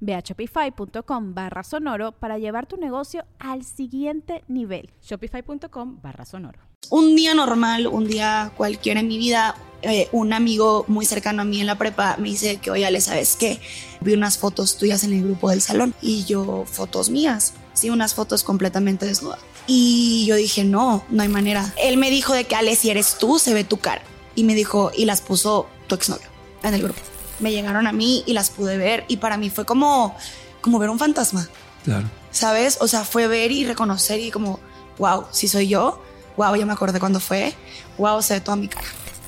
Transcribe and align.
Ve 0.00 0.14
a 0.14 0.20
shopify.com 0.20 1.34
barra 1.34 1.62
sonoro 1.62 2.12
para 2.12 2.38
llevar 2.38 2.66
tu 2.66 2.76
negocio 2.76 3.24
al 3.38 3.64
siguiente 3.64 4.44
nivel. 4.48 4.90
Shopify.com 5.02 6.00
barra 6.02 6.24
sonoro. 6.24 6.60
Un 6.90 7.16
día 7.16 7.34
normal, 7.34 7.86
un 7.86 8.06
día 8.06 8.52
cualquiera 8.56 9.00
en 9.00 9.08
mi 9.08 9.18
vida, 9.18 9.56
eh, 9.82 10.08
un 10.12 10.32
amigo 10.32 10.84
muy 10.88 11.04
cercano 11.04 11.42
a 11.42 11.44
mí 11.44 11.60
en 11.60 11.66
la 11.66 11.76
prepa 11.76 12.16
me 12.18 12.28
dice 12.28 12.56
que, 12.56 12.70
oye, 12.70 12.86
Ale, 12.86 13.00
¿sabes 13.00 13.36
qué? 13.36 13.60
Vi 14.00 14.14
unas 14.14 14.38
fotos 14.38 14.78
tuyas 14.78 15.04
en 15.04 15.12
el 15.12 15.22
grupo 15.22 15.50
del 15.50 15.60
salón 15.60 15.94
y 16.00 16.24
yo, 16.24 16.64
fotos 16.66 17.10
mías, 17.10 17.54
sí, 17.74 17.90
unas 17.90 18.14
fotos 18.14 18.42
completamente 18.42 19.06
desnudas. 19.06 19.40
Y 19.66 20.24
yo 20.26 20.36
dije, 20.36 20.64
no, 20.64 21.04
no 21.10 21.22
hay 21.22 21.28
manera. 21.28 21.74
Él 21.76 21.98
me 21.98 22.10
dijo 22.10 22.32
de 22.32 22.44
que, 22.44 22.54
Ale, 22.54 22.74
si 22.74 22.88
eres 22.88 23.18
tú, 23.18 23.38
se 23.38 23.52
ve 23.52 23.64
tu 23.64 23.76
cara. 23.76 24.02
Y 24.34 24.44
me 24.44 24.54
dijo, 24.54 24.90
y 24.96 25.04
las 25.04 25.20
puso 25.20 25.66
tu 25.88 25.94
exnovio 25.94 26.28
en 26.62 26.74
el 26.74 26.82
grupo 26.82 27.00
me 27.38 27.52
llegaron 27.52 27.86
a 27.86 27.92
mí 27.92 28.22
y 28.26 28.32
las 28.32 28.50
pude 28.50 28.76
ver 28.76 29.04
y 29.08 29.18
para 29.18 29.36
mí 29.36 29.50
fue 29.50 29.64
como, 29.64 30.16
como 30.60 30.78
ver 30.78 30.90
un 30.90 30.98
fantasma. 30.98 31.48
Claro. 31.84 32.10
¿Sabes? 32.30 32.78
O 32.80 32.88
sea, 32.88 33.04
fue 33.04 33.26
ver 33.26 33.52
y 33.52 33.64
reconocer 33.64 34.20
y 34.20 34.30
como, 34.30 34.60
wow, 34.98 35.26
si 35.30 35.48
soy 35.48 35.68
yo, 35.68 36.02
wow, 36.36 36.54
ya 36.56 36.66
me 36.66 36.72
acordé 36.72 37.00
cuando 37.00 37.20
fue, 37.20 37.54
wow, 37.96 38.22
se 38.22 38.34
ve 38.34 38.40
toda 38.40 38.56
mi 38.56 38.68
cara. 38.68 38.86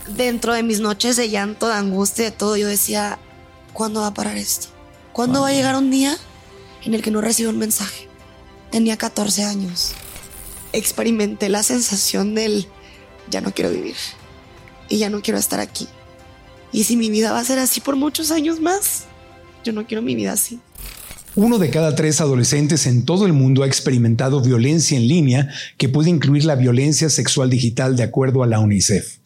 Dentro 0.08 0.54
de 0.54 0.62
mis 0.62 0.80
noches 0.80 1.16
de 1.16 1.28
llanto, 1.28 1.68
de 1.68 1.74
angustia, 1.74 2.24
de 2.24 2.30
todo, 2.30 2.56
yo 2.56 2.66
decía, 2.66 3.18
¿cuándo 3.72 4.00
va 4.00 4.08
a 4.08 4.14
parar 4.14 4.36
esto? 4.36 4.68
¿Cuándo 5.12 5.42
va 5.42 5.48
a 5.48 5.52
llegar 5.52 5.76
un 5.76 5.90
día 5.90 6.16
en 6.84 6.94
el 6.94 7.02
que 7.02 7.10
no 7.10 7.20
recibo 7.20 7.50
un 7.50 7.58
mensaje? 7.58 8.08
Tenía 8.70 8.96
14 8.96 9.44
años. 9.44 9.92
Experimenté 10.72 11.48
la 11.48 11.62
sensación 11.62 12.34
del, 12.34 12.68
ya 13.28 13.40
no 13.40 13.52
quiero 13.52 13.70
vivir 13.70 13.96
y 14.88 14.98
ya 14.98 15.10
no 15.10 15.20
quiero 15.20 15.38
estar 15.38 15.60
aquí. 15.60 15.88
Y 16.72 16.84
si 16.84 16.96
mi 16.96 17.10
vida 17.10 17.32
va 17.32 17.40
a 17.40 17.44
ser 17.44 17.58
así 17.58 17.80
por 17.80 17.96
muchos 17.96 18.30
años 18.30 18.60
más, 18.60 19.04
yo 19.64 19.72
no 19.72 19.86
quiero 19.86 20.02
mi 20.02 20.14
vida 20.14 20.32
así. 20.32 20.60
Uno 21.36 21.58
de 21.58 21.70
cada 21.70 21.94
tres 21.94 22.20
adolescentes 22.20 22.86
en 22.86 23.04
todo 23.04 23.26
el 23.26 23.32
mundo 23.32 23.62
ha 23.62 23.66
experimentado 23.66 24.40
violencia 24.40 24.98
en 24.98 25.06
línea 25.06 25.48
que 25.76 25.88
puede 25.88 26.10
incluir 26.10 26.44
la 26.44 26.56
violencia 26.56 27.08
sexual 27.08 27.50
digital 27.50 27.96
de 27.96 28.02
acuerdo 28.02 28.42
a 28.42 28.46
la 28.46 28.58
UNICEF. 28.58 29.18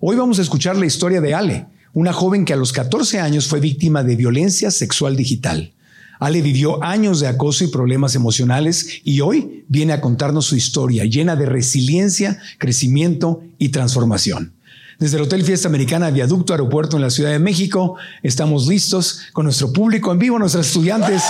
Hoy 0.00 0.16
vamos 0.16 0.38
a 0.38 0.42
escuchar 0.42 0.76
la 0.76 0.86
historia 0.86 1.20
de 1.20 1.34
Ale, 1.34 1.66
una 1.92 2.12
joven 2.12 2.44
que 2.44 2.52
a 2.52 2.56
los 2.56 2.72
14 2.72 3.18
años 3.18 3.48
fue 3.48 3.58
víctima 3.58 4.04
de 4.04 4.14
violencia 4.14 4.70
sexual 4.70 5.16
digital. 5.16 5.72
Ale 6.20 6.42
vivió 6.42 6.82
años 6.82 7.20
de 7.20 7.28
acoso 7.28 7.64
y 7.64 7.68
problemas 7.68 8.14
emocionales 8.14 9.00
y 9.04 9.20
hoy 9.20 9.64
viene 9.68 9.92
a 9.92 10.00
contarnos 10.00 10.46
su 10.46 10.56
historia 10.56 11.04
llena 11.04 11.34
de 11.34 11.46
resiliencia, 11.46 12.40
crecimiento 12.58 13.42
y 13.58 13.70
transformación. 13.70 14.52
Desde 14.98 15.16
el 15.16 15.22
Hotel 15.22 15.44
Fiesta 15.44 15.68
Americana 15.68 16.10
Viaducto 16.10 16.52
Aeropuerto 16.52 16.96
en 16.96 17.02
la 17.02 17.10
Ciudad 17.10 17.30
de 17.30 17.38
México, 17.38 17.94
estamos 18.20 18.66
listos 18.66 19.20
con 19.32 19.44
nuestro 19.44 19.72
público 19.72 20.10
en 20.10 20.18
vivo, 20.18 20.40
nuestros 20.40 20.66
estudiantes 20.66 21.22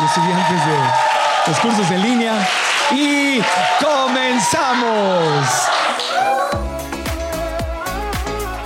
y 0.00 0.04
estudiantes 0.04 0.64
de 0.64 1.48
los 1.48 1.58
cursos 1.58 1.90
en 1.90 2.02
línea. 2.02 2.48
Y 2.92 3.40
comenzamos. 3.84 5.48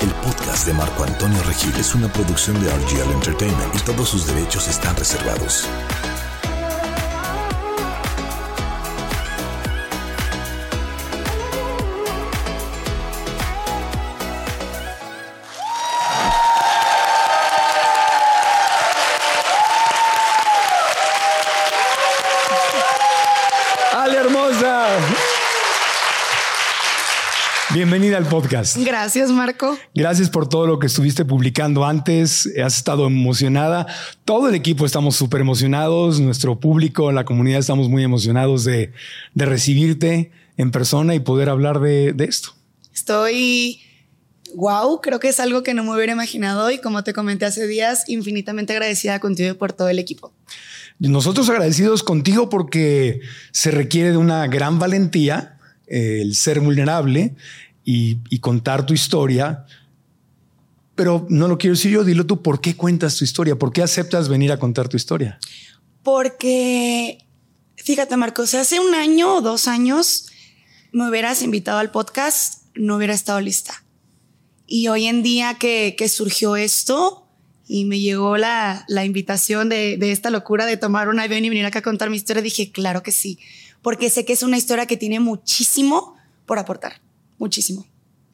El 0.02 0.10
podcast 0.10 0.66
de 0.66 0.74
Marco 0.74 1.04
Antonio 1.04 1.42
Regil 1.44 1.74
es 1.76 1.94
una 1.94 2.12
producción 2.12 2.62
de 2.62 2.70
RGL 2.70 3.12
Entertainment 3.12 3.74
y 3.74 3.78
todos 3.78 4.10
sus 4.10 4.26
derechos 4.26 4.68
están 4.68 4.94
reservados. 4.94 5.66
Bienvenida 27.72 28.16
al 28.16 28.26
podcast. 28.26 28.76
Gracias, 28.78 29.30
Marco. 29.30 29.78
Gracias 29.94 30.28
por 30.28 30.48
todo 30.48 30.66
lo 30.66 30.80
que 30.80 30.88
estuviste 30.88 31.24
publicando 31.24 31.84
antes. 31.84 32.50
Has 32.60 32.76
estado 32.76 33.06
emocionada. 33.06 33.86
Todo 34.24 34.48
el 34.48 34.56
equipo 34.56 34.84
estamos 34.84 35.14
súper 35.14 35.40
emocionados. 35.40 36.18
Nuestro 36.18 36.58
público, 36.58 37.12
la 37.12 37.24
comunidad, 37.24 37.60
estamos 37.60 37.88
muy 37.88 38.02
emocionados 38.02 38.64
de, 38.64 38.92
recibirte 39.36 40.32
en 40.56 40.72
persona 40.72 41.14
y 41.14 41.20
poder 41.20 41.48
hablar 41.48 41.78
de, 41.78 42.12
de 42.12 42.24
esto. 42.24 42.50
Estoy 42.92 43.80
wow, 44.56 45.00
creo 45.00 45.20
que 45.20 45.28
es 45.28 45.38
algo 45.38 45.62
que 45.62 45.72
no 45.72 45.84
me 45.84 45.94
hubiera 45.94 46.12
imaginado 46.12 46.72
y 46.72 46.78
como 46.78 47.04
te 47.04 47.12
comenté 47.12 47.44
hace 47.44 47.68
días, 47.68 48.08
infinitamente 48.08 48.72
agradecida 48.72 49.20
contigo 49.20 49.50
y 49.50 49.54
por 49.54 49.72
todo 49.72 49.88
el 49.88 50.00
equipo. 50.00 50.32
Nosotros 50.98 51.48
agradecidos 51.48 52.02
contigo 52.02 52.48
porque 52.48 53.20
se 53.52 53.70
requiere 53.70 54.10
de 54.10 54.16
una 54.16 54.48
gran 54.48 54.80
valentía 54.80 55.59
el 55.90 56.36
ser 56.36 56.60
vulnerable 56.60 57.34
y, 57.84 58.38
contar 58.38 58.86
tu 58.86 58.94
historia. 58.94 59.66
Pero 60.94 61.26
no 61.28 61.48
lo 61.48 61.58
quiero 61.58 61.74
decir 61.74 61.90
yo, 61.90 62.04
dilo 62.04 62.24
tú, 62.26 62.42
¿por 62.42 62.60
qué 62.60 62.76
cuentas 62.76 63.16
tu 63.16 63.24
historia? 63.24 63.56
¿Por 63.56 63.72
qué 63.72 63.82
aceptas 63.82 64.28
venir 64.28 64.52
a 64.52 64.58
contar 64.58 64.88
tu 64.88 64.96
historia? 64.96 65.38
Porque, 66.02 67.18
fíjate 67.76 68.16
Marcos, 68.16 68.54
hace 68.54 68.80
un 68.80 68.94
año 68.94 69.36
o 69.36 69.40
dos 69.40 69.66
años 69.66 70.28
me 70.92 71.08
hubieras 71.08 71.42
invitado 71.42 71.78
al 71.78 71.90
podcast, 71.90 72.64
no 72.74 72.96
hubiera 72.96 73.14
estado 73.14 73.40
lista. 73.40 73.84
Y 74.66 74.88
hoy 74.88 75.06
en 75.06 75.22
día 75.22 75.56
que, 75.58 75.96
surgió 76.08 76.56
esto 76.56 77.26
y 77.66 77.84
me 77.84 77.98
llegó 77.98 78.36
la, 78.36 78.84
invitación 79.04 79.68
de, 79.68 79.96
de, 79.96 80.12
esta 80.12 80.30
locura 80.30 80.66
de 80.66 80.76
tomar 80.76 81.08
un 81.08 81.18
avión 81.18 81.44
y 81.44 81.48
venir 81.48 81.66
acá 81.66 81.80
a 81.80 81.82
contar 81.82 82.10
mi 82.10 82.16
historia, 82.16 82.42
dije, 82.42 82.70
claro 82.70 83.02
que 83.02 83.10
sí 83.10 83.40
porque 83.82 84.10
sé 84.10 84.24
que 84.24 84.32
es 84.32 84.42
una 84.42 84.56
historia 84.56 84.86
que 84.86 84.96
tiene 84.96 85.20
muchísimo 85.20 86.16
por 86.46 86.58
aportar, 86.58 87.00
muchísimo. 87.38 87.86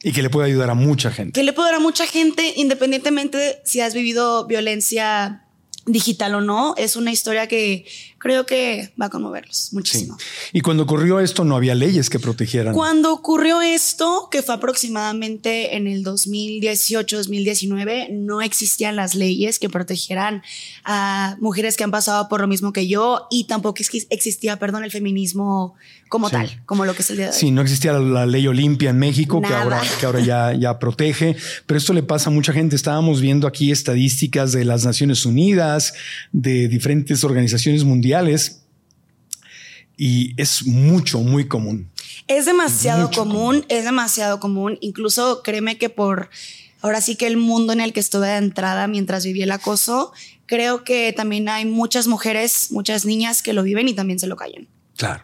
Y 0.03 0.11
que 0.11 0.21
le 0.21 0.29
puede 0.29 0.47
ayudar 0.47 0.69
a 0.69 0.73
mucha 0.75 1.11
gente. 1.11 1.33
Que 1.33 1.43
le 1.43 1.53
puede 1.53 1.69
ayudar 1.69 1.81
a 1.81 1.83
mucha 1.83 2.05
gente, 2.05 2.53
independientemente 2.55 3.61
si 3.65 3.81
has 3.81 3.93
vivido 3.93 4.45
violencia 4.45 5.43
digital 5.85 6.35
o 6.35 6.41
no, 6.41 6.75
es 6.77 6.95
una 6.95 7.11
historia 7.11 7.47
que 7.47 7.85
creo 8.17 8.45
que 8.45 8.93
va 8.99 9.05
a 9.07 9.09
conmoverlos 9.09 9.73
muchísimo. 9.73 10.17
Y 10.53 10.61
cuando 10.61 10.83
ocurrió 10.83 11.19
esto, 11.19 11.43
no 11.43 11.55
había 11.55 11.73
leyes 11.75 12.09
que 12.09 12.19
protegieran. 12.19 12.73
Cuando 12.73 13.13
ocurrió 13.13 13.61
esto, 13.61 14.29
que 14.31 14.41
fue 14.41 14.55
aproximadamente 14.55 15.75
en 15.75 15.85
el 15.87 16.03
2018-2019, 16.03 18.09
no 18.11 18.41
existían 18.41 18.95
las 18.95 19.13
leyes 19.15 19.59
que 19.59 19.69
protegieran 19.69 20.41
a 20.83 21.37
mujeres 21.39 21.77
que 21.77 21.83
han 21.83 21.91
pasado 21.91 22.27
por 22.29 22.41
lo 22.41 22.47
mismo 22.47 22.73
que 22.73 22.87
yo 22.87 23.27
y 23.29 23.43
tampoco 23.43 23.83
existía, 24.09 24.57
perdón, 24.57 24.83
el 24.83 24.89
feminismo 24.91 25.75
como 26.09 26.29
tal, 26.29 26.61
como 26.65 26.85
lo 26.85 26.95
que 26.95 27.01
es 27.01 27.09
el 27.09 27.17
día 27.17 27.25
de 27.25 27.33
hoy. 27.33 27.37
Sí, 27.37 27.51
no 27.51 27.61
existía 27.61 27.91
la, 27.93 28.25
ley 28.25 28.47
Olimpia 28.47 28.91
en 28.91 28.97
México 28.97 29.41
que 29.41 29.53
ahora, 29.53 29.81
que 29.99 30.05
ahora 30.05 30.21
ya, 30.21 30.53
ya 30.59 30.79
protege, 30.79 31.35
pero 31.65 31.77
esto 31.77 31.91
le 31.91 32.01
pasa 32.01 32.29
a 32.29 32.33
mucha 32.33 32.53
gente. 32.53 32.77
Estábamos 32.77 33.19
viendo 33.19 33.45
aquí 33.45 33.71
estadísticas 33.71 34.53
de 34.53 34.63
las 34.63 34.85
Naciones 34.85 35.25
Unidas, 35.25 35.93
de 36.31 36.69
diferentes 36.69 37.25
organizaciones 37.25 37.83
mundiales 37.83 38.06
y 39.97 40.39
es 40.39 40.65
mucho, 40.65 41.19
muy 41.19 41.47
común. 41.47 41.89
Es 42.27 42.45
demasiado 42.45 43.09
común, 43.11 43.65
es 43.67 43.83
demasiado 43.83 44.39
común. 44.39 44.77
Incluso 44.81 45.41
créeme 45.43 45.77
que 45.77 45.89
por 45.89 46.29
ahora 46.81 47.01
sí 47.01 47.15
que 47.15 47.25
el 47.25 47.37
mundo 47.37 47.73
en 47.73 47.81
el 47.81 47.93
que 47.93 47.99
estuve 47.99 48.27
de 48.27 48.37
entrada 48.37 48.87
mientras 48.87 49.25
viví 49.25 49.41
el 49.41 49.51
acoso, 49.51 50.13
creo 50.45 50.83
que 50.83 51.13
también 51.13 51.49
hay 51.49 51.65
muchas 51.65 52.07
mujeres, 52.07 52.71
muchas 52.71 53.05
niñas 53.05 53.41
que 53.41 53.53
lo 53.53 53.63
viven 53.63 53.87
y 53.87 53.93
también 53.93 54.19
se 54.19 54.27
lo 54.27 54.35
callan. 54.35 54.67
Claro. 54.97 55.23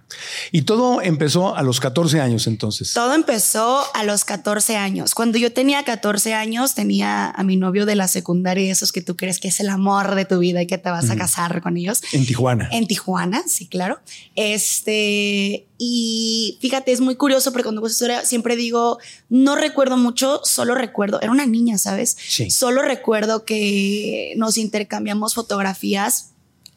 Y 0.51 0.61
todo 0.61 1.01
empezó 1.01 1.55
a 1.55 1.63
los 1.63 1.79
14 1.79 2.21
años 2.21 2.45
entonces. 2.45 2.93
Todo 2.93 3.15
empezó 3.15 3.83
a 3.95 4.03
los 4.03 4.23
14 4.23 4.77
años. 4.77 5.15
Cuando 5.15 5.39
yo 5.39 5.51
tenía 5.51 5.83
14 5.83 6.35
años, 6.35 6.75
tenía 6.75 7.31
a 7.31 7.43
mi 7.43 7.57
novio 7.57 7.87
de 7.87 7.95
la 7.95 8.07
secundaria, 8.07 8.71
esos 8.71 8.91
que 8.91 9.01
tú 9.01 9.15
crees 9.17 9.39
que 9.39 9.47
es 9.47 9.59
el 9.59 9.69
amor 9.69 10.13
de 10.13 10.25
tu 10.25 10.37
vida 10.37 10.61
y 10.61 10.67
que 10.67 10.77
te 10.77 10.91
vas 10.91 11.09
a 11.09 11.15
casar 11.15 11.61
con 11.61 11.75
ellos. 11.75 12.03
En 12.13 12.23
Tijuana. 12.23 12.69
En 12.71 12.85
Tijuana, 12.85 13.43
sí, 13.47 13.67
claro. 13.67 13.99
Este, 14.35 15.65
y 15.79 16.59
fíjate, 16.61 16.91
es 16.91 17.01
muy 17.01 17.15
curioso 17.15 17.51
porque 17.51 17.63
cuando 17.63 17.83
esa 17.87 17.93
historia 17.93 18.25
siempre 18.25 18.55
digo, 18.55 18.99
no 19.29 19.55
recuerdo 19.55 19.97
mucho, 19.97 20.41
solo 20.43 20.75
recuerdo, 20.75 21.19
era 21.19 21.31
una 21.31 21.47
niña, 21.47 21.79
¿sabes? 21.79 22.15
Sí. 22.27 22.51
Solo 22.51 22.83
recuerdo 22.83 23.43
que 23.43 24.33
nos 24.37 24.57
intercambiamos 24.57 25.33
fotografías 25.33 26.32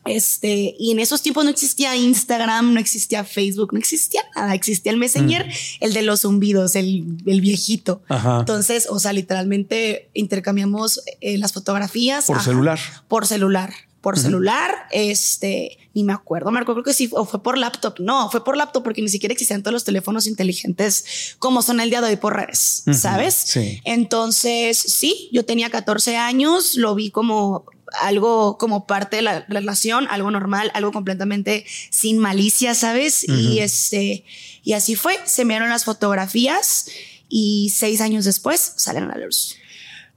este, 0.06 0.74
y 0.78 0.92
en 0.92 0.98
esos 0.98 1.22
tiempos 1.22 1.44
no 1.44 1.50
existía 1.50 1.96
Instagram, 1.96 2.74
no 2.74 2.80
existía 2.80 3.24
Facebook, 3.24 3.72
no 3.72 3.78
existía 3.78 4.22
nada. 4.34 4.54
Existía 4.54 4.92
el 4.92 4.98
Messenger, 4.98 5.46
el 5.80 5.92
de 5.92 6.02
los 6.02 6.22
zumbidos, 6.22 6.76
el, 6.76 7.04
el 7.26 7.40
viejito. 7.40 8.02
Ajá. 8.08 8.40
Entonces, 8.40 8.86
o 8.88 8.98
sea, 8.98 9.12
literalmente 9.12 10.10
intercambiamos 10.14 11.00
eh, 11.20 11.38
las 11.38 11.52
fotografías. 11.52 12.26
Por 12.26 12.36
Ajá. 12.36 12.44
celular. 12.44 12.78
Por 13.08 13.26
celular. 13.26 13.72
Por 14.00 14.16
celular, 14.16 14.70
este, 14.92 15.78
ni 15.92 16.04
me 16.04 16.12
acuerdo, 16.12 16.52
Marco, 16.52 16.74
creo 16.74 16.84
que 16.84 16.92
sí, 16.92 17.08
o 17.10 17.24
fue 17.24 17.42
por 17.42 17.58
laptop. 17.58 17.98
No, 17.98 18.30
fue 18.30 18.44
por 18.44 18.56
laptop 18.56 18.84
porque 18.84 19.02
ni 19.02 19.08
siquiera 19.08 19.32
existían 19.32 19.64
todos 19.64 19.72
los 19.72 19.82
teléfonos 19.82 20.28
inteligentes 20.28 21.34
como 21.40 21.60
son 21.60 21.80
el 21.80 21.90
día 21.90 22.00
de 22.00 22.10
hoy 22.10 22.16
por 22.16 22.36
redes, 22.36 22.84
¿sabes? 22.92 23.34
sí. 23.34 23.80
Entonces, 23.84 24.78
sí, 24.78 25.28
yo 25.32 25.44
tenía 25.44 25.70
14 25.70 26.16
años, 26.18 26.76
lo 26.76 26.94
vi 26.94 27.10
como 27.10 27.64
algo 28.00 28.58
como 28.58 28.86
parte 28.86 29.16
de 29.16 29.22
la 29.22 29.44
relación, 29.48 30.06
algo 30.10 30.30
normal, 30.30 30.70
algo 30.74 30.92
completamente 30.92 31.64
sin 31.90 32.18
malicia, 32.18 32.74
¿sabes? 32.74 33.24
Y 33.28 33.60
este, 33.60 34.24
y 34.62 34.72
así 34.72 34.96
fue, 34.96 35.18
se 35.24 35.44
me 35.44 35.54
dieron 35.54 35.68
las 35.68 35.84
fotografías 35.84 36.88
y 37.28 37.72
seis 37.74 38.00
años 38.00 38.24
después 38.24 38.74
salen 38.76 39.04
a 39.04 39.16
la 39.16 39.24
luz. 39.26 39.56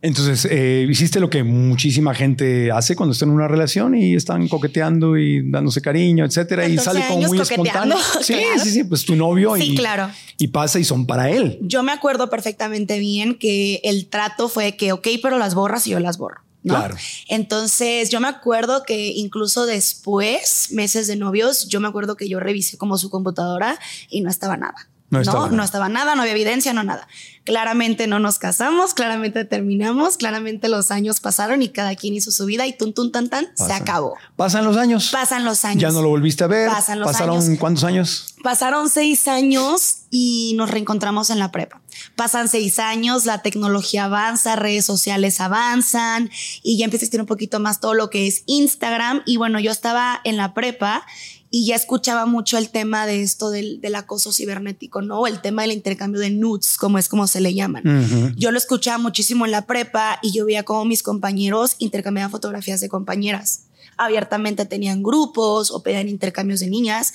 Entonces, 0.01 0.48
eh, 0.50 0.88
hiciste 0.89 1.19
lo 1.19 1.30
que 1.30 1.44
muchísima 1.44 2.16
gente 2.16 2.71
hace 2.71 2.95
cuando 2.95 3.12
está 3.12 3.25
en 3.25 3.31
una 3.31 3.50
relación 3.50 3.95
y 3.95 4.15
están 4.15 4.48
coqueteando 4.48 5.18
y 5.18 5.51
dándose 5.51 5.81
cariño, 5.81 6.24
etcétera, 6.24 6.69
y 6.69 6.77
14 6.77 6.83
sale 6.86 7.07
como 7.07 7.27
muy 7.27 7.39
espontáneo. 7.39 7.98
Sí, 8.22 8.33
claro. 8.33 8.63
sí, 8.63 8.72
sí, 8.72 8.83
pues 8.86 9.04
tu 9.04 9.15
novio 9.15 9.56
Sí, 9.57 9.74
y, 9.74 9.75
claro. 9.75 10.10
y 10.38 10.48
pasa 10.48 10.80
y 10.80 10.86
son 10.86 11.06
para 11.06 11.30
él. 11.30 11.57
Yo 11.62 11.83
me 11.83 11.92
acuerdo 11.92 12.30
perfectamente 12.30 12.98
bien 12.98 13.36
que 13.36 13.81
el 13.83 14.07
trato 14.07 14.48
fue 14.48 14.77
que, 14.77 14.94
ok, 14.94 15.07
pero 15.22 15.38
las 15.38 15.54
borras 15.54 15.86
y 15.86 15.92
yo 15.92 16.00
las 16.00 16.18
borro. 16.18 16.42
¿No? 16.64 16.76
Claro. 16.76 16.96
Entonces 17.28 18.10
yo 18.10 18.20
me 18.20 18.28
acuerdo 18.28 18.84
que 18.84 19.08
incluso 19.08 19.66
después, 19.66 20.72
meses 20.72 21.08
de 21.08 21.16
novios, 21.16 21.68
yo 21.68 21.80
me 21.80 21.88
acuerdo 21.88 22.16
que 22.16 22.28
yo 22.28 22.40
revisé 22.40 22.78
como 22.78 22.98
su 22.98 23.10
computadora 23.10 23.80
y 24.10 24.22
no 24.22 24.30
estaba 24.30 24.58
nada. 24.58 24.90
No 25.10 25.20
estaba 25.22 25.46
nada. 25.46 25.56
no 25.58 25.64
estaba 25.64 25.90
nada, 25.90 26.16
no 26.16 26.22
había 26.22 26.34
evidencia, 26.34 26.72
no 26.74 26.84
nada. 26.84 27.08
Claramente 27.44 28.06
no 28.06 28.20
nos 28.20 28.38
casamos, 28.38 28.94
claramente 28.94 29.44
terminamos, 29.44 30.18
claramente 30.18 30.70
los 30.70 30.92
años 30.92 31.20
pasaron 31.20 31.64
y 31.64 31.70
cada 31.70 31.96
quien 31.96 32.14
hizo 32.14 32.30
su 32.30 32.46
vida 32.46 32.68
y 32.68 32.74
tun, 32.74 32.94
tun, 32.94 33.12
tan, 33.12 33.28
tan, 33.28 33.48
se 33.56 33.74
acabó. 33.74 34.16
Pasan 34.36 34.66
los 34.66 34.78
años. 34.78 35.10
Pasan 35.12 35.46
los 35.46 35.66
años. 35.66 35.82
Ya 35.82 35.90
no 35.90 36.04
lo 36.04 36.10
volviste 36.10 36.44
a 36.44 36.48
ver. 36.48 36.70
Pasan 36.70 37.00
los 37.00 37.08
Pasaron 37.08 37.42
años. 37.42 37.60
cuántos 37.60 37.84
años? 37.86 38.36
Pasaron 38.44 38.88
seis 38.90 39.28
años 39.28 40.04
y 40.12 40.54
nos 40.58 40.70
reencontramos 40.70 41.32
en 41.32 41.40
la 41.40 41.52
prepa. 41.52 41.82
Pasan 42.16 42.48
seis 42.48 42.78
años, 42.78 43.26
la 43.26 43.42
tecnología 43.42 44.06
avanza, 44.06 44.56
redes 44.56 44.86
sociales 44.86 45.42
avanzan 45.42 46.30
y 46.62 46.78
ya 46.78 46.86
empieza 46.86 47.04
a 47.04 47.06
existir 47.06 47.20
un 47.20 47.28
poquito 47.28 47.60
más 47.60 47.80
todo 47.80 47.96
lo 47.96 48.12
que 48.12 48.28
es 48.28 48.44
Instagram. 48.46 49.24
Y 49.26 49.38
bueno, 49.38 49.60
yo 49.60 49.72
estaba 49.72 50.22
en 50.24 50.38
la 50.38 50.54
prepa 50.54 51.04
y 51.51 51.66
ya 51.66 51.75
escuchaba 51.75 52.25
mucho 52.25 52.57
el 52.57 52.69
tema 52.69 53.07
de 53.07 53.24
esto 53.24 53.50
del, 53.50 53.81
del 53.81 53.96
acoso 53.96 54.31
cibernético, 54.31 55.01
¿no? 55.01 55.25
El 55.25 55.42
tema 55.42 55.63
del 55.63 55.72
intercambio 55.72 56.22
de 56.22 56.30
nudes, 56.30 56.78
como 56.78 57.00
es 57.00 57.10
como 57.10 57.25
se 57.28 57.42
le 57.42 57.54
llaman. 57.54 58.36
Yo 58.36 58.51
lo 58.51 58.57
escuchaba 58.57 58.98
muchísimo 59.00 59.46
en 59.46 59.51
la 59.51 59.66
prepa 59.66 60.19
y 60.22 60.31
yo 60.31 60.46
veía 60.46 60.63
cómo 60.63 60.86
mis 60.86 61.01
compañeros 61.01 61.75
intercambiaban 61.80 62.31
fotografías 62.31 62.81
de 62.81 62.90
compañeras. 62.90 63.63
Abiertamente 63.98 64.66
tenían 64.66 65.01
grupos 65.01 65.72
o 65.72 65.81
pedían 65.81 66.07
intercambios 66.07 66.60
de 66.60 66.68
niñas. 66.68 67.13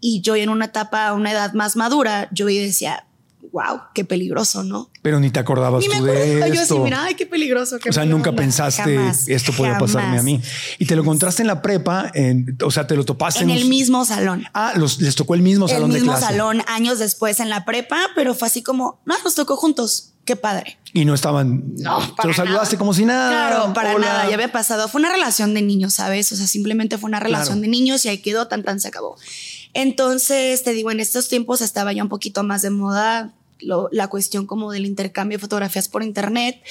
Y 0.00 0.20
yo 0.20 0.34
en 0.36 0.48
una 0.48 0.66
etapa, 0.66 1.12
una 1.12 1.32
edad 1.32 1.52
más 1.52 1.76
madura, 1.76 2.28
yo 2.32 2.46
decía, 2.46 3.06
wow, 3.52 3.80
qué 3.94 4.04
peligroso, 4.04 4.62
¿no? 4.62 4.90
Pero 5.02 5.20
ni 5.20 5.30
te 5.30 5.38
acordabas 5.40 5.82
Ni 5.82 5.88
me 5.88 5.98
tú 5.98 6.04
de 6.04 6.10
acuerdo, 6.12 6.38
yo 6.46 6.52
así, 6.52 6.62
esto. 6.62 6.78
mira, 6.84 7.04
ay, 7.04 7.14
qué 7.14 7.26
peligroso. 7.26 7.78
qué 7.78 7.90
o 7.90 7.92
sea, 7.92 8.04
nunca 8.04 8.30
onda". 8.30 8.42
pensaste 8.42 8.96
Jamás, 8.96 9.28
esto 9.28 9.52
puede 9.52 9.78
pasarme 9.78 10.18
a 10.18 10.22
mí. 10.22 10.40
Y 10.78 10.86
te 10.86 10.96
lo 10.96 11.02
encontraste 11.02 11.42
en 11.42 11.48
la 11.48 11.62
prepa, 11.62 12.10
en- 12.14 12.56
o 12.64 12.70
sea, 12.70 12.86
te 12.86 12.96
lo 12.96 13.04
topaste 13.04 13.42
En 13.44 13.50
el 13.50 13.66
mismo 13.66 14.04
salón. 14.04 14.44
Ah, 14.54 14.72
los, 14.76 15.00
les 15.00 15.14
tocó 15.14 15.34
el 15.34 15.42
mismo 15.42 15.66
el 15.66 15.72
salón 15.72 15.90
de 15.90 15.96
mismo 16.00 16.12
clase. 16.12 16.26
salón 16.26 16.62
años 16.66 16.98
después 16.98 17.40
en 17.40 17.48
la 17.50 17.64
prepa, 17.64 17.98
pero 18.14 18.34
fue 18.34 18.48
así 18.48 18.62
como, 18.62 19.00
no, 19.04 19.14
nos 19.22 19.34
tocó 19.34 19.56
juntos. 19.56 20.10
Qué 20.24 20.36
padre. 20.36 20.78
Y 20.94 21.04
no 21.04 21.12
estaban. 21.12 21.74
No, 21.76 21.98
te 21.98 22.12
para 22.14 22.28
los 22.28 22.36
saludaste 22.36 22.76
nada. 22.76 22.78
como 22.78 22.94
si 22.94 23.04
nada. 23.04 23.28
Claro, 23.50 23.74
para 23.74 23.94
Hola. 23.94 24.06
nada, 24.06 24.28
ya 24.28 24.34
había 24.34 24.50
pasado. 24.50 24.88
Fue 24.88 24.98
una 24.98 25.12
relación 25.12 25.52
de 25.52 25.60
niños, 25.60 25.92
¿sabes? 25.92 26.32
O 26.32 26.36
sea, 26.36 26.46
simplemente 26.46 26.96
fue 26.96 27.08
una 27.08 27.20
relación 27.20 27.58
Claro. 27.58 27.60
de 27.60 27.68
niños 27.68 28.06
y 28.06 28.08
ahí 28.08 28.18
quedó, 28.22 28.48
tan 28.48 28.62
tan 28.62 28.80
se 28.80 28.88
acabó. 28.88 29.16
Entonces, 29.74 30.62
te 30.62 30.72
digo, 30.72 30.90
en 30.90 31.00
estos 31.00 31.28
tiempos 31.28 31.60
estaba 31.60 31.92
ya 31.92 32.02
un 32.02 32.08
poquito 32.08 32.44
más 32.44 32.62
de 32.62 32.70
moda 32.70 33.34
la 33.60 34.08
cuestión 34.08 34.46
como 34.46 34.72
del 34.72 34.86
intercambio 34.86 35.38
de 35.38 35.42
fotografías 35.42 35.88
por 35.88 36.02
internet. 36.02 36.62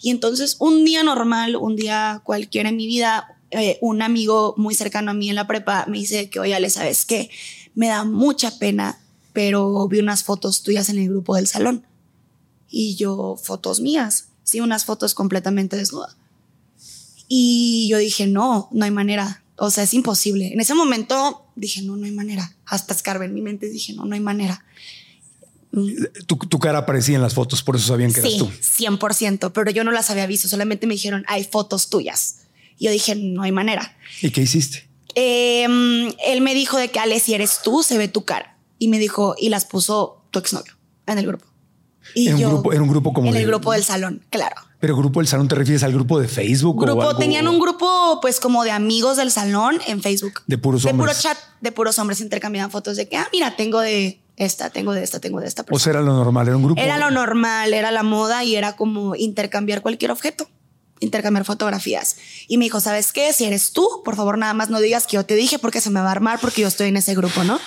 Y 0.00 0.10
entonces, 0.10 0.56
un 0.58 0.84
día 0.84 1.02
normal, 1.02 1.56
un 1.56 1.76
día 1.76 2.20
cualquiera 2.24 2.68
en 2.68 2.76
mi 2.76 2.86
vida, 2.86 3.38
eh, 3.50 3.78
un 3.80 4.02
amigo 4.02 4.54
muy 4.56 4.74
cercano 4.74 5.10
a 5.10 5.14
mí 5.14 5.28
en 5.28 5.34
la 5.34 5.46
prepa 5.46 5.84
me 5.88 5.98
dice 5.98 6.30
que, 6.30 6.40
oye, 6.40 6.54
Ale, 6.54 6.70
¿sabes 6.70 7.04
qué? 7.04 7.30
Me 7.74 7.88
da 7.88 8.04
mucha 8.04 8.58
pena, 8.58 9.00
pero 9.32 9.88
vi 9.88 9.98
unas 9.98 10.24
fotos 10.24 10.62
tuyas 10.62 10.88
en 10.88 10.98
el 10.98 11.08
grupo 11.08 11.36
del 11.36 11.46
salón. 11.46 11.86
Y 12.68 12.96
yo, 12.96 13.36
fotos 13.42 13.80
mías. 13.80 14.28
Sí, 14.44 14.60
unas 14.60 14.84
fotos 14.84 15.14
completamente 15.14 15.76
desnuda. 15.76 16.16
Y 17.28 17.88
yo 17.90 17.98
dije, 17.98 18.26
no, 18.26 18.68
no 18.72 18.84
hay 18.84 18.90
manera. 18.90 19.42
O 19.56 19.70
sea, 19.70 19.84
es 19.84 19.94
imposible. 19.94 20.52
En 20.52 20.60
ese 20.60 20.74
momento 20.74 21.41
dije, 21.56 21.82
no, 21.82 21.96
no 21.96 22.06
hay 22.06 22.12
manera. 22.12 22.54
Hasta 22.66 22.94
escarbé 22.94 23.26
en 23.26 23.34
mi 23.34 23.40
mente 23.42 23.68
dije, 23.68 23.92
no, 23.92 24.04
no 24.04 24.14
hay 24.14 24.20
manera. 24.20 24.64
Tu, 26.26 26.36
tu 26.36 26.58
cara 26.58 26.78
aparecía 26.80 27.16
en 27.16 27.22
las 27.22 27.32
fotos, 27.34 27.62
por 27.62 27.76
eso 27.76 27.86
sabían 27.88 28.12
que 28.12 28.20
eras 28.20 28.32
Sí, 28.32 28.38
tú. 28.38 28.46
100%, 28.46 29.52
pero 29.52 29.70
yo 29.70 29.84
no 29.84 29.90
las 29.90 30.10
había 30.10 30.26
visto. 30.26 30.46
Solamente 30.48 30.86
me 30.86 30.94
dijeron, 30.94 31.24
hay 31.28 31.44
fotos 31.44 31.88
tuyas. 31.88 32.40
Y 32.78 32.84
yo 32.86 32.90
dije, 32.90 33.14
no 33.14 33.42
hay 33.42 33.52
manera. 33.52 33.96
¿Y 34.20 34.30
qué 34.30 34.42
hiciste? 34.42 34.86
Eh, 35.14 35.64
él 36.26 36.40
me 36.42 36.54
dijo 36.54 36.76
de 36.78 36.90
que, 36.90 36.98
Ale, 36.98 37.18
si 37.20 37.32
eres 37.32 37.60
tú, 37.64 37.82
se 37.82 37.96
ve 37.96 38.08
tu 38.08 38.24
cara. 38.24 38.58
Y 38.78 38.88
me 38.88 38.98
dijo, 38.98 39.34
y 39.38 39.48
las 39.48 39.64
puso 39.64 40.22
tu 40.30 40.38
exnovio 40.40 40.74
en 41.06 41.18
el 41.18 41.26
grupo. 41.26 41.46
Y 42.14 42.26
Era 42.26 42.34
un 42.36 42.42
yo- 42.42 42.48
grupo- 42.50 42.72
era 42.72 42.82
un 42.82 42.88
grupo 42.88 43.12
como 43.14 43.28
En 43.28 43.34
de- 43.34 43.40
el 43.40 43.46
grupo 43.46 43.72
del 43.72 43.84
salón, 43.84 44.24
claro. 44.28 44.56
Pero 44.82 44.96
grupo 44.96 45.20
del 45.20 45.28
salón, 45.28 45.46
¿te 45.46 45.54
refieres 45.54 45.84
al 45.84 45.92
grupo 45.92 46.18
de 46.18 46.26
Facebook? 46.26 46.76
o 46.76 46.80
grupo, 46.84 47.02
algo? 47.02 47.16
tenían 47.16 47.46
un 47.46 47.60
grupo 47.60 48.18
pues 48.20 48.40
como 48.40 48.64
de 48.64 48.72
amigos 48.72 49.16
del 49.16 49.30
salón 49.30 49.78
en 49.86 50.02
Facebook. 50.02 50.42
De 50.48 50.58
puros 50.58 50.82
De 50.82 50.90
hombres. 50.90 51.18
puro 51.18 51.22
chat, 51.22 51.38
de 51.60 51.70
puros 51.70 52.00
hombres 52.00 52.20
intercambiaban 52.20 52.68
fotos 52.72 52.96
de 52.96 53.08
que, 53.08 53.16
ah, 53.16 53.28
mira, 53.32 53.54
tengo 53.54 53.78
de 53.78 54.20
esta, 54.36 54.70
tengo 54.70 54.92
de 54.92 55.04
esta, 55.04 55.20
tengo 55.20 55.38
de 55.40 55.46
esta 55.46 55.64
O 55.70 55.78
sea, 55.78 55.90
era 55.92 56.02
lo 56.02 56.12
normal, 56.12 56.48
era 56.48 56.56
un 56.56 56.64
grupo. 56.64 56.82
Era 56.82 56.98
lo 56.98 57.12
normal, 57.12 57.72
era 57.74 57.92
la 57.92 58.02
moda 58.02 58.42
y 58.42 58.56
era 58.56 58.74
como 58.74 59.14
intercambiar 59.14 59.82
cualquier 59.82 60.10
objeto, 60.10 60.48
intercambiar 60.98 61.44
fotografías. 61.44 62.16
Y 62.48 62.58
me 62.58 62.64
dijo, 62.64 62.80
¿sabes 62.80 63.12
qué? 63.12 63.32
Si 63.32 63.44
eres 63.44 63.70
tú, 63.70 63.86
por 64.04 64.16
favor, 64.16 64.36
nada 64.36 64.52
más 64.52 64.68
no 64.68 64.80
digas 64.80 65.06
que 65.06 65.14
yo 65.14 65.24
te 65.24 65.36
dije 65.36 65.60
porque 65.60 65.80
se 65.80 65.90
me 65.90 66.00
va 66.00 66.08
a 66.08 66.10
armar 66.10 66.40
porque 66.40 66.62
yo 66.62 66.66
estoy 66.66 66.88
en 66.88 66.96
ese 66.96 67.14
grupo, 67.14 67.44
¿no? 67.44 67.60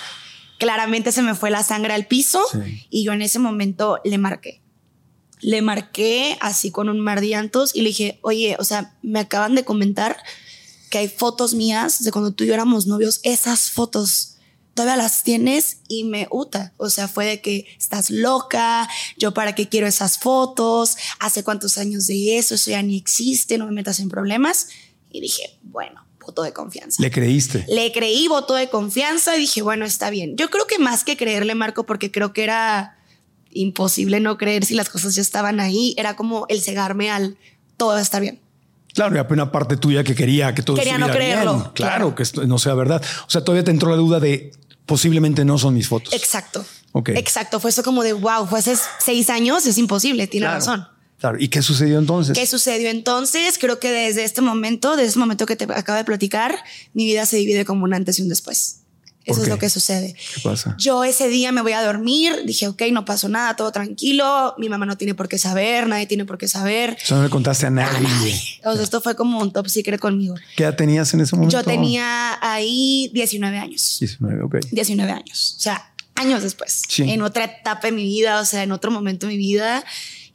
Claramente 0.58 1.12
se 1.12 1.22
me 1.22 1.34
fue 1.34 1.50
la 1.50 1.62
sangre 1.62 1.94
al 1.94 2.04
piso 2.04 2.42
Sí. 2.52 2.86
y 2.90 3.04
yo 3.04 3.14
en 3.14 3.22
ese 3.22 3.38
momento 3.38 4.00
le 4.04 4.18
marqué. 4.18 4.60
Le 5.46 5.62
marqué 5.62 6.36
así 6.40 6.72
con 6.72 6.88
un 6.88 6.98
mar 6.98 7.20
de 7.20 7.28
llantos 7.28 7.70
y 7.72 7.82
le 7.82 7.90
dije, 7.90 8.18
oye, 8.22 8.56
o 8.58 8.64
sea, 8.64 8.96
me 9.02 9.20
acaban 9.20 9.54
de 9.54 9.64
comentar 9.64 10.16
que 10.90 10.98
hay 10.98 11.08
fotos 11.08 11.54
mías 11.54 12.02
de 12.02 12.10
cuando 12.10 12.32
tú 12.32 12.42
y 12.42 12.48
yo 12.48 12.54
éramos 12.54 12.88
novios, 12.88 13.20
esas 13.22 13.70
fotos 13.70 14.38
todavía 14.74 14.96
las 14.96 15.22
tienes 15.22 15.78
y 15.86 16.02
me 16.02 16.26
uta. 16.32 16.72
O 16.78 16.90
sea, 16.90 17.06
fue 17.06 17.26
de 17.26 17.40
que 17.40 17.64
estás 17.78 18.10
loca, 18.10 18.88
yo 19.16 19.32
para 19.34 19.54
qué 19.54 19.68
quiero 19.68 19.86
esas 19.86 20.18
fotos, 20.18 20.96
hace 21.20 21.44
cuántos 21.44 21.78
años 21.78 22.08
de 22.08 22.38
eso, 22.38 22.56
eso 22.56 22.72
ya 22.72 22.82
ni 22.82 22.96
existe, 22.96 23.56
no 23.56 23.66
me 23.66 23.72
metas 23.72 24.00
en 24.00 24.08
problemas. 24.08 24.66
Y 25.12 25.20
dije, 25.20 25.60
bueno, 25.62 26.04
voto 26.18 26.42
de 26.42 26.52
confianza. 26.52 27.00
Le 27.00 27.12
creíste. 27.12 27.64
Le 27.68 27.92
creí, 27.92 28.26
voto 28.26 28.54
de 28.54 28.68
confianza 28.68 29.36
y 29.36 29.40
dije, 29.42 29.62
bueno, 29.62 29.84
está 29.84 30.10
bien. 30.10 30.36
Yo 30.36 30.50
creo 30.50 30.66
que 30.66 30.80
más 30.80 31.04
que 31.04 31.16
creerle, 31.16 31.54
Marco, 31.54 31.86
porque 31.86 32.10
creo 32.10 32.32
que 32.32 32.42
era 32.42 32.95
imposible 33.56 34.20
no 34.20 34.38
creer 34.38 34.64
si 34.64 34.74
las 34.74 34.88
cosas 34.88 35.14
ya 35.14 35.22
estaban 35.22 35.60
ahí, 35.60 35.94
era 35.96 36.16
como 36.16 36.46
el 36.48 36.62
cegarme 36.62 37.10
al 37.10 37.36
todo 37.76 37.90
va 37.90 37.98
a 37.98 38.02
estar 38.02 38.20
bien. 38.20 38.40
Claro, 38.94 39.14
y 39.16 39.32
una 39.32 39.52
parte 39.52 39.76
tuya 39.76 40.02
que 40.02 40.14
quería 40.14 40.54
que 40.54 40.62
todo 40.62 40.76
Quería 40.76 40.96
no 40.96 41.08
creerlo, 41.10 41.52
bien. 41.52 41.70
Claro, 41.74 41.74
claro. 41.74 42.14
que 42.14 42.22
esto 42.22 42.46
no 42.46 42.58
sea 42.58 42.72
verdad. 42.74 43.02
O 43.26 43.30
sea, 43.30 43.44
todavía 43.44 43.62
te 43.62 43.70
entró 43.70 43.90
la 43.90 43.96
duda 43.96 44.20
de 44.20 44.52
posiblemente 44.86 45.44
no 45.44 45.58
son 45.58 45.74
mis 45.74 45.86
fotos. 45.86 46.14
Exacto. 46.14 46.64
Ok. 46.92 47.10
Exacto. 47.10 47.60
Fue 47.60 47.68
eso 47.70 47.82
como 47.82 48.02
de 48.02 48.14
wow, 48.14 48.46
fue 48.46 48.60
hace 48.60 48.74
seis 49.04 49.28
años, 49.28 49.66
es 49.66 49.76
imposible, 49.76 50.26
tiene 50.26 50.46
Claro, 50.46 50.58
razón. 50.60 50.88
Claro. 51.18 51.36
¿Y 51.38 51.48
qué 51.48 51.60
sucedió 51.60 51.98
entonces? 51.98 52.38
¿Qué 52.38 52.46
sucedió 52.46 52.88
entonces? 52.88 53.58
Creo 53.58 53.78
que 53.78 53.90
desde 53.90 54.24
este 54.24 54.40
momento, 54.40 54.96
desde 54.96 55.08
este 55.08 55.18
momento 55.18 55.44
que 55.44 55.56
te 55.56 55.64
acabo 55.64 55.98
de 55.98 56.04
platicar, 56.04 56.56
mi 56.94 57.04
vida 57.04 57.26
se 57.26 57.36
divide 57.36 57.66
como 57.66 57.84
un 57.84 57.92
antes 57.92 58.18
y 58.18 58.22
un 58.22 58.30
después. 58.30 58.80
Eso 59.26 59.40
¿Por 59.40 59.42
es 59.42 59.48
lo 59.48 59.58
que 59.58 59.68
sucede. 59.68 60.14
¿Qué 60.14 60.40
pasa? 60.40 60.76
Yo 60.78 61.02
ese 61.02 61.28
día 61.28 61.50
me 61.50 61.60
voy 61.60 61.72
a 61.72 61.82
dormir, 61.82 62.32
dije, 62.44 62.68
ok, 62.68 62.80
no 62.92 63.04
pasó 63.04 63.28
nada, 63.28 63.56
todo 63.56 63.72
tranquilo, 63.72 64.54
mi 64.56 64.68
mamá 64.68 64.86
no 64.86 64.96
tiene 64.96 65.16
por 65.16 65.28
qué 65.28 65.36
saber, 65.36 65.88
nadie 65.88 66.06
tiene 66.06 66.24
por 66.24 66.38
qué 66.38 66.46
saber. 66.46 66.96
Eso 67.02 67.16
no 67.16 67.24
le 67.24 67.28
contaste 67.28 67.66
a 67.66 67.70
nadie. 67.70 68.40
O 68.64 68.74
sea, 68.74 68.82
esto 68.84 69.00
fue 69.00 69.16
como 69.16 69.40
un 69.40 69.52
top 69.52 69.68
secret 69.68 69.98
conmigo. 69.98 70.36
¿Qué 70.56 70.62
edad 70.62 70.76
tenías 70.76 71.12
en 71.12 71.22
ese 71.22 71.34
momento? 71.34 71.56
Yo 71.58 71.64
tenía 71.64 72.38
ahí 72.40 73.10
19 73.14 73.58
años. 73.58 73.96
19, 73.98 74.44
ok. 74.44 74.56
19 74.70 75.10
años. 75.10 75.56
O 75.58 75.60
sea, 75.60 75.92
años 76.14 76.44
después. 76.44 76.82
Sí. 76.88 77.02
En 77.10 77.22
otra 77.22 77.46
etapa 77.46 77.88
de 77.88 77.92
mi 77.92 78.04
vida, 78.04 78.40
o 78.40 78.44
sea, 78.44 78.62
en 78.62 78.70
otro 78.70 78.92
momento 78.92 79.26
de 79.26 79.32
mi 79.32 79.38
vida. 79.38 79.84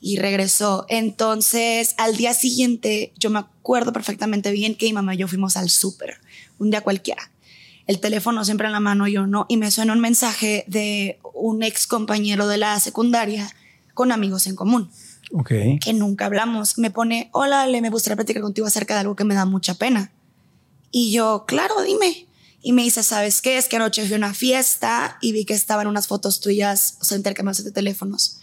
Y 0.04 0.18
regresó. 0.18 0.86
Entonces, 0.90 1.94
al 1.98 2.18
día 2.18 2.34
siguiente, 2.34 3.14
yo 3.18 3.30
me 3.30 3.40
acuerdo 3.40 3.94
perfectamente 3.94 4.52
bien 4.52 4.74
que 4.74 4.88
mi 4.88 4.94
mamá 4.94 5.14
y 5.14 5.20
yo 5.20 5.28
fuimos 5.28 5.56
al 5.58 5.70
súper. 5.70 6.20
Un 6.58 6.72
día 6.72 6.82
cualquiera. 6.82 7.32
El 7.88 8.00
teléfono 8.00 8.46
siempre 8.46 8.68
en 8.68 8.74
la 8.74 8.80
mano, 8.80 9.08
yo 9.08 9.28
no. 9.28 9.46
Y 9.50 9.58
me 9.58 9.72
suena 9.72 9.94
un 9.94 10.00
mensaje 10.00 10.64
de 10.68 11.20
un 11.34 11.64
ex 11.64 11.88
compañero 11.88 12.48
de 12.48 12.58
la 12.58 12.80
secundaria 12.80 13.50
con 13.94 14.12
amigos 14.12 14.48
en 14.48 14.56
común 14.56 14.90
Ok. 15.34 15.50
que 15.82 15.94
nunca 15.94 16.26
hablamos. 16.26 16.78
Me 16.78 16.92
pone, 16.92 17.30
hola, 17.34 17.66
le 17.68 17.82
me 17.82 17.90
gustaría 17.90 18.16
platicar 18.16 18.42
contigo 18.42 18.68
acerca 18.68 18.94
de 18.94 19.02
algo 19.02 19.16
que 19.16 19.24
me 19.24 19.36
da 19.36 19.46
mucha 19.46 19.74
pena. 19.76 20.12
Y 20.92 21.12
yo, 21.12 21.46
claro, 21.48 21.82
dime. 21.82 22.28
Y 22.62 22.74
me 22.74 22.84
dice, 22.84 23.02
¿sabes 23.02 23.42
qué? 23.42 23.58
Es 23.58 23.68
que 23.68 23.78
anoche 23.78 24.04
fui 24.06 24.14
a 24.14 24.18
una 24.18 24.34
fiesta 24.36 25.18
y 25.22 25.32
vi 25.32 25.46
que 25.46 25.54
estaban 25.54 25.88
unas 25.88 26.08
fotos 26.08 26.42
tuyas, 26.42 26.98
o 27.02 27.06
sea, 27.06 27.18
intercambiadas 27.18 27.64
de 27.64 27.72
teléfonos. 27.72 28.40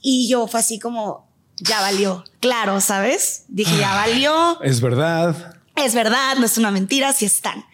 Y 0.00 0.28
yo 0.28 0.46
fue 0.46 0.60
así 0.60 0.78
como, 0.78 1.26
ya 1.56 1.80
valió. 1.80 2.22
Claro, 2.40 2.80
¿sabes? 2.80 3.44
Dije, 3.48 3.76
ya 3.78 3.94
valió. 3.94 4.60
Es 4.62 4.80
verdad. 4.80 5.56
Es 5.74 5.94
verdad, 5.94 6.36
no 6.38 6.46
es 6.46 6.56
una 6.56 6.70
mentira, 6.70 7.12
sí 7.12 7.24
están. 7.24 7.64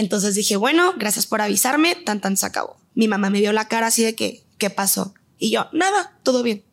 Entonces 0.00 0.34
dije, 0.34 0.56
bueno, 0.56 0.94
gracias 0.96 1.26
por 1.26 1.42
avisarme, 1.42 1.94
tan 1.94 2.22
tan 2.22 2.38
se 2.38 2.46
acabó. 2.46 2.78
Mi 2.94 3.06
mamá 3.06 3.28
me 3.28 3.38
vio 3.38 3.52
la 3.52 3.68
cara 3.68 3.88
así 3.88 4.02
de 4.02 4.14
que, 4.14 4.42
¿qué 4.56 4.70
pasó? 4.70 5.12
Y 5.38 5.50
yo, 5.50 5.66
nada, 5.74 6.18
todo 6.22 6.42
bien. 6.42 6.64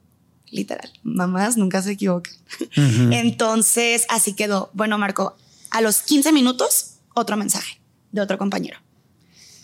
Literal, 0.50 0.90
mamás 1.04 1.58
nunca 1.58 1.82
se 1.82 1.92
equivocan. 1.92 2.34
Entonces, 3.12 4.06
así 4.08 4.32
quedó. 4.32 4.70
Bueno, 4.72 4.98
Marco, 4.98 5.36
a 5.72 5.82
los 5.82 6.04
15 6.04 6.32
minutos, 6.32 7.00
otro 7.16 7.36
mensaje 7.36 7.82
de 8.14 8.22
otro 8.22 8.38
compañero. 8.38 8.80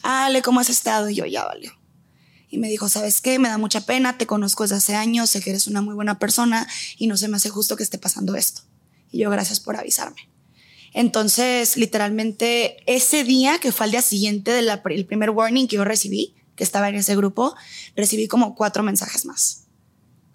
Ale, 0.01 0.41
¿cómo 0.41 0.59
has 0.59 0.69
estado? 0.69 1.09
Y 1.09 1.15
yo, 1.15 1.25
ya 1.25 1.45
valió. 1.45 1.71
Y 2.49 2.57
me 2.57 2.67
dijo, 2.67 2.89
¿sabes 2.89 3.21
qué? 3.21 3.39
Me 3.39 3.47
da 3.47 3.57
mucha 3.57 3.85
pena, 3.85 4.17
te 4.17 4.27
conozco 4.27 4.63
desde 4.63 4.75
hace 4.75 4.95
años, 4.95 5.29
sé 5.29 5.39
que 5.39 5.51
eres 5.51 5.67
una 5.67 5.81
muy 5.81 5.95
buena 5.95 6.19
persona 6.19 6.67
y 6.97 7.07
no 7.07 7.15
se 7.15 7.29
me 7.29 7.37
hace 7.37 7.49
justo 7.49 7.77
que 7.77 7.83
esté 7.83 7.97
pasando 7.97 8.35
esto. 8.35 8.63
Y 9.09 9.19
yo, 9.19 9.29
gracias 9.29 9.61
por 9.61 9.77
avisarme. 9.77 10.32
Entonces, 10.93 11.75
literalmente, 11.77 12.77
ese 12.85 13.23
día, 13.23 13.57
que 13.59 13.71
fue 13.71 13.85
al 13.85 13.91
día 13.91 14.01
siguiente 14.01 14.51
del 14.51 14.69
primer 15.05 15.31
warning 15.31 15.67
que 15.67 15.77
yo 15.77 15.83
recibí, 15.83 16.33
que 16.55 16.63
estaba 16.63 16.89
en 16.89 16.95
ese 16.95 17.15
grupo, 17.15 17.55
recibí 17.95 18.27
como 18.27 18.55
cuatro 18.55 18.83
mensajes 18.83 19.25
más. 19.25 19.63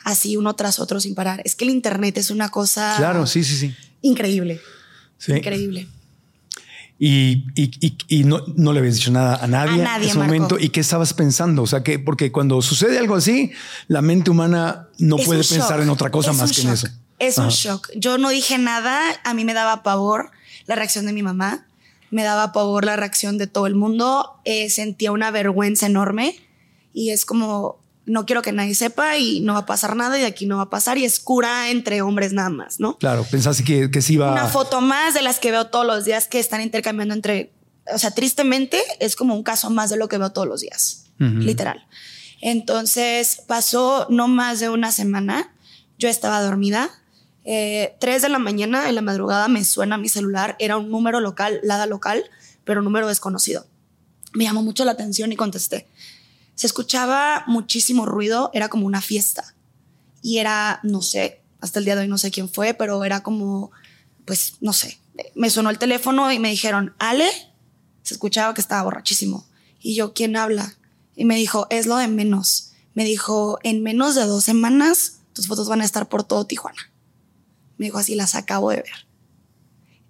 Así, 0.04 0.36
uno 0.36 0.54
tras 0.56 0.78
otro, 0.80 1.00
sin 1.00 1.14
parar. 1.14 1.42
Es 1.44 1.54
que 1.54 1.64
el 1.64 1.70
Internet 1.70 2.18
es 2.18 2.30
una 2.30 2.48
cosa 2.50 2.94
Claro, 2.96 3.26
sí, 3.26 3.44
sí, 3.44 3.56
sí. 3.56 3.74
increíble. 4.02 4.60
Sí. 5.18 5.32
Increíble. 5.32 5.86
Y, 7.00 7.44
y, 7.54 7.70
y, 7.80 7.96
y 8.08 8.24
no, 8.24 8.42
no 8.56 8.72
le 8.72 8.80
habías 8.80 8.96
dicho 8.96 9.12
nada 9.12 9.36
a 9.36 9.46
nadie, 9.46 9.80
A 9.82 9.84
nadie, 9.84 10.04
en 10.06 10.10
ese 10.10 10.18
Marco. 10.18 10.34
momento. 10.34 10.58
¿Y 10.58 10.70
qué 10.70 10.80
estabas 10.80 11.14
pensando? 11.14 11.62
O 11.62 11.66
sea, 11.68 11.84
que 11.84 12.00
porque 12.00 12.32
cuando 12.32 12.60
sucede 12.62 12.98
algo 12.98 13.14
así, 13.14 13.52
la 13.86 14.02
mente 14.02 14.30
humana 14.32 14.88
no 14.98 15.16
Es 15.18 15.24
puede 15.26 15.44
pensar 15.44 15.76
shock. 15.78 15.82
en 15.82 15.90
otra 15.90 16.10
cosa 16.10 16.32
Es 16.32 16.36
más 16.36 16.52
que 16.52 16.62
en 16.62 16.70
eso. 16.70 16.88
Es 17.20 17.38
un 17.38 17.48
shock. 17.50 17.90
Yo 17.94 18.18
no 18.18 18.30
dije 18.30 18.58
nada. 18.58 19.00
A 19.24 19.34
mí 19.34 19.44
me 19.44 19.54
daba 19.54 19.84
pavor 19.84 20.30
la 20.68 20.76
reacción 20.76 21.06
de 21.06 21.12
mi 21.12 21.24
mamá. 21.24 21.66
Me 22.10 22.22
daba 22.22 22.52
pavor 22.52 22.84
la 22.84 22.96
reacción 22.96 23.38
de 23.38 23.48
todo 23.48 23.66
el 23.66 23.74
mundo. 23.74 24.40
Eh, 24.44 24.70
sentía 24.70 25.10
una 25.10 25.32
vergüenza 25.32 25.86
enorme. 25.86 26.36
Y 26.92 27.10
es 27.10 27.24
como, 27.24 27.80
no 28.06 28.26
quiero 28.26 28.42
que 28.42 28.52
nadie 28.52 28.74
sepa 28.74 29.16
y 29.18 29.40
no 29.40 29.54
va 29.54 29.60
a 29.60 29.66
pasar 29.66 29.96
nada 29.96 30.16
y 30.18 30.20
de 30.20 30.26
aquí 30.26 30.46
no 30.46 30.58
va 30.58 30.64
a 30.64 30.70
pasar. 30.70 30.98
Y 30.98 31.04
es 31.04 31.20
cura 31.20 31.70
entre 31.70 32.02
hombres 32.02 32.32
nada 32.32 32.50
más, 32.50 32.80
¿no? 32.80 32.96
Claro, 32.98 33.24
pensaste 33.24 33.64
que, 33.64 33.90
que 33.90 34.02
sí 34.02 34.14
iba. 34.14 34.30
Una 34.30 34.46
foto 34.46 34.80
más 34.80 35.14
de 35.14 35.22
las 35.22 35.38
que 35.38 35.50
veo 35.50 35.66
todos 35.66 35.86
los 35.86 36.04
días 36.04 36.28
que 36.28 36.38
están 36.38 36.60
intercambiando 36.60 37.14
entre... 37.14 37.52
O 37.92 37.98
sea, 37.98 38.10
tristemente 38.10 38.82
es 39.00 39.16
como 39.16 39.34
un 39.34 39.42
caso 39.42 39.70
más 39.70 39.88
de 39.90 39.96
lo 39.96 40.08
que 40.08 40.18
veo 40.18 40.30
todos 40.30 40.46
los 40.46 40.60
días. 40.60 41.06
Literal. 41.18 41.84
Entonces 42.40 43.42
pasó 43.46 44.06
no 44.10 44.28
más 44.28 44.60
de 44.60 44.68
una 44.68 44.92
semana. 44.92 45.50
Yo 45.98 46.08
estaba 46.08 46.40
dormida. 46.42 46.90
Eh, 47.50 47.96
tres 47.98 48.20
de 48.20 48.28
la 48.28 48.38
mañana, 48.38 48.90
en 48.90 48.94
la 48.94 49.00
madrugada, 49.00 49.48
me 49.48 49.64
suena 49.64 49.96
mi 49.96 50.10
celular. 50.10 50.54
Era 50.58 50.76
un 50.76 50.90
número 50.90 51.18
local, 51.18 51.60
Lada 51.62 51.86
local, 51.86 52.22
pero 52.64 52.80
un 52.80 52.84
número 52.84 53.08
desconocido. 53.08 53.66
Me 54.34 54.44
llamó 54.44 54.62
mucho 54.62 54.84
la 54.84 54.92
atención 54.92 55.32
y 55.32 55.36
contesté. 55.36 55.88
Se 56.56 56.66
escuchaba 56.66 57.44
muchísimo 57.46 58.04
ruido, 58.04 58.50
era 58.52 58.68
como 58.68 58.84
una 58.84 59.00
fiesta. 59.00 59.54
Y 60.20 60.40
era, 60.40 60.80
no 60.82 61.00
sé, 61.00 61.40
hasta 61.62 61.78
el 61.78 61.86
día 61.86 61.96
de 61.96 62.02
hoy 62.02 62.08
no 62.08 62.18
sé 62.18 62.30
quién 62.30 62.50
fue, 62.50 62.74
pero 62.74 63.02
era 63.02 63.22
como, 63.22 63.70
pues, 64.26 64.56
no 64.60 64.74
sé. 64.74 65.00
Me 65.34 65.48
sonó 65.48 65.70
el 65.70 65.78
teléfono 65.78 66.30
y 66.30 66.38
me 66.38 66.50
dijeron, 66.50 66.94
Ale, 66.98 67.30
se 68.02 68.12
escuchaba 68.12 68.52
que 68.52 68.60
estaba 68.60 68.82
borrachísimo. 68.82 69.46
Y 69.80 69.94
yo, 69.94 70.12
¿quién 70.12 70.36
habla? 70.36 70.74
Y 71.16 71.24
me 71.24 71.36
dijo, 71.36 71.66
es 71.70 71.86
lo 71.86 71.96
de 71.96 72.08
menos. 72.08 72.72
Me 72.92 73.04
dijo, 73.04 73.58
en 73.62 73.82
menos 73.82 74.16
de 74.16 74.26
dos 74.26 74.44
semanas, 74.44 75.20
tus 75.32 75.46
fotos 75.46 75.70
van 75.70 75.80
a 75.80 75.86
estar 75.86 76.10
por 76.10 76.24
todo 76.24 76.44
Tijuana. 76.44 76.87
Me 77.78 77.86
dijo, 77.86 77.98
así 77.98 78.14
las 78.14 78.34
acabo 78.34 78.70
de 78.70 78.76
ver. 78.76 79.08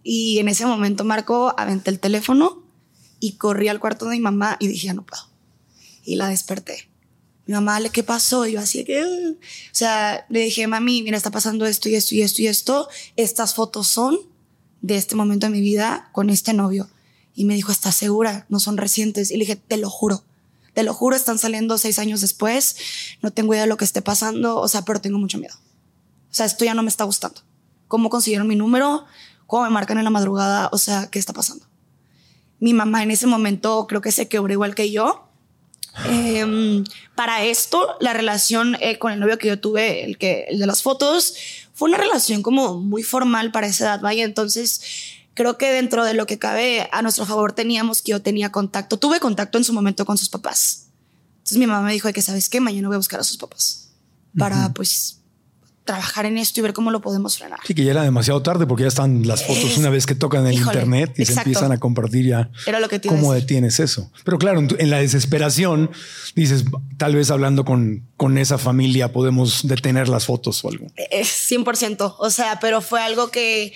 Y 0.03 0.39
en 0.39 0.49
ese 0.49 0.67
momento, 0.67 1.05
Marco, 1.05 1.55
aventé 1.57 1.91
el 1.91 2.01
teléfono 2.01 2.63
y 3.21 3.33
corrí 3.33 3.69
al 3.69 3.81
cuarto 3.81 4.07
de 4.07 4.17
mi 4.17 4.21
mamá 4.21 4.57
y 4.59 4.69
dije, 4.69 4.87
ya 4.87 4.95
no 4.95 5.05
puedo. 5.05 5.23
Y 6.05 6.17
la 6.17 6.29
desperté. 6.29 6.89
Mi 7.47 7.55
mamá, 7.55 7.81
¿le 7.81 7.91
qué 7.91 8.03
pasó? 8.03 8.47
Y 8.47 8.53
yo 8.53 8.61
así 8.61 8.85
que, 8.85 9.03
o 9.03 9.37
sea, 9.73 10.27
le 10.29 10.41
dije, 10.41 10.67
mami, 10.67 11.03
mira, 11.03 11.17
está 11.17 11.31
pasando 11.31 11.67
esto 11.67 11.89
y 11.89 11.95
esto 11.95 12.15
y 12.15 12.23
esto 12.23 12.43
y 12.43 12.47
esto. 12.47 12.89
Estas 13.17 13.55
fotos 13.55 13.89
son 13.89 14.19
de 14.81 14.97
este 14.97 15.17
momento 15.17 15.47
de 15.47 15.53
mi 15.53 15.61
vida 15.61 16.11
con 16.13 16.31
este 16.31 16.53
novio. 16.53 16.89
Y 17.35 17.45
me 17.45 17.55
dijo, 17.55 17.73
¿estás 17.73 17.95
segura? 17.95 18.47
No 18.49 18.61
son 18.61 18.77
recientes. 18.77 19.31
Y 19.31 19.35
le 19.35 19.41
dije, 19.41 19.57
te 19.57 19.77
lo 19.77 19.91
juro. 19.91 20.25
Te 20.75 20.83
lo 20.83 20.95
juro, 20.95 21.17
están 21.17 21.39
saliendo 21.39 21.79
seis 21.79 21.99
años 21.99 22.21
después. 22.21 22.77
No 23.23 23.33
tengo 23.33 23.55
idea 23.55 23.63
de 23.63 23.69
lo 23.69 23.77
que 23.77 23.85
esté 23.85 24.03
pasando. 24.03 24.61
O 24.61 24.69
sea, 24.69 24.83
pero 24.83 25.01
tengo 25.01 25.19
mucho 25.19 25.39
miedo. 25.39 25.55
O 26.31 26.35
sea, 26.35 26.47
esto 26.47 26.65
ya 26.65 26.75
no 26.75 26.83
me 26.83 26.89
está 26.89 27.05
gustando. 27.05 27.41
¿Cómo 27.89 28.11
consiguieron 28.11 28.47
mi 28.47 28.57
número? 28.57 29.05
¿Cómo 29.47 29.65
me 29.65 29.71
marcan 29.71 29.99
en 29.99 30.05
la 30.05 30.11
madrugada? 30.11 30.69
O 30.73 30.79
sea, 30.79 31.09
¿qué 31.11 31.19
está 31.19 31.33
pasando? 31.33 31.67
Mi 32.61 32.75
mamá 32.75 33.03
en 33.03 33.11
ese 33.11 33.27
momento 33.27 33.87
creo 33.89 34.01
que 34.01 34.13
se 34.13 34.29
quebró 34.29 34.53
igual 34.53 34.75
que 34.75 34.91
yo. 34.91 35.25
Em, 36.07 36.85
para 37.15 37.43
esto, 37.43 37.97
la 38.01 38.13
relación 38.13 38.77
eh, 38.81 38.99
con 38.99 39.13
el 39.13 39.21
novio 39.21 39.39
que 39.39 39.49
yo 39.49 39.59
tuve, 39.59 40.05
el, 40.05 40.19
que, 40.19 40.45
el 40.49 40.59
de 40.59 40.67
las 40.67 40.83
fotos, 40.83 41.35
fue 41.73 41.89
una 41.89 41.99
relación 41.99 42.43
como 42.43 42.79
muy 42.79 43.03
formal 43.03 43.51
para 43.53 43.67
esa 43.67 43.85
edad, 43.85 44.01
vaya. 44.01 44.25
Entonces, 44.25 44.83
creo 45.35 45.57
que 45.57 45.73
dentro 45.73 46.05
de 46.05 46.15
lo 46.15 46.27
que 46.27 46.39
cabe 46.39 46.89
a 46.93 47.03
nuestro 47.03 47.25
favor 47.25 47.53
teníamos 47.53 48.03
que 48.03 48.11
yo 48.11 48.23
tenía 48.23 48.53
contacto, 48.53 48.99
tuve 48.99 49.21
contacto 49.21 49.59
en 49.59 49.65
su 49.65 49.73
momento 49.73 50.05
con 50.05 50.19
sus 50.19 50.29
papás. 50.29 50.89
Entonces 51.39 51.59
mi 51.59 51.67
mamá 51.67 51.87
me 51.87 51.93
dijo 51.93 52.09
de 52.09 52.13
que, 52.13 52.23
¿sabes 52.23 52.49
qué? 52.49 52.61
Mañana 52.61 52.89
voy 52.89 52.97
a 52.97 52.99
buscar 52.99 53.21
a 53.21 53.25
sus 53.25 53.39
papás 53.39 53.91
para, 54.37 54.73
pues, 54.75 55.18
trabajar 55.89 56.27
en 56.27 56.37
esto 56.37 56.61
y 56.61 56.63
ver 56.63 56.75
cómo 56.75 56.91
lo 56.91 57.01
podemos 57.01 57.39
frenar. 57.39 57.61
Sí, 57.65 57.75
que 57.75 57.83
ya 57.83 57.93
era 57.93 58.03
demasiado 58.03 58.43
tarde 58.43 58.67
porque 58.67 58.83
ya 58.83 58.89
están 58.89 59.27
las 59.27 59.43
fotos 59.43 59.65
Es- 59.71 59.79
una 59.79 59.89
vez 59.89 60.05
que 60.05 60.15
tocan 60.15 60.47
el 60.47 60.53
Híjole, 60.53 60.81
internet 60.81 61.15
y 61.17 61.25
se 61.25 61.33
empiezan 61.33 61.73
a 61.73 61.79
compartir 61.79 62.27
ya. 62.27 62.51
Era 62.67 62.79
lo 62.79 62.91
que 62.91 63.01
¿Cómo 63.01 63.33
detienes 63.33 63.81
eso? 63.81 64.11
Pero 64.23 64.37
claro, 64.39 64.61
en, 64.61 64.91
la 64.91 64.99
desesperación 64.99 65.91
dices, 66.35 66.65
tal 66.99 67.15
vez 67.17 67.31
hablando 67.31 67.65
con, 67.65 68.07
con 68.19 68.37
esa 68.37 68.59
familia 68.59 69.13
podemos 69.13 69.67
detener 69.67 70.11
las 70.11 70.27
fotos 70.27 70.63
o 70.63 70.69
algo. 70.69 70.89
Eh, 70.97 71.23
100%. 71.23 72.17
O 72.19 72.31
sea, 72.31 72.59
pero 72.61 72.83
fue 72.83 73.01
algo 73.01 73.31
que, 73.31 73.73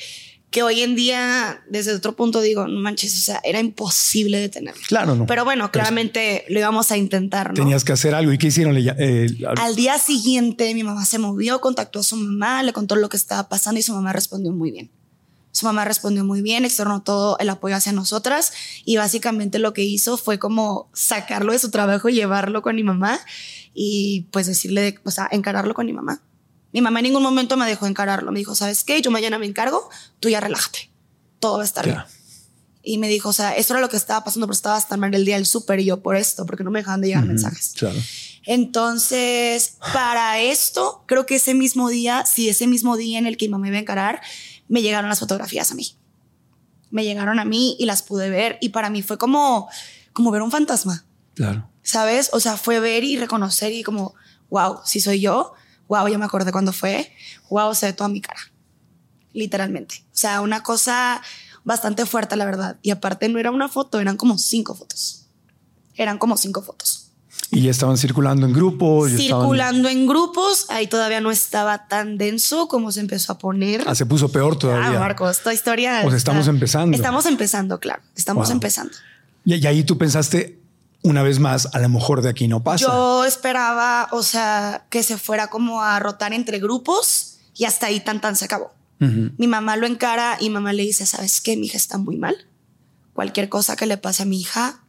que 0.53 0.63
hoy 0.63 0.83
en 0.83 0.95
día, 0.95 1.63
desde 1.69 1.95
otro 1.95 2.15
punto, 2.15 2.43
digo, 2.43 2.69
no 2.69 2.79
manches, 2.79 3.17
o 3.17 3.23
sea, 3.23 3.41
era 3.43 3.59
imposible 3.59 4.39
detenerlo. 4.39 4.83
Claro, 4.87 5.15
no. 5.17 5.27
Pero 5.27 5.45
bueno, 5.45 5.65
Pero 5.65 5.73
claramente 5.73 6.45
lo 6.51 6.61
íbamos 6.61 6.91
a 6.91 6.99
intentar, 6.99 7.49
¿no? 7.49 7.55
Tenías 7.55 7.85
que 7.85 7.93
hacer 7.93 8.15
algo. 8.15 8.33
¿Y 8.33 8.39
qué 8.39 8.49
hicieron? 8.49 8.77
Eh, 8.77 9.29
Al 9.57 9.75
día 9.75 9.99
siguiente, 9.99 10.75
mi 10.75 10.85
mamá 10.85 11.07
se 11.07 11.19
movió, 11.19 11.63
contactó 11.63 12.01
a 12.01 12.03
su 12.03 12.17
mamá, 12.17 12.63
le 12.63 12.75
contó 12.75 12.97
lo 12.97 13.09
que 13.09 13.17
estaba 13.17 13.49
pasando 13.49 13.81
y 13.81 13.83
su 13.83 13.95
mamá 13.95 14.13
respondió 14.13 14.53
muy 14.53 14.71
bien. 14.71 14.91
Su 15.53 15.65
mamá 15.65 15.87
respondió 15.87 16.23
muy 16.23 16.43
bien, 16.43 16.67
externó 16.67 17.03
todo 17.03 17.39
el 17.39 17.49
apoyo 17.49 17.75
hacia 17.75 17.93
nosotras 17.93 18.53
y 18.85 18.99
básicamente 18.99 19.59
lo 19.59 19.73
que 19.73 19.83
hizo 19.85 20.19
fue 20.19 20.39
como 20.39 20.91
sacarlo 20.93 21.53
de 21.53 21.59
su 21.59 21.71
trabajo 21.71 22.11
y 22.11 22.15
llevarlo 22.15 22.61
con 22.61 22.77
mi 22.77 22.83
mamá 22.83 23.19
y 23.73 24.29
pues 24.33 24.47
decirle, 24.47 24.99
o 25.05 25.11
sea, 25.11 25.29
encararlo 25.31 25.73
con 25.73 25.87
mi 25.87 25.95
mamá. 25.95 26.23
Mi 26.73 26.81
mamá 26.81 27.01
en 27.01 27.05
ningún 27.05 27.23
momento 27.23 27.57
me 27.57 27.67
dejó 27.67 27.87
encararlo. 27.87 28.33
Me 28.33 28.39
dijo, 28.39 28.55
¿sabes 28.55 28.85
qué? 28.85 29.01
Yo 29.03 29.11
mañana 29.11 29.39
me 29.39 29.47
encargo, 29.47 29.89
tú 30.21 30.29
ya 30.29 30.41
relájate. 30.41 30.91
Todo 31.39 31.57
va 31.57 31.63
a 31.63 31.67
estar 31.67 31.85
bien. 31.85 32.03
Y 32.83 32.99
me 32.99 33.09
dijo, 33.09 33.29
o 33.29 33.33
sea, 33.33 33.55
eso 33.55 33.75
era 33.75 33.81
lo 33.81 33.89
que 33.89 33.97
estaba 33.97 34.25
pasando, 34.25 34.47
pero 34.47 34.55
estaba 34.55 34.77
hasta 34.77 34.97
mal 34.97 35.15
el 35.15 35.25
día 35.25 35.37
del 35.37 35.47
súper 35.47 35.81
y 35.81 35.85
yo 35.85 36.03
por 36.03 36.17
esto, 36.17 36.47
porque 36.47 36.65
no 36.65 36.71
me 36.71 36.81
dejaban 36.81 37.01
de 37.01 37.09
llegar 37.09 37.25
mensajes. 37.25 37.75
Claro. 37.77 37.99
Entonces, 38.45 39.77
para 39.93 40.41
esto, 40.41 41.05
creo 41.07 41.27
que 41.27 41.37
ese 41.37 41.55
mismo 41.55 41.89
día, 41.89 42.25
sí, 42.27 42.49
ese 42.49 42.67
mismo 42.67 42.97
día 42.97 43.19
en 43.19 43.27
el 43.27 43.37
que 43.37 43.47
mi 43.47 43.53
mamá 43.53 43.63
me 43.63 43.69
iba 43.69 43.77
a 43.77 43.81
encarar, 43.81 44.21
me 44.69 44.83
llegaron 44.83 45.09
las 45.09 45.21
fotografías 45.21 45.71
a 45.71 45.75
mí. 45.75 45.95
Me 46.91 47.05
llegaron 47.05 47.39
a 47.39 47.45
mí 47.45 47.77
y 47.79 47.87
las 47.87 48.03
pude 48.03 48.31
ver 48.31 48.59
y 48.61 48.71
para 48.71 48.91
mí 48.91 49.03
fue 49.03 49.17
como, 49.17 49.69
como 50.13 50.31
ver 50.31 50.43
un 50.43 50.51
fantasma. 50.51 51.05
Claro. 51.35 51.69
¿Sabes? 51.83 52.31
O 52.33 52.41
sea, 52.41 52.57
fue 52.57 52.81
ver 52.81 53.05
y 53.05 53.17
reconocer 53.17 53.73
y 53.73 53.83
como, 53.83 54.15
wow, 54.51 54.81
si 54.85 55.01
soy 55.01 55.21
yo, 55.21 55.55
wow, 55.89 56.09
ya 56.09 56.19
me 56.19 56.25
acordé 56.25 56.53
cuándo 56.53 56.73
fue, 56.73 57.13
wow, 57.51 57.75
se 57.75 57.87
ve 57.87 57.93
toda 57.93 58.09
mi 58.09 58.21
cara. 58.21 58.41
Literalmente. 59.33 60.05
O 60.07 60.17
sea, 60.17 60.41
una 60.41 60.63
cosa 60.63 61.23
bastante 61.65 62.05
fuerte, 62.07 62.37
la 62.37 62.45
verdad. 62.45 62.79
Y 62.83 62.91
aparte 62.91 63.29
no 63.29 63.39
era 63.39 63.51
una 63.51 63.69
foto, 63.69 64.01
eran 64.01 64.17
como 64.17 64.37
cinco 64.39 64.75
fotos. 64.75 65.27
Eran 65.95 66.19
como 66.19 66.37
cinco 66.37 66.63
fotos. 66.63 67.11
Y 67.51 67.63
ya 67.63 67.71
estaban 67.71 67.99
circulando 67.99 68.47
en 68.47 68.53
grupos. 68.55 69.11
ya 69.13 69.19
estaban- 69.19 69.43
Circulando 69.45 69.89
en 69.91 70.07
grupos, 70.07 70.67
ahí 70.71 70.87
todavía 70.87 71.21
no 71.21 71.31
estaba 71.31 71.87
tan 71.87 72.17
denso 72.17 72.67
como 72.69 72.91
se 72.93 73.01
empezó 73.01 73.33
a 73.33 73.39
poner. 73.39 73.83
Ah, 73.87 73.95
se 73.95 74.07
puso 74.07 74.31
peor 74.33 74.55
Ah, 74.55 74.59
todavía. 74.59 74.99
Marco, 74.99 75.29
esta 75.29 75.53
historia. 75.53 76.03
O 76.05 76.09
sea, 76.09 76.17
estamos 76.17 76.41
está- 76.43 76.51
empezando. 76.51 76.97
Estamos 76.97 77.27
empezando, 77.27 77.79
claro. 77.79 78.03
Estamos 78.17 78.49
Wow. 78.49 78.55
empezando. 78.55 78.95
Y, 79.45 79.55
y 79.57 79.67
ahí 79.67 79.85
tú 79.85 79.99
pensaste, 79.99 80.62
una 81.03 81.23
vez 81.23 81.39
más, 81.39 81.69
a 81.73 81.79
lo 81.79 81.89
mejor 81.89 82.23
de 82.23 82.31
aquí 82.31 82.49
no 82.49 82.63
pasa. 82.63 82.87
Yo 82.87 83.25
esperaba, 83.25 84.09
o 84.13 84.23
sea, 84.23 84.87
que 84.89 85.03
se 85.03 85.19
fuera 85.19 85.49
como 85.49 85.83
a 85.83 85.99
rotar 85.99 86.33
entre 86.33 86.59
grupos 86.61 87.39
y 87.55 87.65
hasta 87.65 87.87
ahí 87.87 88.01
tan 88.01 88.21
tan 88.21 88.37
se 88.37 88.45
acabó. 88.45 88.73
Mi 89.37 89.49
mamá 89.49 89.75
lo 89.75 89.89
encara 89.89 90.37
y 90.39 90.49
mamá 90.49 90.73
le 90.73 90.85
dice, 90.85 91.07
¿sabes 91.07 91.41
qué? 91.41 91.57
Mi 91.57 91.67
hija 91.67 91.77
está 91.77 91.99
muy 91.99 92.17
mal. 92.17 92.37
Cualquier 93.15 93.49
cosa 93.49 93.75
que 93.75 93.87
le 93.87 93.97
pase 93.97 94.23
a 94.23 94.27
mi 94.27 94.41
hija, 94.41 94.85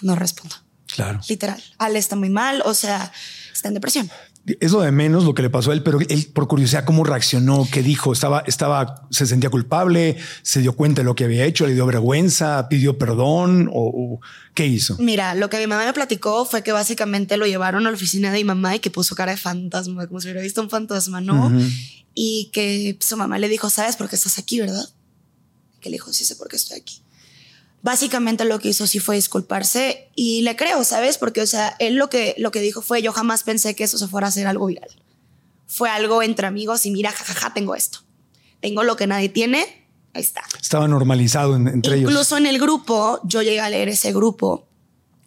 no 0.00 0.16
respondo. 0.16 0.56
Claro. 0.86 1.20
Literal. 1.28 1.62
Ale 1.76 1.98
está 1.98 2.16
muy 2.16 2.30
mal, 2.30 2.62
o 2.64 2.72
sea, 2.72 3.12
está 3.52 3.68
en 3.68 3.74
depresión. 3.74 4.10
Es 4.46 4.72
lo 4.72 4.80
de 4.80 4.90
menos 4.90 5.24
lo 5.24 5.34
que 5.34 5.42
le 5.42 5.50
pasó 5.50 5.70
a 5.70 5.74
él, 5.74 5.82
pero 5.82 6.00
él, 6.00 6.30
por 6.32 6.48
curiosidad, 6.48 6.84
¿cómo 6.84 7.04
reaccionó? 7.04 7.68
¿Qué 7.70 7.82
dijo? 7.82 8.12
¿Estaba, 8.12 8.42
estaba, 8.46 9.06
se 9.10 9.26
sentía 9.26 9.50
culpable? 9.50 10.16
¿Se 10.42 10.60
dio 10.60 10.74
cuenta 10.74 11.02
de 11.02 11.04
lo 11.04 11.14
que 11.14 11.24
había 11.24 11.44
hecho? 11.44 11.66
¿Le 11.66 11.74
dio 11.74 11.84
vergüenza? 11.84 12.68
¿Pidió 12.68 12.96
perdón? 12.96 13.68
¿O, 13.72 13.82
o 14.14 14.20
qué 14.54 14.66
hizo? 14.66 14.96
Mira, 14.98 15.34
lo 15.34 15.50
que 15.50 15.58
mi 15.58 15.66
mamá 15.66 15.84
me 15.84 15.92
platicó 15.92 16.46
fue 16.46 16.62
que 16.62 16.72
básicamente 16.72 17.36
lo 17.36 17.46
llevaron 17.46 17.86
a 17.86 17.90
la 17.90 17.96
oficina 17.96 18.32
de 18.32 18.38
mi 18.38 18.44
mamá 18.44 18.76
y 18.76 18.78
que 18.78 18.90
puso 18.90 19.14
cara 19.14 19.32
de 19.32 19.38
fantasma, 19.38 20.06
como 20.06 20.20
si 20.20 20.28
hubiera 20.28 20.40
visto 20.40 20.62
un 20.62 20.70
fantasma, 20.70 21.20
¿no? 21.20 21.52
Y 22.14 22.50
que 22.52 22.96
su 23.00 23.16
mamá 23.16 23.38
le 23.38 23.48
dijo, 23.48 23.68
¿sabes 23.68 23.96
por 23.96 24.08
qué 24.08 24.16
estás 24.16 24.38
aquí, 24.38 24.58
verdad? 24.58 24.88
Que 25.80 25.90
le 25.90 25.96
dijo, 25.96 26.12
sí 26.12 26.24
sé 26.24 26.34
por 26.34 26.48
qué 26.48 26.56
estoy 26.56 26.78
aquí. 26.78 27.02
Básicamente 27.82 28.44
lo 28.44 28.58
que 28.58 28.68
hizo 28.68 28.86
sí 28.86 28.98
fue 28.98 29.16
disculparse 29.16 30.10
y 30.14 30.42
le 30.42 30.54
creo, 30.56 30.84
¿sabes? 30.84 31.16
Porque, 31.16 31.40
o 31.40 31.46
sea, 31.46 31.76
él 31.78 31.94
lo 31.94 32.10
que, 32.10 32.34
lo 32.36 32.50
que 32.50 32.60
dijo 32.60 32.82
fue, 32.82 33.00
yo 33.00 33.12
jamás 33.12 33.42
pensé 33.42 33.74
que 33.74 33.84
eso 33.84 33.96
se 33.96 34.06
fuera 34.06 34.26
a 34.26 34.28
hacer 34.28 34.46
algo 34.46 34.66
viral. 34.66 34.90
Fue 35.66 35.88
algo 35.88 36.22
entre 36.22 36.46
amigos 36.46 36.84
y 36.84 36.90
mira, 36.90 37.10
jajaja, 37.10 37.54
tengo 37.54 37.74
esto. 37.74 38.00
Tengo 38.60 38.82
lo 38.82 38.96
que 38.96 39.06
nadie 39.06 39.30
tiene, 39.30 39.86
ahí 40.12 40.20
está. 40.20 40.42
Estaba 40.60 40.88
normalizado 40.88 41.56
en- 41.56 41.68
entre 41.68 41.94
ellos. 41.96 42.10
Incluso 42.10 42.36
en 42.36 42.46
el 42.46 42.58
grupo, 42.58 43.20
yo 43.24 43.40
llegué 43.40 43.60
a 43.60 43.70
leer 43.70 43.88
ese 43.88 44.12
grupo. 44.12 44.66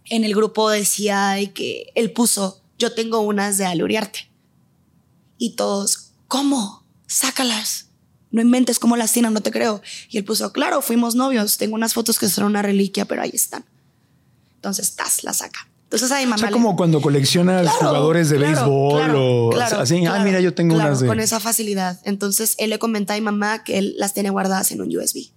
En 0.05 0.23
el 0.23 0.35
grupo 0.35 0.69
decía 0.69 1.29
de 1.31 1.51
que 1.53 1.91
él 1.95 2.11
puso, 2.11 2.61
yo 2.77 2.93
tengo 2.93 3.21
unas 3.21 3.57
de 3.57 3.65
Aluriarte. 3.65 4.29
Y 5.39 5.55
todos, 5.55 6.11
¿cómo? 6.27 6.83
Sácalas. 7.07 7.87
No 8.33 8.41
inventes 8.41 8.79
cómo 8.79 8.97
las 8.97 9.13
tienen, 9.13 9.31
no 9.31 9.39
te 9.41 9.51
creo. 9.51 9.81
Y 10.09 10.17
él 10.17 10.25
puso, 10.25 10.51
claro, 10.51 10.81
fuimos 10.81 11.15
novios. 11.15 11.57
Tengo 11.57 11.75
unas 11.75 11.93
fotos 11.93 12.19
que 12.19 12.27
son 12.27 12.43
una 12.45 12.61
reliquia, 12.61 13.05
pero 13.05 13.21
ahí 13.21 13.31
están. 13.33 13.63
Entonces, 14.55 14.95
tas, 14.95 15.23
la 15.23 15.33
saca. 15.33 15.69
Entonces 15.83 16.11
a 16.11 16.17
mi 16.17 16.23
O 16.23 16.27
mamá 16.29 16.37
sea, 16.39 16.47
le- 16.49 16.53
como 16.53 16.75
cuando 16.75 16.99
coleccionas 16.99 17.61
Claro, 17.61 17.77
jugadores 17.77 18.29
de 18.31 18.37
claro, 18.37 18.51
béisbol 18.55 19.53
claro, 19.53 19.77
o 19.77 19.81
así. 19.81 20.03
Ah, 20.07 20.19
mira, 20.23 20.39
yo 20.41 20.53
tengo 20.55 20.73
unas 20.75 20.99
de. 20.99 21.07
Con 21.07 21.19
esa 21.19 21.39
facilidad. 21.39 21.99
Entonces 22.03 22.55
él 22.57 22.71
le 22.71 22.79
comenta 22.79 23.13
a 23.13 23.17
mi 23.17 23.21
mamá 23.21 23.63
que 23.63 23.77
él 23.77 23.93
las 23.97 24.15
tiene 24.15 24.31
guardadas 24.31 24.71
en 24.71 24.81
un 24.81 24.87
USB. 24.97 25.29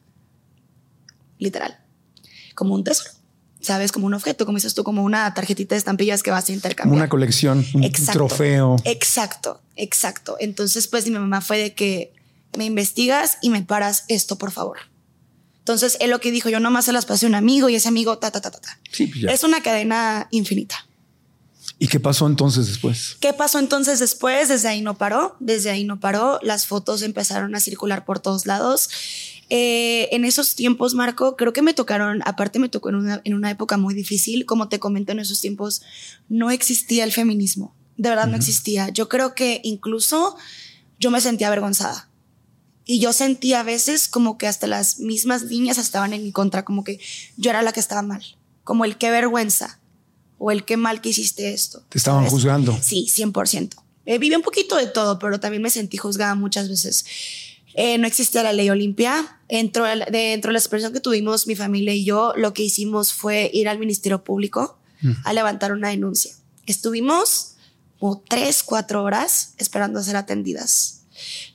Literal. 1.39 1.79
Como 2.55 2.75
un 2.75 2.83
tesoro. 2.85 3.11
¿Sabes? 3.61 3.93
Como 3.93 4.07
un 4.07 4.15
objeto, 4.15 4.47
como 4.47 4.57
dices 4.57 4.75
tú, 4.75 4.85
como 4.85 5.03
una 5.03 5.35
tarjetita 5.35 5.75
de 5.75 5.79
estampillas 5.81 6.23
que 6.23 6.31
vas 6.31 6.49
a 6.49 6.53
intercambiar. 6.53 6.97
una 6.97 7.09
colección, 7.09 7.67
un 7.75 7.85
Exacto. 7.85 8.13
trofeo. 8.13 8.77
Exacto, 8.85 9.61
exacto. 9.75 10.37
Entonces, 10.39 10.87
pues 10.87 11.05
mi 11.05 11.11
mamá 11.11 11.41
fue 11.43 11.59
de 11.59 11.75
que 11.75 12.15
me 12.57 12.65
investigas 12.65 13.39
y 13.43 13.51
me 13.51 13.63
paras 13.63 14.05
esto, 14.09 14.37
por 14.37 14.51
favor. 14.51 14.79
Entonces, 15.59 15.97
él 16.01 16.11
lo 16.11 16.21
que 16.21 16.31
dijo, 16.31 16.49
yo 16.49 16.61
nomás 16.61 16.85
se 16.85 16.93
las 16.93 17.07
pasé 17.07 17.27
a 17.27 17.29
un 17.29 17.35
amigo 17.35 17.69
y 17.69 17.75
ese 17.75 17.89
amigo, 17.89 18.19
ta, 18.19 18.31
ta, 18.31 18.41
ta, 18.41 18.51
ta, 18.51 18.61
ta. 18.61 18.79
Sí, 18.93 19.09
pues. 19.09 19.25
Es 19.25 19.43
una 19.43 19.63
cadena 19.63 20.29
infinita. 20.31 20.87
¿Y 21.79 21.89
qué 21.89 22.01
pasó 22.01 22.27
entonces 22.27 22.69
después? 22.69 23.17
¿Qué 23.21 23.33
pasó 23.33 23.59
entonces 23.59 23.99
después? 23.99 24.49
Desde 24.49 24.69
ahí 24.69 24.81
no 24.81 24.97
paró, 24.97 25.37
desde 25.41 25.71
ahí 25.71 25.85
no 25.85 26.01
paró, 26.01 26.39
las 26.43 26.67
fotos 26.67 27.03
empezaron 27.03 27.55
a 27.55 27.61
circular 27.61 28.05
por 28.05 28.19
todos 28.19 28.47
lados. 28.47 28.89
Eh, 29.51 30.09
en 30.13 30.25
esos 30.25 30.55
tiempos, 30.55 30.95
Marco, 30.95 31.37
creo 31.37 31.53
que 31.53 31.63
me 31.63 31.75
tocaron, 31.75 32.23
aparte 32.25 32.59
me 32.59 32.69
tocó 32.69 32.89
en 32.89 32.95
una, 32.97 33.21
en 33.25 33.35
una 33.35 33.51
época 33.51 33.77
muy 33.77 33.95
difícil, 33.95 34.47
como 34.47 34.69
te 34.69 34.81
comento, 34.81 35.13
en 35.13 35.19
esos 35.19 35.41
tiempos 35.41 35.83
no 36.29 36.51
existía 36.51 37.05
el 37.05 37.13
feminismo, 37.13 37.75
de 37.97 38.09
verdad 38.09 38.27
no 38.27 38.37
existía. 38.37 38.89
Yo 38.89 39.09
creo 39.09 39.35
que 39.35 39.61
incluso 39.63 40.37
yo 40.99 41.11
me 41.11 41.21
sentía 41.21 41.49
avergonzada. 41.49 42.09
Y 42.87 43.01
yo 43.01 43.13
sentía 43.13 43.61
a 43.61 43.63
veces 43.65 44.07
como 44.09 44.39
que 44.39 44.47
hasta 44.47 44.67
las 44.69 45.01
mismas 45.01 45.43
niñas 45.45 45.77
estaban 45.77 46.13
en 46.13 46.23
mi 46.23 46.31
contra, 46.33 46.65
como 46.65 46.85
que 46.85 46.99
yo 47.37 47.51
era 47.51 47.61
la 47.63 47.73
que 47.73 47.81
estaba 47.81 48.01
mal, 48.03 48.25
como 48.65 48.85
el 48.85 48.97
qué 48.97 49.11
vergüenza 49.11 49.81
o 50.39 50.51
el 50.53 50.65
qué 50.65 50.77
mal 50.77 51.01
que 51.01 51.09
hiciste 51.09 51.53
esto. 51.53 51.83
Te 51.89 51.99
estaban 51.99 52.21
¿sabes? 52.21 52.33
juzgando. 52.33 52.79
Sí, 52.81 53.07
100%. 53.15 53.75
Eh, 54.07 54.19
viví 54.19 54.37
un 54.37 54.43
poquito 54.43 54.77
de 54.77 54.87
todo, 54.87 55.19
pero 55.19 55.41
también 55.41 55.63
me 55.63 55.71
sentí 55.71 55.97
juzgada 55.97 56.37
muchas 56.37 56.69
veces. 56.69 57.05
Eh, 57.75 57.99
no 57.99 58.07
existía 58.07 58.43
la 58.45 58.53
ley 58.53 58.71
Olimpia. 58.71 59.41
Dentro 59.49 59.85
de, 59.85 59.97
la- 59.97 60.07
dentro 60.07 60.51
de 60.51 60.53
la 60.53 60.59
expresión 60.61 60.93
que 60.93 61.01
tuvimos 61.01 61.47
mi 61.49 61.57
familia 61.57 61.93
y 61.93 62.05
yo, 62.05 62.33
lo 62.37 62.53
que 62.55 62.63
hicimos 62.63 63.13
fue 63.13 63.51
ir 63.53 63.69
al 63.69 63.79
Ministerio 63.81 64.23
Público 64.23 64.79
a 65.25 65.33
levantar 65.33 65.73
una 65.73 65.89
denuncia. 65.89 66.33
Estuvimos 66.67 67.55
como 67.99 68.23
tres, 68.29 68.63
cuatro 68.63 69.03
horas 69.03 69.55
esperando 69.59 69.99
a 69.99 70.03
ser 70.03 70.17
atendidas. 70.17 71.01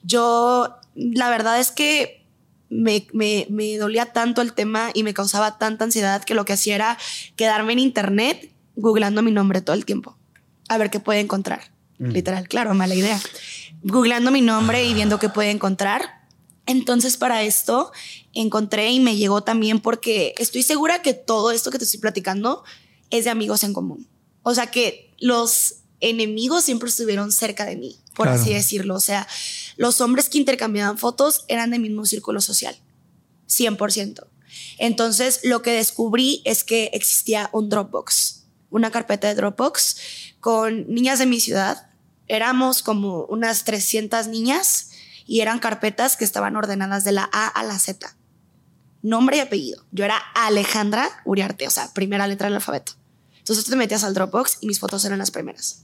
Yo, 0.03 0.75
la 0.95 1.29
verdad 1.29 1.59
es 1.59 1.71
que 1.71 2.25
me, 2.69 3.07
me, 3.13 3.45
me 3.49 3.77
dolía 3.77 4.13
tanto 4.13 4.41
el 4.41 4.53
tema 4.53 4.91
y 4.93 5.03
me 5.03 5.13
causaba 5.13 5.57
tanta 5.57 5.83
ansiedad 5.85 6.23
que 6.23 6.33
lo 6.33 6.45
que 6.45 6.53
hacía 6.53 6.75
era 6.75 6.97
quedarme 7.35 7.73
en 7.73 7.79
internet 7.79 8.51
googleando 8.75 9.21
mi 9.21 9.31
nombre 9.31 9.61
todo 9.61 9.75
el 9.75 9.85
tiempo. 9.85 10.17
A 10.69 10.77
ver 10.77 10.89
qué 10.89 10.99
puede 10.99 11.19
encontrar. 11.19 11.71
Literal, 11.99 12.47
claro, 12.47 12.73
mala 12.73 12.95
idea. 12.95 13.21
Googleando 13.83 14.31
mi 14.31 14.41
nombre 14.41 14.83
y 14.85 14.93
viendo 14.95 15.19
qué 15.19 15.29
puede 15.29 15.51
encontrar. 15.51 16.21
Entonces, 16.65 17.17
para 17.17 17.43
esto 17.43 17.91
encontré 18.33 18.89
y 18.91 18.99
me 18.99 19.17
llegó 19.17 19.43
también 19.43 19.79
porque 19.79 20.33
estoy 20.37 20.63
segura 20.63 21.03
que 21.03 21.13
todo 21.13 21.51
esto 21.51 21.69
que 21.69 21.77
te 21.77 21.83
estoy 21.83 21.99
platicando 21.99 22.63
es 23.11 23.25
de 23.25 23.29
amigos 23.29 23.63
en 23.63 23.73
común. 23.73 24.07
O 24.41 24.55
sea 24.55 24.67
que 24.67 25.13
los 25.19 25.80
enemigos 26.01 26.63
siempre 26.63 26.89
estuvieron 26.89 27.31
cerca 27.31 27.65
de 27.65 27.75
mí, 27.77 27.99
por 28.15 28.27
Claro. 28.27 28.41
así 28.41 28.53
decirlo. 28.53 28.95
O 28.95 28.99
sea, 28.99 29.27
los 29.77 30.01
hombres 30.01 30.29
que 30.29 30.37
intercambiaban 30.37 30.97
fotos 30.97 31.45
eran 31.47 31.71
del 31.71 31.81
mismo 31.81 32.05
círculo 32.05 32.41
social. 32.41 32.75
100%. 33.47 34.27
Entonces, 34.77 35.41
lo 35.43 35.61
que 35.61 35.71
descubrí 35.71 36.41
es 36.45 36.63
que 36.63 36.89
existía 36.93 37.49
un 37.53 37.69
Dropbox, 37.69 38.43
una 38.69 38.91
carpeta 38.91 39.27
de 39.27 39.35
Dropbox 39.35 39.97
con 40.39 40.87
niñas 40.93 41.19
de 41.19 41.25
mi 41.25 41.39
ciudad. 41.39 41.87
Éramos 42.27 42.81
como 42.81 43.25
unas 43.25 43.63
300 43.65 44.27
niñas 44.27 44.89
y 45.25 45.41
eran 45.41 45.59
carpetas 45.59 46.17
que 46.17 46.25
estaban 46.25 46.55
ordenadas 46.55 47.03
de 47.03 47.11
la 47.11 47.29
A 47.31 47.47
a 47.47 47.63
la 47.63 47.77
Z. 47.79 48.15
Nombre 49.01 49.37
y 49.37 49.39
apellido. 49.39 49.83
Yo 49.91 50.05
era 50.05 50.17
Alejandra 50.35 51.09
Uriarte, 51.25 51.67
o 51.67 51.71
sea, 51.71 51.91
primera 51.93 52.27
letra 52.27 52.47
del 52.47 52.55
alfabeto. 52.55 52.93
Entonces 53.41 53.65
tú 53.65 53.71
te 53.71 53.77
metías 53.77 54.03
al 54.03 54.13
Dropbox 54.13 54.59
y 54.61 54.67
mis 54.67 54.79
fotos 54.79 55.03
eran 55.05 55.19
las 55.19 55.31
primeras. 55.31 55.83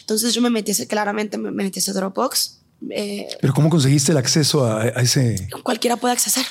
Entonces 0.00 0.34
yo 0.34 0.42
me 0.42 0.50
metí, 0.50 0.72
claramente 0.86 1.38
me 1.38 1.50
me 1.50 1.64
metí 1.64 1.78
a 1.78 1.80
ese 1.80 1.92
Dropbox. 1.92 2.60
eh, 2.90 3.28
Pero 3.40 3.54
¿cómo 3.54 3.70
conseguiste 3.70 4.12
el 4.12 4.18
acceso 4.18 4.64
a, 4.66 4.82
a 4.82 4.88
ese? 5.02 5.48
cualquiera 5.62 5.96
puede 5.96 6.12
accesar. 6.12 6.44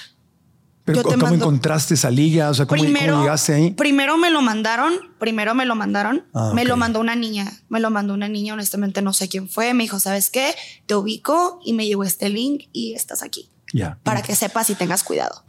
Pero 0.85 1.01
¿Cómo 1.01 1.17
mando- 1.17 1.35
encontraste 1.45 1.95
esa 1.95 2.11
liga? 2.11 2.49
O 2.51 2.53
sea, 2.53 2.67
¿cómo, 2.67 2.79
cómo 2.79 2.93
primero, 2.93 3.19
llegaste 3.19 3.53
ahí? 3.55 3.71
primero 3.71 4.17
me 4.17 4.29
lo 4.29 4.41
mandaron, 4.43 4.93
primero 5.19 5.55
me 5.55 5.65
lo 5.65 5.73
mandaron, 5.75 6.27
Ah, 6.31 6.51
me 6.53 6.61
ok. 6.61 6.67
lo 6.67 6.77
mandó 6.77 6.99
una 6.99 7.15
niña, 7.15 7.51
me 7.69 7.79
lo 7.79 7.89
mandó 7.89 8.13
una 8.13 8.27
niña, 8.29 8.53
honestamente 8.53 9.01
no 9.01 9.11
sé 9.11 9.27
quién 9.27 9.49
fue, 9.49 9.73
me 9.73 9.83
dijo, 9.85 9.99
¿sabes 9.99 10.29
qué? 10.29 10.53
Te 10.85 10.93
ubico 10.93 11.59
y 11.65 11.73
me 11.73 11.87
llegó 11.87 12.03
este 12.03 12.29
link 12.29 12.65
y 12.71 12.93
estás 12.93 13.23
aquí, 13.23 13.49
Ya. 13.73 13.97
para 14.03 14.21
que 14.21 14.35
sepas 14.35 14.69
y 14.69 14.75
tengas 14.75 15.03
cuidado. 15.03 15.43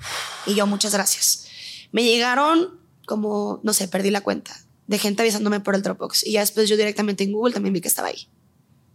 Y 0.46 0.54
yo, 0.54 0.66
muchas 0.66 0.94
gracias. 0.94 1.44
Me 1.92 2.02
llegaron 2.02 2.80
como, 3.06 3.60
no 3.62 3.74
sé, 3.74 3.88
perdí 3.88 4.10
la 4.10 4.22
cuenta, 4.22 4.56
de 4.86 4.98
gente 4.98 5.22
avisándome 5.22 5.60
por 5.60 5.74
el 5.74 5.82
Dropbox 5.82 6.26
y 6.26 6.32
ya 6.32 6.40
después 6.40 6.68
yo 6.68 6.76
directamente 6.76 7.24
en 7.24 7.32
Google 7.32 7.52
también 7.54 7.72
vi 7.72 7.80
que 7.80 7.88
estaba 7.88 8.08
ahí. 8.08 8.28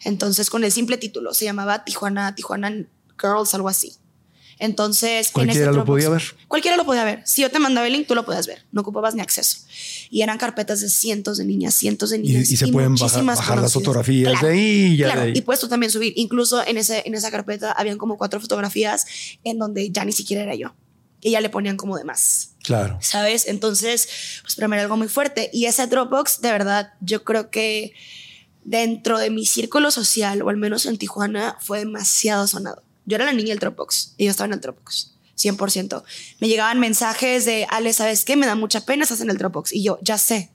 Entonces 0.04 0.50
con 0.50 0.64
el 0.64 0.72
simple 0.72 0.98
título, 0.98 1.34
se 1.34 1.46
llamaba 1.46 1.84
Tijuana, 1.86 2.34
Tijuana 2.36 2.88
Girls, 3.22 3.54
algo 3.54 3.70
así. 3.70 3.94
Entonces, 4.60 5.28
en 5.30 5.34
Cualquiera 5.34 5.72
ese 5.72 5.76
lo 5.76 5.82
Dropbox- 5.84 5.86
podía 5.88 6.10
ver. 6.10 6.24
Cualquiera 6.48 6.78
lo 6.78 6.86
podía 6.86 7.04
ver. 7.04 7.24
Si 7.26 7.42
yo 7.42 7.50
te 7.50 7.58
mandaba 7.58 7.88
el 7.88 7.94
link, 7.94 8.06
tú 8.06 8.14
lo 8.14 8.24
podías 8.26 8.46
ver. 8.46 8.64
No 8.72 8.82
ocupabas 8.82 9.16
ni 9.16 9.22
acceso. 9.22 9.58
Y 10.12 10.22
eran 10.22 10.38
carpetas 10.38 10.82
de 10.82 10.90
cientos 10.90 11.38
de 11.40 11.46
niñas, 11.46 11.74
cientos 11.74 12.12
de 12.12 12.18
Y, 12.18 12.22
niñas. 12.22 12.52
y 12.52 12.58
se 12.58 12.68
pueden 12.68 12.94
bajar, 12.96 13.60
las 13.60 13.74
fotografías 13.74 14.34
Claro, 14.34 14.48
de 14.48 14.54
ahí 14.54 14.60
y 14.94 14.98
ya 14.98 15.06
claro. 15.08 15.22
de 15.22 15.28
ahí. 15.28 15.34
Y 15.36 15.42
puedes 15.42 15.60
tú 15.62 15.68
también 15.68 15.92
subir. 15.92 16.14
Incluso 16.16 16.64
en, 16.64 16.78
ese, 16.78 17.02
en 17.08 17.16
esa 17.16 17.32
carpeta 17.32 17.72
habían 17.72 17.98
como 17.98 18.18
cuatro 18.20 18.40
fotografías 18.40 19.08
en 19.44 19.58
donde 19.58 19.90
ya 19.90 20.06
ni 20.06 20.12
siquiera 20.12 20.44
era 20.44 20.54
yo. 20.54 20.76
Y 21.22 21.32
ya 21.32 21.42
le 21.42 21.50
ponían 21.50 21.76
como 21.76 21.98
de 21.98 22.04
más. 22.04 22.51
Claro. 22.64 22.98
¿Sabes? 23.02 23.48
Entonces, 23.48 24.08
pues 24.42 24.56
para 24.56 24.68
mí 24.68 24.76
era 24.76 24.84
algo 24.84 24.98
muy 24.98 25.08
fuerte. 25.08 25.50
Y 25.52 25.66
ese 25.66 25.88
Dropbox, 25.88 26.42
de 26.42 26.52
verdad, 26.52 26.94
yo 27.02 27.24
creo 27.24 27.50
que 27.50 27.94
dentro 28.64 29.18
de 29.18 29.30
mi 29.30 29.46
círculo 29.46 29.92
social, 29.92 30.42
o 30.42 30.50
al 30.50 30.58
menos 30.58 30.86
en 30.86 30.98
Tijuana, 30.98 31.58
fue 31.60 31.80
demasiado 31.80 32.48
sonado. 32.48 32.84
Yo 33.06 33.16
era 33.16 33.26
la 33.26 33.34
niña 33.34 33.50
del 33.50 33.60
Dropbox 33.60 34.14
y 34.18 34.26
yo 34.26 34.32
estaba 34.32 34.48
en 34.48 34.54
el 34.54 34.62
Dropbox. 34.62 35.14
100%. 35.38 36.04
Me 36.40 36.48
llegaban 36.48 36.80
mensajes 36.80 37.46
de, 37.46 37.66
Ale, 37.70 37.94
¿sabes 37.94 38.26
qué? 38.26 38.36
Me 38.36 38.46
da 38.46 38.56
mucha 38.56 38.86
pena, 38.86 39.04
estás 39.04 39.22
en 39.22 39.30
el 39.30 39.38
Dropbox. 39.38 39.74
Y 39.74 39.84
yo, 39.84 39.98
ya 40.02 40.18
sé. 40.18 40.52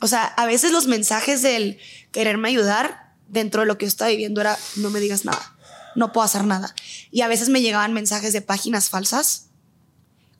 O 0.00 0.08
sea, 0.08 0.24
a 0.24 0.46
veces 0.46 0.72
los 0.72 0.86
mensajes 0.86 1.42
del 1.42 1.78
quererme 2.10 2.48
ayudar 2.48 3.14
dentro 3.28 3.60
de 3.60 3.66
lo 3.66 3.78
que 3.78 3.84
yo 3.84 3.88
estaba 3.88 4.10
viviendo 4.10 4.40
era, 4.40 4.58
no 4.76 4.90
me 4.90 4.98
digas 4.98 5.24
nada, 5.24 5.56
no 5.94 6.12
puedo 6.12 6.24
hacer 6.24 6.44
nada. 6.44 6.74
Y 7.10 7.20
a 7.20 7.28
veces 7.28 7.48
me 7.48 7.60
llegaban 7.60 7.92
mensajes 7.92 8.32
de 8.32 8.42
páginas 8.42 8.88
falsas, 8.88 9.49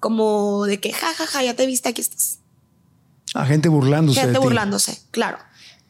como 0.00 0.64
de 0.64 0.80
que, 0.80 0.92
ja, 0.92 1.14
ja, 1.14 1.26
ja, 1.26 1.42
ya 1.42 1.54
te 1.54 1.66
viste, 1.66 1.88
aquí 1.88 2.00
estás. 2.00 2.38
A 3.34 3.46
gente 3.46 3.68
burlándose. 3.68 4.18
Gente 4.18 4.32
de 4.32 4.38
ti. 4.38 4.44
burlándose, 4.44 5.00
claro. 5.10 5.38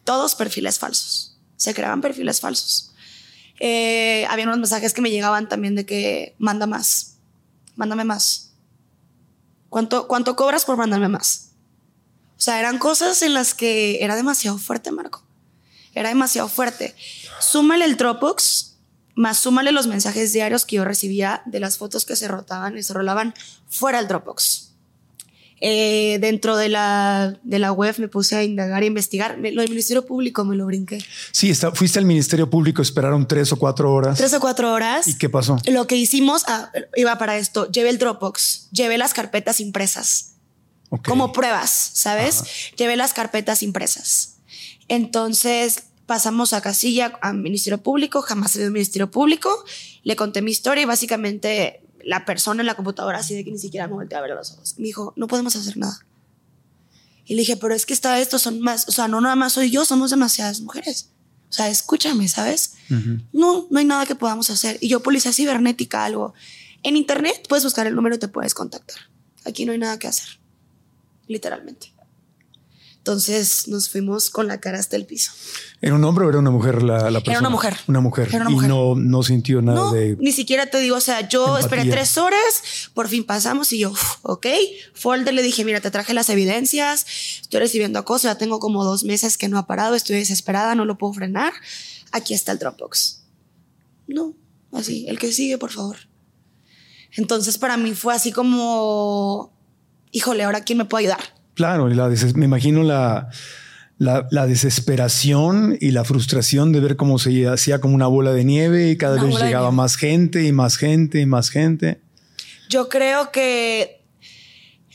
Todos 0.04 0.34
perfiles 0.34 0.78
falsos. 0.78 1.38
Se 1.56 1.72
creaban 1.74 2.00
perfiles 2.00 2.40
falsos. 2.40 2.92
Eh, 3.60 4.26
había 4.28 4.46
unos 4.46 4.58
mensajes 4.58 4.92
que 4.92 5.02
me 5.02 5.10
llegaban 5.10 5.48
también 5.48 5.74
de 5.74 5.86
que 5.86 6.34
manda 6.38 6.66
más, 6.66 7.16
mándame 7.76 8.04
más. 8.04 8.52
¿Cuánto, 9.68 10.08
¿Cuánto 10.08 10.34
cobras 10.34 10.64
por 10.64 10.76
mandarme 10.76 11.08
más? 11.08 11.50
O 12.36 12.42
sea, 12.42 12.58
eran 12.58 12.78
cosas 12.78 13.22
en 13.22 13.34
las 13.34 13.54
que 13.54 14.02
era 14.02 14.16
demasiado 14.16 14.58
fuerte, 14.58 14.90
Marco. 14.90 15.22
Era 15.94 16.08
demasiado 16.08 16.48
fuerte. 16.48 16.94
Súmale 17.38 17.84
el 17.84 17.96
Dropbox, 17.96 18.69
más 19.20 19.38
súmale 19.38 19.70
los 19.72 19.86
mensajes 19.86 20.32
diarios 20.32 20.64
que 20.64 20.76
yo 20.76 20.84
recibía 20.84 21.42
de 21.46 21.60
las 21.60 21.76
fotos 21.78 22.04
que 22.06 22.16
se 22.16 22.26
rotaban 22.26 22.76
y 22.78 22.82
se 22.82 22.92
rolaban 22.94 23.34
fuera 23.68 23.98
del 23.98 24.08
Dropbox. 24.08 24.68
Eh, 25.62 26.16
dentro 26.22 26.56
de 26.56 26.70
la, 26.70 27.38
de 27.42 27.58
la 27.58 27.70
web 27.70 27.94
me 27.98 28.08
puse 28.08 28.34
a 28.34 28.42
indagar 28.42 28.82
e 28.82 28.86
investigar. 28.86 29.36
Me- 29.36 29.52
Lo 29.52 29.60
del 29.60 29.68
Ministerio 29.70 30.06
Público 30.06 30.42
me 30.42 30.56
lo 30.56 30.64
brinqué. 30.64 31.04
Sí, 31.32 31.50
está- 31.50 31.70
fuiste 31.72 31.98
al 31.98 32.06
Ministerio 32.06 32.48
Público, 32.48 32.80
esperaron 32.80 33.28
tres 33.28 33.52
o 33.52 33.56
cuatro 33.58 33.92
horas. 33.92 34.16
Tres 34.16 34.32
o 34.32 34.40
cuatro 34.40 34.72
horas. 34.72 35.06
¿Y 35.06 35.18
qué 35.18 35.28
pasó? 35.28 35.58
Lo 35.66 35.86
que 35.86 35.96
hicimos, 35.96 36.44
ah, 36.48 36.70
iba 36.96 37.18
para 37.18 37.36
esto, 37.36 37.70
llevé 37.70 37.90
el 37.90 37.98
Dropbox, 37.98 38.68
llevé 38.72 38.96
las 38.96 39.12
carpetas 39.12 39.60
impresas 39.60 40.28
como 41.04 41.30
pruebas, 41.32 41.90
¿sabes? 41.92 42.42
Llevé 42.78 42.96
las 42.96 43.12
carpetas 43.12 43.62
impresas. 43.62 44.36
Entonces 44.88 45.84
pasamos 46.10 46.54
a 46.54 46.60
casilla 46.60 47.16
a 47.22 47.32
Ministerio 47.32 47.80
Público, 47.80 48.20
jamás 48.20 48.56
he 48.56 48.58
ido 48.58 48.66
al 48.66 48.72
Ministerio 48.72 49.12
Público, 49.12 49.48
le 50.02 50.16
conté 50.16 50.42
mi 50.42 50.50
historia 50.50 50.82
y 50.82 50.84
básicamente 50.84 51.84
la 52.02 52.24
persona 52.24 52.62
en 52.62 52.66
la 52.66 52.74
computadora, 52.74 53.18
así 53.18 53.36
de 53.36 53.44
que 53.44 53.52
ni 53.52 53.60
siquiera 53.60 53.86
me 53.86 53.92
volteé 53.92 54.18
a 54.18 54.20
ver 54.20 54.32
a 54.32 54.34
los 54.34 54.50
ojos, 54.50 54.74
me 54.76 54.86
dijo, 54.86 55.12
no 55.14 55.28
podemos 55.28 55.54
hacer 55.54 55.76
nada. 55.76 56.04
Y 57.26 57.36
le 57.36 57.42
dije, 57.42 57.56
pero 57.56 57.76
es 57.76 57.86
que 57.86 57.92
está 57.92 58.18
esto, 58.18 58.40
son 58.40 58.60
más, 58.60 58.88
o 58.88 58.90
sea, 58.90 59.06
no 59.06 59.20
nada 59.20 59.36
más 59.36 59.52
soy 59.52 59.70
yo, 59.70 59.84
somos 59.84 60.10
demasiadas 60.10 60.62
mujeres. 60.62 61.10
O 61.48 61.52
sea, 61.52 61.68
escúchame, 61.68 62.26
¿sabes? 62.26 62.74
No, 63.32 63.68
no 63.70 63.78
hay 63.78 63.84
nada 63.84 64.04
que 64.04 64.16
podamos 64.16 64.50
hacer. 64.50 64.78
Y 64.80 64.88
yo, 64.88 65.04
policía 65.04 65.32
cibernética, 65.32 66.04
algo. 66.04 66.34
En 66.82 66.96
internet 66.96 67.46
puedes 67.48 67.62
buscar 67.62 67.86
el 67.86 67.94
número 67.94 68.16
y 68.16 68.18
te 68.18 68.26
puedes 68.26 68.52
contactar. 68.52 68.98
Aquí 69.44 69.64
no 69.64 69.70
hay 69.70 69.78
nada 69.78 69.96
que 69.96 70.08
hacer. 70.08 70.40
Literalmente. 71.28 71.92
Entonces 73.10 73.66
nos 73.66 73.88
fuimos 73.88 74.30
con 74.30 74.46
la 74.46 74.60
cara 74.60 74.78
hasta 74.78 74.94
el 74.94 75.04
piso. 75.04 75.32
¿Era 75.80 75.96
un 75.96 76.04
hombre 76.04 76.26
o 76.26 76.28
era 76.28 76.38
una 76.38 76.52
mujer 76.52 76.80
la, 76.80 77.10
la 77.10 77.18
persona? 77.18 77.40
una 77.40 77.48
mujer. 77.50 77.76
Una 77.88 78.00
mujer. 78.00 78.28
Era 78.28 78.42
una 78.42 78.50
y 78.52 78.54
mujer. 78.54 78.68
no, 78.70 78.94
no 78.94 79.22
sintió 79.24 79.60
nada 79.62 79.80
No, 79.80 79.90
de. 79.92 80.16
ni 80.20 80.30
siquiera 80.30 80.66
te 80.66 80.78
digo, 80.78 80.94
o 80.96 81.00
sea, 81.00 81.28
yo 81.28 81.58
empatía. 81.58 81.60
esperé 81.80 81.90
tres 81.90 82.18
horas, 82.18 82.62
por 82.94 83.08
fin 83.08 83.24
pasamos 83.24 83.72
y 83.72 83.80
yo, 83.80 83.90
uf, 83.90 84.16
ok. 84.22 84.46
Folder 84.94 85.34
le 85.34 85.42
dije, 85.42 85.64
mira, 85.64 85.80
te 85.80 85.90
traje 85.90 86.14
las 86.14 86.28
evidencias, 86.30 87.04
estoy 87.42 87.58
recibiendo 87.58 87.98
acoso, 87.98 88.28
ya 88.28 88.38
tengo 88.38 88.60
como 88.60 88.84
dos 88.84 89.02
meses 89.02 89.36
que 89.36 89.48
no 89.48 89.58
ha 89.58 89.66
parado, 89.66 89.96
estoy 89.96 90.14
desesperada, 90.16 90.76
no 90.76 90.84
lo 90.84 90.96
puedo 90.96 91.12
frenar. 91.14 91.52
Aquí 92.12 92.32
está 92.32 92.52
el 92.52 92.60
Dropbox. 92.60 93.22
No, 94.06 94.34
así, 94.70 95.06
el 95.08 95.18
que 95.18 95.32
sigue, 95.32 95.58
por 95.58 95.72
favor. 95.72 95.96
Entonces 97.16 97.58
para 97.58 97.76
mí 97.76 97.92
fue 97.96 98.14
así 98.14 98.30
como, 98.30 99.52
híjole, 100.12 100.44
ahora 100.44 100.60
quién 100.62 100.78
me 100.78 100.84
puede 100.84 101.06
ayudar. 101.08 101.39
Claro, 101.60 101.88
la 101.90 102.08
me 102.36 102.46
imagino 102.46 102.82
la, 102.82 103.28
la, 103.98 104.26
la 104.30 104.46
desesperación 104.46 105.76
y 105.78 105.90
la 105.90 106.04
frustración 106.04 106.72
de 106.72 106.80
ver 106.80 106.96
cómo 106.96 107.18
se 107.18 107.46
hacía 107.48 107.82
como 107.82 107.94
una 107.94 108.06
bola 108.06 108.32
de 108.32 108.44
nieve 108.44 108.88
y 108.88 108.96
cada 108.96 109.16
Una 109.16 109.24
vez 109.24 109.42
llegaba 109.42 109.70
más 109.70 109.96
gente 109.96 110.42
y 110.42 110.52
más 110.52 110.78
gente 110.78 111.20
y 111.20 111.26
más 111.26 111.50
gente. 111.50 112.00
Yo 112.70 112.88
creo 112.88 113.30
que 113.30 114.02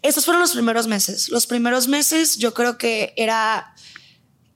esos 0.01 0.25
fueron 0.25 0.41
los 0.41 0.53
primeros 0.53 0.87
meses. 0.87 1.29
Los 1.29 1.45
primeros 1.45 1.87
meses 1.87 2.35
yo 2.37 2.55
creo 2.55 2.79
que 2.79 3.13
era 3.15 3.75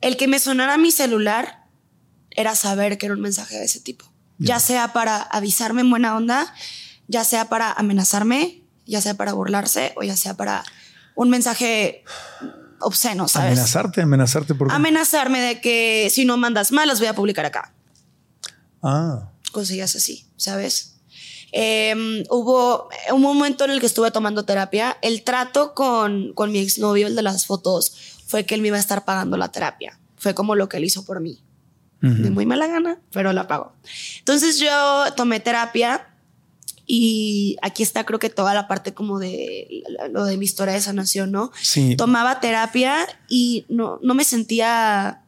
el 0.02 0.17
que 0.17 0.28
me 0.28 0.39
sonara 0.39 0.80
mi 0.80 0.89
celular 0.89 1.67
era 2.32 2.56
saber 2.56 2.98
que 2.98 3.06
era 3.06 3.13
un 3.13 3.22
mensaje 3.22 3.56
de 3.56 3.65
ese 3.65 3.82
tipo. 3.82 4.12
Ya 4.39 4.60
sea 4.60 4.93
para 4.93 5.22
avisarme 5.22 5.82
en 5.82 5.91
buena 5.91 6.17
onda, 6.17 6.52
ya 7.08 7.24
sea 7.24 7.50
para 7.50 7.72
amenazarme, 7.72 8.63
ya 8.88 9.00
sea 9.00 9.13
para 9.13 9.34
burlarse 9.34 9.93
o 9.95 10.02
ya 10.02 10.17
sea 10.17 10.36
para 10.36 10.63
un 11.19 11.29
mensaje 11.29 12.05
obsceno, 12.79 13.27
¿sabes? 13.27 13.51
Amenazarte, 13.51 14.01
amenazarte 14.01 14.55
por 14.55 14.69
qué? 14.69 14.73
Amenazarme 14.73 15.41
de 15.41 15.60
que 15.60 16.08
si 16.10 16.23
no 16.23 16.38
mandas 16.38 16.71
mal 16.71 16.88
las 16.88 16.99
voy 16.99 17.10
a 17.10 17.13
publicar 17.13 17.45
acá 17.45 17.73
ah, 18.82 19.29
cosillas 19.51 19.97
así, 19.97 20.29
¿sabes? 20.38 20.95
Eh, 21.51 22.23
hubo 22.29 22.88
un 23.12 23.21
momento 23.21 23.65
en 23.65 23.71
el 23.71 23.82
que 23.82 23.88
estuve 23.88 24.12
tomando 24.12 24.45
terapia. 24.45 24.97
El 25.01 25.23
trato 25.23 25.73
con, 25.73 26.32
con 26.36 26.53
mi 26.53 26.60
exnovio, 26.60 27.08
el 27.08 27.17
de 27.17 27.23
las 27.23 27.45
fotos, 27.45 28.21
fue 28.25 28.45
que 28.45 28.55
él 28.55 28.62
me 28.62 28.69
iba 28.69 28.77
a 28.77 28.79
estar 28.79 29.03
pagando 29.03 29.36
la 29.36 29.51
terapia. 29.51 29.99
Fue 30.15 30.34
como 30.34 30.55
lo 30.55 30.69
que 30.69 30.77
él 30.77 30.86
hizo 30.86 31.03
por 31.03 31.19
mí. 31.19 31.43
De 32.01 32.29
muy 32.29 32.45
mala 32.45 32.67
gana, 32.67 33.01
pero 33.12 33.34
la 33.34 33.45
pagó. 33.45 33.73
Entonces 34.19 34.58
yo 34.58 35.03
tomé 35.17 35.41
terapia 35.41 36.09
y 36.91 37.56
aquí 37.62 37.84
está 37.84 38.04
creo 38.04 38.17
que 38.17 38.32
toda 38.32 38.56
la 38.56 38.67
parte 38.67 38.95
como 38.95 39.19
de 39.19 39.84
lo 40.10 40.25
de 40.25 40.38
mi 40.38 40.45
historia 40.45 40.73
de 40.73 40.82
sanación, 40.82 41.32
¿no? 41.32 41.52
sí. 41.62 41.95
tomaba 41.95 42.39
terapia 42.39 43.08
y 43.30 43.65
no, 43.69 43.99
no 44.02 44.15
me 44.15 44.23
sentía... 44.23 45.21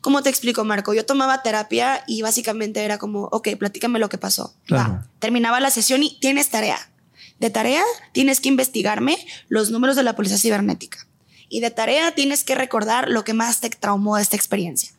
¿Cómo 0.00 0.24
te 0.24 0.28
explico, 0.28 0.64
Marco? 0.64 0.92
Yo 0.92 1.06
tomaba 1.06 1.40
terapia 1.42 2.02
y 2.08 2.22
básicamente 2.22 2.84
era 2.84 2.98
como, 2.98 3.28
ok, 3.30 3.50
platícame 3.56 4.00
lo 4.00 4.08
que 4.08 4.18
pasó. 4.18 4.56
Claro. 4.66 4.94
Va. 4.94 5.08
Terminaba 5.20 5.60
la 5.60 5.70
sesión 5.70 6.02
y 6.02 6.18
tienes 6.18 6.48
tarea. 6.48 6.90
De 7.38 7.50
tarea 7.50 7.84
tienes 8.10 8.40
que 8.40 8.48
investigarme 8.48 9.24
los 9.48 9.70
números 9.70 9.94
de 9.94 10.02
la 10.02 10.16
policía 10.16 10.36
cibernética. 10.36 11.06
Y 11.48 11.60
de 11.60 11.70
tarea 11.70 12.12
tienes 12.16 12.42
que 12.42 12.56
recordar 12.56 13.08
lo 13.08 13.22
que 13.22 13.34
más 13.34 13.60
te 13.60 13.70
traumó 13.70 14.16
de 14.16 14.22
esta 14.22 14.34
experiencia. 14.34 14.90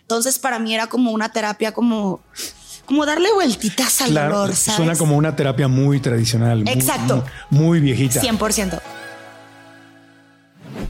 Entonces 0.00 0.38
para 0.38 0.58
mí 0.58 0.74
era 0.74 0.86
como 0.86 1.12
una 1.12 1.30
terapia 1.30 1.72
como, 1.72 2.22
como 2.90 3.06
darle 3.06 3.32
vueltitas 3.32 4.00
al 4.00 4.10
Claro, 4.10 4.38
dolor, 4.40 4.56
¿sabes? 4.56 4.76
suena 4.78 4.96
como 4.96 5.16
una 5.16 5.36
terapia 5.36 5.68
muy 5.68 6.00
tradicional. 6.00 6.64
muy- 6.64 6.72
Exacto. 6.72 7.24
Muy, 7.50 7.60
muy 7.68 7.80
viejita. 7.80 8.20
100%. 8.20 8.80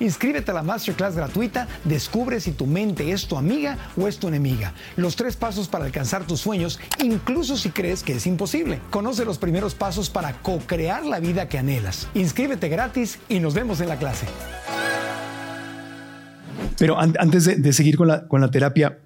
Inscríbete 0.00 0.50
a 0.50 0.54
la 0.54 0.62
masterclass 0.62 1.14
gratuita, 1.16 1.66
descubre 1.84 2.40
si 2.40 2.52
tu 2.52 2.66
mente 2.66 3.12
es 3.12 3.26
tu 3.26 3.36
amiga 3.36 3.76
o 3.96 4.08
es 4.08 4.18
tu 4.18 4.28
enemiga. 4.28 4.72
Los 4.96 5.16
tres 5.16 5.36
pasos 5.36 5.68
para 5.68 5.84
alcanzar 5.84 6.26
tus 6.26 6.40
sueños, 6.40 6.78
incluso 7.02 7.56
si 7.56 7.70
crees 7.70 8.02
que 8.02 8.14
es 8.14 8.26
imposible. 8.26 8.80
Conoce 8.90 9.24
los 9.24 9.38
primeros 9.38 9.74
pasos 9.74 10.10
para 10.10 10.34
co-crear 10.42 11.04
la 11.04 11.20
vida 11.20 11.48
que 11.48 11.58
anhelas. 11.58 12.08
Inscríbete 12.14 12.68
gratis 12.68 13.18
y 13.28 13.40
nos 13.40 13.54
vemos 13.54 13.80
en 13.80 13.88
la 13.88 13.96
clase. 13.98 14.26
Pero 16.78 16.98
an- 16.98 17.14
antes 17.18 17.44
de, 17.44 17.56
de 17.56 17.72
seguir 17.72 17.96
con 17.96 18.08
la, 18.08 18.26
con 18.28 18.40
la 18.40 18.50
terapia, 18.50 18.98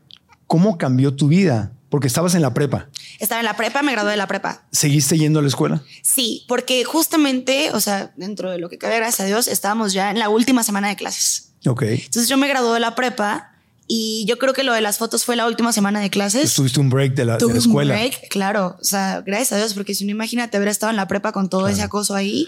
¿cómo 0.46 0.76
cambió 0.78 1.14
tu 1.14 1.28
vida? 1.28 1.72
Porque 1.90 2.06
estabas 2.06 2.34
en 2.34 2.42
la 2.42 2.54
prepa. 2.54 2.88
Estaba 3.18 3.40
en 3.40 3.44
la 3.44 3.56
prepa, 3.56 3.82
me 3.82 3.92
gradué 3.92 4.12
de 4.12 4.16
la 4.16 4.26
prepa. 4.28 4.62
¿Seguiste 4.72 5.18
yendo 5.18 5.40
a 5.40 5.42
la 5.42 5.48
escuela? 5.48 5.82
Sí, 6.02 6.44
porque 6.48 6.84
justamente, 6.84 7.70
o 7.72 7.80
sea, 7.80 8.12
dentro 8.16 8.50
de 8.50 8.58
lo 8.58 8.68
que 8.68 8.78
cabe, 8.78 8.96
gracias 8.96 9.20
a 9.20 9.24
Dios, 9.24 9.48
estábamos 9.48 9.92
ya 9.92 10.10
en 10.10 10.18
la 10.18 10.28
última 10.28 10.62
semana 10.62 10.88
de 10.88 10.96
clases. 10.96 11.50
Ok. 11.66 11.82
Entonces 11.82 12.28
yo 12.28 12.36
me 12.36 12.48
gradué 12.48 12.74
de 12.74 12.80
la 12.80 12.94
prepa 12.94 13.52
y 13.88 14.24
yo 14.28 14.38
creo 14.38 14.54
que 14.54 14.62
lo 14.62 14.72
de 14.72 14.80
las 14.80 14.98
fotos 14.98 15.24
fue 15.24 15.34
la 15.34 15.46
última 15.46 15.72
semana 15.72 16.00
de 16.00 16.10
clases. 16.10 16.54
Tuviste 16.54 16.78
un 16.78 16.90
break 16.90 17.14
de 17.14 17.24
la, 17.24 17.36
de 17.38 17.46
la 17.46 17.52
un 17.52 17.56
escuela. 17.56 17.94
break, 17.94 18.28
claro, 18.28 18.76
o 18.80 18.84
sea, 18.84 19.20
gracias 19.26 19.52
a 19.52 19.56
Dios, 19.56 19.74
porque 19.74 19.94
si 19.96 20.04
no 20.04 20.12
imagínate 20.12 20.56
haber 20.56 20.68
estado 20.68 20.90
en 20.90 20.96
la 20.96 21.08
prepa 21.08 21.32
con 21.32 21.48
todo 21.48 21.66
ese 21.66 21.82
acoso 21.82 22.14
ahí, 22.14 22.46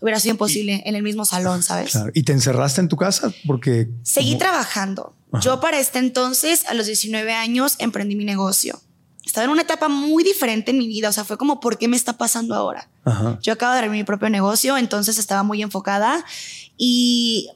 hubiera 0.00 0.20
sido 0.20 0.32
imposible 0.34 0.82
en 0.86 0.94
el 0.96 1.02
mismo 1.02 1.24
salón, 1.24 1.62
¿sabes? 1.62 1.92
Claro. 1.92 2.10
¿Y 2.14 2.22
te 2.22 2.32
encerraste 2.32 2.80
en 2.80 2.88
tu 2.88 2.96
casa? 2.96 3.32
Porque... 3.46 3.88
Seguí 4.02 4.30
como- 4.30 4.38
trabajando. 4.40 5.14
Yo 5.42 5.60
para 5.60 5.78
este 5.78 5.98
entonces, 5.98 6.64
a 6.66 6.74
los 6.74 6.86
19 6.86 7.32
años, 7.34 7.76
emprendí 7.80 8.16
mi 8.16 8.24
negocio. 8.24 8.80
Estaba 9.26 9.44
en 9.44 9.50
una 9.50 9.60
etapa 9.62 9.88
muy 9.88 10.24
diferente 10.24 10.70
en 10.70 10.78
mi 10.78 10.86
vida, 10.88 11.10
o 11.10 11.12
sea, 11.12 11.22
fue 11.24 11.36
como, 11.36 11.60
¿por 11.60 11.76
qué 11.76 11.86
me 11.86 11.96
está 11.98 12.16
pasando 12.16 12.54
ahora? 12.54 12.88
Ajá. 13.04 13.38
Yo 13.42 13.52
acabo 13.52 13.72
de 13.72 13.78
abrir 13.80 13.90
mi 13.90 14.04
propio 14.04 14.30
negocio, 14.30 14.78
entonces 14.78 15.18
estaba 15.18 15.42
muy 15.42 15.60
enfocada 15.62 16.24
y 16.78 17.50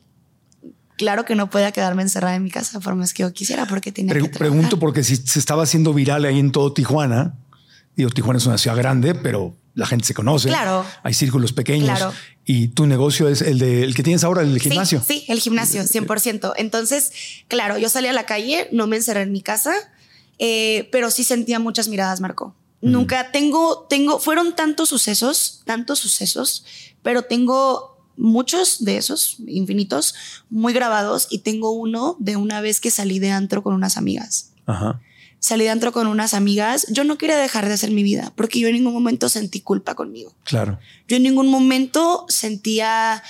claro 0.98 1.24
que 1.24 1.34
no 1.34 1.48
podía 1.50 1.72
quedarme 1.72 2.02
encerrada 2.02 2.34
en 2.36 2.42
mi 2.44 2.50
casa 2.50 2.78
por 2.80 2.94
más 2.94 3.14
que 3.14 3.22
yo 3.22 3.32
quisiera 3.32 3.66
porque 3.66 3.90
tenía 3.90 4.12
Pre- 4.12 4.22
que 4.22 4.28
trabajar. 4.28 4.50
pregunto 4.50 4.78
porque 4.78 5.02
si 5.02 5.16
se 5.16 5.38
estaba 5.38 5.62
haciendo 5.62 5.94
viral 5.94 6.24
ahí 6.24 6.38
en 6.38 6.52
todo 6.52 6.72
Tijuana, 6.72 7.34
digo, 7.96 8.10
Tijuana 8.10 8.38
es 8.38 8.46
una 8.46 8.58
ciudad 8.58 8.76
grande, 8.76 9.14
pero 9.14 9.56
la 9.74 9.86
gente 9.86 10.06
se 10.06 10.14
conoce. 10.14 10.48
Claro. 10.48 10.84
Hay 11.02 11.14
círculos 11.14 11.52
pequeños. 11.52 11.88
Claro. 11.88 12.12
Y 12.44 12.68
tu 12.68 12.86
negocio 12.86 13.28
es 13.28 13.40
el 13.42 13.58
de 13.58 13.84
el 13.84 13.94
que 13.94 14.02
tienes 14.02 14.24
ahora, 14.24 14.42
el 14.42 14.60
gimnasio. 14.60 15.02
Sí, 15.06 15.20
sí, 15.20 15.32
el 15.32 15.40
gimnasio, 15.40 15.82
100%. 15.82 16.54
Entonces, 16.56 17.12
claro, 17.48 17.78
yo 17.78 17.88
salí 17.88 18.08
a 18.08 18.12
la 18.12 18.26
calle, 18.26 18.68
no 18.72 18.86
me 18.86 18.96
encerré 18.96 19.22
en 19.22 19.32
mi 19.32 19.42
casa, 19.42 19.74
eh, 20.38 20.88
pero 20.92 21.10
sí 21.10 21.24
sentía 21.24 21.58
muchas 21.58 21.88
miradas, 21.88 22.20
Marco. 22.20 22.54
Nunca 22.80 23.30
tengo, 23.30 23.86
tengo, 23.88 24.18
fueron 24.18 24.56
tantos 24.56 24.88
sucesos, 24.88 25.62
tantos 25.64 26.00
sucesos, 26.00 26.64
pero 27.02 27.22
tengo 27.22 27.92
muchos 28.16 28.84
de 28.84 28.96
esos, 28.96 29.36
infinitos, 29.46 30.14
muy 30.50 30.72
grabados 30.72 31.28
y 31.30 31.38
tengo 31.38 31.70
uno 31.70 32.16
de 32.18 32.34
una 32.34 32.60
vez 32.60 32.80
que 32.80 32.90
salí 32.90 33.20
de 33.20 33.30
antro 33.30 33.62
con 33.62 33.72
unas 33.72 33.96
amigas. 33.96 34.50
Ajá. 34.66 35.00
Salí 35.42 35.64
de 35.64 35.70
antro 35.70 35.90
con 35.90 36.06
unas 36.06 36.34
amigas. 36.34 36.86
Yo 36.88 37.02
no 37.02 37.18
quería 37.18 37.36
dejar 37.36 37.66
de 37.66 37.74
hacer 37.74 37.90
mi 37.90 38.04
vida 38.04 38.32
porque 38.36 38.60
yo 38.60 38.68
en 38.68 38.74
ningún 38.74 38.92
momento 38.92 39.28
sentí 39.28 39.60
culpa 39.60 39.96
conmigo. 39.96 40.32
Claro. 40.44 40.78
Yo 41.08 41.16
en 41.16 41.24
ningún 41.24 41.48
momento 41.48 42.24
sentía 42.28 43.24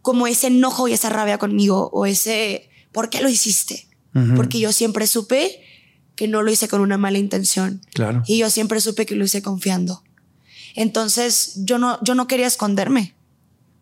como 0.00 0.26
ese 0.26 0.46
enojo 0.46 0.88
y 0.88 0.94
esa 0.94 1.10
rabia 1.10 1.36
conmigo 1.36 1.90
o 1.92 2.06
ese, 2.06 2.70
¿por 2.90 3.10
qué 3.10 3.20
lo 3.20 3.28
hiciste? 3.28 3.86
Porque 4.34 4.60
yo 4.60 4.72
siempre 4.72 5.06
supe 5.06 5.60
que 6.16 6.26
no 6.26 6.40
lo 6.40 6.50
hice 6.50 6.68
con 6.68 6.80
una 6.80 6.96
mala 6.96 7.18
intención 7.18 7.82
Claro. 7.92 8.22
y 8.26 8.38
yo 8.38 8.48
siempre 8.48 8.80
supe 8.80 9.04
que 9.04 9.14
lo 9.14 9.24
hice 9.26 9.42
confiando. 9.42 10.02
Entonces 10.74 11.52
yo 11.56 11.76
no, 11.78 11.98
yo 12.02 12.14
no 12.14 12.26
quería 12.26 12.46
esconderme. 12.46 13.14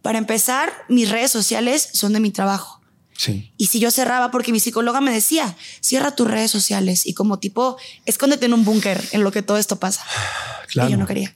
Para 0.03 0.19
empezar, 0.19 0.73
mis 0.89 1.09
redes 1.09 1.31
sociales 1.31 1.89
son 1.93 2.15
de 2.15 2.19
mi 2.21 2.33
trabajo. 2.33 2.82
Sí. 3.25 3.53
Y 3.57 3.67
si 3.67 3.79
yo 3.79 3.93
cerraba, 3.93 4.33
porque 4.33 4.51
mi 4.51 4.59
psicóloga 4.59 5.01
me 5.01 5.13
decía, 5.13 5.57
cierra 5.81 6.17
tus 6.17 6.29
redes 6.29 6.51
sociales 6.51 7.07
y 7.07 7.15
como 7.15 7.39
tipo, 7.39 7.77
escóndete 8.05 8.47
en 8.47 8.53
un 8.53 8.65
búnker 8.65 9.01
en 9.13 9.23
lo 9.23 9.31
que 9.31 9.43
todo 9.43 9.59
esto 9.59 9.77
pasa. 9.79 10.03
Claro. 10.69 10.89
Y 10.91 10.93
yo 10.93 10.99
no 10.99 11.07
quería, 11.07 11.35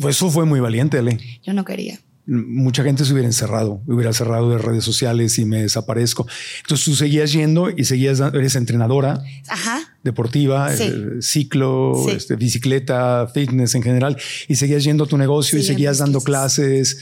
Pues 0.00 0.16
Eso 0.16 0.28
fue 0.30 0.44
muy 0.44 0.58
valiente, 0.58 0.98
Ale. 0.98 1.18
yo 1.44 1.52
no 1.52 1.64
quería. 1.64 2.00
Mucha 2.26 2.82
gente 2.82 3.04
se 3.06 3.12
hubiera 3.12 3.28
encerrado, 3.28 3.80
hubiera 3.86 4.12
cerrado 4.12 4.50
de 4.50 4.58
redes 4.58 4.84
sociales 4.84 5.38
y 5.38 5.44
me 5.46 5.62
desaparezco. 5.62 6.26
Entonces 6.62 6.84
tú 6.84 6.94
seguías 6.96 7.32
yendo 7.32 7.70
y 7.70 7.84
seguías, 7.84 8.18
eres 8.20 8.54
entrenadora 8.56 9.22
Ajá. 9.48 9.80
deportiva, 10.04 10.74
Sí. 10.76 10.82
eh, 10.92 11.22
ciclo, 11.22 11.94
Sí. 12.06 12.10
este, 12.16 12.34
bicicleta, 12.36 13.28
fitness 13.32 13.74
en 13.76 13.82
general, 13.82 14.16
y 14.48 14.56
seguías 14.56 14.82
yendo 14.84 15.04
a 15.04 15.06
tu 15.06 15.16
negocio 15.16 15.58
y 15.58 15.62
Sí, 15.62 15.68
seguías 15.68 15.98
dando 15.98 16.20
clases. 16.20 16.98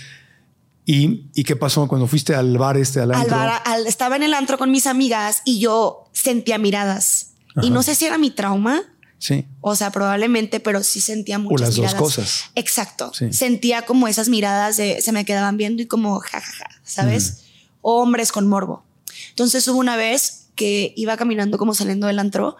¿Y, 0.87 1.27
¿Y 1.35 1.43
qué 1.45 1.57
pasó 1.57 1.89
cuando 1.89 2.07
fuiste 2.07 2.35
al 2.35 2.57
bar 2.57 2.77
este, 2.77 3.01
al 3.01 3.13
Al 3.13 3.23
antro? 3.23 3.37
bar- 3.37 3.63
al- 3.65 3.87
estaba 3.89 4.17
en 4.17 4.23
el 4.23 4.33
antro 4.35 4.57
con 4.57 4.71
mis 4.71 4.87
amigas 4.87 5.43
y 5.45 5.59
yo 5.59 6.09
sentía 6.13 6.57
miradas. 6.59 7.33
Y 7.57 7.59
Ajá. 7.59 7.71
no 7.71 7.83
sé 7.83 7.95
si 7.95 8.05
era 8.07 8.17
mi 8.19 8.31
trauma, 8.31 8.83
Sí, 9.19 9.47
o 9.63 9.75
sea, 9.75 9.91
probablemente, 9.91 10.61
pero 10.61 10.83
sí 10.85 11.01
sentía 11.01 11.39
muchas 11.39 11.61
las 11.63 11.69
dos 11.71 11.79
miradas. 11.87 12.01
cosas. 12.01 12.45
Exacto. 12.55 13.13
Sí. 13.15 13.33
Sentía 13.33 13.83
como 13.83 14.09
esas 14.09 14.29
miradas 14.29 14.77
de 14.77 15.01
se 15.01 15.11
me 15.11 15.25
quedaban 15.25 15.57
viendo 15.57 15.83
y 15.83 15.87
como 15.87 16.21
jajaja, 16.21 16.69
¿sabes? 16.85 17.45
Hombres 17.81 18.31
con 18.31 18.47
morbo. 18.47 18.85
Entonces 19.31 19.67
hubo 19.69 19.79
una 19.79 19.97
vez 19.97 20.49
que 20.55 20.93
iba 20.97 21.17
caminando 21.17 21.57
como 21.59 21.75
saliendo 21.75 22.07
del 22.07 22.19
antro 22.19 22.57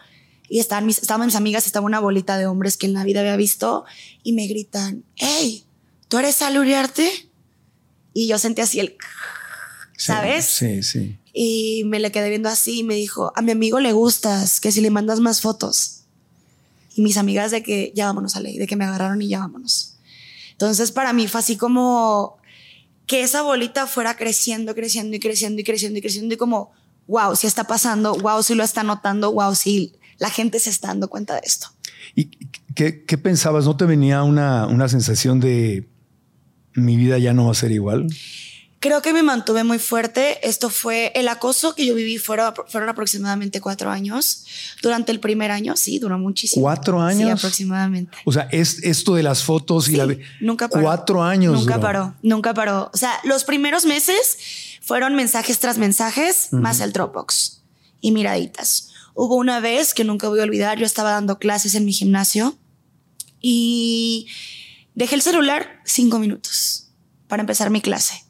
y 0.49 0.59
estaban 0.61 0.87
mis, 0.87 0.99
estaban 0.99 1.27
mis 1.27 1.35
amigas, 1.37 1.67
estaba 1.67 1.85
una 1.85 2.01
bolita 2.01 2.39
de 2.39 2.47
hombres 2.47 2.77
que 2.79 2.87
en 2.87 2.95
la 2.95 3.05
vida 3.05 3.21
había 3.21 3.37
visto 3.37 3.85
y 4.23 4.33
me 4.33 4.47
gritan, 4.47 5.05
hey, 5.17 5.65
¿tú 6.09 6.17
eres 6.19 6.41
Al 6.43 6.57
Uriarte? 6.57 7.11
Y 8.17 8.29
yo 8.29 8.39
sentí 8.39 8.63
así 8.63 8.81
el... 8.81 8.97
sí, 9.95 10.07
¿Sabes? 10.07 10.47
Sí, 10.47 10.83
sí. 10.83 11.19
Y 11.35 11.83
me 11.85 12.01
le 12.01 12.11
quedé 12.11 12.31
viendo 12.31 12.49
así 12.49 12.79
y 12.79 12.83
me 12.83 12.95
dijo, 12.95 13.31
a 13.37 13.43
mi 13.43 13.53
amigo 13.53 13.79
le 13.79 13.93
gustas, 13.93 14.59
que 14.59 14.73
si 14.73 14.81
le 14.81 14.89
mandas 14.89 15.21
más 15.21 15.43
fotos. 15.43 16.05
Y 16.95 17.03
mis 17.03 17.19
amigas 17.19 17.51
de 17.51 17.63
que 17.63 17.93
ya 17.95 18.07
vámonos 18.07 18.35
a 18.35 18.41
ley, 18.41 18.57
de 18.57 18.67
que 18.67 18.75
me 18.75 18.87
agarraron 18.87 19.21
y 19.21 19.29
ya 19.29 19.41
vámonos. 19.41 19.99
Entonces 20.53 20.93
para 20.93 21.13
mí 21.13 21.29
fue 21.29 21.41
así 21.41 21.59
como 21.59 22.39
que 23.07 23.23
esa 23.23 23.43
bolita 23.43 23.87
fuera 23.87 24.17
creciendo, 24.17 24.75
creciendo 24.75 25.15
y 25.15 25.21
creciendo 25.21 25.61
y 25.61 25.65
creciendo 25.65 25.99
y 25.99 26.01
creciendo 26.01 26.35
y 26.35 26.39
como, 26.39 26.73
wow, 27.09 27.37
si 27.37 27.47
está 27.47 27.65
pasando, 27.65 28.15
wow, 28.15 28.43
si 28.43 28.55
lo 28.55 28.65
está 28.65 28.83
notando, 28.83 29.31
wow, 29.31 29.55
si 29.55 29.93
la 30.17 30.31
gente 30.31 30.59
se 30.59 30.71
está 30.71 30.89
dando 30.89 31.09
cuenta 31.09 31.35
de 31.35 31.43
esto. 31.45 31.67
¿Y 32.15 32.31
qué, 32.75 33.05
qué 33.05 33.19
pensabas? 33.19 33.67
¿No 33.67 33.77
te 33.77 33.85
venía 33.85 34.23
una, 34.23 34.67
una 34.69 34.89
sensación 34.89 35.39
de 35.39 35.87
mi 36.77 36.97
vida 36.97 37.19
ya 37.19 37.33
no 37.33 37.47
va 37.47 37.53
a 37.53 37.55
ser 37.55 37.73
igual? 37.73 38.07
Creo 38.79 39.01
que 39.03 39.13
me 39.15 39.23
mantuve 39.23 39.65
muy 39.65 39.79
fuerte. 39.79 40.47
Esto 40.47 40.69
fue 40.69 41.11
el 41.15 41.29
acoso 41.29 41.75
que 41.75 41.87
yo 41.87 41.95
viví. 41.95 42.19
Fueron, 42.19 42.53
fueron 42.69 42.89
aproximadamente 42.91 43.61
cuatro 43.61 43.91
años. 43.91 44.45
Durante 44.83 45.11
el 45.13 45.19
primer 45.19 45.51
año, 45.51 45.77
sí, 45.77 45.99
duró 45.99 46.19
muchísimo. 46.19 46.63
¿Cuatro 46.63 46.99
Sí, 47.11 47.23
años? 47.23 47.39
aproximadamente. 47.41 48.17
O 48.27 48.33
sea, 48.33 48.49
es 48.53 48.83
esto 48.85 49.15
de 49.15 49.23
las 49.23 49.43
fotos 49.43 49.89
y 49.89 49.93
Sí, 49.93 49.97
la 49.97 50.07
nunca 50.41 50.69
paró. 50.69 50.85
Cuatro 50.85 51.23
años. 51.23 51.59
Nunca 51.59 51.81
paró, 51.81 52.15
nunca 52.23 52.53
paró. 52.55 52.91
O 52.93 52.97
sea, 52.97 53.13
los 53.25 53.45
primeros 53.45 53.87
meses 53.87 54.37
fueron 54.83 55.17
mensajes 55.17 55.59
tras 55.59 55.79
mensajes, 55.79 56.53
más 56.53 56.81
el 56.81 56.93
Dropbox 56.93 57.63
y 58.03 58.13
miraditas. 58.13 58.91
Hubo 59.15 59.37
una 59.37 59.59
vez 59.59 59.95
que 59.95 60.05
nunca 60.05 60.29
voy 60.29 60.41
a 60.41 60.43
olvidar, 60.43 60.79
yo 60.79 60.85
estaba 60.85 61.13
dando 61.13 61.39
clases 61.39 61.75
en 61.75 61.87
mi 61.87 61.93
gimnasio 61.95 62.57
y 63.41 64.29
dejé 64.97 65.15
el 65.15 65.23
celular 65.23 65.81
cinco 65.85 66.19
minutos 66.19 66.91
para 67.29 67.43
empezar 67.43 67.71
mi 67.71 67.81
clase. 67.81 68.25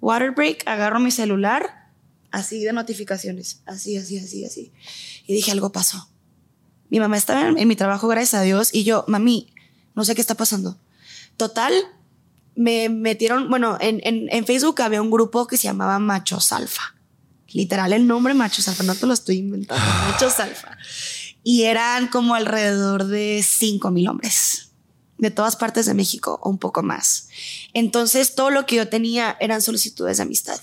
Water 0.00 0.32
break, 0.32 0.66
agarro 0.66 0.98
mi 0.98 1.12
celular, 1.12 1.90
así 2.32 2.64
de 2.64 2.72
notificaciones, 2.72 3.62
así, 3.66 3.96
así, 3.96 4.18
así, 4.18 4.44
así. 4.44 4.72
Y 5.26 5.34
dije, 5.34 5.52
algo 5.52 5.70
pasó. 5.70 6.10
Mi 6.88 6.98
mamá 7.00 7.16
estaba 7.16 7.48
en, 7.48 7.58
en 7.58 7.68
mi 7.68 7.76
trabajo, 7.76 8.08
gracias 8.08 8.34
a 8.40 8.42
Dios, 8.42 8.70
y 8.72 8.84
yo, 8.84 9.04
mami, 9.08 9.52
no 9.94 10.04
sé 10.04 10.14
qué 10.14 10.20
está 10.20 10.34
pasando. 10.34 10.78
Total, 11.36 11.72
me 12.54 12.88
metieron, 12.88 13.50
bueno, 13.50 13.76
en, 13.80 14.00
en, 14.04 14.28
en 14.30 14.46
Facebook 14.46 14.80
había 14.80 15.02
un 15.02 15.10
grupo 15.10 15.46
que 15.46 15.56
se 15.56 15.64
llamaba 15.64 15.98
Machos 15.98 16.52
Alfa. 16.52 16.94
Literal, 17.48 17.92
el 17.92 18.06
nombre 18.06 18.34
Machos 18.34 18.68
Alfa, 18.68 18.84
no 18.84 18.94
te 18.94 19.06
lo 19.06 19.12
estoy 19.12 19.38
inventando, 19.38 19.84
Machos 20.10 20.40
Alfa. 20.40 20.78
Y 21.42 21.64
eran 21.64 22.08
como 22.08 22.34
alrededor 22.34 23.06
de 23.06 23.44
5 23.46 23.90
mil 23.90 24.08
hombres 24.08 24.65
de 25.18 25.30
todas 25.30 25.56
partes 25.56 25.86
de 25.86 25.94
México 25.94 26.38
o 26.42 26.50
un 26.50 26.58
poco 26.58 26.82
más. 26.82 27.28
Entonces, 27.72 28.34
todo 28.34 28.50
lo 28.50 28.66
que 28.66 28.76
yo 28.76 28.88
tenía 28.88 29.36
eran 29.40 29.62
solicitudes 29.62 30.18
de 30.18 30.24
amistad. 30.24 30.60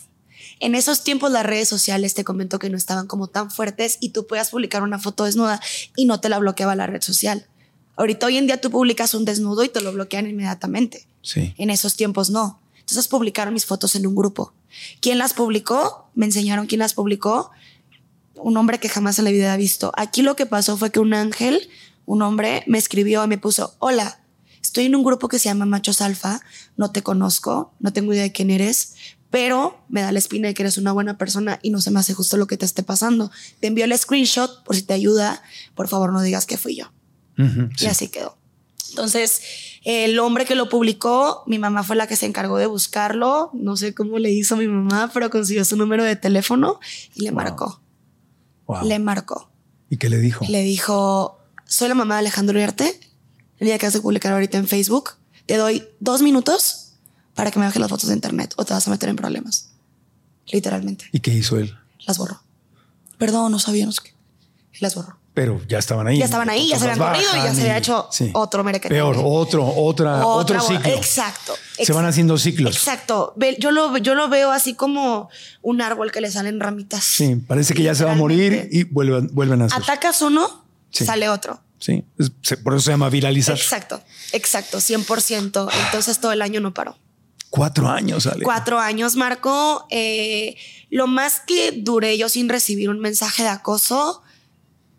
En 0.60 0.76
esos 0.76 1.04
tiempos 1.04 1.32
las 1.32 1.46
redes 1.46 1.68
sociales 1.68 2.14
te 2.14 2.24
comentó 2.24 2.60
que 2.60 2.70
no 2.70 2.78
estaban 2.78 3.08
como 3.08 3.28
tan 3.28 3.52
fuertes 3.52 3.98
y 4.00 4.10
tú 4.10 4.28
podías 4.28 4.50
publicar 4.50 4.84
una 4.84 5.00
foto 5.00 5.26
desnuda 5.26 5.60
y 5.96 6.06
no 6.06 6.20
te 6.20 6.30
la 6.30 6.40
bloqueaba 6.40 6.76
la 6.76 6.88
red 6.88 7.02
social. 7.02 7.48
Ahorita 7.96 8.28
hoy 8.28 8.38
en 8.38 8.48
día 8.48 8.62
tú 8.62 8.72
publicas 8.72 9.14
un 9.14 9.26
desnudo 9.26 9.64
y 9.64 9.70
te 9.70 9.82
lo 9.82 9.92
bloquean 9.92 10.28
inmediatamente. 10.28 11.06
Sí. 11.22 11.54
En 11.58 11.70
esos 11.70 11.96
tiempos 11.96 12.30
no. 12.30 12.60
Entonces 12.80 13.08
publicaron 13.08 13.54
mis 13.54 13.66
fotos 13.66 13.96
en 13.96 14.08
un 14.08 14.16
grupo. 14.16 14.54
¿Quién 15.00 15.18
las 15.18 15.34
publicó? 15.34 16.10
Me 16.16 16.26
enseñaron 16.26 16.66
quién 16.66 16.80
las 16.80 16.94
publicó. 16.94 17.52
Un 18.36 18.58
hombre 18.58 18.80
que 18.80 18.90
jamás 18.90 19.20
en 19.20 19.26
la 19.26 19.32
vida 19.32 19.54
había 19.54 19.58
visto. 19.58 19.92
Aquí 19.96 20.22
lo 20.22 20.36
que 20.36 20.46
pasó 20.46 20.78
fue 20.78 20.92
que 20.92 21.00
un 21.00 21.14
ángel, 21.14 21.70
un 22.06 22.22
hombre, 22.22 22.64
me 22.68 22.78
escribió 22.78 23.24
y 23.24 23.28
me 23.28 23.38
puso, 23.38 23.76
hola, 23.80 24.23
estoy 24.74 24.86
en 24.86 24.96
un 24.96 25.04
grupo 25.04 25.28
que 25.28 25.38
se 25.38 25.50
llama 25.50 25.68
Machos 25.68 26.02
Alfa, 26.02 26.42
no 26.78 26.92
te 26.92 27.04
conozco, 27.04 27.76
no 27.80 27.94
tengo 27.94 28.12
idea 28.12 28.24
de 28.24 28.32
quién 28.32 28.50
eres, 28.50 28.96
pero 29.30 29.86
me 29.88 30.02
da 30.02 30.12
la 30.12 30.18
espina 30.18 30.48
de 30.48 30.56
que 30.56 30.64
eres 30.64 30.80
una 30.80 30.92
buena 30.92 31.20
persona 31.20 31.60
y 31.62 31.70
no 31.70 31.80
se 31.80 31.92
me 31.92 32.00
hace 32.00 32.16
justo 32.16 32.38
lo 32.38 32.48
que 32.48 32.58
te 32.58 32.66
esté 32.66 32.82
pasando. 32.82 33.30
Te 33.60 33.68
envío 33.68 33.86
el 33.86 33.96
screenshot 33.96 34.64
por 34.64 34.76
si 34.76 34.82
te 34.82 34.96
ayuda, 34.96 35.44
por 35.76 35.88
favor 35.88 36.12
no 36.12 36.24
digas 36.24 36.48
que 36.48 36.58
fui 36.58 36.76
yo. 36.76 36.92
Ujú, 37.38 37.70
sí. 37.78 37.86
Y 37.86 37.88
así 37.88 38.08
quedó. 38.08 38.36
Entonces, 38.90 39.44
el 39.84 40.18
hombre 40.18 40.46
que 40.46 40.56
lo 40.56 40.70
publicó, 40.70 41.44
mi 41.46 41.60
mamá 41.60 41.84
fue 41.84 41.96
la 41.96 42.08
que 42.08 42.16
se 42.16 42.26
encargó 42.26 42.58
de 42.58 42.66
buscarlo. 42.66 43.52
No 43.54 43.78
sé 43.78 43.94
cómo 43.94 44.18
le 44.18 44.32
hizo 44.32 44.58
mi 44.58 44.68
mamá, 44.68 45.12
pero 45.14 45.30
consiguió 45.30 45.66
su 45.66 45.78
número 45.78 46.04
de 46.04 46.16
teléfono 46.16 46.80
y 47.14 47.22
le 47.22 47.32
marcó. 47.32 47.80
Wow. 48.66 48.86
Le 48.86 48.98
marcó. 48.98 49.52
¿Y 49.92 49.98
qué 49.98 50.10
le 50.10 50.18
dijo? 50.18 50.44
Le 50.50 50.64
dijo, 50.64 51.38
soy 51.66 51.90
la 51.90 51.96
mamá 51.96 52.16
de 52.16 52.22
Alejandro 52.22 52.56
Uriarte. 52.56 53.13
El 53.64 53.68
día 53.68 53.78
que 53.78 53.86
vas 53.86 53.96
a 53.96 54.02
publicar 54.02 54.34
ahorita 54.34 54.58
en 54.58 54.68
Facebook, 54.68 55.12
te 55.46 55.56
doy 55.56 55.88
dos 56.02 56.22
minutos 56.22 56.96
para 57.34 57.50
que 57.50 57.60
me 57.60 57.66
bajes 57.66 57.80
las 57.80 57.90
fotos 57.90 58.10
de 58.10 58.14
internet 58.14 58.54
o 58.58 58.66
te 58.66 58.74
vas 58.74 58.86
a 58.86 58.92
meter 58.92 59.08
en 59.08 59.16
problemas. 59.16 59.70
Literalmente. 60.48 61.06
¿Y 61.14 61.22
qué 61.22 61.32
hizo 61.32 61.58
él? 61.58 61.74
Las 62.06 62.18
borró. 62.18 62.44
Perdón, 63.18 63.54
no 63.54 63.60
sabía, 63.60 63.86
no 63.86 63.94
sé 63.94 64.02
qué. 64.04 64.14
Las 64.82 64.96
borró. 64.96 65.18
Pero 65.34 65.62
ya 65.66 65.80
estaban 65.80 66.08
ahí. 66.08 66.18
Ya 66.18 66.26
estaban 66.26 66.50
ahí, 66.50 66.68
ya 66.68 66.78
se 66.78 66.90
habían 66.90 67.08
corrido 67.08 67.30
y 67.38 67.38
ya 67.38 67.56
se 67.56 67.62
había 67.62 67.78
hecho 67.78 68.10
otro 68.34 68.66
merequeteo. 68.66 69.14
Peor, 69.14 69.24
otro, 69.26 69.66
otra, 69.66 70.28
otro 70.28 70.60
ciclo. 70.60 70.92
Exacto, 70.92 71.54
Se 71.82 71.94
van 71.94 72.06
haciendo 72.06 72.38
ciclos. 72.38 72.76
Exacto. 72.76 73.34
Yo 73.60 73.72
lo, 73.72 73.96
yo 73.98 74.14
lo 74.14 74.28
veo 74.28 74.52
así 74.52 74.74
como 74.74 75.30
un 75.62 75.82
árbol 75.82 76.12
que 76.12 76.20
le 76.20 76.30
salen 76.30 76.60
ramitas. 76.60 77.06
Sí, 77.06 77.38
parece 77.38 77.74
que 77.74 77.84
ya 77.84 77.96
se 77.96 78.04
va 78.04 78.12
a 78.12 78.16
morir 78.16 78.68
y 78.74 78.84
vuelven, 78.84 79.30
vuelven 79.32 79.62
a 79.62 79.70
ser. 79.70 79.82
Atacas 79.82 80.22
uno, 80.22 80.66
sale 80.92 81.30
otro. 81.30 81.63
Sí, 81.84 82.06
por 82.64 82.76
eso 82.76 82.86
se 82.86 82.92
llama 82.92 83.10
viralizar. 83.10 83.58
Exacto, 83.58 84.02
exacto, 84.32 84.78
100%. 84.78 85.70
Entonces 85.86 86.20
todo 86.20 86.32
el 86.32 86.42
año 86.42 86.62
no 86.62 86.74
paró. 86.74 86.98
Cuatro 87.50 87.90
años, 87.90 88.26
Ale. 88.26 88.46
Cuatro 88.46 88.80
años, 88.80 89.18
Marco. 89.18 89.86
Eh, 89.90 90.56
lo 90.90 91.08
más 91.08 91.42
que 91.46 91.74
duré 91.74 92.18
yo 92.18 92.30
sin 92.30 92.48
recibir 92.48 92.90
un 92.90 93.00
mensaje 93.02 93.44
de 93.44 93.50
acoso 93.50 94.24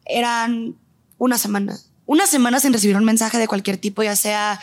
eran 0.05 0.77
una 1.16 1.38
semana. 1.38 1.79
Una 2.05 2.27
semana 2.27 2.61
sin 2.61 2.75
recibir 2.75 2.99
un 2.99 3.05
mensaje 3.05 3.38
de 3.38 3.49
cualquier 3.49 3.79
tipo, 3.79 4.03
ya 4.03 4.14
sea 4.14 4.61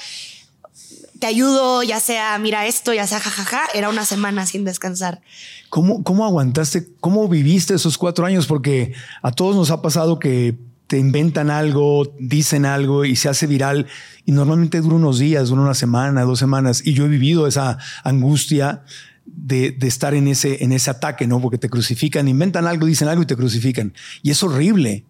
te 1.19 1.25
ayudo, 1.25 1.81
ya 1.81 1.99
sea 1.99 2.37
mira 2.37 2.67
esto, 2.67 2.93
ya 2.93 3.07
sea 3.07 3.19
jajaja, 3.19 3.61
era 3.73 3.89
una 3.89 4.05
semana 4.05 4.45
sin 4.45 4.63
descansar. 4.63 5.21
¿Cómo, 5.69 6.03
cómo 6.03 6.23
aguantaste? 6.23 6.87
¿Cómo 6.99 7.27
viviste 7.27 7.73
esos 7.73 7.97
cuatro 7.97 8.27
años? 8.27 8.45
Porque 8.45 8.93
a 9.23 9.31
todos 9.31 9.55
nos 9.55 9.71
ha 9.71 9.81
pasado 9.81 10.19
que 10.19 10.55
te 10.91 10.97
inventan 10.97 11.49
algo, 11.49 12.13
dicen 12.19 12.65
algo 12.65 13.05
y 13.05 13.15
se 13.15 13.29
hace 13.29 13.47
viral 13.47 13.87
y 14.25 14.33
normalmente 14.33 14.81
dura 14.81 14.97
unos 14.97 15.19
días, 15.19 15.47
dura 15.47 15.61
una 15.61 15.73
semana, 15.73 16.23
dos 16.23 16.37
semanas. 16.37 16.81
Y 16.85 16.91
yo 16.91 17.05
he 17.05 17.07
vivido 17.07 17.47
esa 17.47 17.77
angustia 18.03 18.83
de, 19.25 19.71
de, 19.71 19.87
estar 19.87 20.13
en 20.13 20.27
ese, 20.27 20.65
en 20.65 20.73
ese 20.73 20.89
ataque, 20.89 21.27
¿no? 21.27 21.39
Porque 21.39 21.57
te 21.57 21.69
crucifican, 21.69 22.27
inventan 22.27 22.67
algo, 22.67 22.87
dicen 22.87 23.07
algo 23.07 23.23
y 23.23 23.25
te 23.25 23.37
crucifican. 23.37 23.93
Y 24.21 24.31
es 24.31 24.43
horrible 24.43 25.05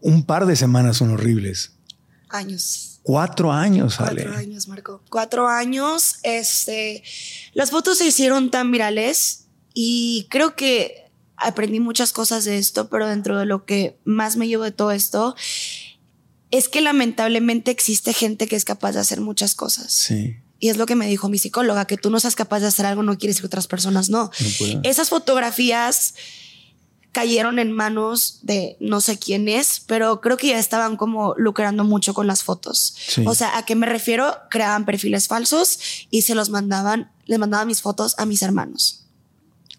un 0.00 0.22
par 0.22 0.46
de 0.46 0.56
semanas 0.56 0.96
son 0.96 1.10
horribles. 1.10 1.72
Años. 2.30 3.00
Cuatro 3.02 3.52
años, 3.52 4.00
Ale. 4.00 4.22
Cuatro 4.22 4.38
años, 4.38 4.68
Marco. 4.68 5.02
Cuatro 5.10 5.48
años. 5.48 6.16
Este, 6.22 7.02
las 7.52 7.70
fotos 7.70 7.98
se 7.98 8.06
hicieron 8.06 8.50
tan 8.50 8.70
virales 8.70 9.48
y 9.74 10.28
creo 10.30 10.56
que 10.56 11.03
aprendí 11.44 11.80
muchas 11.80 12.12
cosas 12.12 12.44
de 12.44 12.58
esto, 12.58 12.88
pero 12.88 13.06
dentro 13.06 13.38
de 13.38 13.46
lo 13.46 13.64
que 13.64 13.96
más 14.04 14.36
me 14.36 14.48
llevo 14.48 14.64
de 14.64 14.72
todo 14.72 14.90
esto 14.90 15.34
es 16.50 16.68
que 16.68 16.80
lamentablemente 16.80 17.70
existe 17.70 18.12
gente 18.12 18.46
que 18.46 18.56
es 18.56 18.64
capaz 18.64 18.92
de 18.92 19.00
hacer 19.00 19.20
muchas 19.20 19.54
cosas. 19.54 19.92
Sí. 19.92 20.36
Y 20.60 20.68
es 20.68 20.76
lo 20.76 20.86
que 20.86 20.94
me 20.94 21.06
dijo 21.06 21.28
mi 21.28 21.38
psicóloga, 21.38 21.84
que 21.84 21.96
tú 21.96 22.10
no 22.10 22.20
seas 22.20 22.36
capaz 22.36 22.60
de 22.60 22.68
hacer 22.68 22.86
algo 22.86 23.02
no 23.02 23.18
quiere 23.18 23.30
decir 23.30 23.42
que 23.42 23.48
otras 23.48 23.66
personas 23.66 24.08
no. 24.08 24.30
no 24.70 24.80
Esas 24.82 25.10
fotografías 25.10 26.14
cayeron 27.14 27.58
en 27.58 27.70
manos 27.70 28.40
de 28.42 28.76
no 28.80 29.00
sé 29.00 29.18
quién 29.18 29.48
es, 29.48 29.80
pero 29.86 30.20
creo 30.20 30.36
que 30.36 30.48
ya 30.48 30.58
estaban 30.58 30.96
como 30.96 31.34
lucrando 31.36 31.84
mucho 31.84 32.12
con 32.12 32.26
las 32.26 32.42
fotos. 32.42 32.96
O 33.24 33.34
sea, 33.34 33.56
¿a 33.56 33.64
qué 33.64 33.76
me 33.76 33.86
refiero? 33.86 34.36
Creaban 34.50 34.84
perfiles 34.84 35.28
falsos 35.28 35.78
y 36.10 36.22
se 36.22 36.34
los 36.34 36.50
mandaban, 36.50 37.12
le 37.26 37.38
mandaban 37.38 37.68
mis 37.68 37.82
fotos 37.82 38.14
a 38.18 38.26
mis 38.26 38.42
hermanos. 38.42 39.03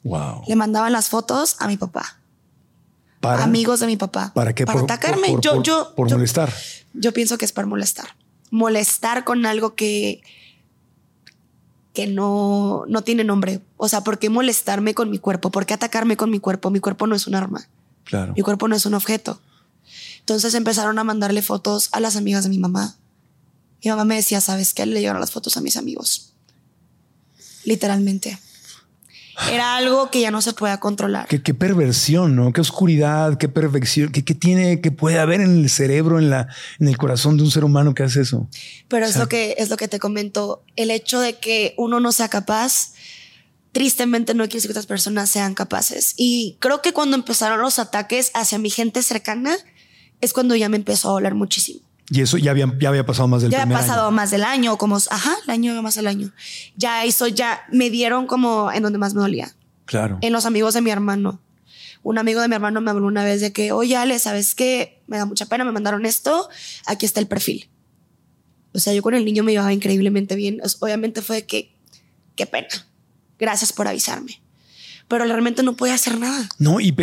Wow. 0.06 0.44
Le 0.48 0.56
mandaban 0.56 0.94
las 0.94 1.10
fotos 1.10 1.58
a 1.60 1.68
mi 1.68 1.78
papá. 1.78 2.20
Para, 3.20 3.44
amigos 3.44 3.80
de 3.80 3.88
mi 3.88 3.98
papá. 3.98 4.32
¿Para 4.34 4.54
qué? 4.54 4.66
Para 4.66 4.82
atacarme. 4.82 5.36
yo, 5.42 5.62
yo, 5.64 5.94
por 5.96 6.10
molestar. 6.10 6.54
Yo 6.94 7.12
pienso 7.12 7.38
que 7.38 7.46
es 7.46 7.52
para 7.52 7.68
molestar. 7.68 8.10
Molestar 8.52 9.26
con 9.26 9.46
algo 9.46 9.76
que 9.76 10.22
que 11.96 12.06
no, 12.06 12.84
no 12.88 13.04
tiene 13.04 13.24
nombre. 13.24 13.62
O 13.78 13.90
sea, 13.90 14.02
¿por 14.02 14.20
qué 14.20 14.30
molestarme 14.30 14.94
con 14.94 15.10
mi 15.10 15.18
cuerpo? 15.18 15.50
¿Por 15.50 15.66
qué 15.66 15.74
atacarme 15.74 16.18
con 16.18 16.30
mi 16.30 16.40
cuerpo? 16.40 16.70
Mi 16.70 16.80
cuerpo 16.80 17.08
no 17.08 17.16
es 17.16 17.26
un 17.26 17.34
arma. 17.34 17.68
Claro. 18.04 18.34
Mi 18.36 18.44
cuerpo 18.44 18.68
no 18.68 18.76
es 18.76 18.86
un 18.86 18.94
objeto. 18.94 19.42
Entonces 20.20 20.54
empezaron 20.54 21.00
a 21.00 21.04
mandarle 21.04 21.42
fotos 21.42 21.90
a 21.94 22.00
las 22.00 22.16
amigas 22.16 22.44
de 22.44 22.50
mi 22.50 22.60
mamá. 22.60 22.98
Mi 23.84 23.90
mamá 23.90 24.06
me 24.06 24.16
decía, 24.16 24.42
¿sabes 24.42 24.74
qué? 24.74 24.86
Le 24.86 25.00
llegaron 25.00 25.22
las 25.22 25.32
fotos 25.32 25.58
a 25.58 25.62
mis 25.62 25.78
amigos. 25.78 26.34
Literalmente. 27.64 28.38
Era 29.52 29.76
algo 29.76 30.10
que 30.10 30.22
ya 30.22 30.32
no 30.32 30.42
se 30.42 30.54
puede 30.54 30.78
controlar. 30.80 31.28
Qué, 31.28 31.54
perversión, 31.54 32.36
¿no? 32.36 32.54
Qué 32.54 32.62
oscuridad, 32.62 33.38
qué 33.38 33.50
perfección, 33.50 34.12
qué, 34.12 34.22
tiene, 34.22 34.82
qué 34.82 34.92
puede 34.92 35.20
haber 35.20 35.42
en 35.42 35.60
el 35.64 35.70
cerebro, 35.70 36.20
en 36.20 36.30
la, 36.30 36.48
en 36.80 36.88
el 36.88 36.98
corazón 36.98 37.38
de 37.38 37.44
un 37.44 37.52
ser 37.52 37.64
humano 37.64 37.94
que 37.94 38.04
hace 38.04 38.22
eso. 38.22 38.48
Pero 38.88 39.06
es 39.06 39.18
lo 39.18 39.28
que 39.28 39.56
es 39.58 39.70
lo 39.70 39.78
que 39.78 39.88
te 39.88 40.00
comento. 40.00 40.64
El 40.76 40.90
hecho 40.90 41.20
de 41.20 41.38
que 41.38 41.74
uno 41.78 42.00
no 42.00 42.12
sea 42.12 42.30
capaz, 42.30 42.94
tristemente 43.72 44.34
no 44.34 44.44
quiere 44.46 44.56
decir 44.56 44.70
que 44.70 44.74
otras 44.74 44.86
personas 44.86 45.30
sean 45.30 45.54
capaces. 45.54 46.14
Y 46.16 46.58
creo 46.60 46.82
que 46.82 46.94
cuando 46.94 47.18
empezaron 47.18 47.62
los 47.62 47.78
ataques 47.78 48.32
hacia 48.34 48.58
mi 48.58 48.70
gente 48.70 49.04
cercana, 49.04 49.58
es 50.22 50.34
cuando 50.34 50.56
ya 50.56 50.70
me 50.70 50.78
empezó 50.78 51.10
a 51.10 51.14
doler 51.14 51.36
muchísimo. 51.36 51.82
Y 52.10 52.22
eso 52.22 52.38
ya 52.38 52.52
había, 52.52 52.72
ya 52.80 52.90
había 52.90 53.06
pasado 53.06 53.28
más 53.28 53.42
del 53.42 53.52
ya 53.52 53.64
año. 53.64 53.72
Ya 53.72 53.78
había 53.78 53.88
pasado 53.88 54.12
más 54.12 54.32
del 54.32 54.44
año, 54.44 54.78
como, 54.78 54.98
ajá, 54.98 55.36
el 55.44 55.50
año 55.50 55.82
más 55.82 55.96
del 55.96 56.08
año. 56.08 56.32
Ya 56.76 57.04
eso 57.04 57.28
ya 57.28 57.66
me 57.72 57.90
dieron 57.90 58.28
como 58.28 58.72
en 58.72 58.84
donde 58.84 59.00
más 59.00 59.16
me 59.16 59.22
dolía. 59.22 59.52
Claro. 59.86 60.20
En 60.22 60.32
los 60.32 60.46
amigos 60.46 60.74
de 60.74 60.82
mi 60.82 60.92
hermano. 60.92 61.42
Un 62.04 62.20
amigo 62.20 62.40
de 62.42 62.48
mi 62.48 62.54
hermano 62.54 62.82
me 62.82 62.92
habló 62.92 63.08
una 63.08 63.24
vez 63.24 63.42
de 63.42 63.52
que, 63.52 63.72
oye, 63.72 63.96
Ale, 63.96 64.20
¿sabes 64.20 64.54
qué? 64.54 65.02
Me 65.08 65.18
da 65.18 65.26
mucha 65.26 65.48
pena, 65.48 65.66
me 65.66 65.72
mandaron 65.72 66.06
esto, 66.06 66.50
aquí 66.86 67.08
está 67.08 67.20
el 67.20 67.28
perfil. 67.28 67.68
O 68.74 68.80
sea, 68.80 68.94
yo 68.94 69.02
con 69.02 69.16
el 69.16 69.26
niño 69.26 69.44
me 69.44 69.54
llevaba 69.54 69.74
increíblemente 69.74 70.36
bien. 70.36 70.62
Obviamente 70.82 71.24
fue 71.24 71.48
que, 71.48 71.74
qué 72.36 72.46
pena. 72.46 72.68
Gracias 73.40 73.74
por 73.74 73.88
avisarme. 73.88 74.42
Pero 75.08 75.26
realmente 75.26 75.64
no 75.64 75.76
podía 75.76 75.96
hacer 75.96 76.20
nada. 76.20 76.48
No, 76.60 76.80
y, 76.80 76.94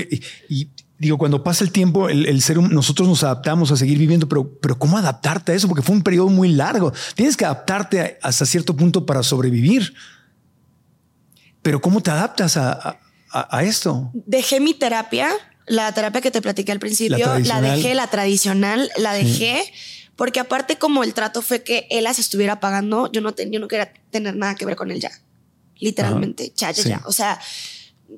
y 0.49 0.69
digo, 1.03 1.19
cuando 1.19 1.43
pasa 1.43 1.65
el 1.65 1.73
tiempo, 1.73 2.09
el, 2.09 2.41
ser, 2.43 2.59
nosotros 2.59 3.09
nos 3.09 3.25
adaptamos 3.25 3.73
a 3.73 3.77
seguir 3.77 3.99
viviendo, 3.99 4.29
pero, 4.29 4.57
pero 4.61 4.79
¿cómo 4.79 4.97
adaptarte 4.97 5.51
a 5.51 5.55
eso? 5.57 5.67
Porque 5.67 5.83
fue 5.83 5.97
un 5.97 6.03
periodo 6.03 6.29
muy 6.29 6.51
largo. 6.51 6.93
Tienes 7.17 7.37
que 7.37 7.45
adaptarte 7.45 8.21
hasta 8.23 8.47
cierto 8.47 8.77
punto 8.77 9.05
para 9.05 9.25
sobrevivir. 9.25 9.95
Pero 11.61 11.81
¿cómo 11.81 12.05
te 12.05 12.13
adaptas 12.13 12.57
a, 12.57 12.99
esto? 13.65 14.13
Dejé 14.15 14.61
mi 14.61 14.75
terapia, 14.75 15.29
la 15.67 15.93
terapia 15.93 16.21
que 16.21 16.31
te 16.31 16.41
platiqué 16.41 16.71
al 16.71 16.79
principio, 16.79 17.37
la, 17.41 17.61
dejé, 17.61 17.97
la 17.97 18.07
tradicional, 18.07 18.89
la 18.97 19.13
dejé. 19.13 19.61
Porque 20.15 20.39
aparte 20.39 20.79
como 20.79 21.03
el 21.03 21.15
trato 21.15 21.43
fue 21.43 21.65
que 21.65 21.89
él 21.91 22.05
las 22.05 22.21
estuviera 22.21 22.61
pagando, 22.61 23.11
yo 23.11 23.21
no, 23.23 23.35
yo 23.35 23.59
no 23.59 23.67
quería 23.67 23.93
tener 24.13 24.37
nada 24.37 24.55
que 24.55 24.67
ver 24.67 24.77
con 24.77 24.93
él 24.93 25.01
ya. 25.01 25.11
Literalmente, 25.81 26.53
ya, 26.55 26.71
ya, 26.71 26.85
ya. 26.85 27.03
O 27.07 27.13
sea, 27.13 27.41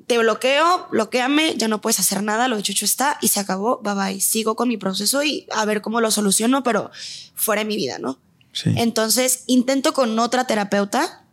te 0.07 0.17
bloqueo, 0.17 0.87
bloqueame, 0.91 1.55
ya 1.57 1.67
no 1.67 1.81
puedes 1.81 1.99
hacer 1.99 2.23
nada, 2.23 2.47
lo 2.47 2.57
hecho 2.57 2.71
hecho 2.71 2.85
está 2.85 3.17
y 3.21 3.29
se 3.29 3.39
acabó, 3.39 3.81
bye 3.83 3.93
bye. 3.93 4.19
Sigo 4.19 4.55
con 4.55 4.67
mi 4.67 4.77
proceso 4.77 5.23
y 5.23 5.47
a 5.51 5.65
ver 5.65 5.81
cómo 5.81 6.01
lo 6.01 6.11
soluciono, 6.11 6.63
pero 6.63 6.91
fuera 7.35 7.61
de 7.61 7.67
mi 7.67 7.75
vida, 7.75 7.97
¿no? 7.99 8.19
Sí. 8.51 8.73
Entonces 8.77 9.43
intento 9.47 9.93
con 9.93 10.17
otra 10.19 10.45
terapeuta. 10.45 11.23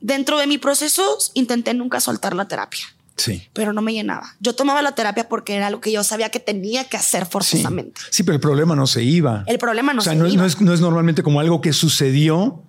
Dentro 0.00 0.38
de 0.38 0.46
mi 0.46 0.58
proceso 0.58 1.18
intenté 1.34 1.74
nunca 1.74 2.00
soltar 2.00 2.34
la 2.34 2.48
terapia. 2.48 2.86
Sí. 3.16 3.48
Pero 3.54 3.72
no 3.72 3.80
me 3.80 3.94
llenaba. 3.94 4.36
Yo 4.40 4.54
tomaba 4.54 4.82
la 4.82 4.94
terapia 4.94 5.28
porque 5.28 5.54
era 5.54 5.68
algo 5.68 5.80
que 5.80 5.90
yo 5.90 6.04
sabía 6.04 6.28
que 6.28 6.38
tenía 6.38 6.84
que 6.84 6.98
hacer 6.98 7.26
forzosamente. 7.26 8.00
Sí, 8.10 8.22
pero 8.22 8.34
el 8.34 8.40
problema 8.40 8.76
no 8.76 8.86
se 8.86 9.02
iba. 9.02 9.42
El 9.46 9.58
problema 9.58 9.94
no 9.94 10.00
o 10.00 10.04
sea, 10.04 10.12
se 10.12 10.18
no, 10.18 10.26
iba. 10.26 10.36
No 10.36 10.46
es, 10.46 10.60
no 10.60 10.72
es 10.74 10.80
normalmente 10.80 11.22
como 11.22 11.40
algo 11.40 11.62
que 11.62 11.72
sucedió 11.72 12.62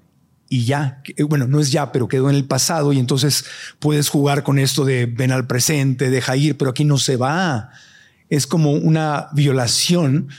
y 0.49 0.65
ya, 0.65 1.01
eh, 1.15 1.23
bueno, 1.23 1.47
no 1.47 1.59
es 1.59 1.71
ya, 1.71 1.91
pero 1.91 2.07
quedó 2.07 2.29
en 2.29 2.35
el 2.35 2.45
pasado 2.45 2.93
y 2.93 2.99
entonces 2.99 3.45
puedes 3.79 4.09
jugar 4.09 4.43
con 4.43 4.59
esto 4.59 4.85
de 4.85 5.05
ven 5.05 5.31
al 5.31 5.47
presente, 5.47 6.09
deja 6.09 6.37
ir, 6.37 6.57
pero 6.57 6.71
aquí 6.71 6.85
no 6.85 6.97
se 6.97 7.17
va. 7.17 7.71
Es 8.29 8.47
como 8.47 8.71
una 8.71 9.29
violación 9.33 10.29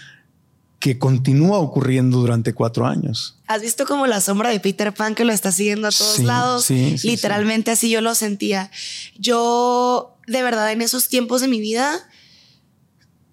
que 0.78 0.98
continúa 0.98 1.58
ocurriendo 1.58 2.18
durante 2.18 2.54
cuatro 2.54 2.86
años. 2.86 3.38
¿Has 3.46 3.62
visto 3.62 3.84
como 3.84 4.06
la 4.06 4.20
sombra 4.20 4.50
de 4.50 4.60
Peter 4.60 4.94
Pan 4.94 5.14
que 5.14 5.24
lo 5.24 5.32
está 5.32 5.50
siguiendo 5.50 5.88
a 5.88 5.90
todos 5.90 6.20
lados? 6.20 6.64
Sí, 6.64 6.96
Literalmente 7.02 7.72
así 7.72 7.90
yo 7.90 8.00
lo 8.00 8.14
sentía. 8.14 8.70
Yo, 9.18 10.16
de 10.26 10.42
verdad, 10.42 10.70
en 10.70 10.82
esos 10.82 11.08
tiempos 11.08 11.40
de 11.40 11.48
mi 11.48 11.60
vida, 11.60 12.08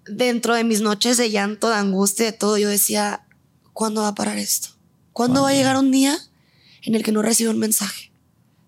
dentro 0.06 0.54
de 0.54 0.64
mis 0.64 0.80
noches 0.80 1.16
de 1.16 1.30
llanto, 1.30 1.68
de 1.68 1.76
angustia, 1.76 2.26
de 2.26 2.32
todo, 2.32 2.58
yo 2.58 2.68
decía, 2.68 3.26
¿cuándo 3.72 4.02
va 4.02 4.08
a 4.08 4.14
parar 4.14 4.38
esto? 4.38 4.70
¿Cuándo 5.12 5.42
va 5.42 5.50
a 5.50 5.54
llegar 5.54 5.76
un 5.76 5.92
día 5.92 6.18
en 6.86 6.94
el 6.94 7.02
que 7.02 7.12
no 7.12 7.20
recibo 7.20 7.50
un 7.50 7.58
mensaje. 7.58 8.10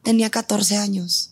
Tenía 0.02 0.28
14 0.28 0.76
años. 0.76 1.31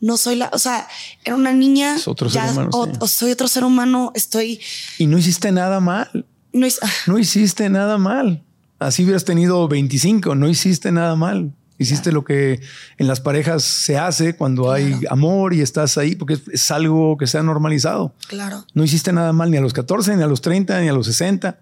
No 0.00 0.16
soy 0.16 0.36
la, 0.36 0.50
o 0.52 0.58
sea, 0.58 0.88
era 1.24 1.36
una 1.36 1.52
niña. 1.52 1.96
otro 2.04 2.28
ser 2.28 2.50
humano, 2.50 2.70
o, 2.72 3.06
soy 3.06 3.30
otro 3.30 3.48
ser 3.48 3.64
humano, 3.64 4.12
estoy. 4.14 4.60
Y 4.98 5.06
no 5.06 5.18
hiciste 5.18 5.52
nada 5.52 5.80
mal. 5.80 6.26
No, 6.52 6.66
no 7.06 7.18
hiciste 7.18 7.68
nada 7.70 7.96
mal. 7.98 8.42
Así 8.78 9.04
hubieras 9.04 9.24
tenido 9.24 9.66
25, 9.68 10.34
no 10.34 10.48
hiciste 10.48 10.92
nada 10.92 11.14
mal. 11.16 11.52
Hiciste 11.76 12.12
lo 12.12 12.24
que 12.24 12.60
en 12.98 13.06
las 13.08 13.20
parejas 13.20 13.64
se 13.64 13.98
hace 13.98 14.36
cuando 14.36 14.70
hay 14.70 15.00
amor 15.10 15.54
y 15.54 15.60
estás 15.60 15.98
ahí, 15.98 16.14
porque 16.14 16.38
es, 16.52 16.70
algo 16.70 17.16
que 17.18 17.26
se 17.26 17.36
ha 17.36 17.42
normalizado. 17.42 18.14
Claro. 18.28 18.64
No 18.74 18.84
hiciste 18.84 19.12
nada 19.12 19.32
mal 19.32 19.50
ni 19.50 19.56
a 19.56 19.60
los 19.60 19.72
14, 19.72 20.16
ni 20.16 20.22
a 20.22 20.26
los 20.26 20.40
30, 20.40 20.80
ni 20.80 20.88
a 20.88 20.92
los 20.92 21.06
60. 21.06 21.58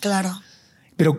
Claro. 0.00 0.40
Pero 0.96 1.16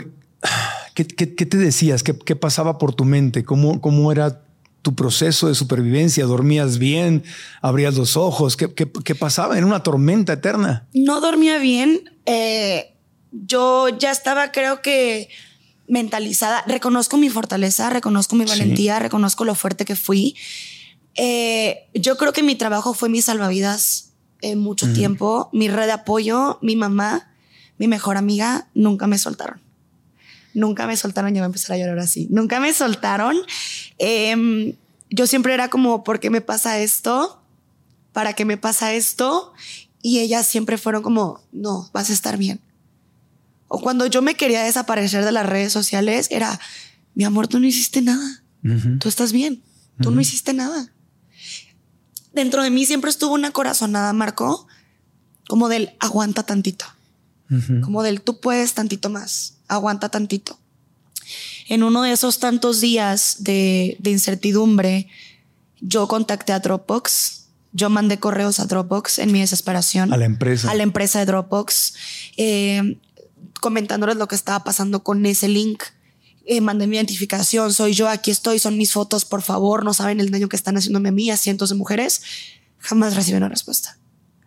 ¿Qué, 1.05 1.25
te 1.27 1.57
decías? 1.57 2.01
¿Qué, 2.01 2.35
pasaba 2.35 2.79
por 2.79 2.95
tu 2.95 3.05
mente? 3.05 3.43
¿Cómo, 3.43 3.81
¿Cómo 3.81 4.11
era 4.11 4.41
tu 4.81 4.95
proceso 4.95 5.47
de 5.47 5.53
supervivencia? 5.53 6.25
¿Dormías 6.25 6.79
bien? 6.79 7.23
¿Abrías 7.61 7.95
los 7.95 8.17
ojos? 8.17 8.57
¿Qué, 8.57 9.15
pasaba? 9.15 9.57
Era 9.57 9.67
una 9.67 9.83
tormenta 9.83 10.33
eterna. 10.33 10.87
No 10.93 11.21
dormía 11.21 11.59
bien. 11.59 12.09
eh, 12.25 12.93
yo 13.31 13.89
ya 13.89 14.09
estaba, 14.09 14.51
creo 14.51 14.81
que 14.81 15.29
mentalizada. 15.87 16.63
Reconozco 16.65 17.17
mi 17.17 17.29
fortaleza, 17.29 17.91
reconozco 17.91 18.35
mi 18.35 18.45
valentía, 18.45 18.97
reconozco 18.97 19.45
lo 19.45 19.53
fuerte 19.53 19.85
que 19.85 19.95
fui. 19.95 20.35
Eh, 21.13 21.89
yo 21.93 22.17
creo 22.17 22.33
que 22.33 22.41
mi 22.41 22.55
trabajo 22.55 22.95
fue 22.95 23.09
mi 23.09 23.21
salvavidas 23.21 24.13
en 24.41 24.57
mucho 24.57 24.91
tiempo. 24.93 25.51
Mi 25.53 25.67
red 25.67 25.85
de 25.85 25.91
apoyo, 25.91 26.57
mi 26.63 26.75
mamá, 26.75 27.31
mi 27.77 27.87
mejor 27.87 28.17
amiga, 28.17 28.67
nunca 28.73 29.05
me 29.05 29.19
soltaron. 29.19 29.66
Nunca 30.57 30.87
me 30.87 30.97
soltaron, 30.97 31.29
yo 31.35 31.35
voy 31.35 31.43
a 31.43 31.45
empezar 31.45 31.75
a 31.75 31.77
llorar 31.77 31.99
así. 31.99 32.27
Nunca 32.31 32.59
me 32.59 32.73
soltaron. 32.73 33.37
Em, 33.99 34.73
yo 35.11 35.27
siempre 35.27 35.53
era 35.53 35.69
como, 35.69 36.03
¿por 36.03 36.19
qué 36.19 36.31
me 36.31 36.41
pasa 36.41 36.79
esto? 36.79 37.43
¿Para 38.11 38.33
qué 38.33 38.43
me 38.43 38.57
pasa 38.57 38.91
esto? 38.95 39.53
Y 40.01 40.17
ellas 40.17 40.47
siempre 40.47 40.79
fueron 40.79 41.03
como, 41.03 41.43
no, 41.51 41.91
vas 41.93 42.09
a 42.09 42.13
estar 42.13 42.37
bien. 42.39 42.59
O 43.67 43.79
cuando 43.79 44.07
yo 44.07 44.23
me 44.23 44.33
quería 44.33 44.63
desaparecer 44.63 45.23
de 45.23 45.31
las 45.31 45.45
redes 45.45 45.71
sociales, 45.71 46.27
era, 46.31 46.59
mi 47.13 47.23
amor, 47.23 47.47
tú 47.47 47.59
no 47.59 47.67
hiciste 47.67 48.01
nada. 48.01 48.41
Tú 48.99 49.09
estás 49.09 49.33
bien. 49.33 49.61
Tú 50.01 50.09
no 50.09 50.19
hiciste 50.19 50.53
nada. 50.53 50.91
Dentro 52.33 52.63
de 52.63 52.71
mí 52.71 52.83
siempre 52.87 53.11
estuvo 53.11 53.35
una 53.35 53.51
corazonada, 53.51 54.11
Marco, 54.11 54.65
como 55.47 55.69
del 55.69 55.91
aguanta 55.99 56.41
tantito. 56.41 56.85
Como 57.83 58.01
del 58.01 58.21
tú 58.21 58.39
puedes 58.39 58.73
tantito 58.73 59.11
más. 59.11 59.56
Aguanta 59.67 60.09
tantito. 60.09 60.59
En 61.67 61.83
uno 61.83 62.03
de 62.03 62.13
esos 62.13 62.39
tantos 62.39 62.79
días 62.81 63.37
de, 63.39 63.97
de 63.99 64.11
incertidumbre, 64.11 65.07
yo 65.81 66.07
contacté 66.07 66.53
a 66.53 66.59
Dropbox 66.59 67.37
yo 67.77 67.91
mandé 67.91 68.19
correos 68.19 68.59
a 68.59 68.65
Dropbox 68.65 69.19
en 69.19 69.31
mi 69.31 69.39
desesperación. 69.39 70.11
A 70.11 70.17
la 70.17 70.25
empresa. 70.25 70.71
A 70.71 70.73
la 70.73 70.81
empresa 70.81 71.19
de 71.19 71.25
Dropbox. 71.25 71.93
Eh, 72.35 72.99
comentándoles 73.61 74.17
lo 74.17 74.27
que 74.27 74.33
estaba 74.33 74.63
pasando 74.63 75.03
con 75.03 75.23
ese 75.27 75.47
link. 75.47 75.83
Eh, 76.45 76.59
mandé 76.59 76.87
mi 76.87 76.95
identificación, 76.95 77.73
soy 77.73 77.93
yo, 77.93 78.07
aquí 78.07 78.31
estoy, 78.31 78.57
son 78.57 78.77
mis 78.77 78.93
fotos, 78.93 79.25
por 79.25 79.41
favor, 79.41 79.83
no 79.83 79.93
saben 79.93 80.21
el 80.21 80.31
daño 80.31 80.47
que 80.47 80.55
están 80.55 80.77
haciéndome 80.77 81.09
a 81.09 81.11
mí, 81.11 81.29
a 81.29 81.37
cientos 81.37 81.69
de 81.69 81.75
mujeres. 81.75 82.21
Jamás 82.79 83.15
recibí 83.15 83.37
una 83.37 83.49
respuesta. 83.49 83.99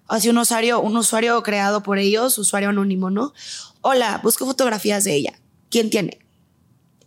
Así 0.06 0.28
un 0.28 0.38
usuario, 0.38 0.80
un 0.80 0.96
usuario 0.96 1.42
creado 1.42 1.82
por 1.82 1.98
ellos, 1.98 2.36
usuario 2.36 2.68
anónimo, 2.68 3.10
¿no? 3.10 3.32
Hola, 3.80 4.20
busco 4.22 4.44
fotografías 4.44 5.04
de 5.04 5.14
ella. 5.14 5.40
¿Quién 5.70 5.88
tiene? 5.90 6.18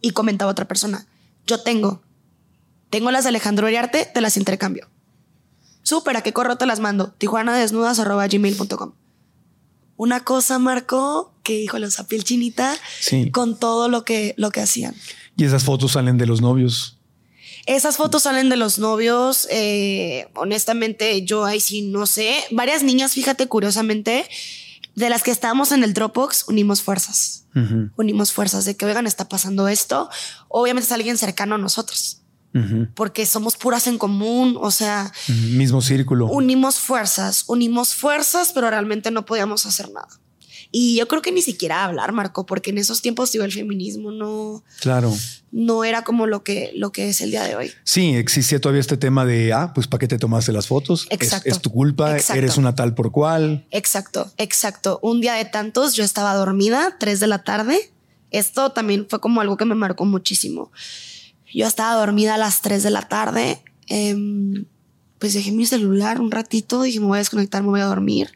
Y 0.02 0.12
comentaba 0.12 0.52
otra 0.52 0.68
persona. 0.68 1.06
Yo 1.46 1.62
tengo. 1.62 2.02
Tengo 2.90 3.12
las 3.12 3.24
de 3.24 3.30
Alejandro 3.30 3.68
Ariarte, 3.68 4.06
te 4.06 4.22
las 4.22 4.36
intercambio. 4.36 4.90
Súper, 5.88 6.18
¿a 6.18 6.22
qué 6.22 6.34
correo 6.34 6.58
te 6.58 6.66
las 6.66 6.82
mando? 6.82 7.14
tijuanadesnudas.gmail.com 7.18 8.92
Una 9.96 10.20
cosa, 10.20 10.60
Marco, 10.60 11.34
que, 11.44 11.62
híjole, 11.62 11.90
sea, 11.92 12.06
piel 12.06 12.26
chinita 12.26 12.78
con 13.32 13.58
todo 13.58 13.88
lo 13.88 14.04
que, 14.04 14.34
lo 14.36 14.52
que 14.52 14.60
hacían. 14.60 14.94
Y 15.38 15.46
esas 15.46 15.64
fotos 15.64 15.94
salen 15.94 16.18
de 16.18 16.26
los 16.26 16.42
novios. 16.42 16.98
Esas 17.68 17.96
fotos 17.96 18.24
salen 18.24 18.50
de 18.50 18.58
los 18.58 18.80
novios. 18.80 19.48
Eh, 19.50 20.28
honestamente, 20.36 21.24
yo 21.24 21.46
ahí 21.46 21.62
sí 21.62 21.84
no 21.84 22.06
sé. 22.06 22.36
Varias 22.52 22.84
niñas, 22.84 23.14
fíjate, 23.14 23.48
curiosamente, 23.48 24.28
de 24.96 25.10
las 25.10 25.24
que 25.24 25.32
estábamos 25.32 25.72
en 25.72 25.86
el 25.86 25.94
Dropbox, 25.94 26.50
unimos 26.50 26.82
fuerzas. 26.82 27.46
Unimos 27.96 28.34
fuerzas 28.34 28.66
de 28.66 28.76
que, 28.76 28.86
oigan, 28.86 29.08
está 29.08 29.30
pasando 29.30 29.70
esto. 29.70 30.10
Obviamente 30.50 30.88
es 30.88 30.92
alguien 30.92 31.18
cercano 31.18 31.56
a 31.56 31.58
nosotros. 31.58 32.24
Porque 32.94 33.26
somos 33.26 33.56
puras 33.58 33.88
en 33.88 33.98
común, 33.98 34.58
o 34.60 34.72
sea... 34.72 35.12
Mismo 35.28 35.82
círculo. 35.82 36.28
Unimos 36.28 36.80
fuerzas, 36.80 37.44
unimos 37.48 37.96
fuerzas, 37.96 38.52
pero 38.54 38.70
realmente 38.70 39.12
no 39.12 39.26
podíamos 39.26 39.66
hacer 39.66 39.90
nada. 39.92 40.08
Y 40.72 40.98
yo 40.98 41.08
creo 41.08 41.22
que 41.22 41.32
ni 41.32 41.42
siquiera 41.42 41.86
hablar, 41.86 42.12
Marco, 42.12 42.46
porque 42.46 42.72
en 42.72 42.78
esos 42.78 43.02
tiempos 43.02 43.32
digo, 43.32 43.46
el 43.46 43.52
feminismo 43.52 44.12
no. 44.12 44.64
Claro. 44.82 45.14
No 45.52 45.84
era 45.84 46.04
como 46.04 46.28
lo 46.28 46.44
que, 46.44 46.72
lo 46.76 46.92
que 46.92 47.10
es 47.10 47.22
el 47.22 47.32
día 47.32 47.44
de 47.44 47.56
hoy. 47.56 47.72
Sí, 47.84 48.16
existe 48.16 48.60
todavía 48.60 48.82
este 48.82 48.98
tema 48.98 49.26
de, 49.26 49.54
ah, 49.54 49.72
pues 49.74 49.88
¿para 49.88 50.00
qué 50.00 50.08
te 50.08 50.18
tomaste 50.18 50.52
las 50.52 50.68
fotos? 50.68 51.08
Exacto. 51.10 51.50
Es, 51.50 51.62
tu 51.62 51.72
culpa, 51.72 52.18
eres 52.18 52.58
una 52.58 52.76
tal 52.76 52.94
por 52.96 53.12
cual. 53.12 53.66
Exacto, 53.72 54.32
exacto. 54.38 55.00
Un 55.02 55.22
día 55.22 55.36
de 55.36 55.46
tantos, 55.46 55.94
yo 55.96 56.04
estaba 56.04 56.34
dormida, 56.34 56.98
tres 57.00 57.20
de 57.20 57.28
la 57.28 57.44
tarde. 57.44 57.92
Esto 58.30 58.72
también 58.72 59.08
fue 59.10 59.22
como 59.22 59.40
algo 59.40 59.56
que 59.56 59.66
me 59.66 59.76
marcó 59.76 60.04
muchísimo. 60.04 60.72
Yo 61.54 61.68
estaba 61.68 61.96
dormida 61.96 62.36
a 62.36 62.38
las 62.38 62.62
tres 62.62 62.84
de 62.84 62.92
la 62.92 63.04
tarde. 63.04 63.62
Em, 63.88 64.66
pues 65.20 65.34
dejé 65.34 65.52
mi 65.52 65.66
celular 65.66 66.22
un 66.22 66.32
ratito, 66.32 66.82
dije, 66.82 67.00
me 67.00 67.08
voy 67.08 67.18
a 67.18 67.20
desconectar, 67.20 67.64
me 67.64 67.70
voy 67.70 67.82
a 67.82 67.86
dormir. 67.86 68.32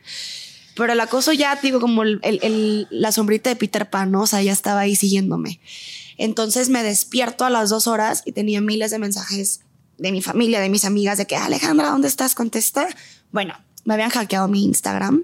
Pero 0.76 0.94
el 0.94 1.00
acoso 1.00 1.34
ya, 1.34 1.60
digo, 1.62 1.80
como 1.80 2.04
el, 2.04 2.88
la 2.90 3.12
sombrita 3.12 3.50
de 3.50 3.56
Peter 3.56 3.90
Pan, 3.90 4.12
¿no? 4.12 4.22
O 4.22 4.28
sea, 4.28 4.42
ya 4.42 4.54
estaba 4.54 4.82
ahí 4.82 4.96
siguiéndome. 4.96 5.60
Entonces 6.18 6.70
me 6.70 6.84
despierto 6.84 7.46
a 7.46 7.50
las 7.50 7.70
dos 7.70 7.88
horas 7.88 8.24
y 8.26 8.32
tenía 8.32 8.62
miles 8.62 8.92
de 8.92 9.00
mensajes 9.00 9.62
de 9.98 10.12
mi 10.12 10.22
familia, 10.22 10.60
de 10.60 10.70
mis 10.70 10.86
amigas, 10.86 11.18
de 11.18 11.28
que 11.28 11.36
Alejandra, 11.36 11.90
¿dónde 11.90 12.08
estás? 12.08 12.36
Contesta. 12.36 12.88
Bueno, 13.32 13.54
me 13.86 13.94
habían 13.94 14.10
hackeado 14.10 14.48
mi 14.48 14.64
Instagram. 14.64 15.24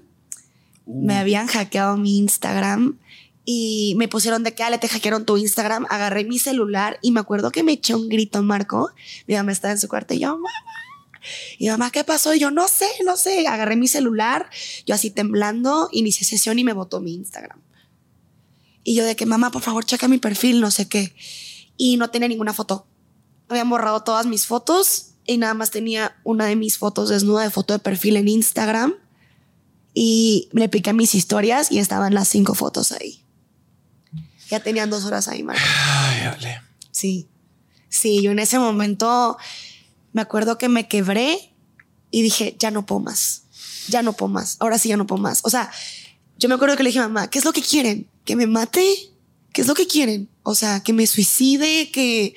Me 0.86 1.14
uh. 1.14 1.18
habían 1.18 1.46
hackeado 1.46 1.96
mi 1.96 2.18
Instagram 2.18 2.98
y 3.50 3.94
me 3.96 4.08
pusieron 4.08 4.42
de 4.42 4.52
que, 4.52 4.62
Ale, 4.62 4.76
te 4.76 4.88
hackearon 4.88 5.24
tu 5.24 5.38
Instagram. 5.38 5.86
Agarré 5.88 6.22
mi 6.22 6.38
celular 6.38 6.98
y 7.00 7.12
me 7.12 7.20
acuerdo 7.20 7.50
que 7.50 7.62
me 7.62 7.72
eché 7.72 7.94
un 7.94 8.10
grito, 8.10 8.42
Marco. 8.42 8.90
Mi 9.26 9.36
mamá 9.36 9.52
estaba 9.52 9.72
en 9.72 9.80
su 9.80 9.88
cuarto 9.88 10.12
y 10.12 10.18
yo, 10.18 10.36
mamá, 10.36 10.50
y 11.58 11.70
mamá, 11.70 11.90
¿qué 11.90 12.04
pasó? 12.04 12.34
Y 12.34 12.40
yo, 12.40 12.50
no 12.50 12.68
sé, 12.68 12.84
no 13.06 13.16
sé. 13.16 13.46
Agarré 13.46 13.76
mi 13.76 13.88
celular, 13.88 14.50
yo 14.84 14.94
así 14.94 15.08
temblando, 15.08 15.88
inicié 15.92 16.26
sesión 16.26 16.58
y 16.58 16.64
me 16.64 16.74
botó 16.74 17.00
mi 17.00 17.14
Instagram. 17.14 17.58
Y 18.84 18.94
yo 18.94 19.02
de 19.06 19.16
que, 19.16 19.24
mamá, 19.24 19.50
por 19.50 19.62
favor, 19.62 19.82
checa 19.82 20.08
mi 20.08 20.18
perfil, 20.18 20.60
no 20.60 20.70
sé 20.70 20.86
qué. 20.86 21.14
Y 21.78 21.96
no 21.96 22.10
tenía 22.10 22.28
ninguna 22.28 22.52
foto. 22.52 22.86
Habían 23.48 23.70
borrado 23.70 24.02
todas 24.02 24.26
mis 24.26 24.44
fotos 24.44 25.12
y 25.24 25.38
nada 25.38 25.54
más 25.54 25.70
tenía 25.70 26.20
una 26.22 26.44
de 26.44 26.56
mis 26.56 26.76
fotos 26.76 27.08
desnuda 27.08 27.44
de 27.44 27.50
foto 27.50 27.72
de 27.72 27.78
perfil 27.78 28.18
en 28.18 28.28
Instagram. 28.28 28.92
Y 29.94 30.50
le 30.52 30.68
piqué 30.68 30.92
mis 30.92 31.14
historias 31.14 31.72
y 31.72 31.78
estaban 31.78 32.12
las 32.12 32.28
cinco 32.28 32.54
fotos 32.54 32.92
ahí. 32.92 33.24
Ya 34.50 34.60
tenían 34.60 34.90
dos 34.90 35.04
horas 35.04 35.28
ahí, 35.28 35.42
Marco. 35.42 35.62
Ay, 35.64 36.54
Sí. 36.90 37.28
Sí, 37.88 38.22
yo 38.22 38.30
en 38.30 38.38
ese 38.38 38.58
momento 38.58 39.36
me 40.12 40.22
acuerdo 40.22 40.58
que 40.58 40.68
me 40.68 40.88
quebré 40.88 41.52
y 42.10 42.22
dije, 42.22 42.56
ya 42.58 42.70
no 42.70 42.86
puedo 42.86 43.00
más, 43.00 43.42
ya 43.88 44.02
no 44.02 44.12
puedo 44.12 44.30
más, 44.30 44.56
ahora 44.60 44.78
sí 44.78 44.88
ya 44.88 44.96
no 44.96 45.06
puedo 45.06 45.20
más. 45.22 45.40
O 45.44 45.50
sea, 45.50 45.70
yo 46.38 46.48
me 46.48 46.54
acuerdo 46.54 46.76
que 46.76 46.82
le 46.82 46.90
dije 46.90 47.00
a 47.00 47.08
mamá, 47.08 47.28
¿qué 47.30 47.38
es 47.38 47.44
lo 47.44 47.52
que 47.52 47.62
quieren? 47.62 48.08
¿Que 48.24 48.36
me 48.36 48.46
mate? 48.46 48.84
¿Qué 49.52 49.62
es 49.62 49.66
lo 49.66 49.74
que 49.74 49.86
quieren? 49.86 50.28
O 50.42 50.54
sea, 50.54 50.82
que 50.82 50.92
me 50.92 51.06
suicide, 51.06 51.90
que... 51.90 52.34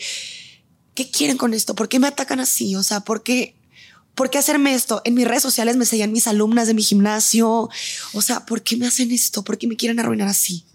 ¿Qué 0.93 1.09
quieren 1.09 1.37
con 1.37 1.53
esto? 1.53 1.73
¿Por 1.73 1.87
qué 1.87 1.99
me 1.99 2.07
atacan 2.07 2.41
así? 2.41 2.75
O 2.75 2.83
sea, 2.83 2.99
¿por 2.99 3.23
qué, 3.23 3.55
¿por 4.13 4.29
qué 4.29 4.37
hacerme 4.37 4.73
esto? 4.73 5.01
En 5.05 5.13
mis 5.13 5.25
redes 5.25 5.41
sociales 5.41 5.77
me 5.77 5.85
seguían 5.85 6.11
mis 6.11 6.27
alumnas 6.27 6.67
de 6.67 6.73
mi 6.73 6.83
gimnasio. 6.83 7.69
O 8.13 8.21
sea, 8.21 8.45
¿por 8.45 8.61
qué 8.61 8.75
me 8.75 8.87
hacen 8.87 9.11
esto? 9.11 9.43
¿Por 9.43 9.57
qué 9.57 9.67
me 9.67 9.77
quieren 9.77 9.99
arruinar 9.99 10.27
así? 10.27 10.65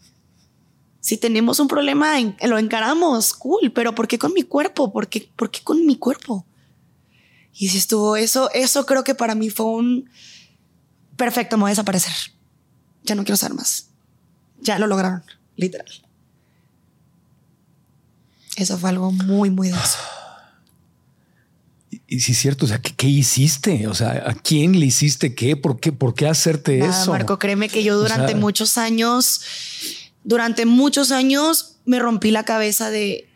Si 1.06 1.16
tenemos 1.16 1.60
un 1.60 1.68
problema, 1.68 2.16
lo 2.42 2.58
encaramos, 2.58 3.32
cool, 3.32 3.70
pero 3.70 3.94
¿por 3.94 4.08
qué 4.08 4.18
con 4.18 4.32
mi 4.32 4.42
cuerpo? 4.42 4.92
¿Por 4.92 5.06
qué, 5.06 5.30
por 5.36 5.52
qué 5.52 5.60
con 5.62 5.86
mi 5.86 5.96
cuerpo? 5.96 6.44
Y 7.54 7.68
si 7.68 7.78
estuvo 7.78 8.16
eso, 8.16 8.50
eso 8.52 8.84
creo 8.86 9.04
que 9.04 9.14
para 9.14 9.36
mí 9.36 9.48
fue 9.48 9.66
un 9.66 10.10
perfecto, 11.16 11.56
me 11.56 11.60
voy 11.60 11.68
a 11.68 11.70
desaparecer. 11.78 12.12
Ya 13.04 13.14
no 13.14 13.22
quiero 13.22 13.36
ser 13.36 13.54
más. 13.54 13.90
Ya 14.58 14.80
lo 14.80 14.88
lograron, 14.88 15.22
literal. 15.54 15.86
Eso 18.56 18.76
fue 18.76 18.90
algo 18.90 19.12
muy, 19.12 19.48
muy 19.48 19.68
denso. 19.68 19.98
Y, 22.08 22.18
sí 22.18 22.32
es 22.32 22.38
cierto, 22.38 22.64
o 22.64 22.68
sea, 22.68 22.80
¿qué, 22.80 22.92
qué 22.96 23.06
hiciste? 23.06 23.86
O 23.86 23.94
sea, 23.94 24.24
¿a 24.26 24.34
quién 24.34 24.80
le 24.80 24.86
hiciste 24.86 25.36
qué? 25.36 25.56
¿Por 25.56 25.78
qué, 25.78 25.92
por 25.92 26.14
qué 26.14 26.26
hacerte 26.26 26.78
Nada, 26.78 27.00
eso? 27.00 27.12
Marco, 27.12 27.38
créeme 27.38 27.68
que 27.68 27.84
yo 27.84 27.96
durante 27.96 28.32
sea- 28.32 28.40
muchos 28.40 28.76
años, 28.76 29.40
durante 30.26 30.66
muchos 30.66 31.10
años 31.12 31.76
me 31.86 31.98
rompí 31.98 32.30
la 32.30 32.42
cabeza 32.44 32.90
de, 32.90 33.26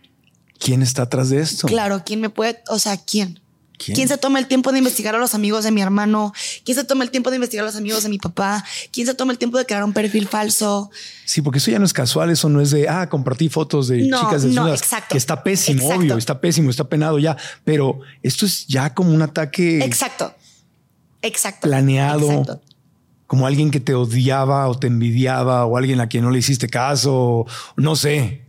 ¿Quién 0.58 0.82
está 0.82 1.02
atrás 1.02 1.30
de 1.30 1.40
esto? 1.40 1.66
claro, 1.66 2.02
¿quién 2.04 2.20
me 2.20 2.28
puede, 2.28 2.62
o 2.68 2.78
sea, 2.78 2.98
quién? 2.98 3.40
¿Quién? 3.82 3.94
¿Quién 3.96 4.08
se 4.08 4.18
toma 4.18 4.38
el 4.38 4.46
tiempo 4.46 4.72
de 4.72 4.78
investigar 4.78 5.14
a 5.14 5.18
los 5.18 5.34
amigos 5.34 5.64
de 5.64 5.70
mi 5.70 5.80
hermano? 5.80 6.34
¿Quién 6.66 6.76
se 6.76 6.84
toma 6.84 7.02
el 7.02 7.10
tiempo 7.10 7.30
de 7.30 7.36
investigar 7.36 7.64
a 7.64 7.68
los 7.68 7.76
amigos 7.76 8.02
de 8.02 8.10
mi 8.10 8.18
papá? 8.18 8.62
¿Quién 8.92 9.06
se 9.06 9.14
toma 9.14 9.32
el 9.32 9.38
tiempo 9.38 9.56
de 9.56 9.64
crear 9.64 9.84
un 9.84 9.94
perfil 9.94 10.28
falso? 10.28 10.90
Sí, 11.24 11.40
porque 11.40 11.60
eso 11.60 11.70
ya 11.70 11.78
no 11.78 11.86
es 11.86 11.94
casual, 11.94 12.28
eso 12.28 12.50
no 12.50 12.60
es 12.60 12.72
de, 12.72 12.90
ah, 12.90 13.08
compartí 13.08 13.48
fotos 13.48 13.88
de 13.88 14.02
No, 14.02 14.18
chicas 14.20 14.42
no, 14.44 14.48
desnudas. 14.48 14.82
exacto. 14.82 15.06
Que 15.12 15.16
está 15.16 15.42
pésimo, 15.42 15.80
Exacto. 15.80 15.98
obvio, 16.02 16.18
está 16.18 16.40
pésimo, 16.42 16.68
está 16.68 16.84
penado 16.90 17.18
ya. 17.18 17.38
Pero 17.64 18.00
esto 18.22 18.44
es 18.44 18.66
ya 18.66 18.92
como 18.92 19.14
un 19.14 19.22
ataque 19.22 19.82
Exacto. 19.82 20.34
Exacto. 21.22 21.66
planeado, 21.66 22.30
Exacto. 22.30 22.60
Como 23.30 23.46
alguien 23.46 23.70
que 23.70 23.78
te 23.78 23.94
odiaba 23.94 24.66
o 24.66 24.76
te 24.76 24.88
envidiaba 24.88 25.64
o 25.64 25.76
alguien 25.76 26.00
a 26.00 26.08
quien 26.08 26.24
no 26.24 26.32
le 26.32 26.40
hiciste 26.40 26.66
caso, 26.66 27.46
no 27.76 27.94
sé. 27.94 28.42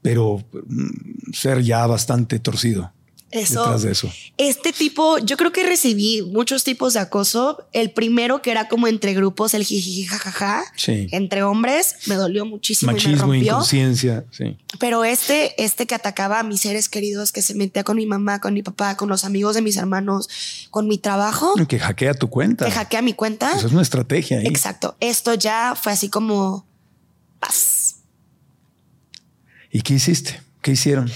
Pero 0.00 0.44
mm, 0.52 1.32
ser 1.32 1.60
ya 1.64 1.84
bastante 1.88 2.38
torcido 2.38 2.92
Eso. 3.32 3.60
detrás 3.62 3.82
de 3.82 3.90
eso. 3.92 4.10
Este 4.38 4.72
tipo, 4.72 5.18
yo 5.18 5.36
creo 5.36 5.50
que 5.52 5.64
recibí 5.66 6.22
muchos 6.22 6.62
tipos 6.64 6.94
de 6.94 7.00
acoso. 7.00 7.66
El 7.72 7.90
primero 7.90 8.40
que 8.40 8.52
era 8.52 8.68
como 8.68 8.86
entre 8.86 9.14
grupos, 9.14 9.52
el 9.52 9.64
jijiji 9.64 10.04
jajaja, 10.06 10.62
Sí. 10.76 11.08
entre 11.10 11.42
hombres, 11.42 11.96
me 12.06 12.14
dolió 12.14 12.46
muchísimo 12.46 12.92
y 12.92 12.94
me 12.94 13.00
Machismo, 13.00 13.26
rompió. 13.32 13.52
inconsciencia. 13.52 14.24
Sí. 14.30 14.56
Pero 14.78 15.04
este, 15.04 15.60
este 15.62 15.86
que 15.86 15.94
atacaba 15.96 16.38
a 16.38 16.42
mis 16.44 16.60
seres 16.60 16.88
queridos, 16.88 17.32
que 17.32 17.42
se 17.42 17.54
metía 17.54 17.82
con 17.82 17.96
mi 17.96 18.06
mamá, 18.06 18.40
con 18.40 18.54
mi 18.54 18.62
papá, 18.62 18.96
con 18.96 19.08
los 19.08 19.24
amigos 19.24 19.54
de 19.56 19.60
mis 19.62 19.76
hermanos, 19.76 20.28
con 20.70 20.86
mi 20.86 20.96
trabajo, 20.96 21.54
Que 21.68 21.78
hackea 21.80 22.14
tu 22.14 22.30
cuenta. 22.30 22.64
que 22.64 22.70
hackea 22.70 23.02
mi 23.02 23.12
cuenta. 23.12 23.52
Eso 23.56 23.66
es 23.66 23.72
una 23.72 23.82
estrategia. 23.82 24.38
ahí. 24.38 24.46
Exacto. 24.46 24.96
Esto 25.00 25.34
ya 25.34 25.74
fue 25.74 25.92
así 25.92 26.08
como 26.08 26.64
paz. 27.40 27.96
¿Y 29.70 29.82
qué 29.82 29.94
hiciste? 29.94 30.40
¿Qué 30.62 30.70
hicieron? 30.72 31.10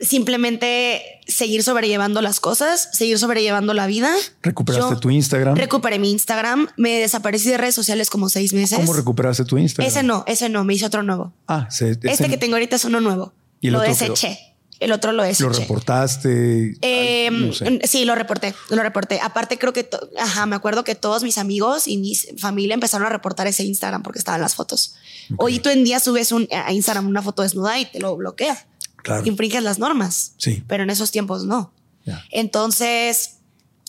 Simplemente 0.00 1.02
seguir 1.26 1.62
sobrellevando 1.62 2.20
las 2.22 2.40
cosas, 2.40 2.88
seguir 2.92 3.18
sobrellevando 3.18 3.74
la 3.74 3.86
vida. 3.86 4.12
¿Recuperaste 4.42 4.94
Yo 4.94 5.00
tu 5.00 5.10
Instagram? 5.10 5.56
Recuperé 5.56 5.98
mi 5.98 6.10
Instagram, 6.10 6.68
me 6.76 6.98
desaparecí 6.98 7.48
de 7.50 7.58
redes 7.58 7.74
sociales 7.74 8.10
como 8.10 8.28
seis 8.28 8.52
meses. 8.52 8.78
¿Cómo 8.78 8.92
recuperaste 8.92 9.44
tu 9.44 9.56
Instagram? 9.58 9.88
Ese 9.90 10.02
no, 10.02 10.24
ese 10.26 10.48
no, 10.48 10.64
me 10.64 10.74
hice 10.74 10.86
otro 10.86 11.02
nuevo. 11.02 11.32
Ah, 11.46 11.68
se- 11.70 11.90
Este 11.90 12.10
ese- 12.10 12.28
que 12.28 12.36
tengo 12.36 12.54
ahorita 12.56 12.76
es 12.76 12.84
uno 12.84 13.00
nuevo. 13.00 13.32
¿Y 13.60 13.68
el 13.68 13.74
lo 13.74 13.78
otro 13.80 13.90
deseché. 13.90 14.38
El 14.80 14.90
otro 14.92 15.12
lo 15.12 15.18
lo 15.18 15.22
deseché. 15.22 15.48
reportaste. 15.48 16.76
Eh, 16.82 17.28
Ay, 17.30 17.46
no 17.46 17.52
sé. 17.52 17.80
Sí, 17.84 18.04
lo 18.04 18.14
reporté, 18.14 18.54
lo 18.70 18.82
reporté. 18.82 19.20
Aparte 19.20 19.56
creo 19.58 19.72
que, 19.72 19.88
ajá, 20.18 20.46
me 20.46 20.56
acuerdo 20.56 20.82
que 20.84 20.94
todos 20.94 21.22
mis 21.22 21.38
amigos 21.38 21.86
y 21.86 21.96
mi 21.96 22.14
familia 22.38 22.74
empezaron 22.74 23.06
a 23.06 23.10
reportar 23.10 23.46
ese 23.46 23.62
Instagram 23.64 24.02
porque 24.02 24.18
estaban 24.18 24.40
las 24.40 24.54
fotos. 24.56 24.96
Hoy 25.38 25.60
tú 25.60 25.70
en 25.70 25.84
día 25.84 26.00
subes 26.00 26.32
un, 26.32 26.48
a 26.52 26.72
Instagram 26.72 27.06
una 27.06 27.22
foto 27.22 27.42
desnuda 27.42 27.78
y 27.78 27.86
te 27.86 28.00
lo 28.00 28.16
bloquea. 28.16 28.66
Claro. 29.04 29.24
Infringes 29.26 29.62
las 29.62 29.78
normas. 29.78 30.34
Sí. 30.38 30.64
Pero 30.66 30.82
en 30.82 30.90
esos 30.90 31.12
tiempos 31.12 31.44
no. 31.44 31.72
Ya. 32.04 32.24
Entonces 32.32 33.36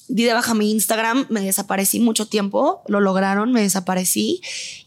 di 0.07 0.23
de 0.23 0.33
baja 0.33 0.53
mi 0.53 0.69
Instagram, 0.69 1.25
me 1.31 1.41
desaparecí 1.41 1.99
mucho 1.99 2.27
tiempo, 2.27 2.83
lo 2.87 2.99
lograron, 2.99 3.51
me 3.51 3.61
desaparecí 3.61 4.39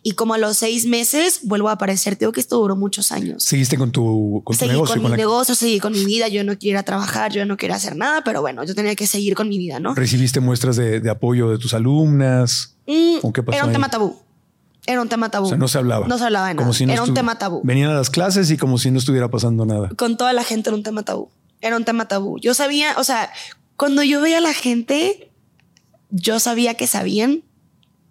y 0.05 0.13
como 0.13 0.35
a 0.35 0.39
los 0.39 0.59
seis 0.59 0.87
meses 0.87 1.41
vuelvo 1.43 1.69
a 1.71 1.73
aparecer. 1.73 2.15
Tengo 2.15 2.31
que 2.31 2.41
esto 2.41 2.57
duró 2.59 2.77
muchos 2.77 3.11
años. 3.11 3.43
Seguiste 3.43 3.77
con 3.77 3.91
tu, 3.91 4.43
con 4.45 4.55
tu 4.55 4.61
Seguí 4.61 4.73
negocio. 4.75 4.95
con 4.95 5.03
mi 5.03 5.09
la- 5.11 5.17
negocio, 5.17 5.57
seguí 5.57 5.81
con 5.81 5.93
mi 5.93 6.05
vida. 6.05 6.29
Yo 6.29 6.45
no 6.45 6.57
quiero 6.57 6.75
ir 6.75 6.79
a 6.79 6.83
trabajar, 6.85 7.33
yo 7.33 7.45
no 7.47 7.57
quiero 7.57 7.75
hacer 7.75 7.97
nada, 7.97 8.23
pero 8.23 8.43
bueno, 8.43 8.63
yo 8.63 8.77
tenía 8.77 8.95
que 8.95 9.09
seguir 9.09 9.35
con 9.35 9.49
mi 9.49 9.59
vida, 9.59 9.81
¿no? 9.81 9.93
Recibiste 9.97 10.39
muestras 10.39 10.77
de, 10.77 11.01
de 11.01 11.11
apoyo 11.11 11.51
de 11.51 11.59
tus 11.59 11.75
alumnas. 11.75 12.77
Mm, 12.87 13.17
¿O 13.23 13.33
qué 13.33 13.43
pasó 13.43 13.57
Era 13.57 13.65
un 13.65 13.71
ahí? 13.71 13.75
tema 13.75 13.91
tabú. 13.91 14.17
Era 14.89 15.03
un 15.03 15.09
tema 15.11 15.31
tabú. 15.31 15.45
O 15.45 15.49
sea, 15.51 15.59
no 15.59 15.69
se 15.69 15.77
hablaba. 15.77 16.09
No 16.09 16.17
se 16.17 16.25
hablaba 16.25 16.49
de 16.49 16.55
nada. 16.55 16.65
Como 16.65 16.73
si 16.73 16.87
no 16.87 16.95
era 16.95 17.03
un 17.03 17.13
tema 17.13 17.37
tabú. 17.37 17.61
Venían 17.63 17.91
a 17.91 17.95
las 17.95 18.09
clases 18.09 18.51
y 18.51 18.57
como 18.57 18.79
si 18.79 18.91
no 18.91 18.99
estuviera 18.99 19.31
pasando 19.31 19.67
nada. 19.67 19.91
Con 19.91 20.17
toda 20.17 20.33
la 20.33 20.43
gente 20.45 20.71
era 20.71 20.77
un 20.77 20.83
tema 20.83 21.03
tabú. 21.03 21.29
Era 21.61 21.77
un 21.77 21.85
tema 21.85 22.09
tabú. 22.09 22.39
Yo 22.41 22.55
sabía, 22.55 22.95
o 22.97 23.05
sea, 23.05 23.31
cuando 23.77 24.03
yo 24.03 24.23
veía 24.23 24.39
a 24.39 24.41
la 24.41 24.55
gente, 24.55 25.31
yo 26.09 26.41
sabía 26.41 26.73
que 26.73 26.87
sabían, 26.87 27.43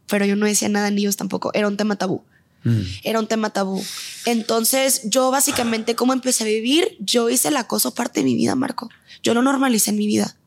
pero 0.05 0.25
yo 0.25 0.35
no 0.35 0.45
decía 0.45 0.69
nada 0.69 0.91
ni 0.91 1.01
ellos 1.01 1.17
tampoco. 1.17 1.49
Era 1.55 1.67
un 1.67 1.77
tema 1.77 1.95
tabú. 1.95 2.21
Mm. 2.63 2.81
Era 3.03 3.19
un 3.19 3.25
tema 3.25 3.49
tabú. 3.49 3.83
Entonces, 4.27 5.01
yo 5.05 5.31
básicamente, 5.31 5.95
¿cómo 5.95 6.13
empecé 6.13 6.43
a 6.43 6.47
vivir? 6.47 6.95
Yo 6.99 7.27
hice 7.31 7.47
el 7.47 7.57
acoso 7.57 7.95
parte 7.95 8.19
de 8.19 8.23
mi 8.23 8.35
vida, 8.35 8.53
Marco. 8.53 8.87
Yo 9.23 9.33
lo 9.33 9.41
normalicé 9.41 9.89
en 9.89 9.97
mi 9.97 10.05
vida. 10.05 10.37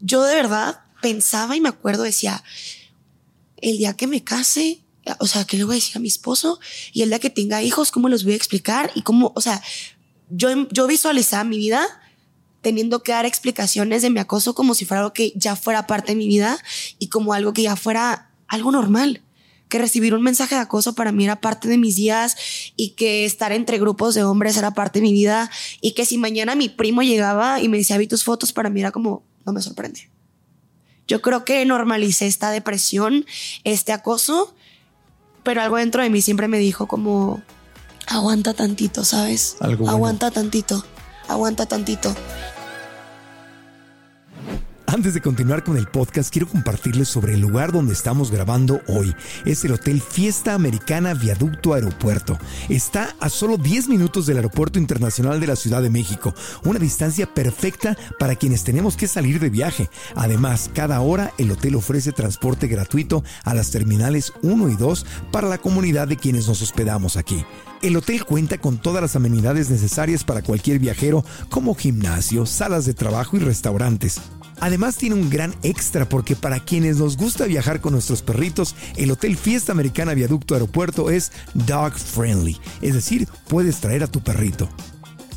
Yo 0.00 0.24
de 0.24 0.34
verdad 0.34 0.80
pensaba 1.00 1.54
y 1.54 1.60
me 1.60 1.68
acuerdo, 1.68 2.02
decía, 2.02 2.42
el 3.58 3.78
día 3.78 3.94
que 3.94 4.08
me 4.08 4.24
case, 4.24 4.79
o 5.18 5.26
sea, 5.26 5.44
¿qué 5.44 5.56
le 5.56 5.64
voy 5.64 5.74
a 5.74 5.76
decir 5.76 5.96
a 5.96 6.00
mi 6.00 6.08
esposo? 6.08 6.60
Y 6.92 7.02
el 7.02 7.08
día 7.08 7.18
que 7.18 7.30
tenga 7.30 7.62
hijos, 7.62 7.90
¿cómo 7.90 8.08
los 8.08 8.24
voy 8.24 8.34
a 8.34 8.36
explicar? 8.36 8.90
Y 8.94 9.02
cómo, 9.02 9.32
o 9.34 9.40
sea, 9.40 9.62
yo, 10.30 10.68
yo 10.70 10.86
visualizaba 10.86 11.44
mi 11.44 11.58
vida 11.58 11.86
teniendo 12.60 13.02
que 13.02 13.12
dar 13.12 13.26
explicaciones 13.26 14.02
de 14.02 14.10
mi 14.10 14.20
acoso 14.20 14.54
como 14.54 14.74
si 14.74 14.84
fuera 14.84 15.00
algo 15.00 15.12
que 15.12 15.32
ya 15.34 15.56
fuera 15.56 15.86
parte 15.86 16.12
de 16.12 16.16
mi 16.16 16.28
vida 16.28 16.58
y 16.98 17.08
como 17.08 17.32
algo 17.32 17.52
que 17.52 17.62
ya 17.62 17.76
fuera 17.76 18.30
algo 18.48 18.70
normal. 18.70 19.22
Que 19.68 19.78
recibir 19.78 20.14
un 20.14 20.22
mensaje 20.22 20.56
de 20.56 20.60
acoso 20.60 20.94
para 20.94 21.12
mí 21.12 21.24
era 21.24 21.40
parte 21.40 21.68
de 21.68 21.78
mis 21.78 21.94
días 21.94 22.36
y 22.76 22.90
que 22.90 23.24
estar 23.24 23.52
entre 23.52 23.78
grupos 23.78 24.14
de 24.14 24.24
hombres 24.24 24.56
era 24.56 24.74
parte 24.74 24.98
de 24.98 25.04
mi 25.04 25.12
vida 25.12 25.48
y 25.80 25.92
que 25.92 26.04
si 26.04 26.18
mañana 26.18 26.56
mi 26.56 26.68
primo 26.68 27.02
llegaba 27.02 27.60
y 27.60 27.68
me 27.68 27.78
decía 27.78 27.96
vi 27.96 28.08
tus 28.08 28.24
fotos 28.24 28.52
para 28.52 28.68
mí 28.68 28.80
era 28.80 28.90
como 28.90 29.22
no 29.46 29.52
me 29.52 29.62
sorprende. 29.62 30.10
Yo 31.06 31.22
creo 31.22 31.44
que 31.44 31.64
normalicé 31.64 32.26
esta 32.26 32.50
depresión, 32.50 33.26
este 33.64 33.92
acoso, 33.92 34.54
pero 35.42 35.62
algo 35.62 35.76
dentro 35.76 36.02
de 36.02 36.10
mí 36.10 36.22
siempre 36.22 36.48
me 36.48 36.58
dijo 36.58 36.86
como 36.86 37.42
aguanta 38.06 38.54
tantito, 38.54 39.04
¿sabes? 39.04 39.56
Algo 39.60 39.84
bueno. 39.84 39.92
Aguanta 39.92 40.30
tantito, 40.30 40.84
aguanta 41.28 41.66
tantito. 41.66 42.14
Antes 44.92 45.14
de 45.14 45.20
continuar 45.20 45.62
con 45.62 45.76
el 45.76 45.86
podcast, 45.86 46.32
quiero 46.32 46.48
compartirles 46.48 47.06
sobre 47.06 47.34
el 47.34 47.40
lugar 47.40 47.70
donde 47.70 47.92
estamos 47.92 48.32
grabando 48.32 48.80
hoy. 48.88 49.14
Es 49.44 49.64
el 49.64 49.70
Hotel 49.70 50.00
Fiesta 50.02 50.52
Americana 50.52 51.14
Viaducto 51.14 51.74
Aeropuerto. 51.74 52.36
Está 52.68 53.14
a 53.20 53.28
solo 53.28 53.56
10 53.56 53.86
minutos 53.86 54.26
del 54.26 54.38
Aeropuerto 54.38 54.80
Internacional 54.80 55.38
de 55.38 55.46
la 55.46 55.54
Ciudad 55.54 55.80
de 55.80 55.90
México, 55.90 56.34
una 56.64 56.80
distancia 56.80 57.32
perfecta 57.32 57.96
para 58.18 58.34
quienes 58.34 58.64
tenemos 58.64 58.96
que 58.96 59.06
salir 59.06 59.38
de 59.38 59.48
viaje. 59.48 59.88
Además, 60.16 60.68
cada 60.74 61.00
hora 61.02 61.32
el 61.38 61.52
hotel 61.52 61.76
ofrece 61.76 62.10
transporte 62.10 62.66
gratuito 62.66 63.22
a 63.44 63.54
las 63.54 63.70
terminales 63.70 64.32
1 64.42 64.70
y 64.70 64.74
2 64.74 65.06
para 65.30 65.46
la 65.46 65.58
comunidad 65.58 66.08
de 66.08 66.16
quienes 66.16 66.48
nos 66.48 66.62
hospedamos 66.62 67.16
aquí. 67.16 67.44
El 67.80 67.96
hotel 67.96 68.24
cuenta 68.24 68.58
con 68.58 68.76
todas 68.76 69.02
las 69.02 69.14
amenidades 69.14 69.70
necesarias 69.70 70.24
para 70.24 70.42
cualquier 70.42 70.80
viajero, 70.80 71.24
como 71.48 71.76
gimnasio, 71.76 72.44
salas 72.44 72.86
de 72.86 72.94
trabajo 72.94 73.36
y 73.36 73.40
restaurantes. 73.40 74.20
Además 74.60 74.96
tiene 74.96 75.16
un 75.16 75.30
gran 75.30 75.54
extra 75.62 76.08
porque 76.08 76.36
para 76.36 76.60
quienes 76.60 76.98
nos 76.98 77.16
gusta 77.16 77.46
viajar 77.46 77.80
con 77.80 77.92
nuestros 77.92 78.22
perritos, 78.22 78.74
el 78.96 79.10
Hotel 79.10 79.36
Fiesta 79.36 79.72
Americana 79.72 80.14
Viaducto 80.14 80.54
Aeropuerto 80.54 81.10
es 81.10 81.32
dog 81.54 81.94
friendly, 81.94 82.58
es 82.82 82.94
decir, 82.94 83.26
puedes 83.48 83.80
traer 83.80 84.02
a 84.02 84.06
tu 84.06 84.20
perrito. 84.20 84.68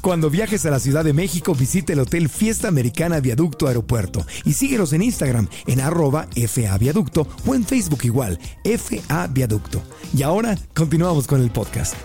Cuando 0.01 0.29
viajes 0.29 0.65
a 0.65 0.69
la 0.69 0.81
Ciudad 0.81 1.05
de 1.05 1.13
México, 1.13 1.55
visita 1.55 1.93
el 1.93 1.99
Hotel 2.01 2.27
Fiesta 2.27 2.67
Americana 2.67 3.21
Viaducto 3.21 3.67
Aeropuerto 3.67 4.25
y 4.43 4.51
síguenos 4.51 4.91
en 4.91 5.01
Instagram 5.01 5.47
en 5.65 5.79
arroba 5.79 6.27
FA 6.35 6.77
Viaducto 6.77 7.25
o 7.45 7.55
en 7.55 7.63
Facebook 7.63 8.01
igual, 8.03 8.37
FA 8.65 9.27
Viaducto. 9.27 9.81
Y 10.13 10.23
ahora 10.23 10.57
continuamos 10.73 11.25
con 11.25 11.41
el 11.41 11.51
podcast. 11.51 11.95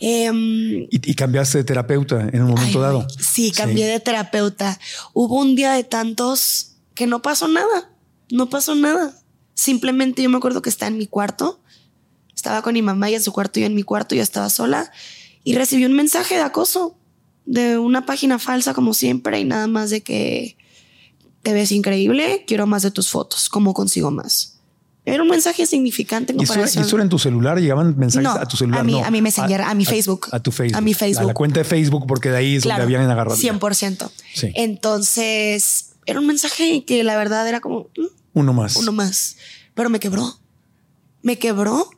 Em, 0.00 0.82
Y, 0.90 1.10
y 1.10 1.14
cambiaste 1.14 1.58
de 1.58 1.64
terapeuta 1.64 2.28
en 2.32 2.42
un 2.42 2.50
momento 2.50 2.78
Ay, 2.78 2.82
dado. 2.82 3.06
Sí, 3.18 3.50
cambié 3.50 3.86
de 3.86 4.00
terapeuta. 4.00 4.78
Hubo 5.12 5.40
un 5.40 5.56
día 5.56 5.72
de 5.72 5.84
tantos 5.84 6.76
que 6.94 7.06
no 7.06 7.22
pasó 7.22 7.48
nada. 7.48 7.90
No 8.30 8.48
pasó 8.50 8.74
nada. 8.74 9.14
Simplemente 9.54 10.22
yo 10.22 10.30
me 10.30 10.36
acuerdo 10.36 10.62
que 10.62 10.70
estaba 10.70 10.88
en 10.88 10.98
mi 10.98 11.06
cuarto. 11.06 11.60
Estaba 12.34 12.62
con 12.62 12.74
mi 12.74 12.82
mamá 12.82 13.10
y 13.10 13.14
en 13.14 13.22
su 13.22 13.32
cuarto, 13.32 13.60
yo 13.60 13.66
en 13.66 13.74
mi 13.74 13.82
cuarto, 13.82 14.14
yo 14.14 14.22
estaba 14.22 14.50
sola. 14.50 14.92
Y 15.42 15.54
recibí 15.54 15.84
un 15.84 15.94
mensaje 15.94 16.34
de 16.34 16.42
acoso 16.42 16.98
de 17.46 17.78
una 17.78 18.04
página 18.04 18.38
falsa, 18.38 18.74
como 18.74 18.92
siempre, 18.92 19.40
y 19.40 19.44
nada 19.44 19.68
más 19.68 19.90
de 19.90 20.02
que 20.02 20.56
te 21.42 21.52
ves 21.52 21.70
increíble, 21.70 22.44
quiero 22.46 22.66
más 22.66 22.82
de 22.82 22.90
tus 22.90 23.08
fotos, 23.08 23.48
¿cómo 23.48 23.72
consigo 23.72 24.10
más? 24.10 24.55
Era 25.08 25.22
un 25.22 25.28
mensaje 25.28 25.64
significante 25.66 26.32
en 26.32 26.40
¿Y 26.40 26.42
eso, 26.42 26.58
y 26.58 26.62
eso 26.64 26.96
era 26.96 27.02
en 27.04 27.08
tu 27.08 27.18
celular? 27.18 27.60
¿Llegaban 27.60 27.96
mensajes 27.96 28.24
No, 28.24 28.32
a 28.32 28.44
tu 28.46 28.56
celular? 28.56 28.80
a 28.80 28.82
mi- 28.84 28.92
No. 28.92 29.04
a 29.04 29.10
mi 29.12 29.22
Messenger, 29.22 29.60
a 29.62 29.72
mi 29.74 29.84
Facebook. 29.84 30.26
A, 30.32 30.40
tu 30.40 30.50
Facebook. 30.50 30.76
A 30.76 30.80
mi 30.80 30.94
Facebook. 30.94 31.22
A 31.22 31.26
la 31.28 31.32
cuenta 31.34 31.60
de 31.60 31.64
Facebook, 31.64 32.06
porque 32.08 32.28
de 32.30 32.36
ahí 32.38 32.56
es 32.56 32.64
donde 32.64 32.82
habían 32.82 33.08
agarrado. 33.08 33.36
100%. 33.36 34.10
Sí. 34.34 34.50
Entonces, 34.54 35.90
era 36.06 36.18
un 36.20 36.26
mensaje 36.26 36.84
que 36.84 37.04
la 37.04 37.16
verdad 37.16 37.46
era 37.48 37.60
como 37.60 37.88
mm, 37.96 38.06
Uno 38.34 38.52
más. 38.52 38.76
uno 38.76 38.90
más. 38.92 39.36
Pero 39.74 39.90
me 39.90 40.00
quebró. 40.00 40.38
Me 41.22 41.38
quebró. 41.38 41.88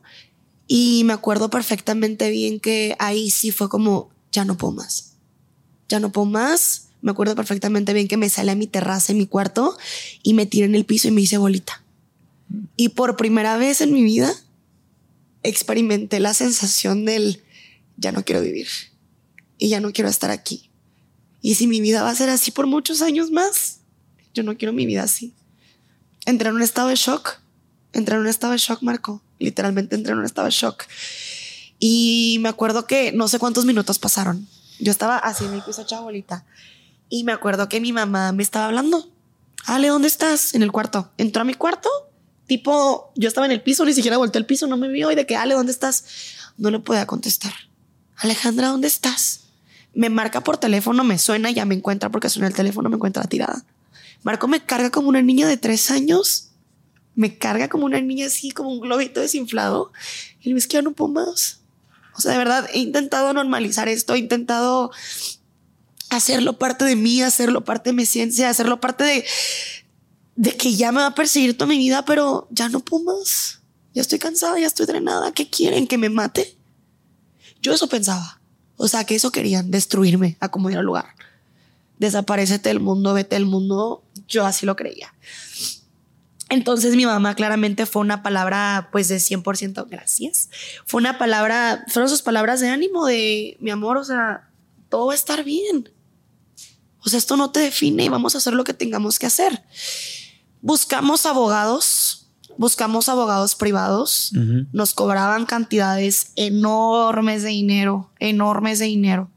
Y 0.67 1.01
me 1.05 1.13
acuerdo 1.13 1.49
perfectamente 1.49 2.29
bien 2.29 2.59
que 2.59 2.95
ahí 2.99 3.31
sí 3.31 3.49
fue 3.49 3.69
como, 3.69 4.09
ya 4.31 4.45
no 4.45 4.55
puedo 4.55 4.73
más. 4.73 5.13
Ya 5.87 5.99
no 5.99 6.11
puedo 6.11 6.25
más. 6.27 6.89
Me 7.01 7.09
acuerdo 7.11 7.33
perfectamente 7.35 7.93
bien 7.93 8.07
que 8.07 8.17
me 8.17 8.29
salí 8.29 8.49
a 8.51 8.55
mi 8.55 8.67
terraza 8.67 9.13
en 9.13 9.17
mi 9.17 9.25
cuarto 9.25 9.75
y 10.21 10.35
me 10.35 10.45
tiré 10.45 10.65
en 10.67 10.75
el 10.75 10.85
piso 10.85 11.07
y 11.07 11.11
me 11.11 11.21
hice 11.21 11.39
bolita. 11.39 11.81
Y 12.75 12.89
por 12.89 13.15
primera 13.17 13.57
vez 13.57 13.81
en 13.81 13.93
mi 13.93 14.03
vida 14.03 14.33
experimenté 15.43 16.19
la 16.19 16.33
sensación 16.33 17.05
del 17.05 17.43
ya 17.97 18.11
no 18.11 18.23
quiero 18.23 18.41
vivir 18.41 18.67
y 19.57 19.69
ya 19.69 19.79
no 19.79 19.91
quiero 19.91 20.09
estar 20.09 20.31
aquí. 20.31 20.69
Y 21.41 21.55
si 21.55 21.67
mi 21.67 21.81
vida 21.81 22.03
va 22.03 22.09
a 22.09 22.15
ser 22.15 22.29
así 22.29 22.51
por 22.51 22.67
muchos 22.67 23.01
años 23.01 23.31
más, 23.31 23.79
yo 24.33 24.43
no 24.43 24.57
quiero 24.57 24.73
mi 24.73 24.85
vida 24.85 25.03
así. 25.03 25.33
Entré 26.25 26.49
en 26.49 26.55
un 26.55 26.61
estado 26.61 26.89
de 26.89 26.95
shock. 26.95 27.39
Entré 27.93 28.15
en 28.15 28.21
un 28.21 28.27
estado 28.27 28.53
de 28.53 28.59
shock, 28.59 28.81
Marco. 28.81 29.21
Literalmente 29.39 29.95
entré 29.95 30.13
en 30.13 30.19
un 30.19 30.25
estado 30.25 30.45
de 30.45 30.51
shock. 30.51 30.83
Y 31.79 32.37
me 32.41 32.49
acuerdo 32.49 32.85
que 32.85 33.11
no 33.13 33.27
sé 33.27 33.39
cuántos 33.39 33.65
minutos 33.65 33.99
pasaron. 33.99 34.47
Yo 34.79 34.91
estaba 34.91 35.17
así 35.17 35.45
en 35.45 35.55
mi 35.55 35.61
piso 35.61 35.81
hecha 35.81 36.01
bolita. 36.01 36.45
Y 37.09 37.23
me 37.23 37.31
acuerdo 37.31 37.69
que 37.69 37.81
mi 37.81 37.93
mamá 37.93 38.31
me 38.31 38.43
estaba 38.43 38.65
hablando. 38.65 39.09
Ale, 39.65 39.87
¿dónde 39.87 40.07
estás? 40.07 40.53
En 40.53 40.61
el 40.61 40.71
cuarto. 40.71 41.11
Entró 41.17 41.41
a 41.41 41.45
mi 41.45 41.53
cuarto. 41.53 41.89
Tipo, 42.49 43.11
yo 43.15 43.27
estaba 43.27 43.45
en 43.45 43.51
el 43.51 43.61
piso, 43.61 43.85
ni 43.85 43.93
siquiera 43.93 44.17
volteé 44.17 44.39
al 44.39 44.47
piso, 44.47 44.65
no 44.65 44.75
me 44.75 44.87
vio. 44.87 45.11
Y 45.11 45.15
de 45.15 45.27
que, 45.27 45.35
Ale, 45.35 45.53
¿dónde 45.53 45.71
estás? 45.71 46.03
No 46.57 46.71
le 46.71 46.79
podía 46.79 47.05
contestar. 47.05 47.53
Alejandra, 48.15 48.69
¿dónde 48.69 48.87
estás? 48.87 49.41
Me 49.93 50.09
marca 50.09 50.41
por 50.41 50.57
teléfono, 50.57 51.03
me 51.03 51.19
suena, 51.19 51.51
ya 51.51 51.65
me 51.65 51.75
encuentra 51.75 52.09
porque 52.09 52.27
suena 52.27 52.47
el 52.47 52.55
teléfono, 52.55 52.89
me 52.89 52.95
encuentra 52.95 53.23
tirada. 53.25 53.63
Marco 54.23 54.47
me 54.47 54.65
carga 54.65 54.89
como 54.89 55.09
una 55.09 55.21
niña 55.21 55.47
de 55.47 55.57
tres 55.57 55.91
años. 55.91 56.49
Me 57.13 57.37
carga 57.37 57.69
como 57.69 57.85
una 57.85 58.01
niña 58.01 58.25
así, 58.25 58.49
como 58.49 58.71
un 58.71 58.79
globito 58.79 59.21
desinflado. 59.21 59.91
Y 60.41 60.51
le 60.51 60.57
es 60.57 60.65
que 60.65 60.73
ya 60.73 60.81
no 60.81 60.93
puedo 60.93 61.11
más. 61.11 61.59
O 62.15 62.21
sea, 62.21 62.31
de 62.31 62.39
verdad, 62.39 62.67
he 62.73 62.79
intentado 62.79 63.31
normalizar 63.31 63.87
esto, 63.87 64.15
he 64.15 64.17
intentado 64.17 64.89
hacerlo 66.09 66.57
parte 66.57 66.83
de 66.83 66.95
mí, 66.95 67.21
hacerlo 67.21 67.63
parte 67.63 67.91
de 67.91 67.93
mi 67.93 68.07
ciencia, 68.07 68.49
hacerlo 68.49 68.79
parte 68.81 69.03
de, 69.03 69.25
de 70.39 70.55
que 70.55 70.73
ya 70.73 70.93
me 70.93 71.01
va 71.01 71.07
a 71.07 71.15
perseguir 71.15 71.57
toda 71.57 71.67
mi 71.67 71.77
vida, 71.77 72.05
pero 72.05 72.47
ya 72.49 72.69
no 72.69 72.79
puedo 72.79 73.03
más. 73.03 73.59
Ya 73.93 74.01
estoy 74.01 74.19
cansada, 74.19 74.57
ya 74.57 74.67
estoy 74.67 74.85
drenada. 74.85 75.33
¿Qué 75.33 75.49
quieren? 75.49 75.85
¿Que 75.85 75.97
me 75.97 76.07
mate? 76.07 76.57
Yo 77.61 77.73
eso 77.73 77.89
pensaba. 77.89 78.39
O 78.77 78.87
sea, 78.87 79.03
que 79.03 79.15
eso 79.15 79.33
querían, 79.33 79.69
destruirme, 79.69 80.37
acomodar 80.39 80.79
el 80.79 80.85
lugar. 80.85 81.07
Desaparecete 81.97 82.69
del 82.69 82.79
mundo, 82.79 83.13
vete 83.13 83.35
del 83.35 83.47
mundo. 83.47 84.05
Yo 84.29 84.45
así 84.45 84.65
lo 84.65 84.77
creía. 84.77 85.13
Entonces 86.47 86.95
mi 86.95 87.05
mamá 87.05 87.35
claramente 87.35 87.85
fue 87.85 88.01
una 88.01 88.23
palabra 88.23 88.87
pues 88.93 89.09
de 89.09 89.17
100% 89.17 89.89
gracias. 89.89 90.49
Fue 90.85 91.01
una 91.01 91.17
palabra, 91.17 91.83
fueron 91.89 92.07
sus 92.07 92.21
palabras 92.21 92.61
de 92.61 92.69
ánimo 92.69 93.05
de 93.05 93.57
mi 93.59 93.71
amor, 93.71 93.97
o 93.97 94.05
sea, 94.05 94.49
todo 94.87 95.07
va 95.07 95.11
a 95.11 95.17
estar 95.17 95.43
bien. 95.43 95.89
O 97.01 97.09
sea, 97.09 97.19
esto 97.19 97.35
no 97.35 97.51
te 97.51 97.59
define 97.59 98.05
y 98.05 98.09
vamos 98.09 98.35
a 98.35 98.37
hacer 98.37 98.53
lo 98.53 98.63
que 98.63 98.73
tengamos 98.73 99.19
que 99.19 99.25
hacer. 99.25 99.65
Buscamos 100.61 101.25
abogados, 101.25 102.29
buscamos 102.57 103.09
abogados 103.09 103.55
privados, 103.55 104.31
nos 104.73 104.93
cobraban 104.93 105.45
cantidades 105.45 106.31
enormes 106.35 107.43
de 107.43 107.49
dinero, 107.49 108.11
enormes 108.19 108.79
de 108.79 108.85
dinero 108.85 109.29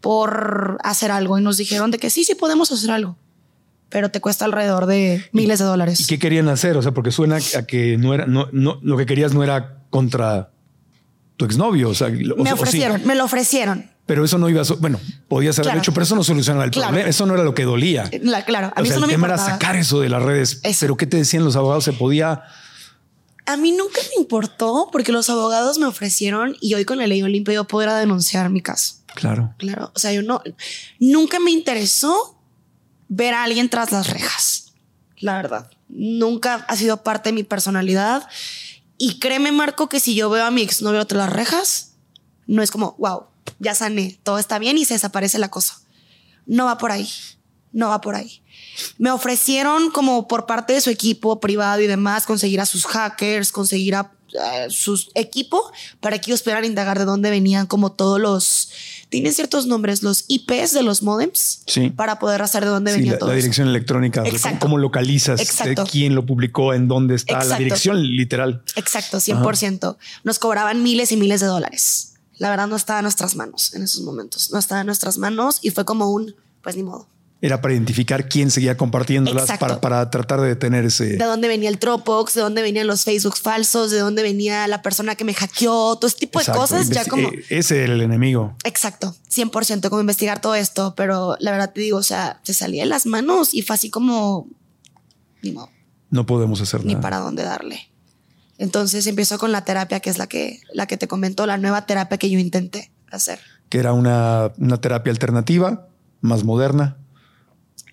por 0.00 0.78
hacer 0.84 1.10
algo 1.10 1.38
y 1.38 1.42
nos 1.42 1.56
dijeron 1.56 1.90
de 1.90 1.98
que 1.98 2.10
sí, 2.10 2.24
sí 2.24 2.34
podemos 2.34 2.70
hacer 2.70 2.90
algo, 2.90 3.16
pero 3.88 4.10
te 4.10 4.20
cuesta 4.20 4.44
alrededor 4.44 4.84
de 4.84 5.24
miles 5.32 5.58
de 5.58 5.64
dólares. 5.64 6.00
¿Y 6.00 6.06
qué 6.06 6.18
querían 6.18 6.48
hacer? 6.48 6.76
O 6.76 6.82
sea, 6.82 6.92
porque 6.92 7.10
suena 7.10 7.38
a 7.56 7.62
que 7.66 7.96
no 7.96 8.12
era, 8.12 8.26
no, 8.26 8.48
no, 8.52 8.78
lo 8.82 8.98
que 8.98 9.06
querías 9.06 9.32
no 9.32 9.42
era 9.42 9.78
contra 9.88 10.50
tu 11.36 11.44
exnovio. 11.46 11.88
O 11.88 11.94
sea, 11.94 12.08
o 12.08 12.10
me 12.10 12.50
sí. 12.50 12.52
ofrecieron, 12.52 13.06
me 13.06 13.14
lo 13.14 13.24
ofrecieron. 13.24 13.93
Pero 14.06 14.24
eso 14.24 14.36
no 14.36 14.48
iba 14.50 14.60
a, 14.60 14.64
so- 14.64 14.76
bueno, 14.76 15.00
podía 15.28 15.52
ser 15.52 15.62
Claro. 15.64 15.78
hecho, 15.78 15.92
pero 15.94 16.04
eso 16.04 16.14
no 16.14 16.22
solucionaba 16.22 16.64
el 16.66 16.70
Claro. 16.70 16.88
problema. 16.88 17.08
Eso 17.08 17.24
no 17.24 17.34
era 17.34 17.42
lo 17.42 17.54
que 17.54 17.64
dolía. 17.64 18.10
La- 18.22 18.44
claro, 18.44 18.66
a 18.76 18.80
O 18.80 18.82
mí 18.82 18.88
sea, 18.88 18.96
eso 18.96 19.00
no 19.00 19.06
el 19.06 19.08
me 19.08 19.14
tema 19.14 19.26
era 19.28 19.38
sacar 19.38 19.76
eso 19.76 20.00
de 20.00 20.08
las 20.10 20.22
redes. 20.22 20.60
Eso. 20.62 20.78
Pero 20.80 20.96
¿qué 20.96 21.06
te 21.06 21.16
decían 21.16 21.42
los 21.44 21.56
abogados? 21.56 21.84
Se 21.84 21.92
podía. 21.94 22.42
A 23.46 23.56
mí 23.56 23.72
nunca 23.72 24.00
me 24.14 24.22
importó 24.22 24.88
porque 24.92 25.12
los 25.12 25.28
abogados 25.30 25.78
me 25.78 25.86
ofrecieron 25.86 26.56
y 26.60 26.74
hoy 26.74 26.84
con 26.84 26.98
la 26.98 27.06
ley 27.06 27.22
Olimpia 27.22 27.54
yo 27.54 27.64
podría 27.64 27.94
denunciar 27.96 28.48
mi 28.50 28.60
caso. 28.60 28.96
Claro. 29.14 29.54
Claro, 29.58 29.90
o 29.94 29.98
sea, 29.98 30.12
yo 30.12 30.22
no, 30.22 30.42
nunca 30.98 31.38
me 31.40 31.50
interesó 31.50 32.38
ver 33.08 33.32
a 33.34 33.44
alguien 33.44 33.68
tras 33.70 33.92
las 33.92 34.08
rejas. 34.10 34.72
La 35.18 35.36
verdad, 35.36 35.70
nunca 35.88 36.64
ha 36.68 36.76
sido 36.76 37.02
parte 37.02 37.28
de 37.30 37.34
mi 37.34 37.42
personalidad. 37.42 38.26
Y 38.98 39.18
créeme, 39.18 39.52
Marco, 39.52 39.88
que 39.88 40.00
si 40.00 40.14
yo 40.14 40.28
veo 40.30 40.44
a 40.44 40.50
mi 40.50 40.62
exnovio 40.62 41.06
tras 41.06 41.26
las 41.26 41.32
rejas, 41.32 41.94
no 42.46 42.62
es 42.62 42.70
como, 42.70 42.94
wow, 42.98 43.24
ya 43.58 43.74
sané, 43.74 44.18
todo 44.22 44.38
está 44.38 44.58
bien 44.58 44.78
y 44.78 44.84
se 44.84 44.94
desaparece 44.94 45.38
la 45.38 45.50
cosa. 45.50 45.80
No 46.46 46.66
va 46.66 46.78
por 46.78 46.92
ahí, 46.92 47.08
no 47.72 47.88
va 47.88 48.00
por 48.00 48.14
ahí. 48.14 48.42
Me 48.98 49.10
ofrecieron 49.10 49.90
como 49.90 50.28
por 50.28 50.46
parte 50.46 50.72
de 50.72 50.80
su 50.80 50.90
equipo 50.90 51.40
privado 51.40 51.80
y 51.80 51.86
demás 51.86 52.26
conseguir 52.26 52.60
a 52.60 52.66
sus 52.66 52.84
hackers, 52.86 53.52
conseguir 53.52 53.94
a, 53.94 54.00
a 54.00 54.68
su 54.70 55.00
equipo 55.14 55.70
para 56.00 56.18
que 56.20 56.30
ellos 56.30 56.42
pudieran 56.42 56.64
indagar 56.64 56.98
de 56.98 57.04
dónde 57.04 57.30
venían 57.30 57.66
como 57.66 57.92
todos 57.92 58.20
los... 58.20 58.70
Tienen 59.10 59.32
ciertos 59.32 59.66
nombres, 59.66 60.02
los 60.02 60.24
IPs 60.26 60.72
de 60.72 60.82
los 60.82 61.02
modems, 61.04 61.62
Sí. 61.66 61.90
para 61.90 62.18
poder 62.18 62.42
hacer 62.42 62.64
de 62.64 62.70
dónde 62.70 62.90
Sí, 62.92 62.98
venía 62.98 63.12
la, 63.12 63.18
todo 63.18 63.28
la 63.28 63.34
eso. 63.36 63.42
dirección 63.42 63.68
electrónica. 63.68 64.24
Exacto. 64.26 64.58
¿Cómo 64.60 64.76
localizas? 64.78 65.40
Exacto. 65.40 65.84
De 65.84 65.90
quién 65.90 66.16
lo 66.16 66.26
publicó, 66.26 66.74
en 66.74 66.88
dónde 66.88 67.14
está. 67.14 67.44
La 67.44 67.56
dirección 67.58 68.02
literal. 68.02 68.62
Exacto, 68.74 69.18
100%. 69.20 69.96
Nos 70.24 70.38
cobraban 70.40 70.82
miles 70.82 71.12
y 71.12 71.16
miles 71.16 71.40
de 71.40 71.46
dólares. 71.46 72.13
La 72.38 72.50
verdad 72.50 72.66
no 72.66 72.76
estaba 72.76 72.98
en 73.00 73.04
nuestras 73.04 73.36
manos 73.36 73.72
en 73.74 73.82
esos 73.82 74.02
momentos. 74.02 74.50
No 74.52 74.58
estaba 74.58 74.80
en 74.80 74.86
nuestras 74.86 75.18
manos 75.18 75.58
y 75.62 75.70
fue 75.70 75.84
como 75.84 76.10
un, 76.10 76.34
pues 76.62 76.76
ni 76.76 76.82
modo. 76.82 77.08
Era 77.40 77.60
para 77.60 77.74
identificar 77.74 78.26
quién 78.28 78.50
seguía 78.50 78.74
compartiéndolas 78.76 79.58
para, 79.58 79.78
para 79.78 80.08
tratar 80.08 80.40
de 80.40 80.48
detener 80.48 80.86
ese. 80.86 81.16
De 81.18 81.24
dónde 81.24 81.46
venía 81.46 81.68
el 81.68 81.78
Dropbox, 81.78 82.32
de 82.34 82.40
dónde 82.40 82.62
venían 82.62 82.86
los 82.86 83.04
Facebook 83.04 83.36
falsos, 83.36 83.90
de 83.90 83.98
dónde 83.98 84.22
venía 84.22 84.66
la 84.66 84.80
persona 84.80 85.14
que 85.14 85.24
me 85.24 85.34
hackeó, 85.34 85.96
todo 85.96 86.06
ese 86.06 86.16
tipo 86.16 86.38
Exacto, 86.40 86.62
de 86.62 86.68
cosas. 86.68 86.88
Ya 86.88 87.02
investi- 87.04 87.08
como... 87.10 87.28
eh, 87.28 87.44
Ese 87.50 87.84
era 87.84 87.92
el 87.92 88.00
enemigo. 88.00 88.56
Exacto, 88.64 89.14
100% 89.30 89.90
como 89.90 90.00
investigar 90.00 90.40
todo 90.40 90.54
esto, 90.54 90.94
pero 90.96 91.36
la 91.38 91.50
verdad 91.50 91.72
te 91.74 91.82
digo, 91.82 91.98
o 91.98 92.02
sea, 92.02 92.40
se 92.44 92.54
salía 92.54 92.84
de 92.84 92.88
las 92.88 93.04
manos 93.04 93.52
y 93.52 93.60
fue 93.60 93.74
así 93.74 93.90
como, 93.90 94.48
ni 95.42 95.52
modo, 95.52 95.68
No 96.08 96.24
podemos 96.24 96.62
hacer 96.62 96.82
ni 96.84 96.94
nada. 96.94 97.02
para 97.02 97.18
dónde 97.18 97.42
darle. 97.42 97.90
Entonces 98.58 99.06
empiezo 99.06 99.38
con 99.38 99.50
la 99.52 99.64
terapia, 99.64 100.00
que 100.00 100.10
es 100.10 100.18
la 100.18 100.26
que, 100.28 100.60
la 100.72 100.86
que 100.86 100.96
te 100.96 101.08
comento, 101.08 101.46
la 101.46 101.56
nueva 101.58 101.86
terapia 101.86 102.18
que 102.18 102.30
yo 102.30 102.38
intenté 102.38 102.92
hacer. 103.10 103.40
Que 103.68 103.78
era 103.78 103.92
una, 103.92 104.52
una 104.58 104.80
terapia 104.80 105.10
alternativa, 105.12 105.88
más 106.20 106.44
moderna. 106.44 106.96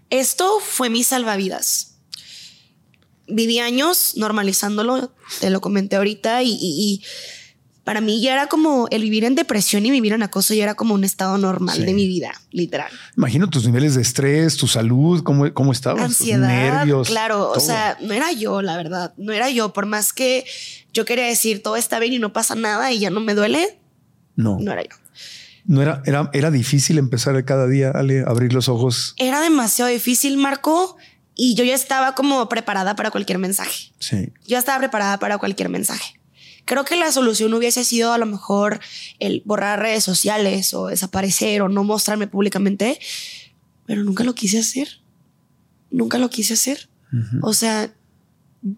Esto 0.09 0.59
fue 0.59 0.89
mi 0.89 1.03
salvavidas. 1.03 1.95
Viví 3.28 3.59
años 3.59 4.14
normalizándolo, 4.18 5.14
te 5.39 5.49
lo 5.49 5.62
comenté 5.62 5.95
ahorita, 5.95 6.43
y, 6.43 6.49
y- 6.51 6.57
y 6.84 7.03
para 7.91 7.99
mí 7.99 8.21
ya 8.21 8.31
era 8.31 8.47
como 8.47 8.87
el 8.89 9.01
vivir 9.01 9.25
en 9.25 9.35
depresión 9.35 9.85
y 9.85 9.91
vivir 9.91 10.13
en 10.13 10.23
acoso, 10.23 10.53
ya 10.53 10.63
era 10.63 10.75
como 10.75 10.93
un 10.93 11.03
estado 11.03 11.37
normal 11.37 11.75
Sí. 11.75 11.83
de 11.83 11.93
mi 11.93 12.07
vida, 12.07 12.31
literal. 12.51 12.89
Imagino 13.17 13.49
tus 13.49 13.65
niveles 13.65 13.95
de 13.95 14.01
estrés, 14.01 14.55
tu 14.55 14.65
salud, 14.65 15.23
cómo, 15.23 15.53
cómo 15.53 15.73
estabas, 15.73 16.05
Ansiedad, 16.05 16.47
nervios. 16.47 17.09
claro, 17.09 17.51
o 17.51 17.59
sea, 17.59 17.97
no 17.99 18.13
era 18.13 18.31
yo, 18.31 18.61
la 18.61 18.77
verdad, 18.77 19.13
no 19.17 19.33
era 19.33 19.49
yo, 19.49 19.73
por 19.73 19.87
más 19.87 20.13
que 20.13 20.45
yo 20.93 21.03
quería 21.03 21.25
decir 21.25 21.61
todo 21.61 21.75
está 21.75 21.99
bien 21.99 22.13
y 22.13 22.19
no 22.19 22.31
pasa 22.31 22.55
nada 22.55 22.93
y 22.93 22.99
ya 22.99 23.09
no 23.09 23.19
me 23.19 23.33
duele, 23.33 23.77
no, 24.37 24.57
no 24.61 24.71
era 24.71 24.83
yo. 24.83 24.95
no 25.65 25.81
era, 25.81 26.01
era, 26.05 26.29
era 26.31 26.49
difícil 26.49 26.97
empezar 26.97 27.43
cada 27.43 27.67
día, 27.67 27.91
Ale, 27.91 28.23
abrir 28.25 28.53
los 28.53 28.69
ojos. 28.69 29.15
Era 29.17 29.41
demasiado 29.41 29.91
difícil, 29.91 30.37
Marco, 30.37 30.95
y 31.35 31.55
yo 31.55 31.65
ya 31.65 31.75
estaba 31.75 32.15
como 32.15 32.47
preparada 32.47 32.95
para 32.95 33.11
cualquier 33.11 33.37
mensaje. 33.37 33.91
Sí. 33.99 34.31
yo 34.47 34.57
estaba 34.57 34.79
preparada 34.79 35.19
para 35.19 35.37
cualquier 35.39 35.67
mensaje. 35.67 36.20
Creo 36.72 36.86
que 36.86 36.95
la 36.95 37.11
solución 37.11 37.53
hubiese 37.53 37.84
sido 37.84 38.13
a 38.13 38.17
lo 38.17 38.26
mejor 38.26 38.80
el 39.19 39.43
borrar 39.43 39.80
redes 39.80 40.05
sociales 40.05 40.74
o 40.74 40.88
desaparecer 40.88 41.61
o 41.61 41.67
no 41.67 41.84
mostrarme 41.84 42.28
públicamente, 42.28 42.97
pero 43.86 44.05
nunca 44.05 44.24
lo 44.24 44.34
quise 44.34 44.59
hacer. 44.59 45.01
Nunca 45.89 46.17
lo 46.17 46.30
quise 46.30 46.53
hacer. 46.53 46.88
O 47.41 47.53
sea, 47.53 47.93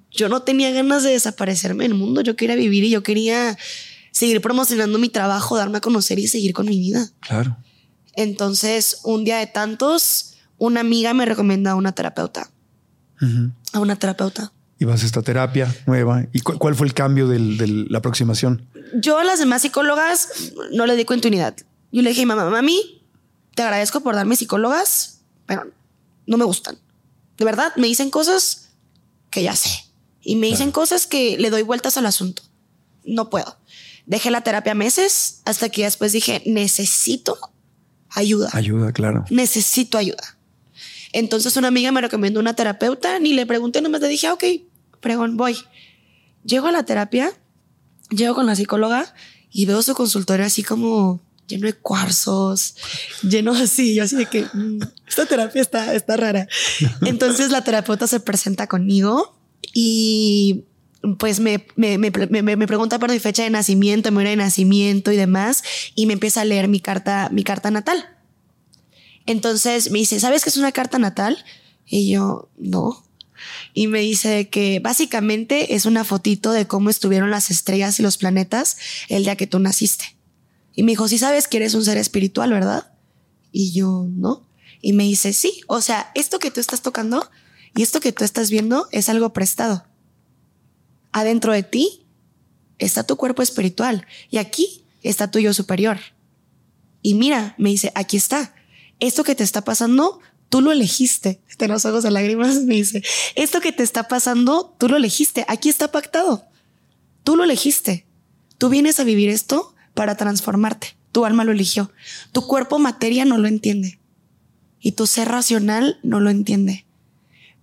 yo 0.10 0.28
no 0.28 0.42
tenía 0.42 0.72
ganas 0.72 1.04
de 1.04 1.12
desaparecerme 1.12 1.84
del 1.84 1.94
mundo. 1.94 2.22
Yo 2.22 2.36
quería 2.36 2.56
vivir 2.56 2.84
y 2.84 2.90
yo 2.90 3.04
quería 3.04 3.60
seguir 4.10 4.42
promocionando 4.42 4.98
mi 4.98 5.10
trabajo, 5.10 5.56
darme 5.56 5.78
a 5.78 5.82
conocer 5.82 6.18
y 6.18 6.26
seguir 6.26 6.54
con 6.54 6.66
mi 6.66 6.80
vida. 6.80 7.12
Claro. 7.20 7.58
Entonces, 8.16 9.02
un 9.04 9.24
día 9.24 9.38
de 9.38 9.46
tantos, 9.46 10.34
una 10.58 10.80
amiga 10.80 11.14
me 11.14 11.26
recomienda 11.26 11.70
a 11.70 11.76
una 11.76 11.92
terapeuta. 11.92 12.50
A 13.72 13.80
una 13.80 13.98
terapeuta. 13.98 14.52
Y 14.84 14.86
vas 14.86 15.02
a 15.02 15.06
esta 15.06 15.22
terapia 15.22 15.74
nueva. 15.86 16.26
¿Y 16.34 16.42
cu- 16.42 16.58
cuál 16.58 16.76
fue 16.76 16.86
el 16.86 16.94
cambio 16.94 17.26
de 17.30 17.40
la 17.90 18.00
aproximación? 18.00 18.68
Yo 18.96 19.18
a 19.18 19.24
las 19.24 19.40
demás 19.40 19.62
psicólogas 19.62 20.28
no 20.74 20.86
le 20.86 20.98
di 20.98 21.06
continuidad. 21.06 21.56
Yo 21.94 22.02
le 22.02 22.10
dije, 22.10 22.26
mamá, 22.26 22.50
mami, 22.50 23.02
te 23.56 23.62
agradezco 23.64 24.02
por 24.02 24.14
darme 24.14 24.36
psicólogas, 24.36 25.22
pero 25.46 25.64
no 26.28 26.36
me 26.36 26.44
gustan. 26.44 26.78
De 27.38 27.46
verdad, 27.46 27.72
me 27.78 27.88
dicen 27.88 28.10
cosas 28.10 28.72
que 29.30 29.42
ya 29.42 29.56
sé. 29.56 29.70
Y 30.22 30.36
me 30.36 30.48
dicen 30.48 30.72
cosas 30.72 31.08
que 31.08 31.38
le 31.38 31.50
doy 31.50 31.62
vueltas 31.62 31.96
al 31.96 32.06
asunto. 32.06 32.44
No 33.06 33.30
puedo. 33.30 33.58
Dejé 34.06 34.32
la 34.32 34.42
terapia 34.42 34.74
meses 34.76 35.40
hasta 35.46 35.70
que 35.70 35.84
después 35.86 36.12
dije, 36.12 36.44
necesito 36.46 37.38
ayuda. 38.10 38.50
Ayuda, 38.52 38.92
claro. 38.92 39.24
necesito 39.30 39.98
ayuda. 39.98 40.38
Entonces 41.14 41.56
una 41.56 41.70
amiga 41.70 41.90
me 41.94 42.02
recomendó 42.02 42.42
una 42.42 42.54
terapeuta, 42.54 43.18
ni 43.20 43.32
le 43.32 43.46
pregunté, 43.46 43.82
nomás 43.82 44.02
le 44.02 44.10
dije, 44.10 44.28
"Ah, 44.28 44.34
ok, 44.34 44.44
pregón, 45.04 45.38
voy. 45.38 45.56
Llego 46.44 46.68
a 46.68 46.72
la 46.72 46.84
terapia, 46.84 47.32
llego 48.10 48.34
con 48.34 48.48
la 48.48 48.56
psicóloga 48.56 49.14
y 49.52 49.66
veo 49.66 49.82
su 49.84 49.94
consultorio 49.94 50.46
así 50.46 50.64
como 50.64 51.22
lleno 51.48 51.68
de 51.68 51.74
cuarzos, 51.74 52.76
lleno 53.22 53.52
así, 53.52 53.94
yo 53.96 54.04
así 54.04 54.16
de 54.16 54.26
que 54.26 54.46
"Mm, 54.54 54.80
esta 55.08 55.26
terapia 55.28 55.62
está, 55.62 55.94
está 55.94 56.18
rara. 56.18 56.48
Entonces 57.06 57.52
la 57.52 57.64
terapeuta 57.64 58.08
se 58.08 58.20
presenta 58.20 58.66
conmigo 58.68 59.38
y 59.74 60.64
pues 61.20 61.40
me, 61.42 61.66
me, 61.76 61.98
me, 61.98 62.12
me- 62.12 62.56
me 62.56 62.68
pregunta 62.68 62.98
por 62.98 63.12
mi 63.12 63.20
fecha 63.20 63.44
de 63.44 63.50
nacimiento, 63.50 64.10
mi 64.12 64.20
hora 64.20 64.30
de 64.30 64.38
nacimiento 64.38 65.12
y 65.12 65.18
demás, 65.18 65.62
y 65.96 66.06
me 66.06 66.14
empieza 66.14 66.42
a 66.42 66.46
leer 66.46 66.68
mi 66.70 66.80
carta, 66.80 67.28
mi 67.32 67.44
carta 67.44 67.70
natal. 67.72 68.06
Entonces 69.26 69.92
me 69.92 70.00
dice, 70.00 70.20
¿sabes 70.20 70.44
qué 70.44 70.50
es 70.50 70.58
una 70.58 70.72
carta 70.72 70.98
natal? 71.00 71.44
Y 71.86 72.10
yo, 72.12 72.50
no. 72.58 73.04
Y 73.74 73.88
me 73.88 74.00
dice 74.00 74.50
que 74.50 74.80
básicamente 74.80 75.76
es 75.76 75.86
una 75.86 76.04
fotito 76.04 76.52
de 76.52 76.68
cómo 76.68 76.90
estuvieron 76.90 77.32
las 77.32 77.50
estrellas 77.50 78.00
y 78.00 78.04
los 78.04 78.18
planetas 78.18 78.78
el 79.10 79.24
día 79.24 79.36
que 79.36 79.48
tú 79.48 79.60
naciste. 79.60 80.16
Y 80.74 80.84
me 80.84 80.94
dijo, 80.94 81.08
sí 81.08 81.18
sabes 81.18 81.48
que 81.48 81.58
eres 81.58 81.74
un 81.74 81.86
ser 81.86 81.98
espiritual, 81.98 82.52
¿verdad? 82.52 82.94
Y 83.52 83.72
yo, 83.74 84.08
no. 84.10 84.48
Y 84.82 84.94
me 84.94 85.04
dice, 85.04 85.34
sí, 85.34 85.62
o 85.68 85.82
sea, 85.82 86.12
esto 86.16 86.40
que 86.40 86.52
tú 86.52 86.60
estás 86.60 86.82
tocando 86.82 87.30
y 87.76 87.84
esto 87.84 88.00
que 88.00 88.12
tú 88.12 88.24
estás 88.24 88.50
viendo 88.50 88.88
es 88.92 89.10
algo 89.10 89.34
prestado. 89.34 89.86
Adentro 91.12 91.54
de 91.54 91.64
ti 91.64 92.06
está 92.80 93.04
tu 93.04 93.16
cuerpo 93.16 93.42
espiritual 93.42 94.06
y 94.30 94.38
aquí 94.38 94.86
está 95.02 95.30
tu 95.32 95.40
yo 95.40 95.54
superior. 95.54 96.00
Y 97.02 97.14
mira, 97.16 97.56
me 97.58 97.70
dice, 97.70 97.92
aquí 97.96 98.18
está. 98.18 98.56
Esto 99.00 99.24
que 99.24 99.36
te 99.36 99.44
está 99.44 99.64
pasando, 99.64 100.20
tú 100.54 100.62
lo 100.62 100.72
elegiste. 100.72 101.42
Te 101.58 101.68
los 101.68 101.84
ojos 101.84 102.04
de 102.04 102.12
lágrimas, 102.12 102.58
me 102.66 102.76
dice, 102.76 103.02
esto 103.34 103.60
que 103.60 103.72
te 103.72 103.82
está 103.82 104.08
pasando, 104.08 104.76
tú 104.78 104.88
lo 104.88 104.98
elegiste. 104.98 105.46
Aquí 105.48 105.68
está 105.68 105.92
pactado. 105.92 106.46
Tú 107.24 107.36
lo 107.36 107.44
elegiste. 107.44 108.06
Tú 108.60 108.70
vienes 108.70 109.00
a 109.00 109.04
vivir 109.04 109.32
esto 109.32 109.74
para 109.96 110.16
transformarte. 110.16 110.96
Tu 111.12 111.26
alma 111.26 111.44
lo 111.44 111.54
eligió. 111.54 111.92
Tu 112.34 112.46
cuerpo 112.46 112.78
materia 112.78 113.26
no 113.26 113.40
lo 113.40 113.48
entiende. 113.48 114.00
Y 114.80 114.92
tu 114.92 115.08
ser 115.08 115.28
racional 115.28 115.98
no 116.04 116.20
lo 116.20 116.30
entiende. 116.30 116.86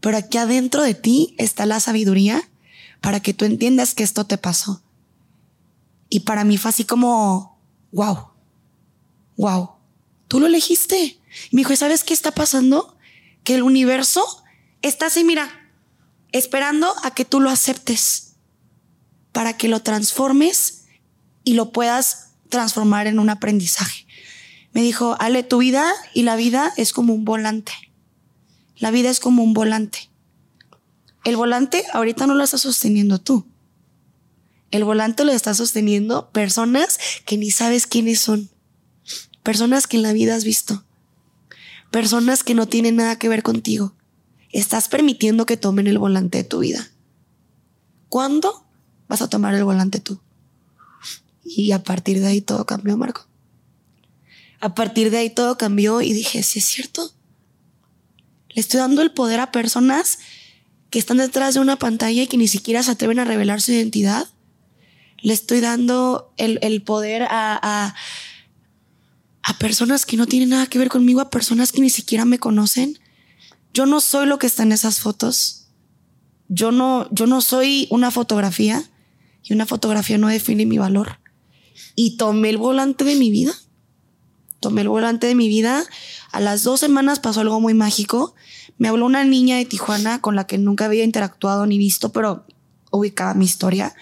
Pero 0.00 0.16
aquí 0.16 0.38
adentro 0.38 0.82
de 0.82 0.94
ti 0.94 1.36
está 1.38 1.66
la 1.66 1.78
sabiduría 1.78 2.42
para 3.00 3.20
que 3.20 3.34
tú 3.34 3.44
entiendas 3.44 3.94
que 3.94 4.02
esto 4.02 4.26
te 4.26 4.36
pasó. 4.36 4.82
Y 6.08 6.20
para 6.20 6.42
mí 6.42 6.58
fue 6.58 6.70
así 6.70 6.82
como, 6.82 7.56
wow, 7.92 8.30
wow, 9.36 9.70
tú 10.26 10.40
lo 10.40 10.48
elegiste. 10.48 11.19
Y 11.50 11.56
me 11.56 11.60
dijo, 11.60 11.72
¿y 11.72 11.76
sabes 11.76 12.04
qué 12.04 12.14
está 12.14 12.32
pasando? 12.32 12.96
Que 13.44 13.54
el 13.54 13.62
universo 13.62 14.42
está 14.82 15.06
así, 15.06 15.24
mira, 15.24 15.70
esperando 16.32 16.92
a 17.02 17.12
que 17.12 17.24
tú 17.24 17.40
lo 17.40 17.50
aceptes 17.50 18.34
para 19.32 19.56
que 19.56 19.68
lo 19.68 19.80
transformes 19.80 20.84
y 21.44 21.54
lo 21.54 21.72
puedas 21.72 22.32
transformar 22.48 23.06
en 23.06 23.18
un 23.18 23.30
aprendizaje. 23.30 24.06
Me 24.72 24.82
dijo, 24.82 25.16
Ale, 25.18 25.42
tu 25.42 25.58
vida 25.58 25.92
y 26.14 26.22
la 26.22 26.36
vida 26.36 26.72
es 26.76 26.92
como 26.92 27.14
un 27.14 27.24
volante. 27.24 27.72
La 28.76 28.90
vida 28.90 29.10
es 29.10 29.20
como 29.20 29.42
un 29.42 29.54
volante. 29.54 30.10
El 31.24 31.36
volante 31.36 31.84
ahorita 31.92 32.26
no 32.26 32.34
lo 32.34 32.44
estás 32.44 32.62
sosteniendo 32.62 33.20
tú. 33.20 33.46
El 34.70 34.84
volante 34.84 35.24
lo 35.24 35.32
está 35.32 35.52
sosteniendo 35.54 36.30
personas 36.30 36.98
que 37.26 37.36
ni 37.36 37.50
sabes 37.50 37.86
quiénes 37.86 38.20
son. 38.20 38.50
Personas 39.42 39.86
que 39.86 39.96
en 39.96 40.02
la 40.02 40.12
vida 40.12 40.34
has 40.34 40.44
visto. 40.44 40.84
Personas 41.90 42.44
que 42.44 42.54
no 42.54 42.66
tienen 42.66 42.96
nada 42.96 43.18
que 43.18 43.28
ver 43.28 43.42
contigo. 43.42 43.94
Estás 44.50 44.88
permitiendo 44.88 45.46
que 45.46 45.56
tomen 45.56 45.86
el 45.86 45.98
volante 45.98 46.38
de 46.38 46.44
tu 46.44 46.60
vida. 46.60 46.88
¿Cuándo 48.08 48.64
vas 49.08 49.22
a 49.22 49.28
tomar 49.28 49.54
el 49.54 49.64
volante 49.64 50.00
tú? 50.00 50.20
Y 51.44 51.72
a 51.72 51.82
partir 51.82 52.20
de 52.20 52.26
ahí 52.26 52.40
todo 52.40 52.66
cambió, 52.66 52.96
Marco. 52.96 53.26
A 54.60 54.74
partir 54.74 55.10
de 55.10 55.18
ahí 55.18 55.30
todo 55.30 55.56
cambió 55.56 56.00
y 56.00 56.12
dije, 56.12 56.42
sí 56.42 56.58
es 56.58 56.64
cierto. 56.66 57.12
Le 58.50 58.60
estoy 58.60 58.78
dando 58.78 59.02
el 59.02 59.12
poder 59.12 59.40
a 59.40 59.52
personas 59.52 60.18
que 60.90 60.98
están 60.98 61.18
detrás 61.18 61.54
de 61.54 61.60
una 61.60 61.76
pantalla 61.76 62.22
y 62.22 62.26
que 62.26 62.36
ni 62.36 62.48
siquiera 62.48 62.82
se 62.82 62.90
atreven 62.90 63.20
a 63.20 63.24
revelar 63.24 63.60
su 63.60 63.72
identidad. 63.72 64.28
Le 65.18 65.32
estoy 65.32 65.60
dando 65.60 66.32
el, 66.36 66.58
el 66.62 66.82
poder 66.82 67.22
a, 67.22 67.58
a, 67.62 67.94
a 69.42 69.58
personas 69.58 70.06
que 70.06 70.16
no 70.16 70.26
tienen 70.26 70.50
nada 70.50 70.66
que 70.66 70.78
ver 70.78 70.88
conmigo, 70.88 71.20
a 71.20 71.30
personas 71.30 71.72
que 71.72 71.80
ni 71.80 71.90
siquiera 71.90 72.24
me 72.24 72.38
conocen. 72.38 72.98
Yo 73.72 73.86
no 73.86 74.00
soy 74.00 74.26
lo 74.26 74.38
que 74.38 74.46
está 74.46 74.62
en 74.62 74.72
esas 74.72 75.00
fotos. 75.00 75.68
Yo 76.48 76.72
no, 76.72 77.08
yo 77.10 77.26
no 77.26 77.40
soy 77.40 77.86
una 77.90 78.10
fotografía 78.10 78.82
y 79.42 79.52
una 79.52 79.66
fotografía 79.66 80.18
no 80.18 80.28
define 80.28 80.66
mi 80.66 80.78
valor. 80.78 81.20
Y 81.94 82.16
tomé 82.16 82.50
el 82.50 82.58
volante 82.58 83.04
de 83.04 83.16
mi 83.16 83.30
vida. 83.30 83.54
Tomé 84.58 84.82
el 84.82 84.88
volante 84.88 85.26
de 85.26 85.34
mi 85.34 85.48
vida. 85.48 85.84
A 86.32 86.40
las 86.40 86.62
dos 86.62 86.80
semanas 86.80 87.20
pasó 87.20 87.40
algo 87.40 87.60
muy 87.60 87.72
mágico. 87.72 88.34
Me 88.76 88.88
habló 88.88 89.06
una 89.06 89.24
niña 89.24 89.56
de 89.56 89.64
Tijuana 89.64 90.20
con 90.20 90.36
la 90.36 90.46
que 90.46 90.58
nunca 90.58 90.86
había 90.86 91.04
interactuado 91.04 91.66
ni 91.66 91.78
visto, 91.78 92.12
pero 92.12 92.44
ubicaba 92.90 93.34
mi 93.34 93.44
historia. 93.44 93.94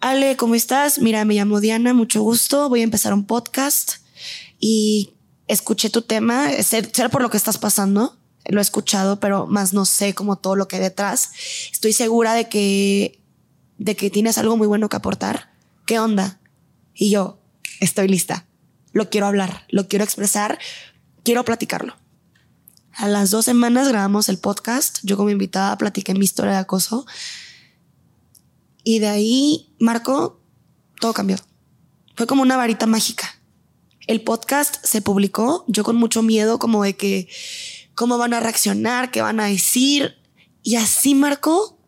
Ale, 0.00 0.36
¿cómo 0.36 0.54
estás? 0.54 0.98
Mira, 1.00 1.24
me 1.24 1.34
llamo 1.34 1.60
Diana, 1.60 1.92
mucho 1.94 2.22
gusto. 2.22 2.68
Voy 2.68 2.80
a 2.80 2.84
empezar 2.84 3.12
un 3.12 3.24
podcast 3.24 4.01
y 4.62 5.12
escuché 5.48 5.90
tu 5.90 6.02
tema. 6.02 6.48
Sé, 6.62 6.84
por 7.10 7.20
lo 7.20 7.28
que 7.28 7.36
estás 7.36 7.58
pasando. 7.58 8.16
Lo 8.46 8.60
he 8.60 8.62
escuchado, 8.62 9.18
pero 9.20 9.46
más 9.46 9.72
no 9.72 9.84
sé 9.84 10.14
como 10.14 10.36
todo 10.36 10.56
lo 10.56 10.68
que 10.68 10.76
hay 10.76 10.82
detrás. 10.82 11.30
Estoy 11.70 11.92
segura 11.92 12.32
de 12.34 12.48
que, 12.48 13.20
de 13.78 13.96
que 13.96 14.08
tienes 14.08 14.38
algo 14.38 14.56
muy 14.56 14.68
bueno 14.68 14.88
que 14.88 14.96
aportar. 14.96 15.52
¿Qué 15.84 15.98
onda? 15.98 16.40
Y 16.94 17.10
yo, 17.10 17.40
estoy 17.80 18.06
lista. 18.06 18.46
Lo 18.92 19.10
quiero 19.10 19.26
hablar, 19.26 19.66
lo 19.68 19.88
quiero 19.88 20.04
expresar, 20.04 20.58
quiero 21.24 21.44
platicarlo. 21.44 21.96
A 22.94 23.08
las 23.08 23.30
dos 23.30 23.44
semanas 23.44 23.88
grabamos 23.88 24.28
el 24.28 24.38
podcast. 24.38 25.00
Yo 25.02 25.16
como 25.16 25.30
invitada 25.30 25.76
platiqué 25.76 26.14
mi 26.14 26.24
historia 26.24 26.52
de 26.52 26.58
acoso. 26.58 27.04
Y 28.84 29.00
de 29.00 29.08
ahí, 29.08 29.74
Marco, 29.80 30.40
todo 31.00 31.14
cambió. 31.14 31.36
Fue 32.14 32.26
como 32.28 32.42
una 32.42 32.56
varita 32.56 32.86
mágica. 32.86 33.41
El 34.06 34.22
podcast 34.22 34.84
se 34.84 35.00
publicó, 35.00 35.64
yo 35.68 35.84
con 35.84 35.96
mucho 35.96 36.22
miedo 36.22 36.58
como 36.58 36.82
de 36.82 36.96
que, 36.96 37.28
cómo 37.94 38.18
van 38.18 38.34
a 38.34 38.40
reaccionar, 38.40 39.10
qué 39.10 39.22
van 39.22 39.40
a 39.40 39.46
decir. 39.46 40.16
Y 40.62 40.76
así, 40.76 41.14
Marco, 41.14 41.78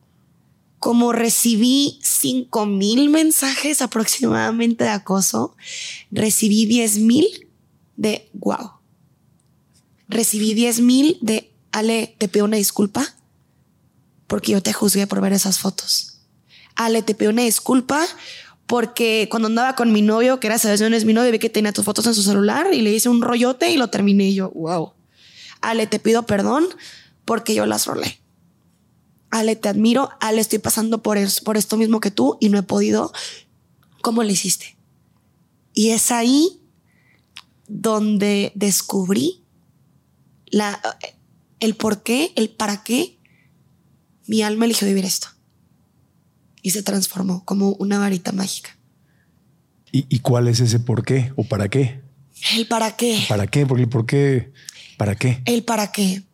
como 0.79 1.13
recibí 1.13 1.99
5 2.03 2.67
mil 2.67 3.09
mensajes 3.09 3.83
aproximadamente 3.83 4.85
de 4.85 4.91
acoso, 4.91 5.57
recibí 6.11 6.67
10 6.67 6.99
mil 6.99 7.49
de 7.97 8.29
wow. 8.35 8.73
Recibí 10.09 10.55
10 10.55 10.81
mil 10.81 11.19
de 11.21 11.51
Ale, 11.73 12.15
te 12.19 12.29
pido 12.29 12.45
una 12.45 12.59
disculpa 12.59 13.15
porque 14.27 14.53
yo 14.53 14.63
te 14.63 14.73
juzgué 14.73 15.07
por 15.07 15.21
ver 15.21 15.33
esas 15.33 15.59
fotos. 15.59 16.21
Ale, 16.77 17.03
te 17.03 17.15
pido 17.15 17.31
una 17.31 17.43
disculpa 17.43 18.05
porque 18.67 19.29
cuando 19.31 19.49
andaba 19.49 19.75
con 19.77 19.93
mi 19.93 20.01
novio, 20.03 20.41
que 20.41 20.49
gracias 20.49 20.73
a 20.73 20.77
Dios 20.77 20.91
no 20.91 20.97
es 20.97 21.05
mi 21.05 21.13
novio, 21.13 21.31
vi 21.31 21.39
que 21.39 21.51
tenía 21.51 21.73
tus 21.73 21.85
fotos 21.85 22.07
en 22.07 22.15
su 22.15 22.23
celular 22.23 22.73
y 22.73 22.81
le 22.81 22.93
hice 22.93 23.09
un 23.09 23.21
rollote 23.23 23.71
y 23.71 23.77
lo 23.77 23.89
terminé 23.91 24.29
y 24.31 24.35
yo, 24.35 24.51
wow. 24.51 24.93
Ale, 25.61 25.87
te 25.87 25.99
pido 25.99 26.25
perdón 26.25 26.67
porque 27.25 27.55
yo 27.55 27.67
las 27.67 27.87
rolé. 27.87 28.21
Ale, 29.31 29.57
te 29.57 29.69
admiro. 29.69 30.11
Ale, 30.21 30.41
estoy 30.41 30.59
pasando 30.61 31.03
por, 31.03 31.17
es- 31.19 31.41
por 31.41 31.57
esto 31.57 31.77
mismo 31.77 32.01
que 32.01 32.11
tú 32.11 32.37
y 32.41 32.49
no 32.51 32.59
he 32.59 32.63
podido. 32.63 33.13
¿Cómo 34.03 34.23
le 34.23 34.33
hiciste? 34.33 34.77
Y 35.75 35.91
es 35.91 36.11
ahí 36.13 36.61
donde 37.67 38.53
descubrí 38.55 39.43
el 41.61 41.75
por 41.77 42.03
qué, 42.03 42.33
el 42.37 42.51
para 42.51 42.85
qué 42.85 43.19
mi 44.27 44.43
alma 44.43 44.67
eligió 44.67 44.87
vivir 44.87 45.05
esto. 45.05 45.29
Y 46.65 46.71
se 46.71 46.83
transformó 46.83 47.45
como 47.45 47.75
una 47.75 48.01
varita 48.01 48.33
mágica. 48.33 48.77
¿Y, 49.93 50.07
y 50.09 50.19
cuál 50.19 50.49
es 50.49 50.59
ese 50.59 50.81
por 50.81 51.05
qué 51.05 51.33
o 51.37 51.45
para 51.45 51.69
qué? 51.69 52.03
El 52.53 52.67
para 52.67 52.97
qué. 52.97 53.25
¿Para 53.29 53.47
qué? 53.47 53.67
Porque 53.67 53.85
el 53.85 53.89
por 53.89 54.07
qué, 54.07 54.53
¿para 54.99 55.15
qué? 55.15 55.41
El 55.45 55.63
para 55.63 55.93
qué. 55.93 56.25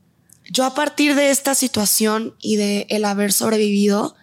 Yo 0.50 0.64
a 0.64 0.74
partir 0.74 1.14
de 1.14 1.30
esta 1.30 1.54
situación 1.54 2.34
y 2.40 2.56
de 2.56 2.86
el 2.88 3.04
haber 3.04 3.32
sobrevivido 3.32 4.16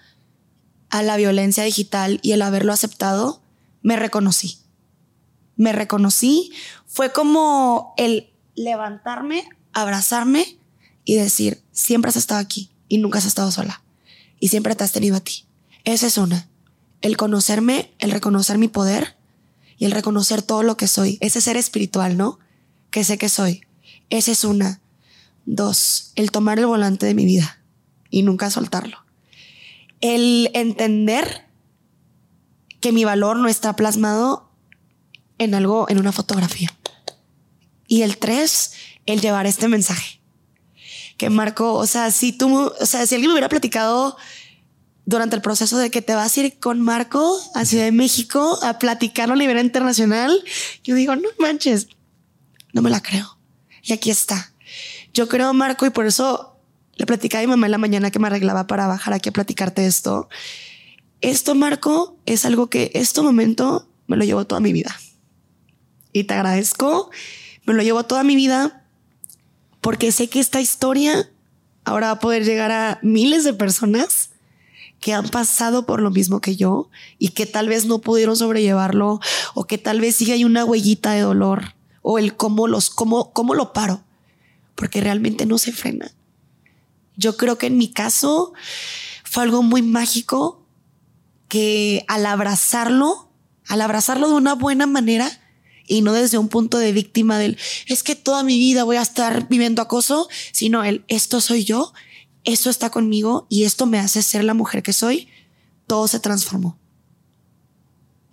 a 0.89 1.01
la 1.01 1.17
violencia 1.17 1.63
digital 1.63 2.19
y 2.21 2.33
el 2.33 2.41
haberlo 2.41 2.73
aceptado, 2.73 3.41
me 3.81 3.95
reconocí. 3.95 4.57
Me 5.55 5.71
reconocí. 5.71 6.51
Fue 6.85 7.11
como 7.11 7.93
el 7.97 8.33
levantarme, 8.55 9.47
abrazarme 9.73 10.57
y 11.05 11.15
decir, 11.15 11.63
siempre 11.71 12.09
has 12.09 12.17
estado 12.17 12.41
aquí 12.41 12.71
y 12.89 12.97
nunca 12.97 13.19
has 13.19 13.25
estado 13.25 13.51
sola. 13.51 13.81
Y 14.39 14.49
siempre 14.49 14.75
te 14.75 14.83
has 14.83 14.91
tenido 14.91 15.15
a 15.15 15.21
ti. 15.21 15.46
Esa 15.87 16.07
es 16.07 16.17
una. 16.17 16.49
El 17.01 17.15
conocerme, 17.15 17.93
el 17.99 18.11
reconocer 18.11 18.57
mi 18.57 18.67
poder 18.67 19.15
y 19.77 19.85
el 19.85 19.93
reconocer 19.93 20.41
todo 20.41 20.61
lo 20.61 20.75
que 20.75 20.85
soy. 20.85 21.17
Ese 21.21 21.39
ser 21.39 21.55
espiritual, 21.55 22.17
¿no? 22.17 22.39
Que 22.91 23.05
sé 23.05 23.17
que 23.17 23.29
soy. 23.29 23.61
Esa 24.09 24.33
es 24.33 24.43
una. 24.43 24.81
Dos, 25.45 26.11
el 26.15 26.29
tomar 26.31 26.59
el 26.59 26.65
volante 26.65 27.05
de 27.05 27.13
mi 27.13 27.23
vida 27.23 27.61
y 28.09 28.23
nunca 28.23 28.51
soltarlo. 28.51 28.97
El 30.01 30.51
entender 30.53 31.45
que 32.81 32.91
mi 32.91 33.05
valor 33.05 33.37
no 33.37 33.47
está 33.47 33.77
plasmado 33.77 34.51
en 35.37 35.55
algo, 35.55 35.89
en 35.89 35.99
una 35.99 36.11
fotografía. 36.11 36.67
Y 37.87 38.01
el 38.01 38.17
tres, 38.17 38.73
el 39.05 39.21
llevar 39.21 39.45
este 39.45 39.69
mensaje. 39.69 40.19
Que 41.15 41.29
Marco, 41.29 41.75
o 41.75 41.87
sea, 41.87 42.11
si 42.11 42.33
tú, 42.33 42.73
o 42.77 42.85
sea, 42.85 43.07
si 43.07 43.15
alguien 43.15 43.29
me 43.29 43.35
hubiera 43.35 43.47
platicado 43.47 44.17
durante 45.07 45.37
el 45.37 45.41
proceso 45.41 45.77
de 45.77 45.89
que 45.89 46.01
te 46.01 46.13
vas 46.13 46.37
a 46.37 46.41
ir 46.41 46.59
con 46.59 46.81
Marco 46.81 47.39
a 47.55 47.63
Ciudad 47.63 47.85
de 47.85 47.93
México 47.93 48.59
a 48.61 48.77
platicarlo 48.77 49.35
a 49.35 49.37
nivel 49.37 49.57
internacional, 49.57 50.43
yo 50.83 50.95
digo, 50.95 51.15
no 51.15 51.29
manches, 51.39 51.87
no 52.73 52.81
me 52.81 52.89
la 52.89 53.01
creo. 53.01 53.39
Y 53.81 53.93
aquí 53.93 54.11
está. 54.11 54.51
Yo 55.13 55.29
creo, 55.29 55.53
Marco, 55.53 55.85
y 55.85 55.91
por 55.91 56.05
eso 56.05 56.59
le 56.97 57.05
platicaba 57.05 57.41
a 57.41 57.45
mi 57.45 57.51
mamá 57.51 57.67
en 57.67 57.71
la 57.71 57.77
mañana 57.77 58.11
que 58.11 58.19
me 58.19 58.27
arreglaba 58.27 58.67
para 58.67 58.85
bajar 58.85 59.13
aquí 59.13 59.29
a 59.29 59.31
platicarte 59.31 59.85
esto. 59.85 60.27
Esto, 61.21 61.55
Marco, 61.55 62.17
es 62.25 62.43
algo 62.43 62.69
que 62.69 62.91
este 62.93 63.21
momento 63.21 63.87
me 64.07 64.17
lo 64.17 64.25
llevo 64.25 64.45
toda 64.45 64.59
mi 64.59 64.73
vida. 64.73 64.99
Y 66.11 66.25
te 66.25 66.33
agradezco, 66.33 67.11
me 67.65 67.73
lo 67.73 67.81
llevo 67.81 68.03
toda 68.03 68.25
mi 68.25 68.35
vida 68.35 68.83
porque 69.79 70.11
sé 70.11 70.27
que 70.27 70.41
esta 70.41 70.59
historia 70.59 71.29
ahora 71.85 72.07
va 72.07 72.13
a 72.13 72.19
poder 72.19 72.43
llegar 72.43 72.71
a 72.71 72.99
miles 73.03 73.45
de 73.45 73.53
personas 73.53 74.31
que 74.99 75.13
han 75.13 75.27
pasado 75.29 75.85
por 75.85 76.01
lo 76.01 76.09
mismo 76.11 76.41
que 76.41 76.55
yo 76.55 76.89
y 77.19 77.29
que 77.29 77.45
tal 77.45 77.69
vez 77.69 77.85
no 77.85 77.99
pudieron 77.99 78.35
sobrellevarlo 78.35 79.19
o 79.53 79.65
que 79.65 79.77
tal 79.77 80.01
vez 80.01 80.15
sigue 80.15 80.33
hay 80.33 80.45
una 80.45 80.65
huellita 80.65 81.11
de 81.11 81.21
dolor 81.21 81.75
o 82.01 82.19
el 82.19 82.35
cómo 82.35 82.67
los 82.67 82.89
cómo 82.89 83.31
cómo 83.33 83.53
lo 83.53 83.73
paro 83.73 84.03
porque 84.75 85.01
realmente 85.01 85.45
no 85.45 85.57
se 85.57 85.71
frena. 85.71 86.11
Yo 87.15 87.35
creo 87.35 87.57
que 87.57 87.67
en 87.67 87.77
mi 87.77 87.87
caso 87.89 88.53
fue 89.23 89.43
algo 89.43 89.63
muy 89.63 89.81
mágico 89.81 90.63
que 91.47 92.05
al 92.07 92.25
abrazarlo, 92.25 93.29
al 93.67 93.81
abrazarlo 93.81 94.27
de 94.27 94.35
una 94.35 94.53
buena 94.53 94.85
manera 94.85 95.41
y 95.87 96.01
no 96.01 96.13
desde 96.13 96.37
un 96.37 96.49
punto 96.49 96.77
de 96.77 96.91
víctima 96.91 97.39
del 97.39 97.57
es 97.87 98.03
que 98.03 98.15
toda 98.15 98.43
mi 98.43 98.59
vida 98.59 98.83
voy 98.83 98.97
a 98.97 99.01
estar 99.01 99.47
viviendo 99.47 99.81
acoso, 99.81 100.27
sino 100.51 100.83
el 100.83 101.03
esto 101.07 101.41
soy 101.41 101.63
yo 101.63 101.93
esto 102.47 102.69
está 102.69 102.89
conmigo 102.89 103.45
y 103.49 103.65
esto 103.65 103.85
me 103.85 103.99
hace 103.99 104.23
ser 104.23 104.43
la 104.43 104.53
mujer 104.53 104.81
que 104.81 104.93
soy, 104.93 105.27
todo 105.85 106.07
se 106.07 106.19
transformó. 106.19 106.79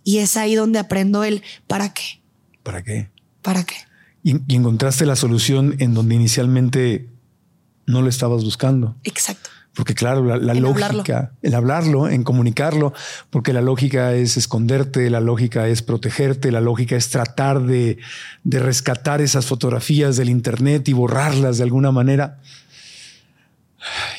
Y 0.05 0.19
es 0.19 0.37
ahí 0.37 0.55
donde 0.55 0.79
aprendo 0.79 1.25
el 1.25 1.43
¿para 1.67 1.93
qué? 1.93 2.23
¿Para 2.63 2.83
qué? 2.83 3.11
¿Para 3.43 3.65
qué? 3.65 3.75
Y, 4.23 4.37
y 4.47 4.57
encontraste 4.57 5.05
la 5.05 5.17
solución 5.17 5.75
en 5.81 5.95
donde 5.95 6.15
inicialmente 6.15 7.11
no 7.87 8.03
lo 8.03 8.09
estabas 8.09 8.45
buscando. 8.45 8.97
Exacto. 9.03 9.51
Porque 9.75 9.95
claro, 9.95 10.25
la, 10.25 10.55
lógica, 10.55 10.87
hablarlo. 10.87 11.31
el 11.43 11.55
hablarlo, 11.55 12.09
en 12.09 12.23
comunicarlo, 12.23 12.93
porque 13.31 13.53
la 13.53 13.61
lógica 13.61 14.15
es 14.15 14.37
esconderte, 14.37 15.11
la 15.11 15.21
lógica 15.21 15.67
es 15.67 15.83
protegerte, 15.83 16.53
la 16.53 16.61
lógica 16.61 16.95
es 16.95 17.11
tratar 17.11 17.61
de, 17.63 17.99
de 18.45 18.59
rescatar 18.61 19.21
esas 19.21 19.47
fotografías 19.47 20.17
del 20.17 20.29
Internet 20.29 20.89
y 20.89 20.93
borrarlas 20.93 21.57
de 21.57 21.65
alguna 21.65 21.91
manera. 21.91 22.39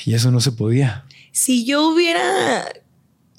Y 0.05 0.13
eso 0.13 0.31
no 0.31 0.39
se 0.41 0.51
podía. 0.51 1.05
Si 1.31 1.65
yo 1.65 1.87
hubiera 1.89 2.65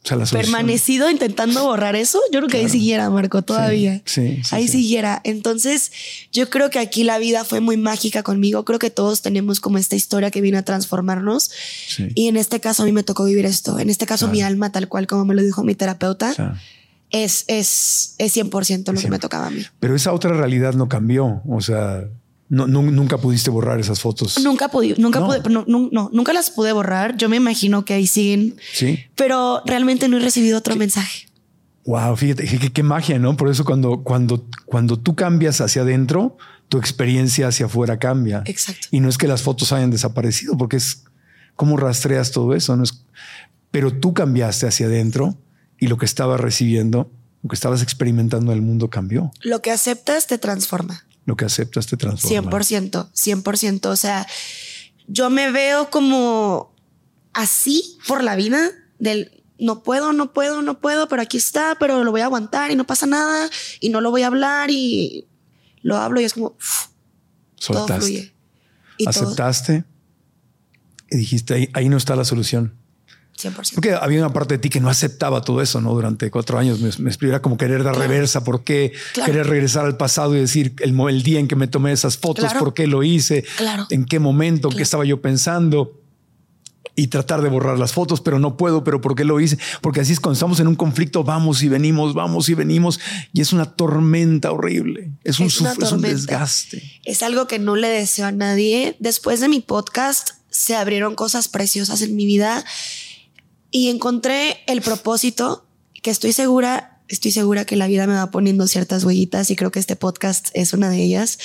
O 0.04 0.24
sea, 0.26 0.38
permanecido 0.38 1.10
intentando 1.10 1.64
borrar 1.64 1.96
eso, 1.96 2.20
yo 2.32 2.38
creo 2.40 2.48
que 2.48 2.56
ahí 2.58 2.62
Claro. 2.64 2.72
siguiera, 2.72 3.10
Marco, 3.10 3.42
todavía. 3.42 4.02
Sí, 4.04 4.40
sí, 4.44 4.54
ahí 4.54 4.66
sí. 4.68 4.78
siguiera. 4.78 5.20
Entonces, 5.24 5.90
yo 6.32 6.48
creo 6.50 6.70
que 6.70 6.78
aquí 6.78 7.02
la 7.04 7.18
vida 7.18 7.44
fue 7.44 7.60
muy 7.60 7.76
mágica 7.76 8.22
conmigo. 8.22 8.64
Creo 8.64 8.78
que 8.78 8.90
todos 8.90 9.22
tenemos 9.22 9.58
como 9.60 9.78
esta 9.78 9.96
historia 9.96 10.30
que 10.30 10.40
vino 10.40 10.58
a 10.58 10.62
transformarnos. 10.62 11.50
Y 12.14 12.28
en 12.28 12.36
este 12.36 12.60
caso 12.60 12.82
a 12.82 12.86
mí 12.86 12.92
me 12.92 13.02
tocó 13.02 13.24
vivir 13.24 13.46
esto. 13.46 13.78
En 13.80 13.90
este 13.90 14.06
caso 14.06 14.26
Claro. 14.26 14.32
mi 14.36 14.42
alma, 14.42 14.70
tal 14.70 14.88
cual 14.88 15.06
como 15.08 15.24
me 15.24 15.34
lo 15.34 15.42
dijo 15.42 15.64
mi 15.64 15.74
terapeuta, 15.74 16.32
Claro. 16.34 16.56
es, 17.10 17.44
es, 17.48 18.14
es 18.18 18.32
100% 18.36 18.92
lo 18.92 18.98
que 19.00 19.06
Sí. 19.06 19.10
me 19.10 19.18
tocaba 19.18 19.46
a 19.46 19.50
mí. 19.50 19.64
Pero 19.80 19.96
esa 19.96 20.12
otra 20.12 20.32
realidad 20.34 20.74
no 20.74 20.88
cambió. 20.88 21.42
O 21.48 21.60
sea, 21.60 22.04
no, 22.48 22.66
nu- 22.66 22.82
nunca 22.90 23.18
pudiste 23.18 23.50
borrar 23.50 23.80
esas 23.80 24.00
fotos. 24.00 24.38
Nunca 24.42 24.68
pude, 24.68 24.94
nunca 24.98 25.20
No. 25.20 25.26
pude, 25.26 25.40
no, 25.66 26.10
nunca 26.12 26.32
las 26.32 26.50
pude 26.50 26.72
borrar. 26.72 27.16
Yo 27.16 27.28
me 27.28 27.36
imagino 27.36 27.84
que 27.84 27.94
ahí 27.94 28.06
siguen, 28.06 28.56
Sí. 28.72 29.00
pero 29.14 29.62
realmente 29.66 30.08
no 30.08 30.16
he 30.16 30.20
recibido 30.20 30.58
otro 30.58 30.76
mensaje. 30.76 31.26
Wow, 31.84 32.16
fíjate 32.16 32.44
qué, 32.46 32.58
qué- 32.58 32.72
qué 32.72 32.82
magia, 32.82 33.18
¿no? 33.18 33.36
Por 33.36 33.48
eso 33.48 33.64
cuando, 33.64 34.02
cuando, 34.02 34.44
cuando 34.64 34.98
tú 34.98 35.14
cambias 35.14 35.60
hacia 35.60 35.82
adentro, 35.82 36.36
tu 36.68 36.78
experiencia 36.78 37.46
hacia 37.48 37.66
afuera 37.66 37.98
cambia. 37.98 38.42
Exacto. 38.46 38.88
Y 38.90 38.98
no 39.00 39.08
es 39.08 39.18
que 39.18 39.28
las 39.28 39.42
fotos 39.42 39.72
hayan 39.72 39.90
desaparecido, 39.90 40.56
porque 40.58 40.76
es 40.78 41.04
cómo 41.54 41.76
rastreas 41.76 42.32
todo 42.32 42.54
eso. 42.54 42.76
No 42.76 42.82
es, 42.82 43.04
pero 43.70 43.92
tú 43.92 44.14
cambiaste 44.14 44.66
hacia 44.66 44.86
adentro 44.86 45.36
y 45.78 45.86
lo 45.86 45.96
que 45.96 46.06
estabas 46.06 46.40
recibiendo, 46.40 47.10
lo 47.44 47.48
que 47.50 47.54
estabas 47.54 47.82
experimentando 47.82 48.50
en 48.50 48.58
el 48.58 48.62
mundo 48.62 48.90
cambió. 48.90 49.30
Lo 49.42 49.62
que 49.62 49.70
aceptas 49.70 50.26
te 50.26 50.38
transforma. 50.38 51.04
Lo 51.26 51.36
que 51.36 51.44
aceptas 51.44 51.86
te 51.86 51.96
transforma. 51.96 52.50
100%, 52.50 53.10
100%. 53.12 53.86
O 53.86 53.96
sea, 53.96 54.26
yo 55.06 55.28
me 55.28 55.50
veo 55.50 55.90
como 55.90 56.74
así 57.32 57.98
por 58.06 58.24
la 58.24 58.36
vida 58.36 58.70
del 58.98 59.44
no 59.58 59.82
puedo, 59.82 60.12
no 60.12 60.32
puedo, 60.32 60.62
no 60.62 60.80
puedo, 60.80 61.08
pero 61.08 61.22
aquí 61.22 61.36
está, 61.36 61.76
pero 61.78 62.04
lo 62.04 62.10
voy 62.10 62.20
a 62.20 62.26
aguantar 62.26 62.70
y 62.70 62.76
no 62.76 62.86
pasa 62.86 63.06
nada 63.06 63.48
y 63.80 63.88
no 63.88 64.00
lo 64.00 64.10
voy 64.10 64.22
a 64.22 64.26
hablar 64.28 64.70
y 64.70 65.26
lo 65.82 65.96
hablo 65.96 66.20
y 66.20 66.24
es 66.24 66.34
como 66.34 66.50
todo 67.66 67.78
Soltaste. 67.78 68.00
fluye. 68.00 68.32
Y 68.98 69.04
todo 69.04 69.10
aceptaste 69.10 69.84
y 71.10 71.16
dijiste 71.16 71.54
ahí, 71.54 71.68
ahí 71.72 71.88
no 71.88 71.96
está 71.96 72.16
la 72.16 72.24
solución. 72.24 72.74
100%. 73.36 73.74
Porque 73.74 73.92
había 73.92 74.20
una 74.20 74.32
parte 74.32 74.54
de 74.54 74.58
ti 74.58 74.70
que 74.70 74.80
no 74.80 74.88
aceptaba 74.88 75.42
todo 75.42 75.60
eso, 75.60 75.80
¿no? 75.80 75.92
Durante 75.92 76.30
cuatro 76.30 76.58
años 76.58 76.80
me, 76.80 76.90
me 76.98 77.40
como 77.40 77.56
querer 77.56 77.84
dar 77.84 77.96
reversa, 77.96 78.42
¿por 78.44 78.64
qué? 78.64 78.92
Claro. 79.12 79.30
Querer 79.30 79.46
regresar 79.46 79.84
al 79.84 79.96
pasado 79.96 80.34
y 80.34 80.40
decir 80.40 80.74
el, 80.80 81.22
día 81.22 81.38
en 81.38 81.48
que 81.48 81.56
me 81.56 81.66
tomé 81.66 81.92
esas 81.92 82.16
fotos, 82.16 82.46
Claro. 82.46 82.60
¿por 82.60 82.74
qué 82.74 82.86
lo 82.86 83.02
hice? 83.02 83.44
¿En 83.90 84.04
qué 84.04 84.18
momento? 84.18 84.70
¿Qué 84.70 84.82
estaba 84.82 85.04
yo 85.04 85.20
pensando? 85.20 86.00
Y 86.98 87.08
tratar 87.08 87.42
de 87.42 87.50
borrar 87.50 87.78
las 87.78 87.92
fotos, 87.92 88.22
pero 88.22 88.38
no 88.38 88.56
puedo, 88.56 88.82
pero 88.82 89.02
¿por 89.02 89.14
qué 89.14 89.24
lo 89.24 89.38
hice? 89.38 89.58
Porque 89.82 90.00
así 90.00 90.14
es 90.14 90.20
cuando 90.20 90.34
estamos 90.34 90.60
en 90.60 90.66
un 90.66 90.76
conflicto, 90.76 91.24
vamos 91.24 91.62
y 91.62 91.68
venimos, 91.68 92.14
vamos 92.14 92.48
y 92.48 92.54
venimos, 92.54 92.98
y 93.34 93.42
es 93.42 93.52
una 93.52 93.66
tormenta 93.66 94.50
horrible, 94.50 95.10
es 95.22 95.38
un, 95.38 95.48
Es 95.48 95.60
es 95.60 95.92
un 95.92 96.00
desgaste. 96.00 96.82
Es 97.04 97.22
algo 97.22 97.46
que 97.46 97.58
no 97.58 97.76
le 97.76 97.88
deseo 97.88 98.26
a 98.26 98.32
nadie. 98.32 98.96
Después 98.98 99.40
de 99.40 99.48
mi 99.48 99.60
podcast 99.60 100.30
se 100.48 100.74
abrieron 100.74 101.14
cosas 101.14 101.48
preciosas 101.48 102.00
en 102.00 102.16
mi 102.16 102.24
vida 102.24 102.64
y 103.70 103.88
encontré 103.88 104.58
el 104.66 104.80
propósito 104.80 105.66
que 106.02 106.10
estoy 106.10 106.32
segura, 106.32 107.00
estoy 107.08 107.30
segura 107.30 107.64
que 107.64 107.76
la 107.76 107.86
vida 107.86 108.06
me 108.06 108.14
va 108.14 108.30
poniendo 108.30 108.66
ciertas 108.68 109.04
huellitas 109.04 109.50
y 109.50 109.56
creo 109.56 109.70
que 109.70 109.78
este 109.80 109.96
podcast 109.96 110.48
es 110.54 110.72
una 110.72 110.88
de 110.90 111.02
ellas. 111.02 111.38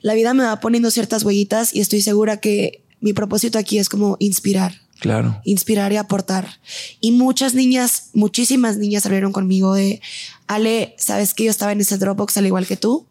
La 0.00 0.14
vida 0.14 0.34
me 0.34 0.44
va 0.44 0.60
poniendo 0.60 0.90
ciertas 0.90 1.22
huellitas 1.24 1.74
y 1.74 1.80
estoy 1.80 2.00
segura 2.00 2.38
que 2.38 2.84
mi 3.00 3.12
propósito 3.12 3.58
aquí 3.58 3.78
es 3.78 3.88
como 3.88 4.16
inspirar, 4.18 4.74
Claro. 4.98 5.40
inspirar 5.44 5.92
y 5.92 5.96
aportar. 5.96 6.48
Y 7.00 7.12
muchas 7.12 7.54
niñas, 7.54 8.10
muchísimas 8.14 8.76
niñas 8.78 9.04
salieron 9.04 9.32
conmigo 9.32 9.74
de, 9.74 10.00
Ale, 10.46 10.94
sabes 10.98 11.34
que 11.34 11.44
yo 11.44 11.50
estaba 11.50 11.72
en 11.72 11.80
ese 11.80 11.98
Dropbox 11.98 12.36
al 12.38 12.46
igual 12.46 12.66
que 12.66 12.76
tú 12.76 13.06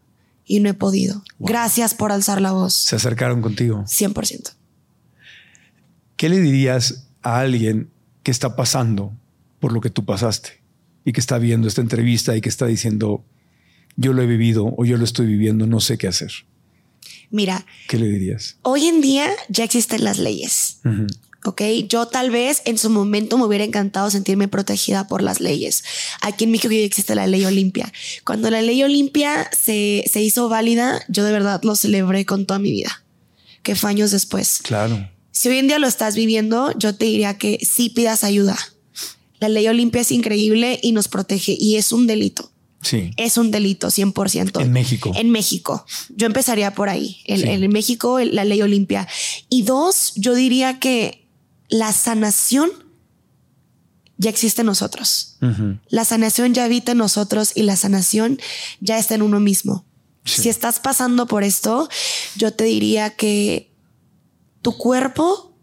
y 0.45 0.60
no 0.60 0.70
he 0.70 0.74
podido. 0.74 1.24
Gracias 1.39 1.93
por 1.93 2.12
alzar 2.12 2.41
la 2.41 2.51
voz. 2.51 2.74
Se 2.74 2.95
acercaron 2.95 3.41
contigo. 3.41 3.84
100%. 3.88 4.51
¿Qué 6.16 6.30
le 6.30 6.39
dirías 6.41 7.05
a 7.22 7.39
alguien 7.39 7.89
que 8.28 8.32
está 8.32 8.57
pasando 8.57 9.13
por 9.61 9.71
lo 9.71 9.80
que 9.80 9.89
tú 9.89 10.03
pasaste 10.03 10.61
y 11.05 11.13
que 11.13 11.21
está 11.21 11.38
viendo 11.38 11.65
esta 11.65 11.80
entrevista 11.80 12.36
y 12.36 12.41
que 12.41 12.49
está 12.49 12.65
diciendo, 12.65 13.23
yo 13.95 14.11
lo 14.11 14.21
he 14.21 14.25
vivido 14.25 14.75
o 14.78 14.84
yo 14.84 14.97
lo 14.97 15.05
estoy 15.05 15.28
viviendo, 15.28 15.65
no 15.65 15.80
sé 15.80 15.97
qué 15.97 16.09
hacer? 16.09 16.34
Mira, 17.32 17.65
¿Qué 17.88 17.97
le 17.97 18.09
dirías? 18.09 18.57
hoy 18.63 18.88
en 18.88 18.99
día 18.99 19.30
ya 19.47 19.63
existen 19.63 20.03
las 20.03 20.19
leyes. 20.19 20.82
Ujú. 20.84 21.07
Ok, 21.45 21.61
yo 21.88 22.07
tal 22.07 22.30
vez 22.30 22.63
en 22.65 22.78
su 22.78 22.89
momento 22.89 23.38
me 23.38 23.45
hubiera 23.45 23.63
encantado 23.63 24.11
sentirme 24.11 24.49
protegida 24.49 25.07
por 25.07 25.21
las 25.21 25.39
leyes. 25.39 25.86
Aquí 26.21 26.43
en 26.43 26.51
México 26.51 26.73
ya 26.73 26.80
existe 26.82 27.15
la 27.15 27.28
ley 27.28 27.45
Olimpia. 27.45 27.93
Cuando 28.25 28.51
la 28.51 28.61
ley 28.61 28.84
Olimpia 28.84 29.49
se, 29.57 30.03
se 30.11 30.21
hizo 30.21 30.49
válida, 30.49 31.01
yo 31.07 31.23
de 31.23 31.32
verdad 31.32 31.61
lo 31.63 31.78
celebré 31.78 32.25
con 32.25 32.45
toda 32.45 32.59
mi 32.59 32.71
vida, 32.71 33.05
que 33.63 33.75
fue 33.75 33.89
años 33.89 34.11
después. 34.11 34.59
Claro. 34.63 35.09
Si 35.38 35.49
hoy 35.49 35.59
en 35.59 35.67
día 35.67 35.77
lo 35.77 35.85
estás 35.85 36.15
viviendo, 36.15 36.71
yo 36.79 36.95
te 36.95 37.05
diría 37.05 37.38
que 37.38 37.59
sí 37.63 37.89
pidas 37.91 38.23
ayuda. 38.23 38.57
La 39.39 39.49
ley 39.49 39.67
Olimpia 39.67 40.01
es 40.01 40.11
increíble 40.11 40.79
y 40.81 40.93
nos 40.93 41.07
protege 41.09 41.55
y 41.59 41.75
es 41.75 41.91
un 41.91 42.07
delito. 42.07 42.51
Sí. 42.81 43.11
Es 43.17 43.38
un 43.38 43.51
delito 43.51 43.89
100%. 43.89 44.59
En 44.59 44.71
México. 44.71 45.11
En 45.15 45.29
México. 45.29 45.85
Yo 46.15 46.25
empezaría 46.25 46.73
por 46.73 46.89
ahí. 46.89 47.21
En, 47.25 47.41
Sí. 47.41 47.47
en 47.49 47.71
México, 47.71 48.17
la 48.19 48.45
ley 48.45 48.63
Olimpia. 48.63 49.07
Y 49.47 49.61
dos, 49.61 50.13
yo 50.15 50.33
diría 50.33 50.79
que 50.79 51.27
la 51.69 51.93
sanación 51.93 52.71
ya 54.17 54.31
existe 54.31 54.61
en 54.61 54.65
nosotros. 54.67 55.38
La 55.89 56.03
sanación 56.03 56.55
ya 56.55 56.63
habita 56.63 56.93
en 56.93 56.97
nosotros 56.97 57.51
y 57.53 57.61
la 57.61 57.75
sanación 57.75 58.39
ya 58.79 58.97
está 58.97 59.13
en 59.13 59.21
uno 59.21 59.39
mismo. 59.39 59.85
Sí. 60.25 60.41
Si 60.41 60.49
estás 60.49 60.79
pasando 60.79 61.27
por 61.27 61.43
esto, 61.43 61.88
yo 62.38 62.53
te 62.53 62.63
diría 62.63 63.11
que 63.11 63.66
tu 64.68 64.78
cuerpo, 64.78 65.55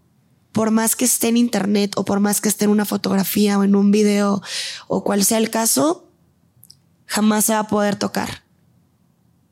por 0.52 0.70
más 0.70 0.96
que 0.96 1.04
esté 1.04 1.28
en 1.28 1.36
internet 1.36 1.92
o 1.96 2.06
por 2.06 2.20
más 2.20 2.40
que 2.40 2.48
esté 2.48 2.64
en 2.64 2.70
una 2.70 2.86
fotografía 2.86 3.58
o 3.58 3.62
en 3.62 3.76
un 3.76 3.90
video 3.90 4.40
o 4.88 5.04
cual 5.04 5.26
sea 5.26 5.36
el 5.36 5.50
caso, 5.50 6.08
jamás 7.04 7.44
se 7.44 7.52
va 7.52 7.58
a 7.58 7.66
poder 7.66 7.96
tocar. 7.96 8.44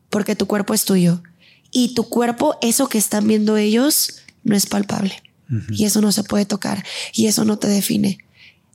Porque 0.09 0.36
tu 0.36 0.46
cuerpo 0.46 0.72
es 0.72 0.86
tuyo. 0.86 1.22
Y 1.70 1.92
tu 1.92 2.05
cuerpo, 2.05 2.57
eso 2.62 2.88
que 2.88 2.96
están 2.96 3.28
viendo 3.28 3.59
ellos, 3.59 4.22
no 4.42 4.57
es 4.57 4.64
palpable. 4.64 5.22
Y 5.68 5.84
eso 5.84 6.00
no 6.00 6.12
se 6.12 6.24
puede 6.24 6.46
tocar. 6.46 6.82
Y 7.12 7.26
eso 7.26 7.44
no 7.44 7.59
te 7.59 7.68
define. 7.68 8.16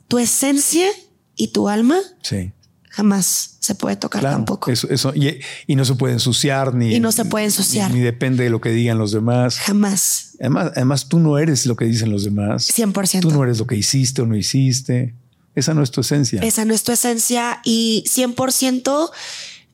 Tu 0.08 0.20
esencia 0.20 0.90
y 1.36 1.48
tu 1.48 1.70
alma 1.70 1.98
Sí. 2.22 2.52
Jamás 2.98 3.58
se 3.60 3.76
puede 3.76 3.96
tocar 3.96 4.22
Claro. 4.22 4.38
tampoco. 4.38 4.72
Eso, 4.72 4.90
eso, 4.90 5.14
y, 5.14 5.40
y 5.68 5.76
no 5.76 5.86
se 5.86 5.94
puede 5.94 6.14
ensuciar 6.14 6.74
ni. 6.74 6.96
Y 6.96 7.00
no 7.00 7.12
se 7.12 7.26
puede 7.26 7.46
ensuciar. 7.46 7.92
Ni, 7.92 8.00
ni 8.00 8.04
depende 8.04 8.44
de 8.44 8.50
lo 8.50 8.60
que 8.60 8.70
digan 8.72 8.98
los 8.98 9.12
demás. 9.12 9.60
Jamás. 9.60 10.32
Además, 10.40 10.72
además, 10.76 11.08
tú 11.08 11.20
no 11.20 11.38
eres 11.38 11.68
lo 11.68 11.76
que 11.76 11.86
dicen 11.86 12.10
los 12.12 12.24
demás. 12.24 12.68
100%. 12.76 13.22
Tú 13.22 13.30
no 13.30 13.44
eres 13.44 13.60
lo 13.60 13.68
que 13.68 13.76
hiciste 13.76 14.24
o 14.24 14.26
no 14.26 14.36
hiciste. 14.36 15.14
Esa 15.54 15.76
no 15.76 15.84
es 15.84 15.92
tu 15.92 16.02
esencia. 16.02 16.42
Esa 16.42 16.66
no 16.66 16.74
es 16.74 16.82
tu 16.82 16.92
esencia 16.92 17.62
y 17.64 18.04
100% 18.08 19.12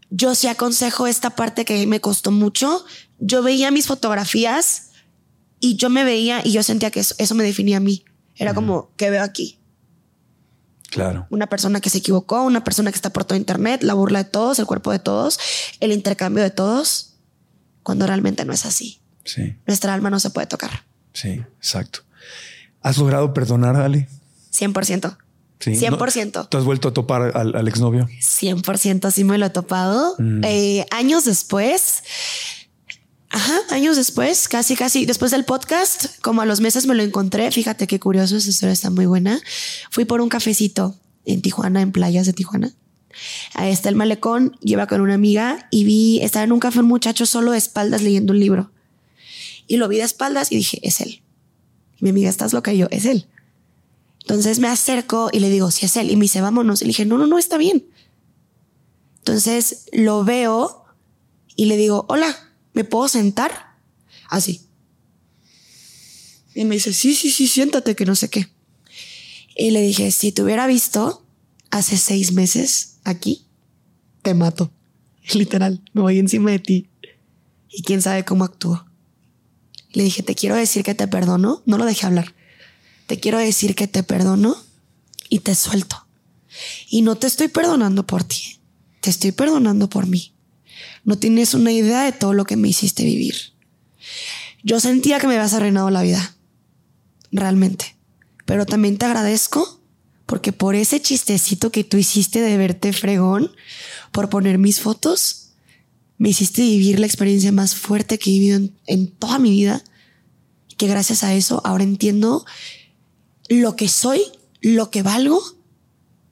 yo 0.10 0.36
sí 0.36 0.48
aconsejo 0.48 1.08
esta 1.08 1.30
parte 1.30 1.64
que 1.64 1.88
me 1.88 2.02
costó 2.02 2.30
mucho. 2.32 2.84
Yo 3.20 3.42
veía 3.42 3.72
mis 3.72 3.88
fotografías 3.88 4.90
y 5.62 5.78
yo 5.78 5.90
me 5.90 6.04
veía 6.04 6.42
y 6.44 6.52
yo 6.52 6.62
sentía 6.62 6.92
que 6.92 7.00
eso, 7.00 7.16
eso 7.20 7.36
me 7.36 7.46
definía 7.46 7.78
a 7.78 7.80
mí. 7.80 8.04
Era 8.36 8.54
como, 8.54 8.92
¿qué 8.98 9.10
veo 9.10 9.24
aquí? 9.24 9.60
Claro. 10.94 11.28
Una 11.30 11.48
persona 11.48 11.82
que 11.82 11.90
se 11.90 11.98
equivocó, 12.00 12.44
una 12.44 12.64
persona 12.64 12.92
que 12.92 12.96
está 12.96 13.10
por 13.12 13.26
todo 13.26 13.38
internet, 13.38 13.84
la 13.84 13.94
burla 13.94 14.24
de 14.24 14.30
todos, 14.30 14.60
el 14.60 14.66
cuerpo 14.66 14.92
de 14.92 15.00
todos, 15.00 15.40
el 15.80 15.92
intercambio 15.92 16.44
de 16.44 16.52
todos, 16.52 17.16
cuando 17.82 18.06
realmente 18.08 18.46
no 18.46 18.54
es 18.54 18.66
así. 18.66 19.02
Sí, 19.26 19.56
Nuestra 19.66 19.94
alma 19.94 20.10
no 20.10 20.20
se 20.20 20.30
puede 20.30 20.48
tocar. 20.48 20.84
sí, 21.14 21.42
exacto. 21.58 22.00
¿Has 22.82 22.98
logrado 22.98 23.34
perdonar, 23.34 23.76
Ale? 23.78 24.10
100%. 24.52 25.18
Sí. 25.62 25.72
100%. 25.78 26.34
¿No- 26.36 26.46
¿Tú 26.50 26.58
has 26.58 26.66
vuelto 26.66 26.90
a 26.90 26.94
topar 26.94 27.32
al, 27.36 27.56
al 27.56 27.68
exnovio? 27.70 28.08
100% 28.20 29.10
sí 29.12 29.24
me 29.24 29.38
lo 29.38 29.46
he 29.46 29.50
topado. 29.50 30.16
Mm. 30.20 30.42
Eh, 30.44 30.86
años 30.92 31.24
después, 31.24 32.04
ajá, 33.34 33.60
años 33.72 33.98
después, 33.98 34.48
casi, 34.48 34.76
casi, 34.76 35.06
después 35.06 35.32
del 35.32 35.44
podcast, 35.44 36.20
como 36.22 36.42
a 36.42 36.46
los 36.46 36.62
meses 36.62 36.86
me 36.86 36.94
lo 36.94 37.02
encontré. 37.02 37.52
Fíjate 37.52 37.88
qué 37.88 38.00
curioso, 38.00 38.38
esa 38.38 38.50
historia 38.50 38.74
está 38.74 38.92
muy 38.92 39.08
buena. 39.08 39.42
Fui 39.90 40.06
por 40.06 40.22
un 40.22 40.30
cafecito 40.30 40.96
en 41.26 41.42
Tijuana, 41.42 41.82
en 41.82 41.92
playas 41.92 42.28
de 42.28 42.34
Tijuana. 42.34 42.72
Ahí 43.56 43.72
está 43.72 43.90
el 43.90 43.96
malecón, 43.96 44.56
lleva 44.62 44.86
con 44.86 45.02
una 45.02 45.16
amiga 45.16 45.68
y 45.72 45.84
vi, 45.84 46.20
estaba 46.22 46.44
en 46.44 46.52
un 46.52 46.60
café 46.60 46.80
un 46.80 46.86
muchacho 46.86 47.26
solo 47.26 47.52
de 47.52 47.58
espaldas 47.58 48.04
leyendo 48.04 48.34
un 48.34 48.40
libro. 48.40 48.72
Y 49.66 49.78
lo 49.78 49.88
vi 49.88 49.98
de 49.98 50.04
espaldas 50.04 50.52
y 50.52 50.58
dije, 50.58 50.80
es 50.84 51.02
él. 51.02 51.24
Y 52.00 52.04
mi 52.04 52.10
amiga, 52.12 52.30
estás 52.30 52.54
loca 52.54 52.72
y 52.72 52.78
yo, 52.78 52.88
es 52.92 53.06
él. 53.06 53.26
Entonces 54.22 54.60
me 54.60 54.68
acerco 54.68 55.30
y 55.34 55.40
le 55.40 55.50
digo, 55.50 55.72
si 55.72 55.88
es 55.88 55.98
él. 55.98 56.12
Y 56.12 56.18
me 56.18 56.24
dice, 56.24 56.40
vámonos. 56.40 56.82
Y 56.82 56.86
le 56.86 56.90
dije, 56.90 57.06
no, 57.06 57.18
no, 57.18 57.26
no, 57.26 57.40
está 57.40 57.58
bien. 57.58 57.84
Entonces 59.20 59.86
lo 59.92 60.24
veo 60.24 60.86
y 61.56 61.66
le 61.66 61.78
digo, 61.78 62.06
hola, 62.10 62.53
¿me 62.74 62.84
puedo 62.84 63.08
sentar? 63.08 63.78
Así. 64.30 64.62
Y 66.56 66.66
me 66.66 66.76
dice, 66.76 66.94
sí, 66.94 67.16
sí, 67.16 67.32
sí, 67.32 67.48
siéntate, 67.48 67.96
que 67.96 68.06
no 68.06 68.16
sé 68.16 68.30
qué. 68.30 68.50
Y 69.56 69.72
le 69.72 69.82
dije, 69.82 70.12
si 70.12 70.32
te 70.32 70.44
hubiera 70.44 70.68
visto 70.68 71.26
hace 71.72 71.98
seis 71.98 72.32
meses 72.32 72.98
aquí, 73.04 73.46
te 74.22 74.34
mato. 74.34 74.72
Literal, 75.34 75.82
me 75.94 76.02
voy 76.02 76.20
encima 76.20 76.52
de 76.52 76.60
ti. 76.60 76.90
Y 77.70 77.82
quién 77.84 78.02
sabe 78.02 78.24
cómo 78.24 78.44
actúo. 78.44 78.86
Le 79.94 80.04
dije, 80.04 80.24
te 80.24 80.36
quiero 80.36 80.56
decir 80.56 80.84
que 80.84 80.96
te 80.96 81.08
perdono. 81.08 81.62
No 81.66 81.78
lo 81.78 81.86
dejé 81.86 82.06
hablar. 82.06 82.34
Te 83.08 83.20
quiero 83.20 83.38
decir 83.38 83.76
que 83.76 83.88
te 83.88 84.04
perdono 84.04 84.56
y 85.30 85.40
te 85.40 85.56
suelto. 85.56 86.06
Y 86.90 87.02
no 87.02 87.16
te 87.16 87.28
estoy 87.28 87.48
perdonando 87.48 88.06
por 88.06 88.24
ti. 88.24 88.60
Te 89.02 89.10
estoy 89.10 89.32
perdonando 89.32 89.90
por 89.90 90.08
mí. 90.08 90.33
No 91.04 91.18
tienes 91.18 91.54
una 91.54 91.72
idea 91.72 92.04
de 92.04 92.12
todo 92.12 92.34
lo 92.34 92.46
que 92.46 92.56
me 92.56 92.70
hiciste 92.70 93.04
vivir. 93.04 93.36
Yo 94.64 94.80
sentía 94.80 95.20
que 95.20 95.28
me 95.28 95.36
habías 95.36 95.54
arruinado 95.54 95.90
la 95.90 96.02
vida. 96.02 96.36
Realmente. 97.32 97.96
Pero 98.46 98.66
también 98.66 98.98
te 98.98 99.06
agradezco 99.06 99.82
porque 100.26 100.54
por 100.54 100.76
ese 100.76 101.02
chistecito 101.02 101.72
que 101.72 101.84
tú 101.84 101.98
hiciste 101.98 102.42
de 102.42 102.58
verte 102.58 102.94
fregón, 102.94 103.52
por 104.12 104.30
poner 104.30 104.58
mis 104.58 104.80
fotos, 104.80 105.52
me 106.18 106.30
hiciste 106.30 106.62
vivir 106.62 107.00
la 107.00 107.06
experiencia 107.06 107.52
más 107.52 107.76
fuerte 107.76 108.18
que 108.18 108.30
he 108.30 108.34
vivido 108.34 108.58
en, 108.58 108.76
en 108.88 109.08
toda 109.12 109.40
mi 109.40 109.52
vida. 109.52 109.84
Que 110.78 110.88
gracias 110.88 111.24
a 111.24 111.34
eso 111.34 111.62
ahora 111.66 111.84
entiendo 111.84 112.46
lo 113.50 113.76
que 113.76 113.90
soy, 113.90 114.22
lo 114.62 114.90
que 114.90 115.04
valgo 115.04 115.42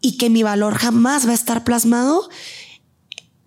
y 0.02 0.18
que 0.18 0.30
mi 0.30 0.44
valor 0.44 0.76
jamás 0.76 1.28
va 1.28 1.32
a 1.32 1.36
estar 1.36 1.64
plasmado 1.64 2.30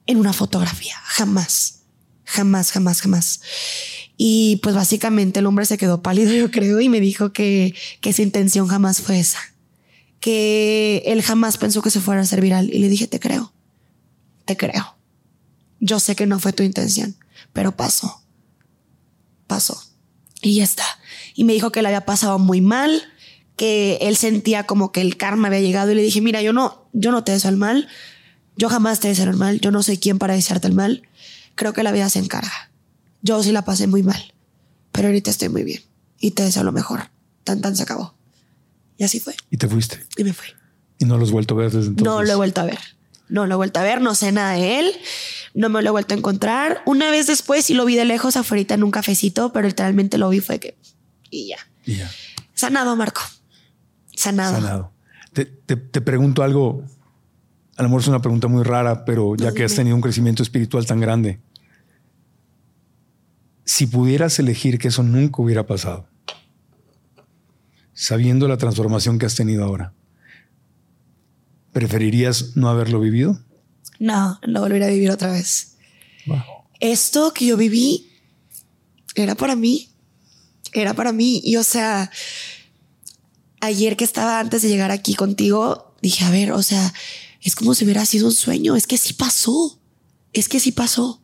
en 0.06 0.18
una 0.18 0.32
fotografía. 0.32 0.96
Jamás. 1.04 1.80
Jamás, 2.24 2.70
jamás, 2.72 3.00
jamás. 3.00 3.40
Y 4.16 4.56
pues 4.62 4.74
básicamente 4.74 5.40
el 5.40 5.46
hombre 5.46 5.66
se 5.66 5.78
quedó 5.78 6.02
pálido, 6.02 6.32
yo 6.34 6.50
creo, 6.50 6.80
y 6.80 6.88
me 6.88 7.00
dijo 7.00 7.32
que, 7.32 7.74
que 8.00 8.12
su 8.12 8.22
intención 8.22 8.68
jamás 8.68 9.00
fue 9.00 9.18
esa. 9.18 9.40
Que 10.20 11.02
él 11.06 11.22
jamás 11.22 11.58
pensó 11.58 11.82
que 11.82 11.90
se 11.90 12.00
fuera 12.00 12.20
a 12.20 12.24
hacer 12.24 12.40
viral. 12.40 12.72
Y 12.72 12.78
le 12.78 12.88
dije, 12.88 13.06
te 13.06 13.20
creo. 13.20 13.52
Te 14.44 14.56
creo. 14.56 14.96
Yo 15.80 16.00
sé 16.00 16.16
que 16.16 16.26
no 16.26 16.38
fue 16.38 16.52
tu 16.52 16.62
intención, 16.62 17.16
pero 17.52 17.76
pasó. 17.76 18.22
Pasó. 19.46 19.82
Y 20.40 20.56
ya 20.56 20.64
está. 20.64 20.84
Y 21.34 21.44
me 21.44 21.52
dijo 21.52 21.72
que 21.72 21.82
le 21.82 21.88
había 21.88 22.06
pasado 22.06 22.38
muy 22.38 22.60
mal, 22.60 23.02
que 23.56 23.98
él 24.00 24.16
sentía 24.16 24.64
como 24.64 24.92
que 24.92 25.00
el 25.00 25.16
karma 25.16 25.48
había 25.48 25.60
llegado 25.60 25.90
y 25.92 25.94
le 25.94 26.02
dije, 26.02 26.20
mira, 26.20 26.42
yo 26.42 26.52
no, 26.52 26.88
yo 26.92 27.10
no 27.10 27.24
te 27.24 27.32
deseo 27.32 27.50
el 27.50 27.56
mal, 27.56 27.88
yo 28.56 28.68
jamás 28.68 29.00
te 29.00 29.08
deseo 29.08 29.30
el 29.30 29.36
mal, 29.36 29.60
yo 29.60 29.70
no 29.70 29.82
soy 29.82 29.98
quien 29.98 30.18
para 30.18 30.34
desearte 30.34 30.66
el 30.68 30.74
mal, 30.74 31.02
creo 31.54 31.72
que 31.72 31.82
la 31.82 31.92
vida 31.92 32.08
se 32.10 32.18
encarga. 32.18 32.70
Yo 33.22 33.42
sí 33.42 33.52
la 33.52 33.64
pasé 33.64 33.86
muy 33.86 34.02
mal, 34.02 34.34
pero 34.92 35.08
ahorita 35.08 35.30
estoy 35.30 35.48
muy 35.48 35.64
bien 35.64 35.82
y 36.20 36.32
te 36.32 36.42
deseo 36.42 36.62
lo 36.64 36.72
mejor. 36.72 37.10
Tan 37.44 37.60
tan 37.60 37.76
se 37.76 37.82
acabó. 37.82 38.14
Y 38.96 39.04
así 39.04 39.20
fue. 39.20 39.34
Y 39.50 39.56
te 39.56 39.68
fuiste. 39.68 40.04
Y 40.16 40.24
me 40.24 40.32
fui. 40.32 40.48
Y 40.98 41.04
no 41.04 41.18
los 41.18 41.28
has 41.28 41.32
vuelto 41.32 41.54
a 41.54 41.58
ver 41.58 41.66
desde 41.72 41.88
entonces. 41.88 42.04
No 42.04 42.22
lo 42.22 42.32
he 42.32 42.36
vuelto 42.36 42.60
a 42.60 42.64
ver. 42.64 42.78
No 43.28 43.46
lo 43.46 43.54
he 43.54 43.56
vuelto 43.56 43.80
a 43.80 43.82
ver, 43.82 44.00
no 44.02 44.14
sé 44.14 44.32
nada 44.32 44.52
de 44.52 44.78
él, 44.80 44.92
no 45.54 45.70
me 45.70 45.80
lo 45.82 45.88
he 45.88 45.90
vuelto 45.92 46.14
a 46.14 46.18
encontrar. 46.18 46.82
Una 46.84 47.10
vez 47.10 47.26
después 47.26 47.64
sí 47.64 47.72
lo 47.74 47.86
vi 47.86 47.96
de 47.96 48.04
lejos 48.04 48.36
afuera 48.36 48.74
en 48.74 48.84
un 48.84 48.90
cafecito, 48.90 49.50
pero 49.52 49.66
literalmente 49.66 50.18
lo 50.18 50.28
vi 50.28 50.40
fue 50.40 50.60
que... 50.60 50.76
Y 51.30 51.48
ya. 51.48 51.56
Y 51.86 51.96
ya. 51.96 52.10
Sanado, 52.52 52.94
Marco. 52.96 53.22
Sanado. 54.14 54.54
Sanado. 54.54 54.92
Te, 55.32 55.46
te- 55.46 55.76
te 55.76 56.00
pregunto 56.02 56.42
algo. 56.42 56.84
A 57.76 57.82
lo 57.82 57.88
mejor 57.88 58.02
es 58.02 58.08
una 58.08 58.22
pregunta 58.22 58.48
muy 58.48 58.62
rara, 58.62 59.04
pero 59.04 59.34
ya 59.36 59.52
que 59.52 59.64
has 59.64 59.74
tenido 59.74 59.96
un 59.96 60.02
crecimiento 60.02 60.42
espiritual 60.42 60.86
tan 60.86 61.00
grande, 61.00 61.40
si 63.64 63.86
pudieras 63.86 64.38
elegir 64.38 64.78
que 64.78 64.88
eso 64.88 65.02
nunca 65.02 65.42
hubiera 65.42 65.66
pasado, 65.66 66.08
sabiendo 67.92 68.46
la 68.46 68.58
transformación 68.58 69.18
que 69.18 69.26
has 69.26 69.34
tenido 69.34 69.64
ahora, 69.64 69.92
¿preferirías 71.72 72.56
no 72.56 72.68
haberlo 72.68 73.00
vivido? 73.00 73.40
No, 73.98 74.38
no 74.46 74.60
volveré 74.60 74.84
a 74.84 74.90
vivir 74.90 75.10
otra 75.10 75.32
vez. 75.32 75.76
Esto 76.80 77.32
que 77.32 77.46
yo 77.46 77.56
viví 77.56 78.10
era 79.14 79.34
para 79.34 79.56
mí. 79.56 79.90
Era 80.72 80.94
para 80.94 81.12
mí. 81.12 81.40
Y 81.44 81.56
o 81.56 81.64
sea, 81.64 82.10
ayer 83.60 83.96
que 83.96 84.04
estaba 84.04 84.40
antes 84.40 84.62
de 84.62 84.68
llegar 84.68 84.90
aquí 84.90 85.14
contigo, 85.14 85.94
dije, 86.02 86.24
a 86.24 86.30
ver, 86.30 86.52
o 86.52 86.62
sea, 86.62 86.92
es 87.44 87.54
como 87.54 87.74
si 87.74 87.84
hubiera 87.84 88.04
sido 88.06 88.26
un 88.26 88.32
sueño. 88.32 88.74
Es 88.74 88.86
que 88.86 88.98
sí 88.98 89.12
pasó. 89.12 89.78
Es 90.32 90.48
que 90.48 90.58
sí 90.58 90.72
pasó. 90.72 91.22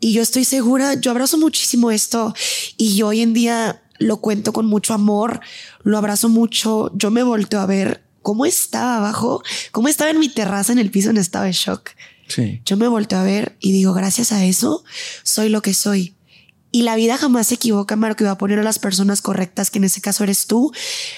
Y 0.00 0.12
yo 0.12 0.22
estoy 0.22 0.44
segura, 0.44 0.94
yo 0.94 1.12
abrazo 1.12 1.38
muchísimo 1.38 1.92
esto 1.92 2.34
y 2.76 2.96
yo 2.96 3.06
hoy 3.08 3.20
en 3.20 3.34
día 3.34 3.84
lo 3.98 4.16
cuento 4.16 4.52
con 4.52 4.66
mucho 4.66 4.94
amor, 4.94 5.40
lo 5.84 5.96
abrazo 5.96 6.28
mucho, 6.28 6.90
yo 6.96 7.12
me 7.12 7.22
volteo 7.22 7.60
a 7.60 7.66
ver 7.66 8.02
cómo 8.20 8.44
estaba 8.44 8.96
abajo, 8.96 9.44
cómo 9.70 9.86
estaba 9.86 10.10
en 10.10 10.18
mi 10.18 10.28
terraza 10.28 10.72
en 10.72 10.80
el 10.80 10.90
piso 10.90 11.10
en 11.10 11.18
estado 11.18 11.44
de 11.44 11.52
shock. 11.52 11.90
Sí. 12.26 12.62
Yo 12.64 12.76
me 12.76 12.88
volteo 12.88 13.20
a 13.20 13.22
ver 13.22 13.56
y 13.60 13.70
digo, 13.70 13.92
gracias 13.92 14.32
a 14.32 14.44
eso, 14.44 14.82
soy 15.22 15.50
lo 15.50 15.62
que 15.62 15.72
soy. 15.72 16.16
Y 16.74 16.82
la 16.82 16.96
vida 16.96 17.18
jamás 17.18 17.48
se 17.48 17.56
equivoca, 17.56 17.96
Marco, 17.96 18.24
y 18.24 18.26
va 18.26 18.32
a 18.32 18.38
poner 18.38 18.58
a 18.58 18.62
las 18.62 18.78
personas 18.78 19.20
correctas, 19.20 19.70
que 19.70 19.76
en 19.76 19.84
ese 19.84 20.00
caso 20.00 20.24
eres 20.24 20.46
tú. 20.46 20.72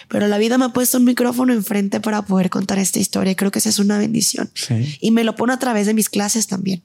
Pero 0.09 0.27
la 0.27 0.37
vida 0.37 0.59
me 0.59 0.65
ha 0.65 0.71
puesto 0.71 0.99
un 0.99 1.05
micrófono 1.05 1.53
enfrente 1.53 2.01
para 2.01 2.23
poder 2.23 2.51
contar 2.51 2.81
esta 2.81 2.99
historia. 2.99 3.31
Y 3.31 3.37
creo 3.37 3.53
que 3.53 3.61
esa 3.61 3.69
es 3.69 3.79
una 3.79 3.97
bendición. 3.97 4.51
Sí. 4.55 4.99
Y 5.01 5.13
me 5.13 5.23
lo 5.23 5.37
pone 5.37 5.53
a 5.53 5.59
través 5.61 5.87
de 5.87 5.95
mis 5.95 6.11
clases 6.11 6.49
también. 6.49 6.83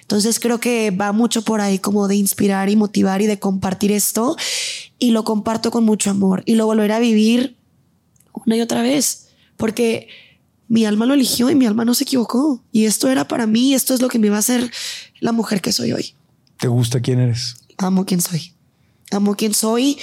Entonces 0.00 0.40
creo 0.40 0.58
que 0.58 0.90
va 0.90 1.12
mucho 1.12 1.42
por 1.42 1.60
ahí 1.60 1.78
como 1.78 2.08
de 2.08 2.16
inspirar 2.16 2.70
y 2.70 2.76
motivar 2.76 3.20
y 3.20 3.26
de 3.26 3.38
compartir 3.38 3.92
esto. 3.92 4.36
Y 4.98 5.10
lo 5.10 5.24
comparto 5.24 5.70
con 5.70 5.84
mucho 5.84 6.10
amor. 6.10 6.42
Y 6.46 6.54
lo 6.54 6.64
volveré 6.64 6.94
a 6.94 6.98
vivir 6.98 7.58
una 8.32 8.56
y 8.56 8.62
otra 8.62 8.80
vez. 8.80 9.28
Porque 9.58 10.08
mi 10.66 10.86
alma 10.86 11.04
lo 11.04 11.12
eligió 11.12 11.50
y 11.50 11.54
mi 11.54 11.66
alma 11.66 11.84
no 11.84 11.92
se 11.92 12.04
equivocó. 12.04 12.64
Y 12.72 12.86
esto 12.86 13.08
era 13.10 13.28
para 13.28 13.46
mí. 13.46 13.74
Esto 13.74 13.92
es 13.92 14.00
lo 14.00 14.08
que 14.08 14.18
me 14.18 14.30
va 14.30 14.36
a 14.36 14.38
hacer 14.38 14.70
la 15.20 15.32
mujer 15.32 15.60
que 15.60 15.72
soy 15.72 15.92
hoy. 15.92 16.14
¿Te 16.60 16.68
gusta 16.68 17.00
quién 17.00 17.20
eres? 17.20 17.56
Amo 17.78 18.04
quien 18.04 18.20
soy. 18.20 18.54
Amo 19.10 19.34
quien 19.34 19.54
soy 19.54 19.98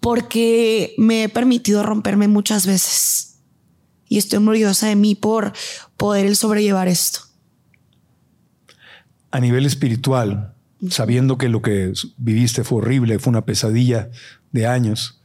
porque 0.00 0.94
me 0.98 1.24
he 1.24 1.28
permitido 1.28 1.82
romperme 1.82 2.28
muchas 2.28 2.66
veces. 2.66 3.36
Y 4.08 4.18
estoy 4.18 4.38
orgullosa 4.38 4.88
de 4.88 4.96
mí 4.96 5.14
por 5.14 5.52
poder 5.96 6.26
el 6.26 6.36
sobrellevar 6.36 6.88
esto. 6.88 7.20
A 9.30 9.40
nivel 9.40 9.64
espiritual, 9.66 10.54
sabiendo 10.90 11.38
que 11.38 11.48
lo 11.48 11.62
que 11.62 11.92
viviste 12.18 12.62
fue 12.64 12.78
horrible, 12.78 13.18
fue 13.18 13.30
una 13.30 13.44
pesadilla 13.46 14.10
de 14.52 14.66
años, 14.66 15.20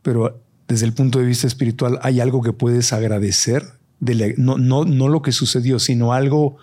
pero 0.00 0.42
desde 0.66 0.86
el 0.86 0.94
punto 0.94 1.18
de 1.18 1.26
vista 1.26 1.46
espiritual, 1.46 1.98
¿hay 2.02 2.20
algo 2.20 2.42
que 2.42 2.52
puedes 2.52 2.92
agradecer? 2.92 3.62
De 4.00 4.14
la- 4.14 4.32
no, 4.38 4.56
no, 4.58 4.84
no 4.84 5.08
lo 5.08 5.22
que 5.22 5.30
sucedió, 5.30 5.78
sino 5.78 6.12
algo, 6.12 6.56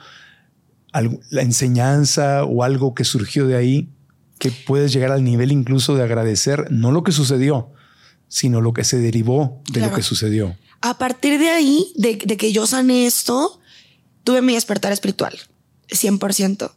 la 0.92 1.42
enseñanza 1.42 2.44
o 2.46 2.64
algo 2.64 2.94
que 2.96 3.04
surgió 3.04 3.46
de 3.48 3.56
ahí, 3.56 3.90
que 4.40 4.52
puedes 4.52 4.94
llegar 4.94 5.12
al 5.12 5.24
nivel 5.24 5.52
incluso 5.52 5.96
de 5.96 6.04
agradecer, 6.04 6.68
no 6.72 6.92
lo 6.92 7.04
que 7.04 7.12
sucedió, 7.12 7.72
sino 8.28 8.62
lo 8.62 8.74
que 8.74 8.84
se 8.84 8.98
derivó 8.98 9.62
de 9.68 9.74
Claro. 9.80 9.90
lo 9.92 9.96
que 9.96 10.04
sucedió. 10.04 10.56
A 10.82 10.98
partir 10.98 11.40
de 11.40 11.50
ahí, 11.50 11.92
de, 11.96 12.16
de 12.26 12.38
que 12.38 12.52
yo 12.54 12.66
sané 12.66 13.06
esto, 13.06 13.60
tuve 14.24 14.42
mi 14.42 14.54
despertar 14.54 14.92
espiritual, 14.94 15.38
100%. 15.90 16.72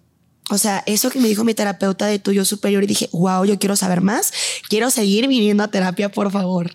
O 0.50 0.58
sea, 0.58 0.82
eso 0.86 1.08
que 1.08 1.20
me 1.20 1.28
dijo 1.28 1.44
mi 1.44 1.54
terapeuta 1.54 2.06
de 2.06 2.18
tuyo 2.18 2.44
superior 2.44 2.82
y 2.82 2.86
dije, 2.88 3.08
wow, 3.12 3.44
yo 3.44 3.58
quiero 3.58 3.76
saber 3.76 4.00
más, 4.00 4.32
quiero 4.68 4.90
seguir 4.90 5.28
viniendo 5.28 5.62
a 5.62 5.68
terapia, 5.68 6.10
por 6.10 6.30
favor. 6.32 6.74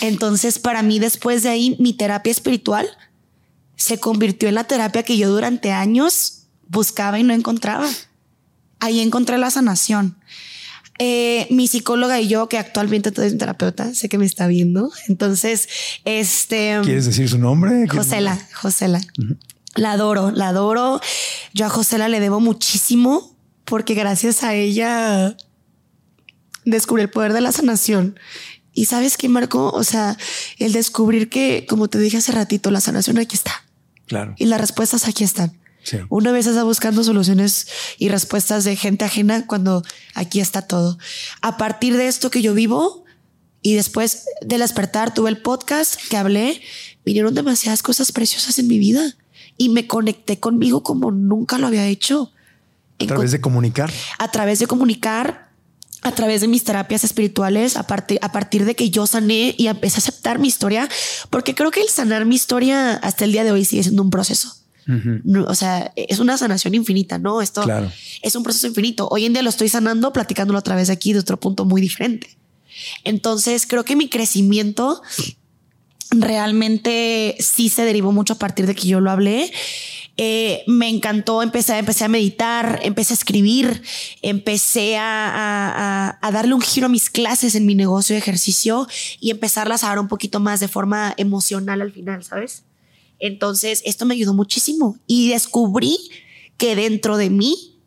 Entonces, 0.00 0.58
para 0.60 0.82
mí, 0.82 0.98
después 1.00 1.42
de 1.42 1.48
ahí, 1.48 1.76
mi 1.80 1.92
terapia 1.92 2.30
espiritual 2.30 2.88
se 3.76 3.98
convirtió 3.98 4.48
en 4.48 4.54
la 4.54 4.64
terapia 4.64 5.02
que 5.02 5.18
yo 5.18 5.28
durante 5.30 5.72
años 5.72 6.37
buscaba 6.68 7.18
y 7.18 7.22
no 7.22 7.34
encontraba. 7.34 7.88
Ahí 8.80 9.00
encontré 9.00 9.38
la 9.38 9.50
sanación. 9.50 10.16
Eh, 11.00 11.46
mi 11.50 11.68
psicóloga 11.68 12.20
y 12.20 12.26
yo, 12.28 12.48
que 12.48 12.58
actualmente 12.58 13.10
es 13.24 13.32
mi 13.32 13.38
terapeuta, 13.38 13.94
sé 13.94 14.08
que 14.08 14.18
me 14.18 14.26
está 14.26 14.46
viendo. 14.48 14.90
Entonces, 15.08 15.68
este. 16.04 16.78
¿Quieres 16.82 17.06
decir 17.06 17.28
su 17.28 17.38
nombre? 17.38 17.86
Josela, 17.88 18.38
Josela. 18.54 19.00
La 19.76 19.92
adoro, 19.92 20.32
la 20.32 20.48
adoro. 20.48 21.00
Yo 21.54 21.66
a 21.66 21.68
Josela 21.68 22.08
le 22.08 22.18
debo 22.20 22.40
muchísimo 22.40 23.36
porque 23.64 23.94
gracias 23.94 24.42
a 24.42 24.54
ella 24.54 25.36
descubrí 26.64 27.02
el 27.02 27.10
poder 27.10 27.32
de 27.32 27.40
la 27.42 27.52
sanación. 27.52 28.18
Y 28.72 28.86
sabes 28.86 29.16
qué, 29.16 29.28
Marco? 29.28 29.70
O 29.70 29.84
sea, 29.84 30.16
el 30.58 30.72
descubrir 30.72 31.28
que, 31.28 31.66
como 31.68 31.88
te 31.88 31.98
dije 31.98 32.16
hace 32.16 32.32
ratito, 32.32 32.70
la 32.70 32.80
sanación 32.80 33.18
aquí 33.18 33.36
está 33.36 33.52
Claro. 34.06 34.34
y 34.38 34.46
las 34.46 34.60
respuestas 34.60 35.06
aquí 35.06 35.22
están. 35.24 35.57
Sí. 35.88 35.98
Una 36.10 36.32
vez 36.32 36.46
está 36.46 36.64
buscando 36.64 37.02
soluciones 37.02 37.66
y 37.98 38.08
respuestas 38.08 38.64
de 38.64 38.76
gente 38.76 39.04
ajena 39.04 39.46
cuando 39.46 39.82
aquí 40.14 40.40
está 40.40 40.62
todo. 40.62 40.98
A 41.40 41.56
partir 41.56 41.96
de 41.96 42.08
esto 42.08 42.30
que 42.30 42.42
yo 42.42 42.52
vivo 42.52 43.04
y 43.62 43.74
después 43.74 44.26
del 44.42 44.60
despertar 44.60 45.14
tuve 45.14 45.30
el 45.30 45.40
podcast 45.40 45.96
que 46.10 46.16
hablé, 46.16 46.60
vinieron 47.04 47.34
demasiadas 47.34 47.82
cosas 47.82 48.12
preciosas 48.12 48.58
en 48.58 48.66
mi 48.66 48.78
vida 48.78 49.16
y 49.56 49.70
me 49.70 49.86
conecté 49.86 50.38
conmigo 50.38 50.82
como 50.82 51.10
nunca 51.10 51.58
lo 51.58 51.66
había 51.66 51.86
hecho. 51.86 52.32
A 53.00 53.06
través 53.06 53.30
de 53.30 53.40
comunicar. 53.40 53.90
a 54.18 54.30
través 54.30 54.58
de 54.58 54.66
comunicar, 54.66 55.48
a 56.02 56.12
través 56.12 56.40
de 56.40 56.48
mis 56.48 56.64
terapias 56.64 57.04
espirituales, 57.04 57.76
a 57.76 57.84
partir, 57.84 58.18
a 58.22 58.32
partir 58.32 58.64
de 58.64 58.74
que 58.74 58.90
yo 58.90 59.06
sané 59.06 59.54
y 59.56 59.68
empecé 59.68 59.96
a 59.96 59.98
aceptar 59.98 60.38
mi 60.38 60.48
historia, 60.48 60.88
porque 61.30 61.54
creo 61.54 61.70
que 61.70 61.80
el 61.80 61.88
sanar 61.88 62.24
mi 62.26 62.34
historia 62.34 62.94
hasta 62.94 63.24
el 63.24 63.32
día 63.32 63.44
de 63.44 63.52
hoy 63.52 63.64
sigue 63.64 63.82
siendo 63.82 64.02
un 64.02 64.10
proceso. 64.10 64.54
No, 65.24 65.44
o 65.44 65.54
sea, 65.54 65.92
es 65.96 66.18
una 66.18 66.38
sanación 66.38 66.74
infinita, 66.74 67.18
¿no? 67.18 67.42
Esto 67.42 67.62
Claro. 67.62 67.92
es 68.22 68.34
un 68.36 68.42
proceso 68.42 68.66
infinito. 68.66 69.06
Hoy 69.10 69.26
en 69.26 69.34
día 69.34 69.42
lo 69.42 69.50
estoy 69.50 69.68
sanando, 69.68 70.12
platicándolo 70.14 70.58
a 70.58 70.62
través 70.62 70.86
de 70.88 70.94
aquí 70.94 71.12
de 71.12 71.18
otro 71.18 71.38
punto 71.38 71.64
muy 71.66 71.80
diferente. 71.82 72.36
Entonces, 73.04 73.66
creo 73.66 73.84
que 73.84 73.96
mi 73.96 74.08
crecimiento 74.08 75.02
realmente 76.10 77.36
sí 77.38 77.68
se 77.68 77.84
derivó 77.84 78.12
mucho 78.12 78.34
a 78.34 78.38
partir 78.38 78.66
de 78.66 78.74
que 78.74 78.88
yo 78.88 79.00
lo 79.00 79.10
hablé. 79.10 79.52
Eh, 80.16 80.64
me 80.66 80.88
encantó, 80.88 81.42
empecé, 81.42 81.78
empecé 81.78 82.04
a 82.04 82.08
meditar, 82.08 82.80
empecé 82.82 83.12
a 83.12 83.16
escribir, 83.16 83.82
empecé 84.22 84.96
a- 84.96 86.18
a 86.20 86.30
darle 86.32 86.54
un 86.54 86.60
giro 86.60 86.86
a 86.86 86.88
mis 86.88 87.08
clases 87.10 87.54
en 87.54 87.66
mi 87.66 87.74
negocio 87.76 88.14
de 88.14 88.18
ejercicio 88.18 88.88
y 89.20 89.30
empezarlas 89.30 89.84
a 89.84 89.88
dar 89.88 89.98
un 90.00 90.08
poquito 90.08 90.40
más 90.40 90.58
de 90.60 90.66
forma 90.68 91.14
emocional 91.18 91.82
al 91.82 91.92
final, 91.92 92.24
¿sabes? 92.24 92.64
Entonces, 93.18 93.82
esto 93.84 94.06
me 94.06 94.14
ayudó 94.14 94.34
muchísimo 94.34 94.96
y 95.06 95.30
descubrí 95.30 95.98
que 96.56 96.76
dentro 96.76 97.16
de 97.16 97.30
mí 97.30 97.80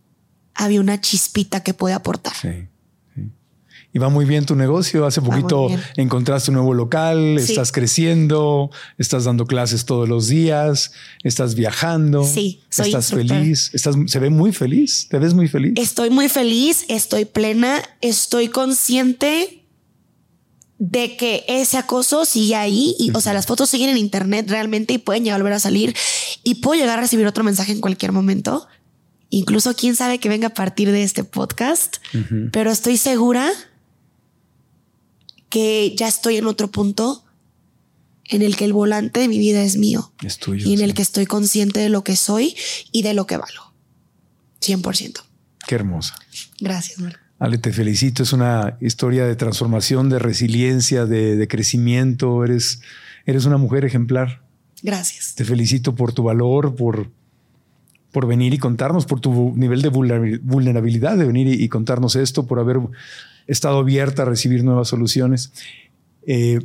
había 0.53 0.79
una 0.82 0.99
chispita 0.99 1.61
que 1.63 1.73
puede 1.73 1.93
aportar. 1.95 2.34
Sí, 2.41 2.67
sí. 3.15 3.21
Y 3.93 3.99
va 3.99 4.09
muy 4.09 4.25
bien 4.25 4.45
tu 4.45 4.55
negocio. 4.55 5.05
Hace 5.05 5.21
poquito 5.21 5.67
encontraste 5.97 6.51
un 6.51 6.55
nuevo 6.55 6.73
local, 6.73 7.38
Sí. 7.39 7.51
estás 7.51 7.71
creciendo, 7.71 8.69
estás 8.97 9.25
dando 9.25 9.45
clases 9.45 9.86
todos 9.86 10.07
los 10.07 10.27
días, 10.27 10.91
estás 11.23 11.55
viajando. 11.55 12.23
Sí, 12.25 12.61
soy 12.69 12.88
estás 12.88 13.09
feliz. 13.09 13.71
Estás, 13.73 13.95
se 14.07 14.19
ve 14.19 14.29
muy 14.29 14.51
feliz. 14.53 15.07
Te 15.09 15.19
ves 15.19 15.34
muy 15.34 15.47
feliz. 15.47 15.73
Estoy 15.75 16.09
muy 16.09 16.29
feliz, 16.29 16.86
estoy 16.88 17.25
plena, 17.25 17.82
estoy 18.01 18.47
consciente 18.49 19.61
de 20.84 21.15
que 21.15 21.45
ese 21.47 21.77
acoso 21.77 22.25
sigue 22.25 22.55
ahí 22.55 22.95
y, 22.97 23.11
o 23.13 23.21
sea, 23.21 23.34
las 23.34 23.45
fotos 23.45 23.69
siguen 23.69 23.89
en 23.89 23.97
internet 23.97 24.49
realmente 24.49 24.95
y 24.95 24.97
pueden 24.97 25.23
ya 25.23 25.38
volver 25.38 25.53
a 25.53 25.59
salir 25.59 25.95
y 26.43 26.55
puedo 26.55 26.79
llegar 26.79 26.97
a 26.97 27.01
recibir 27.01 27.27
otro 27.27 27.43
mensaje 27.43 27.71
en 27.71 27.82
cualquier 27.82 28.11
momento. 28.13 28.67
Incluso 29.29 29.75
quién 29.75 29.95
sabe 29.95 30.17
que 30.17 30.27
venga 30.27 30.47
a 30.47 30.53
partir 30.55 30.91
de 30.91 31.03
este 31.03 31.23
podcast, 31.23 31.97
pero 32.51 32.71
estoy 32.71 32.97
segura 32.97 33.47
que 35.49 35.93
ya 35.95 36.07
estoy 36.07 36.38
en 36.38 36.47
otro 36.47 36.71
punto 36.71 37.23
en 38.25 38.41
el 38.41 38.55
que 38.55 38.65
el 38.65 38.73
volante 38.73 39.19
de 39.19 39.27
mi 39.27 39.38
vida 39.38 39.61
es 39.63 39.77
mío 39.77 40.11
Es 40.23 40.38
tuyo. 40.39 40.67
y 40.67 40.71
en 40.73 40.79
sí. 40.79 40.84
el 40.84 40.93
que 40.95 41.01
estoy 41.03 41.25
consciente 41.27 41.79
de 41.79 41.89
lo 41.89 42.03
que 42.03 42.15
soy 42.15 42.55
y 42.91 43.03
de 43.03 43.13
lo 43.13 43.27
que 43.27 43.38
valo. 43.38 43.71
100%. 44.61 45.21
Qué 45.67 45.75
hermosa. 45.75 46.15
Gracias, 46.59 46.97
Marco. 46.99 47.19
Ale, 47.41 47.57
te 47.57 47.73
felicito. 47.73 48.22
Es 48.22 48.34
una 48.34 48.77
historia 48.81 49.26
de 49.26 49.35
transformación, 49.35 50.09
de 50.09 50.19
resiliencia, 50.19 51.07
de, 51.07 51.35
de 51.35 51.47
crecimiento. 51.47 52.45
Eres, 52.45 52.81
eres 53.26 53.45
una 53.45 53.57
mujer 53.57 53.84
ejemplar. 53.84 54.43
Gracias. 54.84 55.34
Te 55.34 55.43
felicito 55.43 55.95
por 55.95 56.13
tu 56.13 56.22
valor, 56.22 56.76
por, 56.76 57.09
por 58.11 58.27
venir 58.27 58.53
y 58.53 58.59
contarnos, 58.59 59.07
por 59.07 59.22
tu 59.22 59.55
nivel 59.57 59.81
de 59.81 59.91
vulnerabil- 59.91 60.39
vulnerabilidad 60.43 61.18
de 61.18 61.26
venir 61.26 61.47
y, 61.47 61.63
y 61.63 61.68
contarnos 61.68 62.15
esto, 62.15 62.45
por 62.45 62.59
haber 62.59 62.77
estado 63.47 63.80
abierta 63.80 64.22
a 64.22 64.26
recibir 64.26 64.63
nuevas 64.63 64.89
soluciones. 64.89 65.51
Eh, 66.27 66.59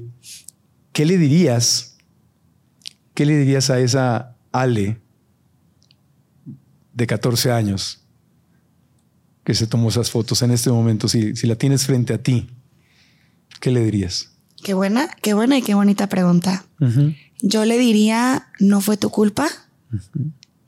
¿Qué 0.92 1.06
le 1.06 1.16
dirías? 1.16 1.96
¿Qué 3.14 3.24
le 3.24 3.38
dirías 3.38 3.70
a 3.70 3.80
esa 3.80 4.36
Ale 4.52 4.98
de 6.92 7.06
14 7.06 7.50
años 7.50 8.05
que 9.46 9.54
se 9.54 9.68
tomó 9.68 9.90
esas 9.90 10.10
fotos 10.10 10.42
en 10.42 10.50
este 10.50 10.70
momento? 10.70 11.06
Si, 11.06 11.36
si 11.36 11.46
la 11.46 11.54
tienes 11.54 11.86
frente 11.86 12.12
a 12.12 12.18
ti, 12.20 12.48
¿qué 13.60 13.70
le 13.70 13.84
dirías? 13.84 14.32
Qué 14.64 14.74
buena, 14.74 15.08
qué 15.22 15.34
buena 15.34 15.56
y 15.56 15.62
qué 15.62 15.74
bonita 15.74 16.08
pregunta. 16.08 16.64
Yo 17.40 17.64
le 17.64 17.78
diría, 17.78 18.48
no 18.58 18.80
fue 18.80 18.96
tu 18.96 19.10
culpa. 19.10 19.48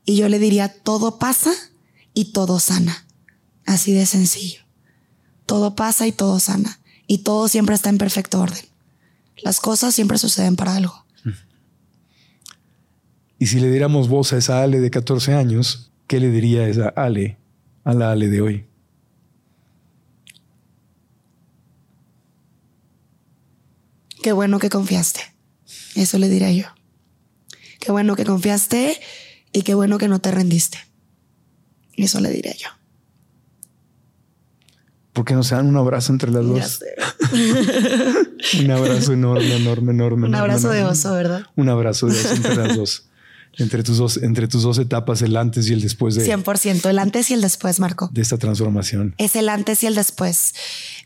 Y 0.05 0.15
yo 0.15 0.29
le 0.29 0.39
diría, 0.39 0.69
todo 0.69 1.19
pasa 1.19 1.51
y 2.13 2.31
todo 2.31 2.61
sana. 2.61 3.05
Así 3.65 3.91
de 3.91 4.05
sencillo. 4.05 4.61
Todo 5.45 5.75
pasa 5.75 6.07
y 6.07 6.13
todo 6.13 6.39
sana. 6.39 6.79
Y 7.05 7.17
todo 7.19 7.49
siempre 7.49 7.75
está 7.75 7.89
en 7.89 7.97
perfecto 7.97 8.39
orden. 8.39 8.63
Las 9.43 9.59
cosas 9.59 9.93
siempre 9.93 10.17
suceden 10.17 10.55
para 10.55 10.77
algo. 10.77 11.05
Y 13.37 13.47
si 13.47 13.59
le 13.59 13.69
diéramos 13.69 14.07
voz 14.07 14.31
a 14.31 14.37
esa 14.37 14.63
Ale 14.63 14.79
de 14.79 14.89
14 14.89 15.33
años, 15.33 15.91
¿qué 16.07 16.21
le 16.21 16.31
diría 16.31 16.69
esa 16.69 16.87
Ale 16.87 17.37
a 17.83 17.93
la 17.93 18.11
Ale 18.11 18.29
de 18.29 18.41
hoy? 18.41 18.68
Qué 24.21 24.31
bueno 24.31 24.59
que 24.59 24.69
confiaste. 24.69 25.21
Eso 25.95 26.17
le 26.17 26.29
diría 26.29 26.51
yo. 26.51 26.65
Qué 27.79 27.91
bueno 27.91 28.15
que 28.15 28.25
confiaste 28.25 28.99
y 29.51 29.61
qué 29.61 29.73
bueno 29.73 29.97
que 29.97 30.07
no 30.07 30.19
te 30.19 30.31
rendiste. 30.31 30.77
Eso 31.95 32.19
le 32.19 32.29
diría 32.29 32.53
yo. 32.55 32.69
¿Por 35.13 35.25
qué 35.25 35.33
no 35.33 35.43
se 35.43 35.55
dan 35.55 35.67
un 35.67 35.75
abrazo 35.77 36.13
entre 36.13 36.31
las 36.31 36.45
dos? 36.45 36.79
Un 38.59 38.71
abrazo 38.71 39.13
enorme, 39.13 39.55
enorme, 39.55 39.91
enorme. 39.91 40.27
Un 40.27 40.33
enorme, 40.33 40.37
abrazo 40.37 40.69
de 40.69 40.85
oso, 40.85 41.13
¿verdad? 41.13 41.43
Un 41.55 41.67
abrazo 41.67 42.07
de 42.07 42.19
oso 42.19 42.33
entre 42.35 42.55
las 42.55 42.77
dos. 42.77 43.08
Entre 43.57 43.83
tus 43.83 43.97
dos, 43.97 44.17
entre 44.17 44.47
tus 44.47 44.63
dos 44.63 44.77
etapas, 44.77 45.21
el 45.21 45.35
antes 45.35 45.69
y 45.69 45.73
el 45.73 45.81
después 45.81 46.15
de, 46.15 46.25
100%. 46.25 46.89
El 46.89 46.99
antes 46.99 47.29
y 47.29 47.33
el 47.33 47.41
después, 47.41 47.79
Marco. 47.79 48.09
de 48.13 48.21
esta 48.21 48.37
transformación. 48.37 49.15
Es 49.17 49.35
el 49.35 49.49
antes 49.49 49.83
y 49.83 49.87
el 49.87 49.95
después. 49.95 50.53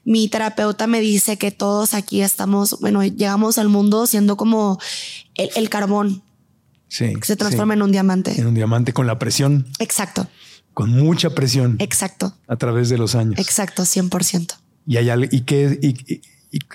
Mi 0.06 0.28
terapeuta 0.28 0.86
me 0.86 1.00
dice 1.02 1.38
que 1.38 1.50
todos 1.52 1.94
aquí 1.96 2.22
estamos, 2.22 2.78
bueno, 2.80 3.04
llegamos 3.04 3.58
al 3.58 3.70
mundo 3.70 4.06
siendo 4.06 4.38
como 4.38 4.80
el, 5.36 5.50
el 5.56 5.70
carbón 5.70 6.22
Sí. 6.90 7.12
que 7.16 7.26
se 7.26 7.36
transforma 7.36 7.74
sí. 7.74 7.78
en 7.80 7.82
un 7.82 7.92
diamante. 7.92 8.40
en 8.40 8.46
un 8.46 8.54
diamante 8.54 8.94
con 8.94 9.08
la 9.08 9.18
presión, 9.18 9.66
Exacto, 9.80 10.28
con 10.76 10.92
mucha 10.92 11.32
presión 11.32 11.76
exacto, 11.80 12.36
a 12.48 12.56
través 12.58 12.90
de 12.90 13.00
los 13.00 13.16
años. 13.16 13.40
exacto, 13.40 13.82
100%. 13.84 14.54
Y 14.86 14.98
hay, 14.98 15.10
y, 15.32 15.42
que, 15.42 15.80
y, 15.82 16.22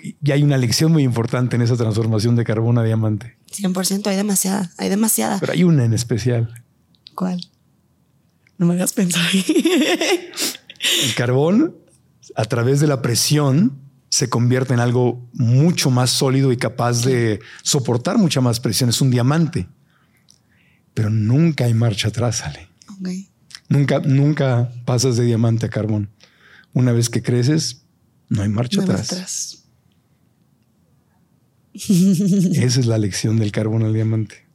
y- 0.03 0.31
hay 0.33 0.43
una 0.43 0.57
lección 0.57 0.93
muy 0.93 1.03
importante 1.05 1.57
en 1.57 1.63
esa 1.63 1.77
transformación 1.77 2.37
de 2.37 2.45
carbón 2.45 2.79
a 2.79 2.83
diamante. 2.85 3.37
100%, 3.53 4.07
hay 4.09 4.17
demasiada, 4.17 4.73
hay 4.77 4.89
demasiada. 4.89 5.39
Pero 5.41 5.53
hay 5.53 5.65
una 5.65 5.85
en 5.85 5.95
especial. 5.95 6.63
¿Cuál? 7.15 7.41
No 8.59 8.67
me 8.67 8.75
hagas 8.75 8.93
pensar. 8.93 9.25
El 11.05 11.15
carbón, 11.17 11.77
a 12.37 12.45
través 12.45 12.81
de 12.81 12.87
la 12.87 13.03
presión, 13.03 13.79
se 14.11 14.29
convierte 14.29 14.75
en 14.75 14.81
algo 14.81 15.29
mucho 15.33 15.91
más 15.91 16.11
sólido 16.11 16.51
y 16.53 16.57
capaz 16.57 17.03
de 17.05 17.41
soportar 17.63 18.19
mucha 18.19 18.41
más 18.41 18.59
presión. 18.61 18.91
Es 18.91 19.01
un 19.01 19.11
diamante. 19.11 19.69
Pero 20.95 21.11
nunca 21.11 21.65
hay 21.67 21.75
marcha 21.75 22.09
atrás, 22.09 22.43
Ale. 22.43 22.69
Nunca, 23.69 24.01
nunca 24.01 24.73
pasas 24.85 25.17
de 25.17 25.25
diamante 25.25 25.67
a 25.67 25.69
carbón. 25.69 26.11
Una 26.73 26.93
vez 26.93 27.11
que 27.11 27.23
creces, 27.23 27.83
no 28.29 28.43
hay 28.43 28.49
marcha 28.49 28.79
No 28.79 28.93
atrás. 28.93 29.65
Esa 31.79 32.81
es 32.81 32.87
la 32.87 32.99
lección 32.99 33.39
del 33.39 33.53
carbón 33.53 33.83
al 33.83 33.95
diamante. 33.95 34.47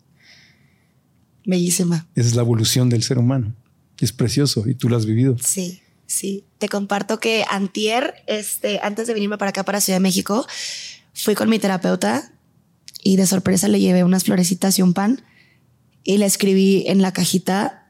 Bellísima. 1.45 2.07
Esa 2.15 2.27
es 2.27 2.35
la 2.35 2.41
evolución 2.41 2.89
del 2.89 3.03
ser 3.03 3.17
humano. 3.17 3.55
Es 3.99 4.11
precioso 4.11 4.67
y 4.67 4.75
tú 4.75 4.89
lo 4.89 4.97
has 4.97 5.05
vivido. 5.05 5.37
Sí, 5.41 5.81
sí. 6.05 6.45
Te 6.57 6.67
comparto 6.67 7.19
que 7.19 7.45
antier, 7.49 8.15
este, 8.27 8.79
antes 8.83 9.07
de 9.07 9.13
venirme 9.13 9.37
para 9.37 9.49
acá, 9.49 9.63
para 9.63 9.79
Ciudad 9.79 9.97
de 9.97 10.03
México, 10.03 10.45
fui 11.13 11.35
con 11.35 11.49
mi 11.49 11.59
terapeuta 11.59 12.33
y 13.01 13.15
de 13.15 13.25
sorpresa 13.25 13.67
le 13.67 13.79
llevé 13.79 14.03
unas 14.03 14.25
florecitas 14.25 14.77
y 14.79 14.81
un 14.81 14.93
pan 14.93 15.23
y 16.03 16.17
le 16.17 16.25
escribí 16.25 16.83
en 16.87 17.01
la 17.01 17.13
cajita, 17.13 17.89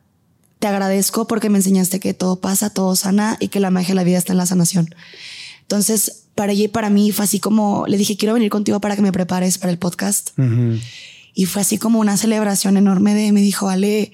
te 0.60 0.68
agradezco 0.68 1.28
porque 1.28 1.50
me 1.50 1.58
enseñaste 1.58 2.00
que 2.00 2.14
todo 2.14 2.40
pasa, 2.42 2.70
todo 2.70 2.96
sana 2.96 3.38
y 3.40 3.48
que 3.48 3.60
la 3.60 3.72
magia 3.72 3.90
de 3.90 3.96
la 3.96 4.04
vida 4.04 4.18
está 4.18 4.34
en 4.34 4.38
la 4.38 4.46
sanación. 4.46 4.94
Entonces, 5.62 6.23
para 6.36 6.52
ella 6.54 6.66
y 6.66 6.68
para 6.68 6.90
mí 6.90 7.12
fue 7.12 7.26
así 7.26 7.40
como, 7.40 7.86
le 7.88 7.98
dije, 7.98 8.18
quiero 8.18 8.34
venir 8.34 8.50
contigo 8.50 8.80
para 8.80 8.96
que 8.96 9.02
me 9.02 9.12
prepares 9.12 9.58
para 9.58 9.72
el 9.72 9.78
podcast. 9.78 10.32
Y 11.36 11.46
fue 11.46 11.62
así 11.62 11.78
como 11.78 12.00
una 12.00 12.18
celebración 12.18 12.78
enorme 12.78 13.16
de, 13.16 13.32
me 13.32 13.42
dijo, 13.42 13.70
Ale, 13.70 14.12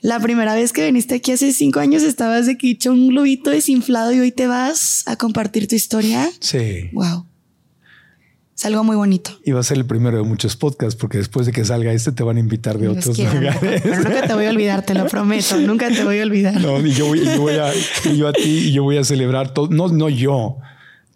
la 0.00 0.20
primera 0.20 0.54
vez 0.54 0.72
que 0.72 0.84
viniste 0.84 1.16
aquí 1.16 1.32
hace 1.32 1.52
cinco 1.52 1.80
años 1.80 2.02
estabas 2.02 2.46
de 2.46 2.56
que 2.56 2.76
un 2.88 3.08
globito 3.08 3.50
desinflado 3.50 4.12
y 4.12 4.20
hoy 4.20 4.32
te 4.32 4.46
vas 4.46 5.02
a 5.06 5.16
compartir 5.16 5.68
tu 5.68 5.74
historia. 5.74 6.28
Sí. 6.40 6.90
Wow. 6.92 7.26
Es 8.56 8.66
algo 8.66 8.84
muy 8.84 8.96
bonito. 8.96 9.38
Y 9.44 9.52
va 9.52 9.60
a 9.60 9.62
ser 9.62 9.78
el 9.78 9.86
primero 9.86 10.18
de 10.18 10.24
muchos 10.24 10.56
podcasts 10.56 10.94
porque 10.94 11.18
después 11.18 11.46
de 11.46 11.52
que 11.52 11.64
salga 11.64 11.92
este 11.92 12.12
te 12.12 12.22
van 12.22 12.36
a 12.36 12.40
invitar 12.40 12.78
de 12.78 12.86
Los 12.86 12.98
otros 12.98 13.16
quiero, 13.16 13.34
lugares. 13.34 13.82
Pero 13.82 13.96
nunca 13.96 14.26
te 14.26 14.34
voy 14.34 14.46
a 14.46 14.50
olvidar, 14.50 14.84
te 14.84 14.94
lo 14.94 15.06
prometo. 15.06 15.56
Nunca 15.58 15.88
te 15.88 16.04
voy 16.04 16.20
a 16.20 16.22
olvidar. 16.22 16.60
No, 16.60 16.84
y 16.84 16.92
yo 16.92 17.06
voy, 17.06 17.20
y 17.20 17.24
yo 17.24 17.40
voy 17.40 17.54
a, 17.54 17.72
yo 18.14 18.28
a 18.28 18.32
ti 18.32 18.68
y 18.68 18.72
yo 18.72 18.82
voy 18.82 18.98
a 18.98 19.04
celebrar 19.04 19.54
todo. 19.54 19.68
No, 19.68 19.88
no 19.88 20.08
yo. 20.08 20.58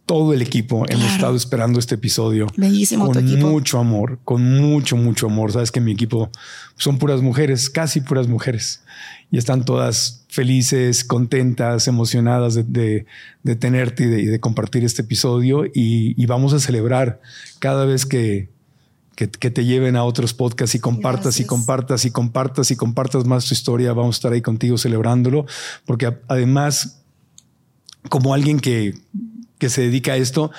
Todo 0.06 0.32
el 0.32 0.40
equipo 0.40 0.84
hemos 0.88 1.12
estado 1.12 1.34
esperando 1.34 1.80
este 1.80 1.96
episodio. 1.96 2.46
Bellísimo 2.56 3.06
con 3.06 3.14
mucho 3.50 3.78
amor, 3.80 4.20
con 4.24 4.44
mucho, 4.60 4.96
mucho 4.96 5.26
amor. 5.26 5.50
Sabes 5.50 5.72
que 5.72 5.80
mi 5.80 5.90
equipo 5.92 6.30
son 6.76 6.98
puras 6.98 7.22
mujeres, 7.22 7.68
casi 7.68 8.00
puras 8.00 8.28
mujeres. 8.28 8.82
Y 9.32 9.38
están 9.38 9.64
todas 9.64 10.24
felices, 10.28 11.02
contentas, 11.02 11.88
emocionadas 11.88 12.54
de, 12.54 12.62
de- 12.62 13.06
de 13.42 13.56
tenerte 13.56 14.04
y 14.04 14.26
de, 14.26 14.38
compartir 14.38 14.84
este 14.84 15.02
episodio. 15.02 15.66
Y, 15.66 16.14
y 16.16 16.26
vamos 16.26 16.52
a 16.52 16.60
celebrar 16.60 17.20
cada 17.58 17.84
vez 17.84 18.06
que, 18.06 18.48
que, 19.16 19.28
que 19.28 19.50
te 19.50 19.64
lleven 19.64 19.96
a 19.96 20.04
otros 20.04 20.34
podcasts 20.34 20.76
y 20.76 20.78
compartas 20.78 21.40
y 21.40 21.44
compartas 21.46 22.04
y 22.04 22.10
compartas 22.12 22.70
y 22.70 22.76
compartas 22.76 23.24
más 23.24 23.46
tu 23.46 23.54
historia. 23.54 23.92
Vamos 23.92 24.14
a 24.14 24.18
estar 24.18 24.32
ahí 24.32 24.40
contigo 24.42 24.78
celebrándolo, 24.78 25.46
porque 25.84 26.16
además, 26.28 27.02
como 28.08 28.32
alguien 28.34 28.60
que, 28.60 28.94
que 29.58 29.68
se 29.68 29.82
dedica 29.82 30.12
a 30.12 30.16
esto, 30.16 30.50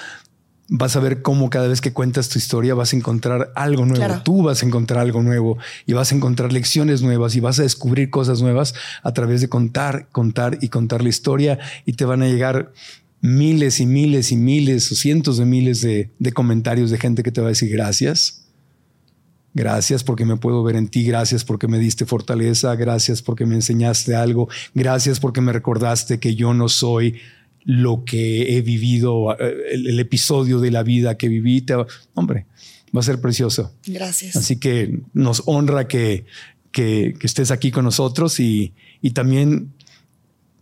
vas 0.70 0.96
a 0.96 1.00
ver 1.00 1.22
cómo 1.22 1.50
cada 1.50 1.68
vez 1.68 1.82
que 1.82 1.94
cuentas 1.94 2.30
tu 2.30 2.38
historia 2.38 2.76
vas 2.76 2.94
a 2.94 2.98
encontrar 2.98 3.52
algo 3.56 3.86
nuevo. 3.86 4.06
Claro. 4.06 4.22
Tú 4.24 4.44
vas 4.44 4.64
a 4.64 4.66
encontrar 4.66 5.02
algo 5.02 5.22
nuevo 5.24 5.58
y 5.86 5.94
vas 5.94 6.12
a 6.12 6.16
encontrar 6.16 6.52
lecciones 6.52 7.02
nuevas 7.02 7.36
y 7.36 7.40
vas 7.40 7.60
a 7.60 7.64
descubrir 7.64 8.10
cosas 8.10 8.42
nuevas 8.42 8.74
a 9.04 9.14
través 9.14 9.42
de 9.42 9.50
contar, 9.50 10.10
contar 10.12 10.58
y 10.62 10.70
contar 10.70 11.02
la 11.02 11.10
historia 11.10 11.60
y 11.86 11.94
te 11.94 12.06
van 12.06 12.22
a 12.22 12.28
llegar 12.28 12.74
miles 13.22 13.80
y 13.80 13.86
miles 13.86 14.32
y 14.32 14.38
miles 14.38 14.92
o 14.92 14.96
cientos 14.96 15.38
de 15.38 15.46
miles 15.46 15.82
de, 15.82 16.12
de 16.20 16.32
comentarios 16.34 16.92
de 16.92 16.98
gente 16.98 17.24
que 17.24 17.32
te 17.32 17.42
va 17.42 17.48
a 17.48 17.50
decir 17.50 17.72
gracias. 17.72 18.44
Gracias 19.54 20.04
porque 20.04 20.24
me 20.24 20.38
puedo 20.38 20.62
ver 20.64 20.76
en 20.76 20.88
ti, 20.88 21.04
gracias 21.04 21.44
porque 21.44 21.68
me 21.68 21.80
diste 21.80 22.06
fortaleza, 22.06 22.76
gracias 22.76 23.24
porque 23.24 23.48
me 23.48 23.56
enseñaste 23.56 24.14
algo, 24.14 24.50
gracias 24.76 25.20
porque 25.20 25.42
me 25.42 25.52
recordaste 25.52 26.20
que 26.20 26.36
yo 26.36 26.54
no 26.54 26.70
soy 26.70 27.16
lo 27.70 28.06
que 28.06 28.56
he 28.58 28.62
vivido, 28.62 29.34
eh, 29.38 29.54
el, 29.74 29.88
el 29.88 30.00
episodio 30.00 30.60
de 30.62 30.72
la 30.72 30.84
vida 30.84 31.18
que 31.18 31.28
viví. 31.28 31.60
Te- 31.62 31.76
hombre, 32.14 32.46
va 32.96 33.02
a 33.02 33.04
ser 33.04 33.20
precioso. 33.20 33.74
Gracias. 33.86 34.38
Así 34.38 34.58
que 34.58 35.02
nos 35.14 35.44
honra 35.46 35.86
que, 35.90 36.26
que, 36.72 37.14
que 37.20 37.28
estés 37.28 37.52
aquí 37.52 37.70
con 37.72 37.84
nosotros 37.84 38.40
y, 38.40 38.74
y 39.02 39.12
también, 39.12 39.74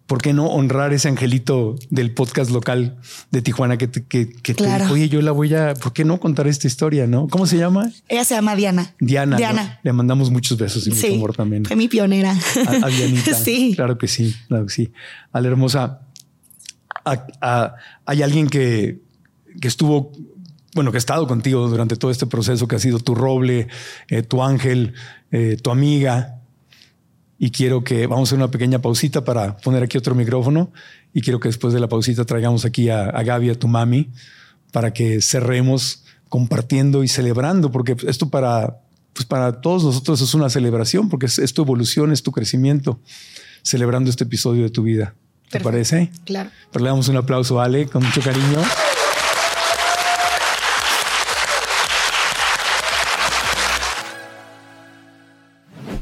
¿por 0.07 0.19
qué 0.19 0.33
no 0.33 0.47
honrar 0.47 0.93
ese 0.93 1.07
angelito 1.07 1.75
del 1.91 2.11
podcast 2.15 2.49
local 2.49 2.97
de 3.29 3.43
Tijuana 3.43 3.77
que 3.77 3.87
te, 3.87 4.03
que, 4.05 4.27
que 4.29 4.55
te 4.55 4.63
dijo, 4.65 4.93
oye, 4.93 5.07
yo 5.07 5.21
la 5.21 5.31
voy 5.31 5.53
a, 5.53 5.75
¿por 5.75 5.93
qué 5.93 6.05
no 6.05 6.19
contar 6.19 6.47
esta 6.47 6.65
historia? 6.65 7.05
¿No? 7.05 7.27
¿Cómo 7.27 7.45
se 7.45 7.57
llama? 7.57 7.91
Ella 8.07 8.23
se 8.23 8.33
llama 8.33 8.55
Diana. 8.55 8.95
Diana. 8.99 9.37
Diana. 9.37 9.63
¿no? 9.63 9.79
Le 9.83 9.93
mandamos 9.93 10.31
muchos 10.31 10.57
besos 10.57 10.87
y 10.87 10.89
mucho 10.89 11.13
amor 11.13 11.35
también. 11.35 11.65
fue 11.65 11.75
mi 11.75 11.87
pionera. 11.87 12.31
A, 12.31 12.85
a 12.87 12.89
Dianita. 12.89 13.33
sí. 13.43 13.73
Claro 13.75 13.99
que 13.99 14.07
sí, 14.07 14.33
claro 14.47 14.65
que 14.65 14.73
sí. 14.73 14.91
A 15.31 15.39
la 15.39 15.49
hermosa. 15.49 16.01
Hay 17.05 18.21
alguien 18.23 18.47
que, 18.47 18.99
que 19.61 19.67
estuvo, 19.67 20.11
bueno, 20.73 20.91
que 20.91 20.97
ha 20.97 20.99
estado 20.99 21.27
contigo 21.27 21.67
durante 21.67 21.95
todo 21.95 22.11
este 22.11 22.25
proceso, 22.25 22.67
que 22.67 22.75
ha 22.75 22.79
sido 22.79 22.99
tu 22.99 23.15
roble, 23.15 23.67
eh, 24.09 24.23
tu 24.23 24.43
ángel, 24.43 24.93
eh, 25.31 25.57
tu 25.61 25.71
amiga. 25.71 26.41
Y 27.37 27.51
quiero 27.51 27.83
que 27.83 28.07
vamos 28.07 28.29
a 28.29 28.29
hacer 28.29 28.37
una 28.37 28.51
pequeña 28.51 28.79
pausita 28.79 29.23
para 29.23 29.57
poner 29.57 29.83
aquí 29.83 29.97
otro 29.97 30.15
micrófono. 30.15 30.71
Y 31.13 31.21
quiero 31.21 31.39
que 31.39 31.49
después 31.49 31.73
de 31.73 31.79
la 31.79 31.87
pausita 31.87 32.25
traigamos 32.25 32.65
aquí 32.65 32.89
a, 32.89 33.05
a 33.05 33.23
Gaby, 33.23 33.51
a 33.51 33.59
tu 33.59 33.67
mami, 33.67 34.09
para 34.71 34.91
que 34.91 35.21
cerremos 35.21 36.03
compartiendo 36.27 37.03
y 37.03 37.07
celebrando, 37.07 37.71
porque 37.71 37.95
esto 38.07 38.29
para, 38.29 38.81
pues 39.13 39.25
para 39.25 39.61
todos 39.61 39.83
nosotros 39.83 40.19
es 40.21 40.33
una 40.33 40.49
celebración, 40.49 41.07
porque 41.07 41.27
es, 41.27 41.39
es 41.39 41.53
tu 41.53 41.61
evolución, 41.61 42.11
es 42.11 42.23
tu 42.23 42.31
crecimiento, 42.31 42.99
celebrando 43.61 44.09
este 44.09 44.25
episodio 44.25 44.63
de 44.63 44.69
tu 44.69 44.83
vida. 44.83 45.15
¿Te 45.49 45.59
Perfecto. 45.59 45.63
parece? 45.69 46.11
Claro. 46.25 46.49
Pero 46.71 46.83
le 46.83 46.89
damos 46.89 47.07
un 47.07 47.17
aplauso 47.17 47.59
a 47.61 47.65
Ale 47.65 47.87
con 47.87 48.03
mucho 48.03 48.21
cariño. 48.21 48.59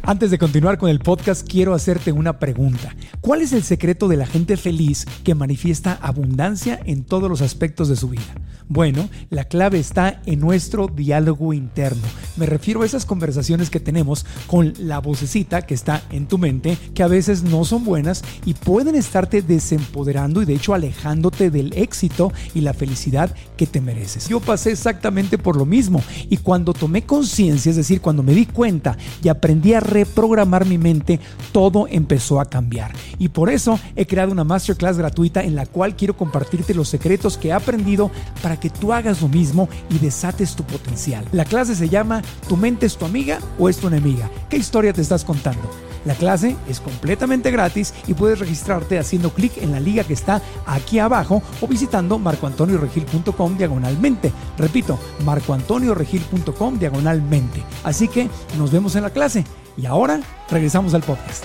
Antes 0.05 0.31
de 0.31 0.37
continuar 0.37 0.77
con 0.77 0.89
el 0.89 0.99
podcast, 0.99 1.47
quiero 1.49 1.73
hacerte 1.73 2.11
una 2.11 2.37
pregunta. 2.37 2.93
¿Cuál 3.21 3.41
es 3.41 3.53
el 3.53 3.63
secreto 3.63 4.09
de 4.09 4.17
la 4.17 4.25
gente 4.25 4.57
feliz 4.57 5.05
que 5.23 5.33
manifiesta 5.33 5.97
abundancia 6.01 6.77
en 6.83 7.05
todos 7.05 7.29
los 7.29 7.41
aspectos 7.41 7.87
de 7.87 7.95
su 7.95 8.09
vida? 8.09 8.35
Bueno, 8.67 9.09
la 9.29 9.45
clave 9.45 9.79
está 9.79 10.21
en 10.25 10.39
nuestro 10.39 10.87
diálogo 10.87 11.53
interno. 11.53 12.01
Me 12.35 12.45
refiero 12.45 12.81
a 12.81 12.85
esas 12.85 13.05
conversaciones 13.05 13.69
que 13.69 13.79
tenemos 13.79 14.25
con 14.47 14.73
la 14.77 14.99
vocecita 14.99 15.61
que 15.61 15.73
está 15.73 16.01
en 16.09 16.27
tu 16.27 16.37
mente, 16.37 16.77
que 16.93 17.03
a 17.03 17.07
veces 17.07 17.43
no 17.43 17.63
son 17.63 17.85
buenas 17.85 18.23
y 18.45 18.55
pueden 18.55 18.95
estarte 18.95 19.41
desempoderando 19.41 20.41
y 20.41 20.45
de 20.45 20.55
hecho 20.55 20.73
alejándote 20.73 21.49
del 21.49 21.71
éxito 21.77 22.33
y 22.53 22.61
la 22.61 22.73
felicidad 22.73 23.33
que 23.55 23.67
te 23.67 23.79
mereces. 23.79 24.27
Yo 24.27 24.39
pasé 24.41 24.71
exactamente 24.71 25.37
por 25.37 25.55
lo 25.55 25.65
mismo 25.65 26.01
y 26.29 26.37
cuando 26.37 26.73
tomé 26.73 27.03
conciencia, 27.03 27.69
es 27.69 27.75
decir, 27.75 28.01
cuando 28.01 28.23
me 28.23 28.33
di 28.33 28.47
cuenta 28.47 28.97
y 29.21 29.29
aprendí 29.29 29.73
a 29.73 29.81
reprogramar 29.93 30.65
mi 30.65 30.77
mente, 30.77 31.19
todo 31.51 31.87
empezó 31.89 32.39
a 32.39 32.45
cambiar. 32.45 32.91
Y 33.19 33.29
por 33.29 33.49
eso 33.49 33.79
he 33.95 34.05
creado 34.05 34.31
una 34.31 34.43
masterclass 34.43 34.97
gratuita 34.97 35.43
en 35.43 35.55
la 35.55 35.65
cual 35.65 35.95
quiero 35.95 36.17
compartirte 36.17 36.73
los 36.73 36.89
secretos 36.89 37.37
que 37.37 37.49
he 37.49 37.53
aprendido 37.53 38.11
para 38.41 38.59
que 38.59 38.69
tú 38.69 38.91
hagas 38.91 39.21
lo 39.21 39.27
mismo 39.27 39.69
y 39.89 39.99
desates 39.99 40.55
tu 40.55 40.63
potencial. 40.63 41.25
La 41.31 41.45
clase 41.45 41.75
se 41.75 41.89
llama 41.89 42.21
¿Tu 42.47 42.57
mente 42.57 42.85
es 42.85 42.97
tu 42.97 43.05
amiga 43.05 43.39
o 43.59 43.69
es 43.69 43.77
tu 43.77 43.87
enemiga? 43.87 44.29
¿Qué 44.49 44.57
historia 44.57 44.93
te 44.93 45.01
estás 45.01 45.23
contando? 45.23 45.69
La 46.05 46.15
clase 46.15 46.55
es 46.67 46.79
completamente 46.81 47.49
gratis 47.51 47.93
y 48.07 48.13
puedes 48.13 48.39
registrarte 48.39 48.99
haciendo 48.99 49.29
clic 49.29 49.57
en 49.57 49.71
la 49.71 49.79
liga 49.79 50.03
que 50.03 50.13
está 50.13 50.41
aquí 50.65 50.99
abajo 50.99 51.41
o 51.61 51.67
visitando 51.67 52.19
marcoantonioregil.com 52.19 53.57
diagonalmente. 53.57 54.31
Repito, 54.57 54.99
marcoantonioregil.com 55.23 56.77
diagonalmente. 56.77 57.63
Así 57.83 58.07
que 58.07 58.29
nos 58.57 58.71
vemos 58.71 58.95
en 58.95 59.03
la 59.03 59.11
clase. 59.11 59.45
Y 59.77 59.85
ahora 59.85 60.19
regresamos 60.49 60.93
al 60.93 61.01
podcast. 61.03 61.43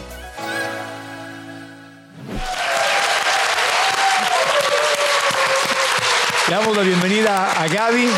Le 6.49 6.55
damos 6.55 6.77
la 6.77 6.83
bienvenida 6.83 7.61
a 7.63 7.69
Gaby, 7.69 8.09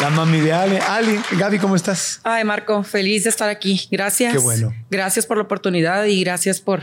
la 0.00 0.10
mami 0.10 0.40
de 0.40 0.52
Ale. 0.52 0.78
Ali, 0.80 1.20
Gaby, 1.38 1.58
¿cómo 1.58 1.76
estás? 1.76 2.20
Ay, 2.24 2.42
Marco, 2.44 2.82
feliz 2.82 3.24
de 3.24 3.30
estar 3.30 3.48
aquí. 3.48 3.86
Gracias. 3.92 4.32
Qué 4.32 4.38
bueno. 4.40 4.74
Gracias 4.90 5.24
por 5.24 5.36
la 5.36 5.44
oportunidad 5.44 6.04
y 6.06 6.20
gracias 6.24 6.60
por 6.60 6.82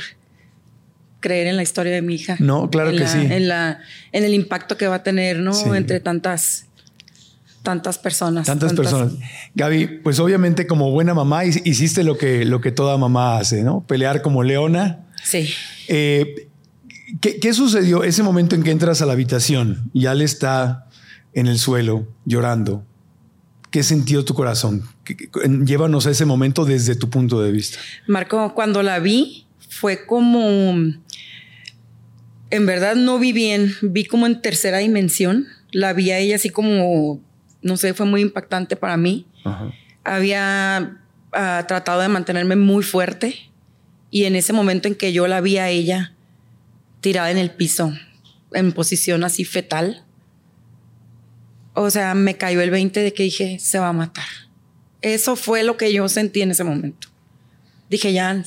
creer 1.19 1.47
en 1.47 1.57
la 1.57 1.63
historia 1.63 1.91
de 1.93 2.01
mi 2.01 2.15
hija. 2.15 2.37
No, 2.39 2.69
claro 2.69 2.91
En 2.91 2.97
que 2.97 3.03
la- 3.03 3.09
sí. 3.09 3.27
En, 3.29 3.47
la, 3.49 3.81
en 4.13 4.23
el 4.23 4.33
impacto 4.33 4.77
que 4.77 4.87
va 4.87 4.95
a 4.95 5.03
tener, 5.03 5.37
¿no? 5.39 5.53
Sí. 5.53 5.67
Entre 5.75 5.99
tantas, 5.99 6.67
tantas 7.65 7.97
personas. 7.97 8.45
Tantas 8.45 8.71
personas. 8.73 9.13
Gaby, 9.55 9.99
pues 10.03 10.19
obviamente 10.19 10.65
como 10.67 10.91
buena 10.91 11.13
mamá 11.13 11.43
hi- 11.45 11.61
hiciste 11.65 12.03
lo 12.05 12.17
que, 12.17 12.45
lo 12.45 12.61
que 12.61 12.71
toda 12.71 12.97
mamá 12.97 13.37
hace, 13.37 13.63
¿no? 13.63 13.81
Pelear 13.85 14.21
como 14.21 14.43
leona. 14.43 15.05
Sí. 15.23 15.49
Eh, 15.89 16.47
¿qué, 17.19 17.39
qué 17.39 17.53
sucedió 17.53 18.03
ese 18.03 18.23
momento 18.23 18.55
en 18.55 18.63
que 18.63 18.71
entras 18.71 19.01
a 19.01 19.05
la 19.05 19.13
habitación 19.13 19.89
y 19.93 20.05
Ale 20.05 20.23
está 20.23 20.87
en 21.33 21.47
el 21.47 21.59
suelo 21.59 22.07
llorando? 22.25 22.85
¿Qué 23.71 23.83
sintió 23.83 24.23
tu 24.23 24.33
corazón? 24.35 24.83
¿Qué- 25.03 25.17
qué- 25.17 25.27
Llévanos 25.65 26.07
a 26.07 26.11
ese 26.11 26.23
momento 26.25 26.63
desde 26.63 26.95
tu 26.95 27.09
punto 27.09 27.41
de 27.41 27.51
vista. 27.51 27.77
Marco, 28.07 28.53
cuando 28.55 28.81
la 28.83 28.99
vi, 28.99 29.45
fue 29.69 30.05
como. 30.05 30.73
En 32.51 32.65
verdad 32.65 32.95
no 32.95 33.19
vi 33.19 33.33
bien, 33.33 33.73
vi 33.81 34.05
como 34.05 34.27
en 34.27 34.41
tercera 34.41 34.77
dimensión. 34.77 35.47
La 35.71 35.91
vi 35.93 36.11
a 36.11 36.19
ella 36.19 36.35
así 36.37 36.49
como, 36.51 37.19
no 37.65 37.77
sé, 37.77 37.93
fue 37.93 38.05
muy 38.05 38.21
impactante 38.21 38.75
para 38.75 38.95
mí. 38.95 39.25
Había 40.03 40.99
ah, 41.33 41.65
tratado 41.67 42.01
de 42.01 42.07
mantenerme 42.07 42.55
muy 42.55 42.83
fuerte 42.83 43.51
y 44.11 44.25
en 44.25 44.35
ese 44.35 44.53
momento 44.53 44.87
en 44.87 44.95
que 44.95 45.11
yo 45.11 45.27
la 45.27 45.41
vi 45.41 45.57
a 45.57 45.69
ella 45.69 46.13
tirada 47.01 47.31
en 47.31 47.37
el 47.37 47.51
piso, 47.51 47.93
en 48.53 48.71
posición 48.71 49.23
así 49.23 49.45
fetal, 49.45 50.03
o 51.73 51.89
sea, 51.89 52.13
me 52.13 52.37
cayó 52.37 52.61
el 52.61 52.71
20 52.71 53.01
de 53.01 53.13
que 53.13 53.23
dije, 53.23 53.59
se 53.59 53.79
va 53.79 53.89
a 53.89 53.93
matar. 53.93 54.25
Eso 55.01 55.35
fue 55.35 55.63
lo 55.63 55.75
que 55.75 55.91
yo 55.91 56.07
sentí 56.07 56.41
en 56.41 56.51
ese 56.51 56.63
momento 56.63 57.09
dije, 57.89 58.13
ya, 58.13 58.43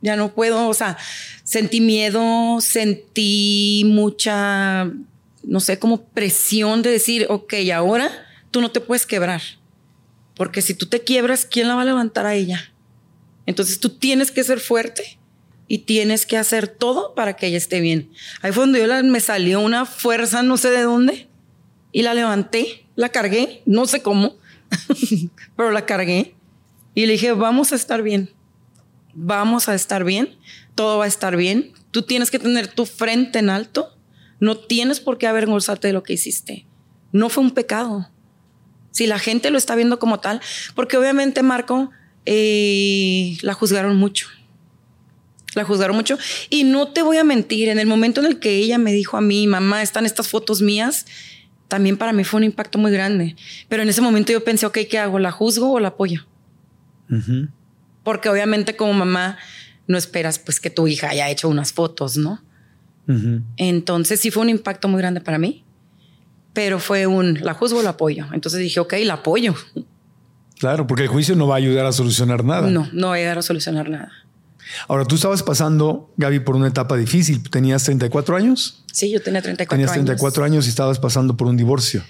ya 0.00 0.16
no 0.16 0.34
puedo, 0.34 0.68
o 0.68 0.74
sea, 0.74 0.96
sentí 1.44 1.80
miedo, 1.80 2.60
sentí 2.60 3.84
mucha, 3.86 4.90
no 5.42 5.60
sé, 5.60 5.78
como 5.78 6.04
presión 6.04 6.82
de 6.82 6.90
decir, 6.90 7.26
ok, 7.28 7.54
ahora 7.74 8.10
tú 8.52 8.60
no 8.60 8.70
te 8.70 8.80
puedes 8.80 9.04
quebrar, 9.04 9.42
porque 10.36 10.62
si 10.62 10.74
tú 10.74 10.86
te 10.86 11.02
quiebras, 11.02 11.44
¿quién 11.44 11.66
la 11.66 11.74
va 11.74 11.82
a 11.82 11.86
levantar 11.86 12.26
a 12.26 12.34
ella? 12.34 12.72
Entonces 13.46 13.80
tú 13.80 13.88
tienes 13.88 14.30
que 14.30 14.44
ser 14.44 14.60
fuerte 14.60 15.18
y 15.66 15.78
tienes 15.78 16.24
que 16.24 16.36
hacer 16.36 16.68
todo 16.68 17.14
para 17.16 17.34
que 17.34 17.48
ella 17.48 17.58
esté 17.58 17.80
bien. 17.80 18.12
Ahí 18.42 18.52
fue 18.52 18.62
donde 18.62 18.80
yo 18.80 19.04
me 19.04 19.18
salió 19.18 19.58
una 19.58 19.84
fuerza, 19.86 20.44
no 20.44 20.56
sé 20.56 20.70
de 20.70 20.82
dónde, 20.82 21.26
y 21.90 22.02
la 22.02 22.14
levanté, 22.14 22.86
la 22.94 23.08
cargué, 23.08 23.62
no 23.66 23.86
sé 23.86 24.00
cómo, 24.02 24.36
pero 25.56 25.72
la 25.72 25.84
cargué 25.84 26.36
y 26.94 27.06
le 27.06 27.14
dije, 27.14 27.32
vamos 27.32 27.72
a 27.72 27.74
estar 27.74 28.02
bien 28.02 28.30
vamos 29.14 29.68
a 29.68 29.74
estar 29.74 30.04
bien, 30.04 30.36
todo 30.74 30.98
va 30.98 31.04
a 31.04 31.08
estar 31.08 31.36
bien. 31.36 31.72
Tú 31.90 32.02
tienes 32.02 32.30
que 32.30 32.38
tener 32.38 32.68
tu 32.68 32.86
frente 32.86 33.38
en 33.38 33.50
alto. 33.50 33.96
No 34.40 34.56
tienes 34.56 35.00
por 35.00 35.18
qué 35.18 35.26
avergonzarte 35.26 35.88
de 35.88 35.92
lo 35.92 36.02
que 36.02 36.14
hiciste. 36.14 36.66
No 37.12 37.28
fue 37.28 37.44
un 37.44 37.52
pecado. 37.52 38.10
Si 38.92 39.06
la 39.06 39.18
gente 39.18 39.50
lo 39.50 39.58
está 39.58 39.74
viendo 39.74 39.98
como 39.98 40.20
tal, 40.20 40.40
porque 40.74 40.96
obviamente 40.96 41.42
Marco 41.42 41.90
eh, 42.24 43.36
la 43.42 43.54
juzgaron 43.54 43.96
mucho. 43.96 44.28
La 45.54 45.64
juzgaron 45.64 45.96
mucho. 45.96 46.18
Y 46.48 46.64
no 46.64 46.88
te 46.88 47.02
voy 47.02 47.16
a 47.16 47.24
mentir, 47.24 47.68
en 47.68 47.78
el 47.78 47.86
momento 47.86 48.20
en 48.20 48.26
el 48.26 48.38
que 48.38 48.56
ella 48.56 48.78
me 48.78 48.92
dijo 48.92 49.16
a 49.16 49.20
mí, 49.20 49.46
mamá, 49.46 49.82
están 49.82 50.06
estas 50.06 50.28
fotos 50.28 50.62
mías, 50.62 51.06
también 51.68 51.96
para 51.96 52.12
mí 52.12 52.22
fue 52.24 52.38
un 52.38 52.44
impacto 52.44 52.78
muy 52.78 52.92
grande. 52.92 53.34
Pero 53.68 53.82
en 53.82 53.88
ese 53.88 54.00
momento 54.00 54.32
yo 54.32 54.44
pensé, 54.44 54.66
ok, 54.66 54.78
¿qué 54.88 54.98
hago? 54.98 55.18
¿La 55.18 55.30
juzgo 55.30 55.72
o 55.72 55.80
la 55.80 55.88
apoyo? 55.88 56.26
Porque 58.04 58.28
obviamente 58.28 58.76
como 58.76 58.92
mamá 58.92 59.38
no 59.86 59.98
esperas 59.98 60.38
pues 60.38 60.60
que 60.60 60.70
tu 60.70 60.86
hija 60.86 61.10
haya 61.10 61.30
hecho 61.30 61.48
unas 61.48 61.72
fotos, 61.72 62.16
¿no? 62.16 62.42
Entonces 63.56 64.20
sí 64.20 64.30
fue 64.30 64.42
un 64.42 64.48
impacto 64.48 64.88
muy 64.88 64.98
grande 64.98 65.20
para 65.20 65.38
mí, 65.38 65.64
pero 66.52 66.78
fue 66.78 67.06
un, 67.06 67.38
la 67.42 67.54
juzgo 67.54 67.80
o 67.80 67.82
la 67.82 67.90
apoyo. 67.90 68.26
Entonces 68.32 68.60
dije, 68.60 68.80
ok, 68.80 68.94
la 69.04 69.14
apoyo. 69.14 69.54
Claro, 70.58 70.86
porque 70.86 71.04
el 71.04 71.08
juicio 71.08 71.34
no 71.34 71.46
va 71.46 71.56
a 71.56 71.58
ayudar 71.58 71.86
a 71.86 71.92
solucionar 71.92 72.44
nada. 72.44 72.70
No, 72.70 72.88
no 72.92 73.08
voy 73.08 73.18
a 73.18 73.22
llegar 73.22 73.38
a 73.38 73.42
solucionar 73.42 73.88
nada. 73.88 74.12
Ahora, 74.88 75.04
tú 75.04 75.16
estabas 75.16 75.42
pasando, 75.42 76.12
Gaby, 76.16 76.40
por 76.40 76.56
una 76.56 76.68
etapa 76.68 76.96
difícil. 76.96 77.42
¿Tenías 77.50 77.84
34 77.84 78.36
años? 78.36 78.84
Sí, 78.92 79.10
yo 79.10 79.20
tenía 79.20 79.42
34 79.42 79.74
Tenías 79.76 79.90
años. 79.90 80.06
34 80.06 80.44
años 80.44 80.66
y 80.66 80.68
estabas 80.68 80.98
pasando 80.98 81.36
por 81.36 81.48
un 81.48 81.56
divorcio. 81.56 82.02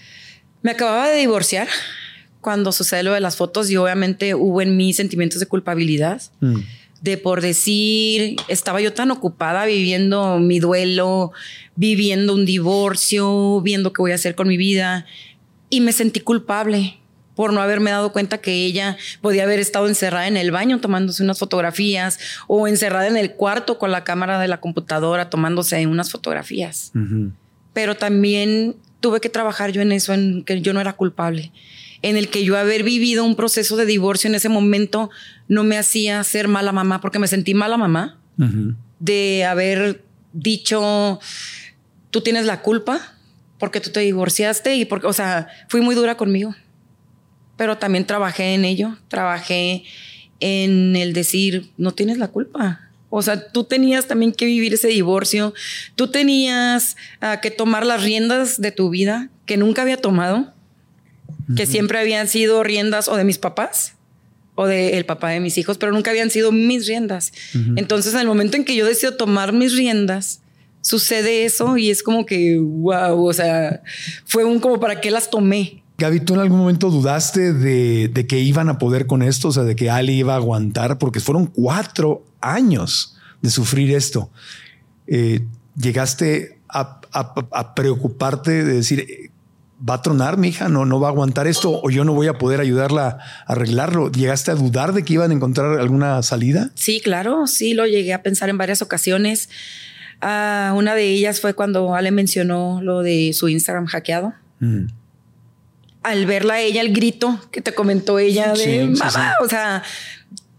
Me 0.63 0.73
acababa 0.73 1.09
de 1.09 1.17
divorciar 1.17 1.69
cuando 2.41 2.73
sucede 2.73 3.03
lo 3.03 3.13
de 3.13 3.21
las 3.21 3.37
fotos 3.37 3.71
y 3.71 3.77
obviamente 3.77 4.35
hubo 4.35 4.61
en 4.61 4.77
mí 4.77 4.93
sentimientos 4.93 5.41
de 5.41 5.47
culpabilidad. 5.47 6.21
Mm. 6.41 6.59
De 7.03 7.19
por 7.19 7.41
decir, 7.41 8.37
estaba 8.49 8.81
yo 8.81 8.93
tan 8.93 9.11
ocupada 9.11 9.67
viviendo 9.67 10.39
mi 10.39 10.61
duelo, 10.61 11.33
viviendo 11.75 12.33
un 12.33 12.47
divorcio, 12.47 13.61
viendo 13.61 13.93
qué 13.93 14.01
voy 14.01 14.13
a 14.13 14.15
hacer 14.15 14.37
con 14.37 14.49
mi 14.49 14.57
vida 14.57 15.05
y 15.69 15.81
me 15.81 15.93
sentí 15.93 16.21
culpable 16.21 16.99
por 17.35 17.53
no 17.53 17.61
haberme 17.61 17.91
dado 17.91 18.13
cuenta 18.13 18.39
que 18.39 18.65
ella 18.65 18.97
podía 19.21 19.43
haber 19.43 19.59
estado 19.59 19.89
encerrada 19.89 20.29
en 20.29 20.37
el 20.37 20.53
baño 20.53 20.81
tomándose 20.81 21.25
unas 21.25 21.39
fotografías 21.39 22.21
o 22.47 22.69
encerrada 22.69 23.09
en 23.09 23.17
el 23.17 23.33
cuarto 23.33 23.79
con 23.79 23.91
la 23.91 24.05
cámara 24.05 24.39
de 24.39 24.49
la 24.49 24.61
computadora 24.61 25.29
tomándose 25.29 25.85
unas 25.87 26.11
fotografías. 26.11 26.93
Pero 27.73 27.97
también 27.97 28.77
tuve 29.01 29.21
que 29.21 29.29
trabajar 29.29 29.73
yo 29.73 29.83
en 29.83 29.91
eso, 29.91 30.13
en 30.13 30.45
que 30.45 30.61
yo 30.61 30.73
no 30.73 30.81
era 30.81 30.93
culpable 30.93 31.51
en 32.03 32.17
el 32.17 32.29
que 32.29 32.45
yo 32.45 32.59
haber 32.59 32.83
vivido 32.83 33.25
un 33.25 33.37
proceso 33.37 33.77
de 33.77 33.87
divorcio 33.87 34.29
en 34.29 34.35
ese 34.35 34.49
momento 34.49 35.11
no 35.49 35.65
me 35.65 35.79
hacía 35.79 36.23
ser 36.25 36.49
mala 36.49 36.73
mamá, 36.73 37.01
porque 37.01 37.19
me 37.19 37.29
sentí 37.29 37.55
mala 37.55 37.77
mamá 37.77 38.19
de 38.99 39.45
haber 39.45 40.05
dicho, 40.33 41.21
tú 42.11 42.21
tienes 42.23 42.45
la 42.45 42.61
culpa 42.61 43.17
porque 43.59 43.81
tú 43.81 43.91
te 43.91 44.01
divorciaste 44.01 44.75
y 44.75 44.85
porque, 44.85 45.07
o 45.07 45.13
sea, 45.13 45.49
fui 45.69 45.81
muy 45.81 45.95
dura 45.95 46.17
conmigo. 46.17 46.55
Pero 47.57 47.79
también 47.79 48.07
trabajé 48.07 48.55
en 48.55 48.65
ello, 48.65 48.97
trabajé 49.07 49.85
en 50.41 50.97
el 50.97 51.13
decir, 51.13 51.71
no 51.77 51.93
tienes 51.93 52.19
la 52.19 52.29
culpa. 52.29 52.81
O 53.09 53.23
sea, 53.23 53.53
tú 53.53 53.65
tenías 53.65 54.09
también 54.09 54.33
que 54.33 54.47
vivir 54.47 54.75
ese 54.75 54.89
divorcio, 54.89 55.55
tú 55.95 56.09
tenías 56.09 56.97
ah, 57.21 57.41
que 57.41 57.53
tomar 57.53 57.87
las 57.87 58.03
riendas 58.03 58.61
de 58.61 58.73
tu 58.73 58.91
vida 58.91 59.31
que 59.47 59.57
nunca 59.57 59.83
había 59.83 59.99
tomado 59.99 60.52
que 61.57 61.67
siempre 61.67 61.99
habían 61.99 62.29
sido 62.29 62.63
riendas 62.63 63.09
o 63.09 63.17
de 63.17 63.25
mis 63.25 63.39
papás 63.39 63.95
o 64.55 64.67
del 64.67 65.05
papá 65.07 65.31
de 65.31 65.41
mis 65.41 65.57
hijos, 65.59 65.79
pero 65.79 65.93
nunca 65.93 66.11
habían 66.11 66.31
sido 66.31 66.53
mis 66.53 66.87
riendas. 66.87 67.33
Entonces, 67.77 68.13
en 68.15 68.21
el 68.21 68.27
momento 68.27 68.57
en 68.57 68.65
que 68.65 68.77
yo 68.77 68.85
decido 68.87 69.17
tomar 69.17 69.53
mis 69.53 69.75
riendas, 69.75 70.41
sucede 70.83 71.45
eso 71.45 71.77
y 71.79 71.91
es 71.91 72.03
como 72.03 72.27
que, 72.27 72.59
wow, 72.61 73.25
o 73.27 73.33
sea, 73.33 73.83
fue 74.27 74.45
un 74.45 74.61
como 74.61 74.79
para 74.81 75.01
qué 75.01 75.11
las 75.11 75.31
tomé. 75.31 75.83
Gaby, 75.99 76.21
¿tú 76.21 76.35
en 76.35 76.41
algún 76.41 76.59
momento 76.59 76.91
dudaste 76.91 77.53
de, 77.53 78.09
de 78.09 78.27
que 78.27 78.41
iban 78.41 78.69
a 78.69 78.79
poder 78.79 79.07
con 79.07 79.23
esto? 79.23 79.49
O 79.49 79.53
sea, 79.53 79.63
de 79.63 79.77
que 79.77 79.89
Ali 79.91 80.15
iba 80.15 80.33
a 80.35 80.37
aguantar, 80.37 80.99
porque 80.99 81.21
fueron 81.21 81.47
cuatro 81.47 82.25
años 82.41 83.17
de 83.41 83.51
sufrir 83.51 83.95
esto. 83.95 84.31
Eh, 85.07 85.41
llegaste 85.81 86.59
a, 86.69 87.01
a- 87.13 87.35
a 87.53 87.75
preocuparte 87.75 88.65
de 88.65 88.75
decir, 88.75 89.31
¿va 89.89 89.95
a 89.95 90.03
tronar 90.03 90.37
mi 90.37 90.49
hija? 90.49 90.69
¿No, 90.69 90.85
¿No 90.85 91.01
va 91.01 91.09
a 91.09 91.11
aguantar 91.11 91.47
esto? 91.47 91.81
¿O 91.83 91.91
yo 91.91 92.05
no 92.05 92.13
voy 92.15 92.29
a 92.29 92.35
poder 92.39 92.61
ayudarla 92.61 93.19
a 93.47 93.53
arreglarlo? 93.53 94.11
¿Llegaste 94.11 94.51
a 94.51 94.55
dudar 94.55 94.93
de 94.93 95.05
que 95.05 95.15
iban 95.15 95.31
a 95.31 95.35
encontrar 95.35 95.79
alguna 95.79 96.23
salida? 96.23 96.71
Sí, 96.75 97.01
claro, 97.01 97.47
sí, 97.47 97.75
lo 97.75 97.87
llegué 97.87 98.13
a 98.13 98.23
pensar 98.23 98.49
en 98.49 98.59
varias 98.59 98.83
ocasiones. 98.83 99.49
Ah, 100.21 100.73
una 100.77 100.95
de 100.95 101.05
ellas 101.09 101.41
fue 101.41 101.55
cuando 101.55 101.95
Ale 101.95 102.11
mencionó 102.13 102.81
lo 102.83 103.03
de 103.03 103.33
su 103.33 103.49
Instagram 103.49 103.87
hackeado. 103.87 104.35
Mm. 104.61 104.87
al 106.05 106.27
verla 106.27 106.61
ella, 106.61 106.81
el 106.81 106.93
grito 106.93 107.41
que 107.51 107.61
te 107.61 107.75
comentó 107.75 108.21
ella 108.21 108.53
de 108.53 108.57
Sí, 108.57 108.65
sí, 108.65 108.87
mamá, 108.87 109.11
sí. 109.11 109.45
o 109.45 109.49
sea, 109.49 109.83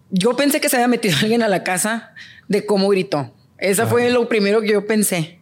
Yo 0.10 0.36
pensé 0.36 0.60
que 0.60 0.68
se 0.68 0.76
había 0.76 0.88
metido 0.90 1.16
alguien 1.22 1.42
a 1.44 1.48
la 1.48 1.64
casa 1.64 2.12
de 2.50 2.66
cómo 2.66 2.90
gritó. 2.90 3.34
Esa 3.58 3.88
fue 3.88 4.10
lo 4.10 4.28
primero 4.28 4.60
que 4.62 4.74
yo 4.74 4.86
pensé. 4.86 5.40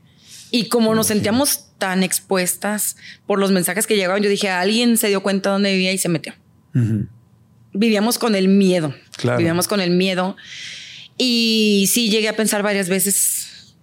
Y 0.51 0.69
como 0.69 0.93
nos 0.93 1.07
sentíamos 1.07 1.70
tan 1.81 2.03
expuestas 2.03 2.95
por 3.25 3.39
los 3.39 3.49
mensajes 3.49 3.87
que 3.87 3.95
llegaban, 3.95 4.21
yo 4.21 4.29
dije, 4.29 4.49
alguien 4.49 4.97
se 4.97 5.07
dio 5.07 5.23
cuenta 5.23 5.49
dónde 5.49 5.71
vivía 5.73 5.91
y 5.91 5.97
se 5.97 6.09
metió. 6.09 6.35
Vivíamos 7.73 8.19
con 8.19 8.35
el 8.35 8.47
miedo. 8.47 8.93
Vivíamos 9.23 9.67
con 9.67 9.81
el 9.81 9.89
miedo. 9.89 10.37
Y 11.17 11.89
sí 11.91 12.11
llegué 12.11 12.29
a 12.29 12.35
pensar 12.35 12.61
varias 12.61 12.87
veces, 12.87 13.75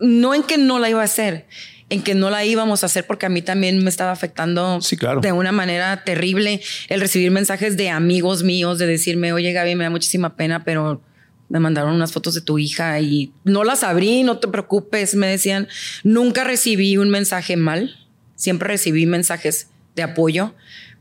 no 0.00 0.34
en 0.34 0.42
que 0.42 0.56
no 0.56 0.78
la 0.78 0.88
iba 0.88 1.02
a 1.02 1.04
hacer, 1.04 1.46
en 1.90 2.02
que 2.02 2.14
no 2.14 2.30
la 2.30 2.46
íbamos 2.46 2.82
a 2.82 2.86
hacer 2.86 3.06
porque 3.06 3.26
a 3.26 3.28
mí 3.28 3.42
también 3.42 3.84
me 3.84 3.90
estaba 3.90 4.10
afectando 4.10 4.80
de 5.20 5.32
una 5.32 5.52
manera 5.52 6.02
terrible 6.02 6.62
el 6.88 7.00
recibir 7.02 7.30
mensajes 7.30 7.76
de 7.76 7.90
amigos 7.90 8.42
míos 8.42 8.78
de 8.78 8.86
decirme, 8.86 9.34
oye 9.34 9.52
Gaby, 9.52 9.74
me 9.74 9.84
da 9.84 9.90
muchísima 9.90 10.34
pena, 10.34 10.64
pero 10.64 11.02
me 11.48 11.60
mandaron 11.60 11.94
unas 11.94 12.12
fotos 12.12 12.34
de 12.34 12.40
tu 12.40 12.58
hija 12.58 13.00
y 13.00 13.32
no 13.44 13.64
las 13.64 13.82
abrí, 13.84 14.22
no 14.22 14.38
te 14.38 14.48
preocupes, 14.48 15.14
me 15.14 15.26
decían, 15.26 15.68
nunca 16.02 16.44
recibí 16.44 16.96
un 16.96 17.10
mensaje 17.10 17.56
mal, 17.56 17.96
siempre 18.34 18.68
recibí 18.68 19.06
mensajes 19.06 19.68
de 19.94 20.02
apoyo, 20.02 20.54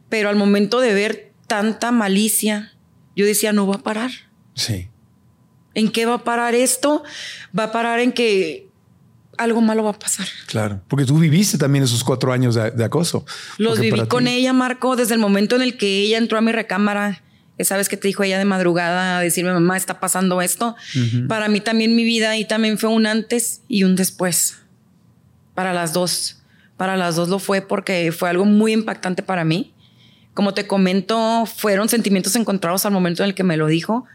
pero 0.09 0.29
al 0.29 0.35
momento 0.35 0.79
de 0.79 0.93
ver 0.93 1.31
tanta 1.47 1.91
malicia, 1.91 2.73
yo 3.15 3.25
decía, 3.25 3.53
no 3.53 3.67
va 3.67 3.75
a 3.75 3.83
parar. 3.83 4.11
Sí. 4.53 4.89
¿En 5.73 5.91
qué 5.91 6.05
va 6.05 6.15
a 6.15 6.23
parar 6.23 6.53
esto? 6.53 7.03
Va 7.57 7.65
a 7.65 7.71
parar 7.71 7.99
en 7.99 8.11
que 8.11 8.67
algo 9.37 9.61
malo 9.61 9.83
va 9.83 9.91
a 9.91 9.99
pasar. 9.99 10.27
Claro, 10.45 10.81
porque 10.87 11.05
tú 11.05 11.17
viviste 11.17 11.57
también 11.57 11.83
esos 11.83 12.03
cuatro 12.03 12.31
años 12.31 12.55
de, 12.55 12.83
acoso. 12.83 13.25
Los 13.57 13.79
viví 13.79 14.05
con 14.07 14.27
ella, 14.27 14.53
Marco, 14.53 14.95
desde 14.95 15.15
el 15.15 15.19
momento 15.19 15.55
en 15.55 15.63
el 15.63 15.77
que 15.77 16.01
ella 16.01 16.17
entró 16.17 16.37
a 16.37 16.41
mi 16.41 16.51
recámara. 16.51 17.22
Esa 17.57 17.77
vez 17.77 17.87
que 17.87 17.97
te 17.97 18.07
dijo 18.07 18.23
ella 18.23 18.39
de 18.39 18.45
madrugada 18.45 19.17
a 19.17 19.21
decirme, 19.21 19.53
mamá, 19.53 19.77
está 19.77 19.99
pasando 19.99 20.41
esto. 20.41 20.75
Para 21.27 21.47
mí 21.47 21.61
también 21.61 21.95
mi 21.95 22.03
vida 22.03 22.35
y 22.37 22.45
también 22.45 22.77
fue 22.77 22.89
un 22.89 23.05
antes 23.05 23.61
y 23.67 23.83
un 23.83 23.95
después. 23.95 24.57
Para 25.53 25.73
las 25.73 25.93
dos. 25.93 26.41
Para 26.77 26.97
las 26.97 27.15
dos 27.15 27.29
lo 27.29 27.39
fue 27.39 27.61
porque 27.61 28.11
fue 28.11 28.29
algo 28.29 28.45
muy 28.45 28.73
impactante 28.73 29.21
para 29.21 29.43
mí. 29.45 29.73
Como 30.33 30.55
te 30.55 30.65
comento, 30.65 31.45
fueron 31.45 31.89
sentimientos 31.89 32.35
encontrados 32.35 32.85
al 32.87 32.91
momento 32.91 33.23
en 33.23 33.29
el 33.29 33.35
que 33.35 33.43
me 33.43 33.55
lo 33.55 33.67
dijo, 33.67 34.05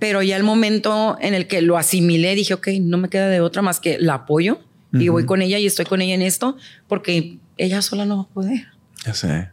pero 0.00 0.20
ya 0.22 0.36
el 0.36 0.42
momento 0.42 1.16
en 1.20 1.34
el 1.34 1.46
que 1.46 1.62
lo 1.62 1.78
asimilé, 1.78 2.34
dije, 2.34 2.54
ok, 2.54 2.68
no 2.80 2.98
me 2.98 3.08
queda 3.08 3.28
de 3.28 3.40
otra 3.40 3.62
más 3.62 3.78
que 3.78 3.98
la 4.00 4.14
apoyo 4.14 4.58
y 4.92 5.08
voy 5.08 5.24
con 5.24 5.40
ella 5.42 5.58
y 5.58 5.66
estoy 5.66 5.84
con 5.84 6.02
ella 6.02 6.14
en 6.14 6.22
esto 6.22 6.56
porque 6.88 7.38
ella 7.56 7.80
sola 7.82 8.04
no 8.06 8.16
va 8.16 8.22
a 8.22 8.28
poder. 8.28 8.66
Ya 9.06 9.14
sé. 9.14 9.50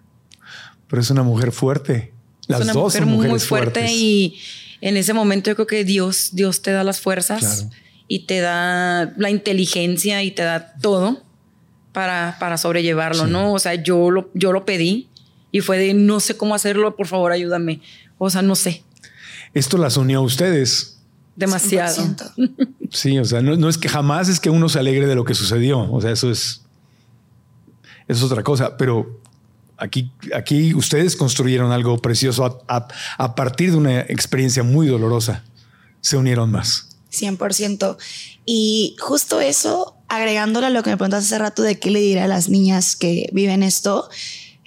Pero 0.88 1.02
es 1.02 1.12
una 1.12 1.22
mujer 1.22 1.52
fuerte. 1.52 2.14
Las 2.48 2.62
es 2.62 2.66
una 2.66 2.74
dos 2.74 2.84
mujer 2.84 3.04
son 3.04 3.30
muy 3.30 3.40
fuerte 3.40 3.92
y 3.92 4.40
en 4.82 4.98
ese 4.98 5.14
momento 5.14 5.50
yo 5.50 5.56
creo 5.56 5.68
que 5.68 5.84
Dios, 5.84 6.30
Dios 6.34 6.62
te 6.62 6.72
da 6.72 6.84
las 6.84 7.00
fuerzas 7.00 7.68
y 8.08 8.20
te 8.26 8.40
da 8.40 9.14
la 9.18 9.30
inteligencia 9.30 10.24
y 10.24 10.32
te 10.32 10.44
da 10.44 10.74
todo 10.82 11.24
para, 11.92 12.38
para 12.40 12.58
sobrellevarlo, 12.58 13.28
¿no? 13.28 13.54
O 13.54 13.60
sea, 13.60 13.76
yo 13.76 14.12
lo, 14.12 14.30
yo 14.34 14.52
lo 14.52 14.66
pedí 14.66 15.10
y 15.52 15.62
fue 15.62 15.78
de 15.78 15.94
no 15.94 16.20
sé 16.20 16.38
cómo 16.38 16.56
hacerlo, 16.56 16.96
por 16.96 17.08
favor, 17.08 17.32
ayúdame. 17.32 17.82
O 18.18 18.30
sea, 18.30 18.42
no 18.42 18.56
sé 18.56 18.84
esto 19.54 19.78
las 19.78 19.98
unió 19.98 20.20
a 20.20 20.22
ustedes. 20.22 21.00
Demasiado. 21.36 21.96
Sí, 22.90 23.20
o 23.20 23.26
sea, 23.26 23.42
no, 23.42 23.68
es 23.68 23.78
que 23.78 23.90
jamás 23.90 24.30
es 24.30 24.40
que 24.40 24.50
uno 24.50 24.70
se 24.70 24.80
alegre 24.80 25.08
de 25.08 25.14
lo 25.14 25.26
que 25.26 25.34
sucedió. 25.34 25.92
O 25.92 26.00
sea, 26.00 26.10
eso 26.10 26.32
es, 26.32 26.62
es 28.08 28.24
otra 28.24 28.44
cosa. 28.44 28.78
Pero 28.78 29.17
aquí, 29.78 30.12
aquí 30.36 30.74
ustedes 30.74 31.16
construyeron 31.16 31.72
algo 31.72 31.98
precioso 32.00 32.64
a, 32.68 33.36
partir 33.36 33.72
de 33.72 33.78
una 33.78 34.00
experiencia 34.02 34.64
muy 34.64 34.88
dolorosa. 34.88 35.44
Se 36.02 36.18
unieron 36.18 36.52
más. 36.52 36.90
100%. 37.12 37.98
Y 38.46 38.96
justo 39.00 39.42
eso, 39.42 39.96
agregándole 40.08 40.68
a 40.68 40.70
lo 40.70 40.84
que 40.84 40.90
me 40.90 40.98
preguntaste 40.98 41.26
hace 41.26 41.40
rato 41.40 41.64
de 41.64 41.80
qué 41.80 41.92
le 41.92 42.00
diré 42.00 42.22
a 42.22 42.28
las 42.28 42.50
niñas 42.50 42.96
que 42.96 43.30
viven 43.34 43.64
esto, 43.64 44.10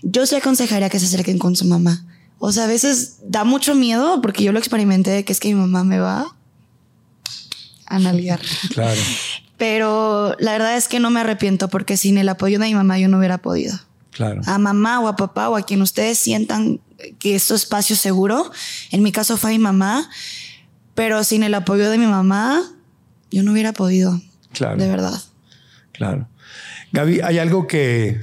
yo 0.03 0.27
sí 0.27 0.37
aconsejaría 0.37 0.89
que 0.89 0.99
se 0.99 1.07
acerquen 1.07 1.39
con 1.39 1.57
su 1.57 1.65
mamá. 1.67 2.07
O 2.39 2.53
sea, 2.53 2.65
a 2.65 2.69
veces 2.69 3.19
da 3.23 3.45
mucho 3.45 3.75
miedo 3.75 4.21
porque 4.23 4.45
yo 4.45 4.53
lo 4.53 4.59
experimenté, 4.59 5.25
que 5.25 5.33
es 5.33 5.41
que 5.41 5.49
mi 5.49 5.55
mamá 5.55 5.85
me 5.85 5.99
va 5.99 6.27
a 7.87 7.99
nalguear. 7.99 8.41
Claro. 8.73 9.01
Pero 9.59 10.35
la 10.39 10.53
verdad 10.53 10.77
es 10.79 10.89
que 10.89 11.01
no 11.01 11.11
me 11.11 11.21
arrepiento 11.21 11.69
porque 11.69 11.99
sin 11.99 12.17
el 12.17 12.31
apoyo 12.31 12.59
de 12.59 12.67
mi 12.67 12.75
mamá 12.75 12.99
yo 12.99 13.09
no 13.09 13.19
hubiera 13.19 13.39
podido. 13.39 13.79
Claro. 14.11 14.41
A 14.47 14.59
mamá 14.59 15.01
o 15.01 15.09
a 15.09 15.17
papá 15.17 15.49
o 15.49 15.57
a 15.57 15.63
quien 15.63 15.83
ustedes 15.83 16.19
sientan 16.19 16.81
que 17.19 17.37
es 17.37 17.43
su 17.43 17.55
espacio 17.55 17.97
seguro. 17.97 18.51
En 18.91 19.03
mi 19.03 19.13
caso 19.13 19.37
fue 19.37 19.53
mi 19.53 19.59
mamá, 19.59 20.09
pero 20.95 21.25
sin 21.25 21.43
el 21.43 21.55
apoyo 21.55 21.91
de 21.91 21.99
mi 21.99 22.07
mamá 22.07 22.63
yo 23.31 23.43
no 23.43 23.53
hubiera 23.53 23.73
podido. 23.73 24.21
Claro. 24.53 24.77
De 24.77 24.89
verdad. 24.89 25.21
Claro. 25.93 26.29
Gaby, 26.93 27.21
hay 27.21 27.39
algo 27.39 27.67
que 27.67 28.21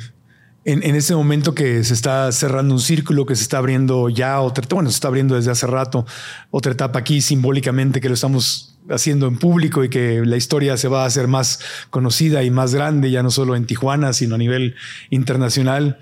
en, 0.65 0.83
en, 0.83 0.95
ese 0.95 1.15
momento 1.15 1.55
que 1.55 1.83
se 1.85 1.93
está 1.93 2.29
cerrando 2.33 2.73
un 2.73 2.81
círculo, 2.81 3.25
que 3.25 3.35
se 3.35 3.43
está 3.43 3.59
abriendo 3.59 4.09
ya 4.09 4.41
otra, 4.41 4.65
bueno, 4.69 4.89
se 4.89 4.95
está 4.95 5.07
abriendo 5.07 5.35
desde 5.35 5.51
hace 5.51 5.65
rato, 5.67 6.05
otra 6.51 6.73
etapa 6.73 6.99
aquí 6.99 7.21
simbólicamente 7.21 8.01
que 8.01 8.09
lo 8.09 8.15
estamos 8.15 8.76
haciendo 8.89 9.27
en 9.27 9.37
público 9.37 9.83
y 9.83 9.89
que 9.89 10.21
la 10.25 10.37
historia 10.37 10.77
se 10.77 10.87
va 10.87 11.03
a 11.03 11.05
hacer 11.05 11.27
más 11.27 11.59
conocida 11.89 12.43
y 12.43 12.51
más 12.51 12.73
grande, 12.73 13.11
ya 13.11 13.23
no 13.23 13.31
solo 13.31 13.55
en 13.55 13.65
Tijuana, 13.65 14.13
sino 14.13 14.35
a 14.35 14.37
nivel 14.37 14.75
internacional. 15.09 15.99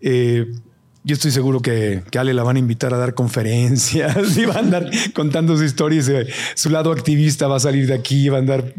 Eh, 0.00 0.46
yo 1.06 1.14
estoy 1.14 1.30
seguro 1.30 1.62
que, 1.62 2.02
Ale 2.18 2.34
la 2.34 2.42
van 2.42 2.56
a 2.56 2.58
invitar 2.58 2.92
a 2.92 2.96
dar 2.96 3.14
conferencias 3.14 4.36
y 4.36 4.44
va 4.44 4.54
a 4.54 4.58
andar 4.58 4.90
contando 5.14 5.56
su 5.56 5.62
historia. 5.62 6.02
Su 6.56 6.68
lado 6.68 6.90
activista 6.90 7.46
va 7.46 7.56
a 7.56 7.60
salir 7.60 7.86
de 7.86 7.94
aquí, 7.94 8.28
va 8.28 8.38
a 8.38 8.40
andar 8.40 8.74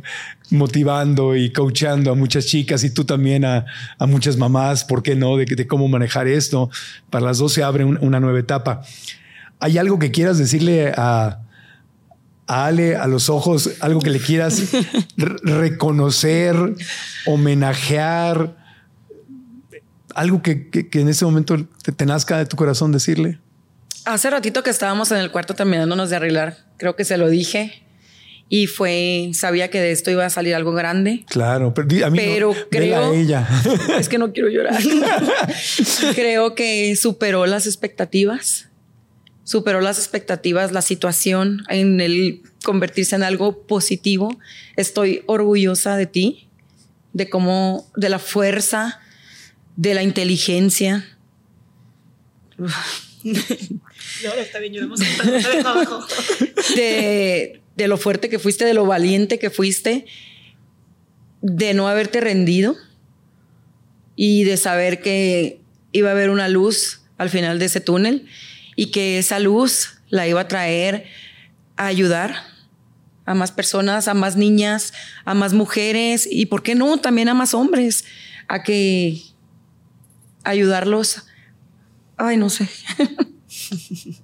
motivando 0.49 1.38
y 1.38 1.53
coachando 1.53 2.11
a 2.11 2.15
muchas 2.15 2.45
chicas 2.45 2.84
y 2.84 2.90
tú 2.90 3.06
también 3.06 3.45
a, 3.45 3.65
muchas 3.99 4.36
mamás, 4.36 4.84
¿por 4.84 5.03
qué 5.03 5.15
no? 5.15 5.38
De, 5.38 5.68
cómo 5.68 5.88
manejar 5.88 6.28
esto. 6.28 6.69
Para 7.10 7.28
las 7.28 7.38
dos 7.38 7.53
se 7.53 7.64
abre 7.64 7.86
una 7.86 8.19
nueva 8.19 8.40
etapa. 8.40 8.82
¿Hay 9.61 9.78
algo 9.78 9.98
que 9.98 10.11
quieras 10.11 10.38
decirle 10.38 10.91
a, 10.98 11.47
a 12.48 12.65
Ale 12.65 12.95
a 12.95 13.07
los 13.07 13.30
ojos? 13.30 13.72
¿Algo 13.82 13.99
que 13.99 14.10
le 14.10 14.19
quieras 14.19 14.64
reconocer, 15.44 16.56
homenajear? 17.26 18.68
algo 20.18 20.41
que, 20.41 20.69
en 20.94 21.10
ese 21.10 21.26
momento 21.26 21.68
te, 21.95 22.06
nazca 22.06 22.40
de 22.40 22.48
tu 22.48 22.57
corazón 22.57 22.91
decirle? 22.91 23.40
Hace 24.03 24.30
ratito 24.32 24.64
que 24.64 24.72
estábamos 24.72 25.11
en 25.11 25.19
el 25.19 25.32
cuarto 25.32 25.53
terminándonos 25.53 26.10
de 26.10 26.15
arreglar, 26.15 26.57
creo 26.78 26.95
que 26.95 27.06
se 27.06 27.18
lo 27.18 27.30
dije 27.30 27.84
y 28.49 28.65
fue, 28.65 29.30
sabía 29.34 29.69
que 29.69 29.80
de 29.80 29.91
esto 29.91 30.10
iba 30.10 30.26
a 30.26 30.30
salir 30.32 30.56
algo 30.56 30.72
grande. 30.72 31.24
Claro, 31.30 31.74
pero 31.74 32.06
a 32.06 32.10
mí 32.10 32.18
pero 32.18 32.56
creo, 32.72 33.14
ella. 33.14 33.48
es 33.99 34.10
que 34.10 34.18
no 34.18 34.34
quiero 34.34 34.49
llorar. 34.49 34.82
creo 36.15 36.56
que 36.56 36.95
superó 36.95 37.45
las 37.45 37.68
expectativas, 37.68 38.66
superó 39.48 39.80
las 39.80 39.98
expectativas, 39.98 40.74
la 40.74 40.82
situación 40.82 41.64
en 41.69 42.02
el 42.02 42.41
convertirse 42.65 43.15
en 43.15 43.24
algo 43.24 43.65
positivo. 43.65 44.38
Estoy 44.76 45.24
orgullosa 45.26 45.95
de 45.95 46.06
ti, 46.06 46.49
de 47.14 47.30
cómo, 47.30 47.90
de 47.95 48.10
la 48.10 48.19
fuerza 48.19 48.99
de 49.78 49.94
la 49.94 50.03
inteligencia. 50.03 51.18
No, 54.24 54.34
está 54.36 54.60
bien, 54.60 54.74
yo 54.74 54.84
abajo. 55.65 56.06
De, 56.76 57.61
de 57.76 57.88
lo 57.88 57.98
fuerte 57.98 58.30
que 58.30 58.40
fuiste, 58.40 58.64
de 58.64 58.74
lo 58.74 58.86
valiente 58.86 59.38
que 59.38 59.49
fuiste, 59.49 60.06
de 61.41 61.74
no 61.74 61.90
haberte 61.90 62.22
rendido 62.22 62.78
y 64.15 64.44
de 64.45 64.56
saber 64.56 65.02
que 65.02 65.60
iba 65.91 66.10
a 66.10 66.11
haber 66.14 66.30
una 66.30 66.48
luz 66.48 67.02
al 67.18 67.30
final 67.30 67.60
de 67.60 67.65
ese 67.65 67.82
túnel 67.82 68.28
y 68.78 68.91
que 68.91 69.18
esa 69.18 69.40
luz 69.40 69.98
la 70.08 70.26
iba 70.26 70.40
a 70.40 70.48
traer 70.48 71.06
a 71.76 71.88
ayudar 71.88 72.44
a 73.26 73.34
más 73.34 73.52
personas, 73.52 74.08
a 74.08 74.14
más 74.14 74.38
niñas, 74.38 74.94
a 75.26 75.34
más 75.34 75.52
mujeres 75.52 76.26
y, 76.32 76.45
¿por 76.45 76.64
qué 76.64 76.76
no?, 76.76 76.98
también 76.98 77.28
a 77.28 77.34
más 77.34 77.54
hombres, 77.54 78.06
a 78.48 78.64
que 78.64 79.22
ayudarlos. 80.45 81.24
Ay, 82.16 82.38
no 82.38 82.49
sé. 82.49 82.70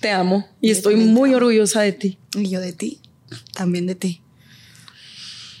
Te 0.00 0.10
amo 0.10 0.48
y 0.60 0.70
estoy 0.70 0.96
muy 0.96 1.34
orgullosa 1.34 1.82
de 1.82 1.92
ti. 1.92 2.18
Y 2.34 2.48
yo 2.48 2.60
de 2.60 2.72
ti, 2.72 3.00
también 3.52 3.86
de 3.86 3.94
ti. 3.94 4.22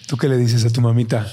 ¿Tú 0.06 0.16
qué 0.16 0.28
le 0.28 0.38
dices 0.38 0.64
a 0.64 0.70
tu 0.70 0.80
mamita? 0.80 1.30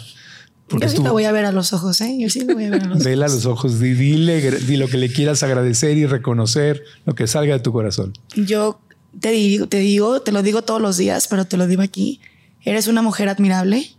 Yo 0.80 0.89
sí 0.89 0.98
voy 0.99 1.26
a 1.26 1.31
ver 1.31 1.45
a 1.45 1.52
los 1.52 1.73
ojos, 1.73 2.02
¿eh? 2.02 2.15
Yo 2.19 2.30
sí 2.30 2.43
voy 2.43 2.65
a 2.65 2.69
ver 2.69 2.84
a 2.84 2.85
los 2.85 2.95
ojos. 2.95 3.03
Vela 3.03 3.26
a 3.26 3.30
los 3.30 3.45
ojos, 3.45 3.80
dile, 3.80 4.41
dile 4.41 4.77
lo 4.77 4.88
que 4.88 4.98
le 4.98 5.11
quieras 5.11 5.43
agradecer 5.43 5.98
y 5.98 6.06
reconocer, 6.06 6.84
lo 7.06 7.15
que 7.15 7.27
salga 7.27 7.53
de 7.53 7.60
tu 7.60 7.72
corazón. 7.72 8.14
Yo 8.35 8.80
te 9.19 9.31
digo, 9.31 9.68
te 9.68 9.80
digo, 9.80 10.22
te 10.22 10.31
lo 10.31 10.43
digo 10.43 10.61
todos 10.61 10.81
los 10.81 10.98
días, 10.98 11.27
pero 11.27 11.45
te 11.45 11.57
lo 11.57 11.68
digo 11.68 11.81
aquí. 11.81 12.22
Eres 12.64 12.88
una 12.88 13.02
mujer 13.02 13.30
admirable. 13.30 13.91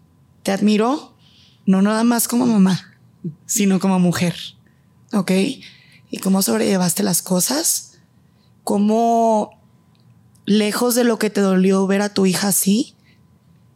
Te 0.43 0.53
admiro, 0.53 1.15
no 1.67 1.83
nada 1.83 2.05
más 2.05 2.29
como 2.29 2.47
mamá, 2.47 2.97
sino 3.47 3.81
como 3.81 3.99
mujer. 3.99 4.35
¿Ok? 5.13 5.31
Y 6.11 6.19
cómo 6.19 6.43
sobrellevaste 6.43 7.03
las 7.03 7.23
cosas, 7.23 7.99
cómo 8.65 9.61
lejos 10.47 10.95
de 10.95 11.05
lo 11.05 11.19
que 11.19 11.31
te 11.31 11.41
dolió 11.41 11.87
ver 11.87 12.03
a 12.03 12.13
tu 12.13 12.27
hija 12.27 12.49
así, 12.49 12.95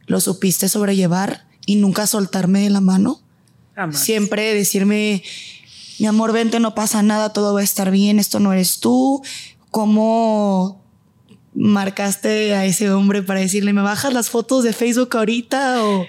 lo 0.06 0.20
supiste 0.20 0.68
sobrellevar 0.68 1.45
y 1.66 1.76
nunca 1.76 2.06
soltarme 2.06 2.60
de 2.62 2.70
la 2.70 2.80
mano. 2.80 3.20
Jamás. 3.74 3.98
Siempre 4.00 4.54
decirme, 4.54 5.22
mi 5.98 6.06
amor, 6.06 6.32
vente, 6.32 6.60
no 6.60 6.74
pasa 6.74 7.02
nada, 7.02 7.32
todo 7.34 7.52
va 7.52 7.60
a 7.60 7.64
estar 7.64 7.90
bien, 7.90 8.18
esto 8.18 8.40
no 8.40 8.52
eres 8.54 8.80
tú. 8.80 9.22
¿Cómo 9.70 10.80
marcaste 11.54 12.54
a 12.54 12.64
ese 12.64 12.90
hombre 12.90 13.22
para 13.22 13.40
decirle, 13.40 13.72
me 13.72 13.82
bajas 13.82 14.12
las 14.12 14.30
fotos 14.30 14.64
de 14.64 14.72
Facebook 14.72 15.16
ahorita 15.16 15.84
o 15.84 16.06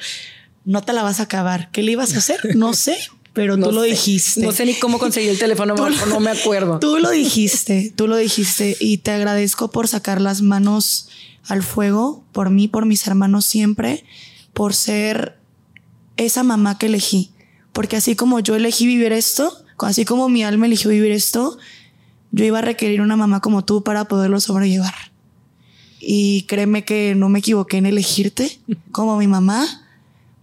no 0.65 0.81
te 0.83 0.93
la 0.93 1.03
vas 1.03 1.19
a 1.19 1.23
acabar? 1.23 1.69
¿Qué 1.71 1.83
le 1.83 1.93
ibas 1.93 2.13
a 2.13 2.19
hacer? 2.19 2.39
No 2.55 2.73
sé, 2.73 2.97
pero 3.33 3.57
No 3.57 3.67
tú 3.67 3.71
lo 3.73 3.81
sé. 3.83 3.87
dijiste. 3.89 4.41
No 4.41 4.51
sé 4.51 4.65
ni 4.65 4.73
cómo 4.75 4.99
conseguí 4.99 5.27
el 5.27 5.39
teléfono, 5.39 5.75
lo- 5.75 5.89
no 6.07 6.19
me 6.19 6.31
acuerdo. 6.31 6.79
Tú 6.79 6.97
lo 6.99 7.09
dijiste, 7.11 7.91
tú 7.95 8.07
lo 8.07 8.15
dijiste 8.17 8.75
y 8.79 8.97
te 8.99 9.11
agradezco 9.11 9.69
por 9.71 9.87
sacar 9.87 10.21
las 10.21 10.41
manos 10.41 11.09
al 11.47 11.63
fuego, 11.63 12.23
por 12.33 12.49
mí, 12.49 12.67
por 12.67 12.85
mis 12.85 13.05
hermanos 13.07 13.45
siempre, 13.45 14.03
por 14.53 14.73
ser 14.73 15.36
esa 16.17 16.43
mamá 16.43 16.77
que 16.77 16.87
elegí. 16.87 17.31
Porque 17.73 17.95
así 17.95 18.15
como 18.15 18.39
yo 18.39 18.55
elegí 18.55 18.85
vivir 18.85 19.13
esto, 19.13 19.55
así 19.79 20.05
como 20.05 20.29
mi 20.29 20.43
alma 20.43 20.65
eligió 20.65 20.89
vivir 20.89 21.11
esto, 21.11 21.57
yo 22.31 22.45
iba 22.45 22.59
a 22.59 22.63
requerir 22.63 23.01
una 23.01 23.15
mamá 23.15 23.39
como 23.39 23.63
tú 23.63 23.83
para 23.83 24.05
poderlo 24.05 24.39
sobrellevar. 24.39 24.93
Y 25.99 26.43
créeme 26.43 26.85
que 26.85 27.15
no 27.15 27.29
me 27.29 27.39
equivoqué 27.39 27.77
en 27.77 27.85
elegirte 27.85 28.59
como 28.91 29.17
mi 29.17 29.27
mamá 29.27 29.65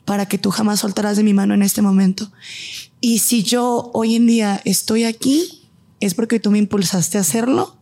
para 0.05 0.26
que 0.26 0.38
tú 0.38 0.51
jamás 0.51 0.80
soltaras 0.80 1.16
de 1.16 1.22
mi 1.22 1.34
mano 1.34 1.55
en 1.55 1.62
este 1.62 1.82
momento. 1.82 2.30
Y 3.01 3.18
si 3.18 3.42
yo 3.42 3.90
hoy 3.92 4.16
en 4.16 4.26
día 4.26 4.60
estoy 4.64 5.05
aquí, 5.05 5.68
es 6.01 6.14
porque 6.14 6.40
tú 6.40 6.51
me 6.51 6.59
impulsaste 6.59 7.18
a 7.18 7.22
hacerlo, 7.22 7.76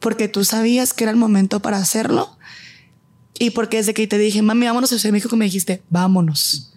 porque 0.00 0.28
tú 0.28 0.44
sabías 0.44 0.92
que 0.92 1.04
era 1.04 1.10
el 1.10 1.16
momento 1.16 1.60
para 1.60 1.78
hacerlo 1.78 2.36
y 3.38 3.50
porque 3.50 3.78
desde 3.78 3.94
que 3.94 4.06
te 4.06 4.18
dije, 4.18 4.42
mami, 4.42 4.66
vámonos 4.66 4.92
a 4.92 4.98
Ciudad 4.98 5.08
de 5.08 5.12
México, 5.12 5.36
me 5.36 5.44
dijiste, 5.44 5.82
vámonos. 5.90 6.72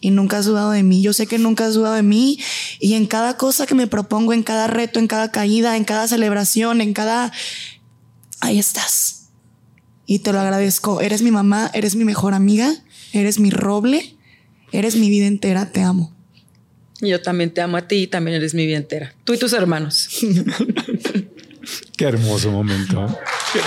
Y 0.00 0.10
nunca 0.10 0.38
has 0.38 0.46
dudado 0.46 0.70
de 0.70 0.82
mí. 0.82 1.02
Yo 1.02 1.12
sé 1.12 1.26
que 1.26 1.38
nunca 1.38 1.66
has 1.66 1.74
dudado 1.74 1.94
de 1.94 2.02
mí. 2.02 2.38
Y 2.78 2.94
en 2.94 3.06
cada 3.06 3.36
cosa 3.36 3.66
que 3.66 3.74
me 3.74 3.86
propongo, 3.86 4.32
en 4.32 4.42
cada 4.42 4.66
reto, 4.66 4.98
en 4.98 5.06
cada 5.06 5.30
caída, 5.30 5.76
en 5.76 5.84
cada 5.84 6.08
celebración, 6.08 6.80
en 6.80 6.94
cada... 6.94 7.32
Ahí 8.40 8.58
estás. 8.58 9.28
Y 10.06 10.20
te 10.20 10.32
lo 10.32 10.40
agradezco. 10.40 11.00
Eres 11.00 11.22
mi 11.22 11.30
mamá, 11.30 11.70
eres 11.74 11.94
mi 11.96 12.04
mejor 12.04 12.34
amiga, 12.34 12.72
eres 13.12 13.38
mi 13.38 13.50
roble, 13.50 14.16
eres 14.72 14.96
mi 14.96 15.10
vida 15.10 15.26
entera. 15.26 15.70
Te 15.70 15.82
amo. 15.82 16.14
Yo 17.00 17.20
también 17.20 17.52
te 17.52 17.60
amo 17.60 17.76
a 17.76 17.86
ti 17.86 17.96
y 17.96 18.06
también 18.06 18.36
eres 18.36 18.54
mi 18.54 18.66
vida 18.66 18.78
entera. 18.78 19.14
Tú 19.24 19.34
y 19.34 19.38
tus 19.38 19.52
hermanos. 19.52 20.08
Qué 21.96 22.04
hermoso 22.04 22.50
momento. 22.50 23.06
¿eh? 23.06 23.10
Y 23.54 23.58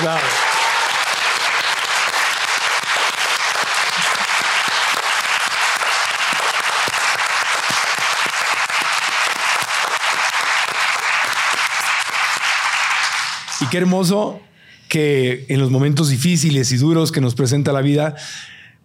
qué 13.74 13.80
hermoso 13.80 14.40
que 14.88 15.48
en 15.50 15.60
los 15.60 15.72
momentos 15.72 16.10
difíciles 16.10 16.72
y 16.72 16.78
duros 16.78 17.12
que 17.12 17.22
nos 17.22 17.34
presenta 17.34 17.74
la 17.74 17.82
vida, 17.82 18.16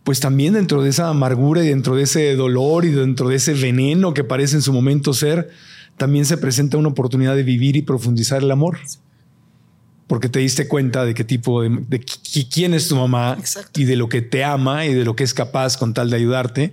pues 0.02 0.18
también 0.18 0.54
dentro 0.54 0.82
de 0.82 0.88
esa 0.88 1.10
amargura 1.10 1.62
y 1.62 1.68
dentro 1.68 1.94
de 1.94 2.04
ese 2.04 2.34
dolor 2.36 2.86
y 2.86 2.88
dentro 2.88 3.28
de 3.28 3.36
ese 3.36 3.52
veneno 3.52 4.14
que 4.14 4.24
parece 4.24 4.56
en 4.56 4.62
su 4.62 4.72
momento 4.72 5.12
ser, 5.12 5.50
también 5.98 6.24
se 6.24 6.38
presenta 6.38 6.78
una 6.78 6.88
oportunidad 6.88 7.36
de 7.36 7.42
vivir 7.42 7.76
y 7.76 7.82
profundizar 7.82 8.42
el 8.42 8.50
amor. 8.50 8.78
Porque 10.06 10.30
te 10.30 10.38
diste 10.38 10.66
cuenta 10.68 11.04
de 11.04 11.12
qué 11.12 11.22
tipo 11.24 11.60
de, 11.62 11.68
de 11.86 12.00
qui- 12.00 12.48
quién 12.50 12.72
es 12.72 12.88
tu 12.88 12.96
mamá 12.96 13.36
Exacto. 13.38 13.78
y 13.78 13.84
de 13.84 13.96
lo 13.96 14.08
que 14.08 14.22
te 14.22 14.42
ama 14.44 14.86
y 14.86 14.94
de 14.94 15.04
lo 15.04 15.14
que 15.14 15.24
es 15.24 15.34
capaz 15.34 15.76
con 15.76 15.92
tal 15.92 16.08
de 16.08 16.16
ayudarte. 16.16 16.72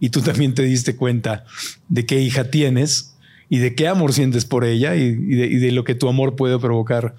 Y 0.00 0.08
tú 0.08 0.22
también 0.22 0.54
te 0.54 0.62
diste 0.62 0.96
cuenta 0.96 1.44
de 1.90 2.06
qué 2.06 2.22
hija 2.22 2.44
tienes 2.50 3.14
y 3.50 3.58
de 3.58 3.74
qué 3.74 3.86
amor 3.88 4.14
sientes 4.14 4.46
por 4.46 4.64
ella 4.64 4.96
y, 4.96 5.02
y 5.02 5.34
de, 5.36 5.46
y 5.48 5.56
de 5.56 5.72
lo 5.72 5.84
que 5.84 5.94
tu 5.94 6.08
amor 6.08 6.36
puede 6.36 6.58
provocar. 6.58 7.16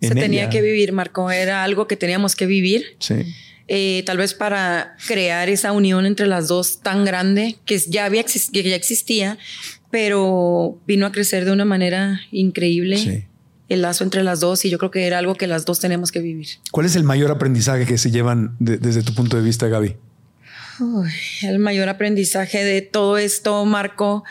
Se 0.00 0.14
tenía 0.14 0.42
ella. 0.42 0.50
que 0.50 0.62
vivir, 0.62 0.92
Marco. 0.92 1.30
Era 1.30 1.62
algo 1.64 1.86
que 1.86 1.96
teníamos 1.96 2.34
que 2.36 2.46
vivir. 2.46 2.96
Sí. 2.98 3.14
eh, 3.72 4.02
tal 4.04 4.16
vez 4.18 4.34
para 4.34 4.96
crear 5.06 5.48
esa 5.48 5.70
unión 5.70 6.04
entre 6.04 6.26
las 6.26 6.48
dos 6.48 6.80
tan 6.80 7.04
grande 7.04 7.56
que 7.64 7.78
ya 7.78 8.04
había 8.04 8.24
que 8.24 8.62
ya 8.64 8.74
existía, 8.74 9.38
pero 9.92 10.76
vino 10.88 11.06
a 11.06 11.12
crecer 11.12 11.44
de 11.44 11.52
una 11.52 11.64
manera 11.64 12.20
increíble 12.32 12.96
Sí. 12.96 13.24
el 13.68 13.82
lazo 13.82 14.02
entre 14.02 14.24
las 14.24 14.40
dos 14.40 14.64
y 14.64 14.70
yo 14.70 14.78
creo 14.78 14.90
que 14.90 15.06
era 15.06 15.18
algo 15.18 15.36
que 15.36 15.46
las 15.46 15.66
dos 15.66 15.78
tenemos 15.78 16.10
que 16.10 16.18
vivir. 16.20 16.48
¿Cuál 16.72 16.86
es 16.86 16.96
el 16.96 17.04
mayor 17.04 17.30
aprendizaje 17.30 17.86
que 17.86 17.96
se 17.96 18.10
llevan 18.10 18.56
de- 18.58 18.78
desde 18.78 19.04
tu 19.04 19.14
punto 19.14 19.36
de 19.36 19.44
vista, 19.44 19.68
Gaby? 19.68 19.94
Uy, 20.80 21.10
el 21.42 21.58
mayor 21.60 21.88
aprendizaje 21.88 22.64
de 22.64 22.82
todo 22.82 23.18
esto, 23.18 23.64
Marco, 23.66 24.24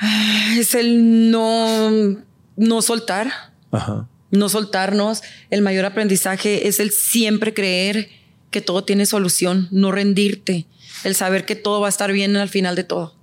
ah, 0.00 0.54
es 0.58 0.74
el 0.74 1.30
no, 1.30 2.16
no 2.56 2.82
soltar, 2.82 3.30
Ajá. 3.70 4.08
no 4.30 4.48
soltarnos. 4.48 5.22
El 5.50 5.62
mayor 5.62 5.84
aprendizaje 5.84 6.68
es 6.68 6.80
el 6.80 6.90
siempre 6.90 7.54
creer 7.54 8.10
que 8.50 8.60
todo 8.60 8.84
tiene 8.84 9.06
solución, 9.06 9.68
no 9.70 9.92
rendirte, 9.92 10.66
el 11.04 11.14
saber 11.14 11.44
que 11.44 11.54
todo 11.54 11.80
va 11.80 11.86
a 11.86 11.90
estar 11.90 12.12
bien 12.12 12.36
al 12.36 12.48
final 12.48 12.76
de 12.76 12.84
todo. 12.84 13.14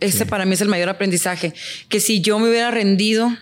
Ese 0.00 0.26
para 0.26 0.44
mí 0.44 0.54
es 0.54 0.60
el 0.60 0.68
mayor 0.68 0.88
aprendizaje, 0.88 1.52
que 1.88 1.98
si 2.00 2.20
yo 2.20 2.38
me 2.38 2.48
hubiera 2.48 2.70
rendido, 2.70 3.36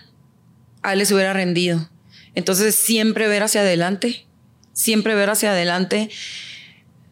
a 0.81 0.93
él 0.93 0.99
les 0.99 1.11
hubiera 1.11 1.33
rendido. 1.33 1.89
Entonces 2.33 2.73
siempre 2.75 3.27
ver 3.27 3.43
hacia 3.43 3.61
adelante, 3.61 4.25
siempre 4.73 5.13
ver 5.15 5.29
hacia 5.29 5.51
adelante. 5.51 6.09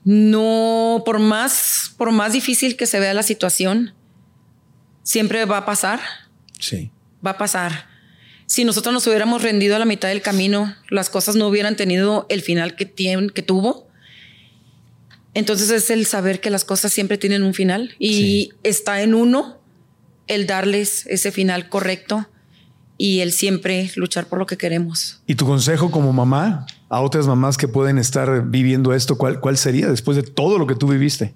No, 0.04 1.04
por 1.06 1.20
más, 1.20 1.94
por 1.98 2.12
más 2.12 2.34
difícil 2.34 2.76
que 2.76 2.86
se 2.86 3.00
vea 3.00 3.14
la 3.14 3.24
situación, 3.24 3.94
siempre 5.04 5.46
va 5.46 5.58
a 5.58 5.66
pasar 5.66 6.00
Sí. 6.60 6.92
va 7.26 7.32
a 7.32 7.38
pasar. 7.38 7.88
Si 8.48 8.64
nosotros 8.64 8.94
nos 8.94 9.08
hubiéramos 9.08 9.42
rendido 9.42 9.76
a 9.76 9.80
la 9.80 9.86
mitad 9.86 10.10
del 10.10 10.22
camino, 10.22 10.76
las 10.90 11.10
cosas 11.10 11.36
no 11.36 11.48
hubieran 11.48 11.76
tenido 11.76 12.26
el 12.30 12.42
final 12.42 12.76
que, 12.76 12.86
tien- 12.94 13.32
que 13.32 13.42
tuvo. 13.42 13.88
Entonces 15.34 15.70
es 15.72 15.90
el 15.90 16.06
saber 16.06 16.40
que 16.40 16.50
las 16.50 16.64
cosas 16.64 16.94
siempre 16.94 17.18
tienen 17.18 17.44
un 17.44 17.54
final 17.54 17.94
y 18.00 18.14
Sí. 18.14 18.52
está 18.64 19.02
en 19.02 19.14
uno 19.14 19.58
el 20.28 20.48
darles 20.48 21.06
ese 21.08 21.32
final 21.32 21.70
correcto 21.70 22.28
y 22.98 23.20
el 23.20 23.34
siempre 23.34 23.92
luchar 23.96 24.28
por 24.28 24.40
lo 24.40 24.46
que 24.46 24.58
queremos. 24.58 25.22
¿Y 25.28 25.36
tu 25.36 25.46
consejo 25.46 25.92
como 25.92 26.14
mamá 26.14 26.66
a 26.88 27.02
otras 27.02 27.28
mamás 27.28 27.58
que 27.58 27.68
pueden 27.68 27.98
estar 27.98 28.46
viviendo 28.50 28.94
esto, 28.94 29.18
cuál, 29.18 29.42
cuál 29.42 29.58
sería 29.58 29.88
después 29.90 30.16
de 30.16 30.24
todo 30.24 30.58
lo 30.58 30.68
que 30.68 30.76
tú 30.76 30.88
viviste? 30.88 31.34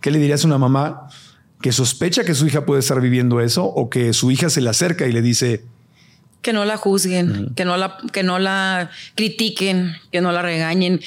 ¿Qué 0.00 0.10
le 0.10 0.18
dirías 0.18 0.44
a 0.44 0.46
una 0.46 0.56
mamá 0.56 1.08
que 1.60 1.72
sospecha 1.72 2.24
que 2.24 2.34
su 2.34 2.46
hija 2.46 2.64
puede 2.64 2.80
estar 2.80 2.98
viviendo 3.02 3.40
eso 3.42 3.66
o 3.66 3.90
que 3.90 4.14
su 4.14 4.30
hija 4.30 4.48
se 4.48 4.62
le 4.62 4.70
acerca 4.70 5.06
y 5.06 5.12
le 5.12 5.20
dice, 5.20 5.62
Que 6.42 6.52
no 6.52 6.64
la 6.64 6.76
juzguen, 6.76 7.54
que, 7.54 7.64
no 7.64 7.76
la, 7.76 7.98
que 8.12 8.22
no 8.22 8.38
la 8.38 8.90
critiquen, 9.14 9.96
que 10.10 10.20
no 10.20 10.32
la 10.32 10.42
regañen. 10.42 11.00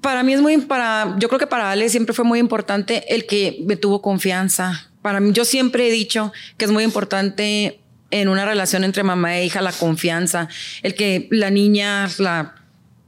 Para 0.00 0.22
mí 0.22 0.32
es 0.32 0.40
muy, 0.40 0.56
para, 0.58 1.14
yo 1.18 1.28
creo 1.28 1.38
que 1.38 1.46
para 1.46 1.70
Ale 1.70 1.88
siempre 1.88 2.14
fue 2.14 2.24
muy 2.24 2.38
importante 2.38 3.14
el 3.14 3.26
que 3.26 3.62
me 3.66 3.76
tuvo 3.76 4.02
confianza. 4.02 4.88
Para 5.02 5.20
mí, 5.20 5.32
yo 5.32 5.44
siempre 5.44 5.88
he 5.88 5.92
dicho 5.92 6.32
que 6.56 6.64
es 6.64 6.70
muy 6.70 6.84
importante 6.84 7.80
en 8.10 8.28
una 8.28 8.44
relación 8.44 8.84
entre 8.84 9.02
mamá 9.02 9.38
e 9.38 9.44
hija 9.44 9.60
la 9.62 9.72
confianza, 9.72 10.48
el 10.82 10.94
que 10.94 11.28
la 11.30 11.50
niña, 11.50 12.08
la 12.18 12.54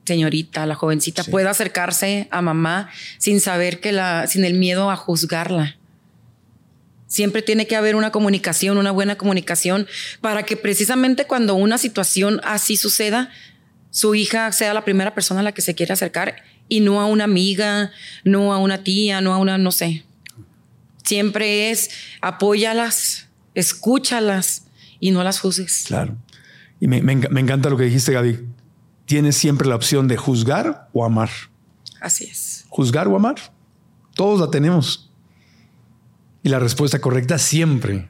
señorita, 0.04 0.66
la 0.66 0.74
jovencita 0.74 1.24
pueda 1.24 1.50
acercarse 1.50 2.28
a 2.30 2.42
mamá 2.42 2.90
sin 3.18 3.40
saber 3.40 3.80
que 3.80 3.92
la, 3.92 4.26
sin 4.26 4.44
el 4.44 4.54
miedo 4.54 4.90
a 4.90 4.96
juzgarla. 4.96 5.76
Siempre 7.14 7.42
tiene 7.42 7.68
que 7.68 7.76
haber 7.76 7.94
una 7.94 8.10
comunicación, 8.10 8.76
una 8.76 8.90
buena 8.90 9.16
comunicación, 9.16 9.86
para 10.20 10.42
que 10.42 10.56
precisamente 10.56 11.26
cuando 11.28 11.54
una 11.54 11.78
situación 11.78 12.40
así 12.42 12.76
suceda, 12.76 13.30
su 13.90 14.16
hija 14.16 14.50
sea 14.50 14.74
la 14.74 14.84
primera 14.84 15.14
persona 15.14 15.38
a 15.38 15.42
la 15.44 15.52
que 15.52 15.62
se 15.62 15.76
quiere 15.76 15.92
acercar 15.92 16.34
y 16.68 16.80
no 16.80 17.00
a 17.00 17.06
una 17.06 17.22
amiga, 17.22 17.92
no 18.24 18.52
a 18.52 18.58
una 18.58 18.82
tía, 18.82 19.20
no 19.20 19.32
a 19.32 19.38
una, 19.38 19.58
no 19.58 19.70
sé. 19.70 20.04
Siempre 21.04 21.70
es 21.70 21.90
apóyalas, 22.20 23.28
escúchalas 23.54 24.64
y 24.98 25.12
no 25.12 25.22
las 25.22 25.38
juzgues. 25.38 25.84
claro. 25.86 26.16
Y 26.80 26.88
me, 26.88 27.00
me 27.00 27.14
enc- 27.16 27.28
me 27.30 27.40
encanta 27.40 27.70
lo 27.70 27.76
que 27.76 27.84
dijiste, 27.84 28.12
Gaby. 28.12 28.40
Tienes 29.06 29.36
siempre 29.36 29.68
la 29.68 29.76
opción 29.76 30.08
de 30.08 30.16
juzgar 30.16 30.88
o 30.92 31.04
amar. 31.04 31.30
Así 32.00 32.24
es. 32.24 32.64
Juzgar 32.68 33.06
o 33.06 33.14
amar. 33.14 33.36
Todos 34.16 34.40
la 34.40 34.50
tenemos. 34.50 35.03
Y 36.44 36.50
la 36.50 36.60
respuesta 36.60 37.00
correcta 37.00 37.38
siempre 37.38 38.08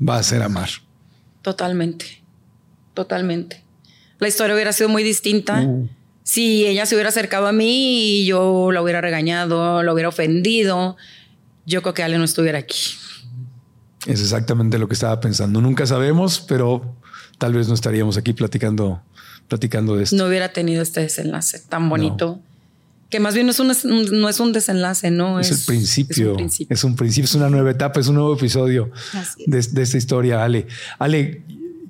va 0.00 0.16
a 0.16 0.22
ser 0.22 0.42
amar. 0.42 0.70
Totalmente. 1.42 2.22
Totalmente. 2.94 3.64
La 4.18 4.28
historia 4.28 4.54
hubiera 4.54 4.72
sido 4.72 4.88
muy 4.88 5.02
distinta 5.02 5.60
Uh. 5.62 5.88
si 6.22 6.64
ella 6.66 6.86
se 6.86 6.94
hubiera 6.94 7.08
acercado 7.08 7.46
a 7.46 7.52
mí 7.52 8.20
y 8.20 8.26
yo 8.26 8.70
la 8.72 8.80
hubiera 8.80 9.00
regañado, 9.00 9.82
la 9.82 9.92
hubiera 9.92 10.08
ofendido. 10.08 10.96
Yo 11.66 11.82
creo 11.82 11.92
que 11.92 12.02
Ale 12.02 12.18
no 12.18 12.24
estuviera 12.24 12.58
aquí. 12.58 12.78
Es 14.06 14.20
exactamente 14.20 14.78
lo 14.78 14.88
que 14.88 14.94
estaba 14.94 15.20
pensando. 15.20 15.60
Nunca 15.60 15.86
sabemos, 15.86 16.40
pero 16.40 16.96
tal 17.38 17.52
vez 17.52 17.68
no 17.68 17.74
estaríamos 17.74 18.16
aquí 18.16 18.32
platicando, 18.32 19.02
platicando 19.48 19.96
de 19.96 20.04
esto. 20.04 20.16
No 20.16 20.26
hubiera 20.26 20.52
tenido 20.52 20.82
este 20.82 21.00
desenlace 21.00 21.58
tan 21.58 21.88
bonito. 21.88 22.40
Que 23.10 23.20
más 23.20 23.34
bien 23.34 23.46
no 23.46 23.52
es, 23.52 23.58
un, 23.58 23.68
no 24.20 24.28
es 24.28 24.40
un 24.40 24.52
desenlace, 24.52 25.10
¿no? 25.10 25.40
Es, 25.40 25.50
el 25.50 25.58
principio, 25.66 26.24
es 26.24 26.30
un 26.30 26.36
principio. 26.36 26.74
Es 26.74 26.84
un 26.84 26.96
principio, 26.96 27.24
es 27.24 27.34
una 27.34 27.50
nueva 27.50 27.72
etapa, 27.72 28.00
es 28.00 28.06
un 28.06 28.14
nuevo 28.14 28.34
episodio 28.34 28.90
de, 29.46 29.58
esta 29.58 29.98
historia, 29.98 30.44
Ale. 30.44 30.68
Ale, 30.98 31.42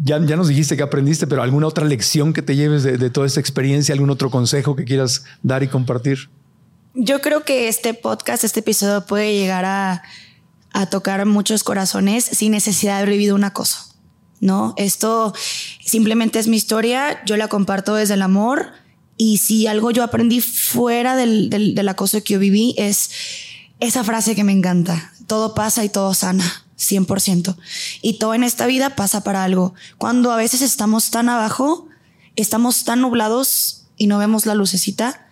ya, 0.03 0.25
ya, 0.25 0.37
nos 0.37 0.49
dijiste 0.49 0.77
que 0.77 0.83
aprendiste, 0.83 1.27
pero 1.27 1.43
¿alguna 1.43 1.67
otra 1.67 1.85
lección 1.85 2.33
que 2.33 2.41
te 2.41 2.57
lleves 2.57 2.83
de, 2.83 2.97
de 2.97 3.11
toda 3.11 3.27
esta 3.27 3.39
experiencia? 3.39 3.93
¿Algún 3.93 4.11
otro 4.11 4.31
consejo 4.31 4.75
que 4.75 4.85
quieras 4.85 5.25
dar 5.43 5.63
y 5.63 5.69
compartir? 5.69 6.31
Yo 6.95 7.21
creo 7.21 7.45
que 7.45 7.69
este 7.69 7.93
podcast, 7.95 8.43
este 8.43 8.61
episodio 8.61 9.05
puede 9.05 9.35
llegar 9.35 9.65
a, 9.67 10.03
a 10.73 10.87
tocar 10.87 11.27
muchos 11.27 11.63
corazones 11.65 12.25
sin 12.25 12.53
necesidad 12.53 12.95
de 12.95 13.03
haber 13.03 13.11
vivido 13.11 13.35
un 13.35 13.45
acoso. 13.45 13.91
¿no? 14.41 14.75
Esto 14.77 15.35
simplemente 15.85 16.39
es 16.39 16.49
mi 16.49 16.57
historia, 16.57 17.23
yo 17.25 17.37
la 17.37 17.49
comparto 17.49 17.95
desde 17.95 18.15
el 18.15 18.23
amor 18.23 18.73
y 19.21 19.37
si 19.37 19.67
algo 19.67 19.91
yo 19.91 20.03
aprendí 20.03 20.41
fuera 20.41 21.15
del, 21.15 21.51
del, 21.51 21.89
acoso 21.91 22.25
que 22.25 22.33
yo 22.33 22.39
viví 22.39 22.75
es 22.79 23.11
esa 23.79 24.03
frase 24.03 24.35
que 24.35 24.45
me 24.45 24.53
encanta, 24.53 25.13
todo 25.27 25.55
pasa 25.55 25.85
y 25.85 25.91
todo 25.91 26.15
sana. 26.15 26.65
100%. 26.79 27.55
Y 28.01 28.15
todo 28.15 28.33
en 28.33 28.43
esta 28.43 28.65
vida 28.65 28.97
pasa 28.97 29.23
para 29.23 29.45
algo. 29.45 29.75
Cuando 29.99 30.33
a 30.33 30.37
veces 30.37 30.63
estamos 30.63 31.11
tan 31.11 31.29
abajo, 31.29 31.87
estamos 32.35 32.85
tan 32.85 33.03
nublados 33.03 33.85
y 33.99 34.07
no 34.07 34.17
vemos 34.17 34.47
la 34.47 34.55
lucecita 34.55 35.29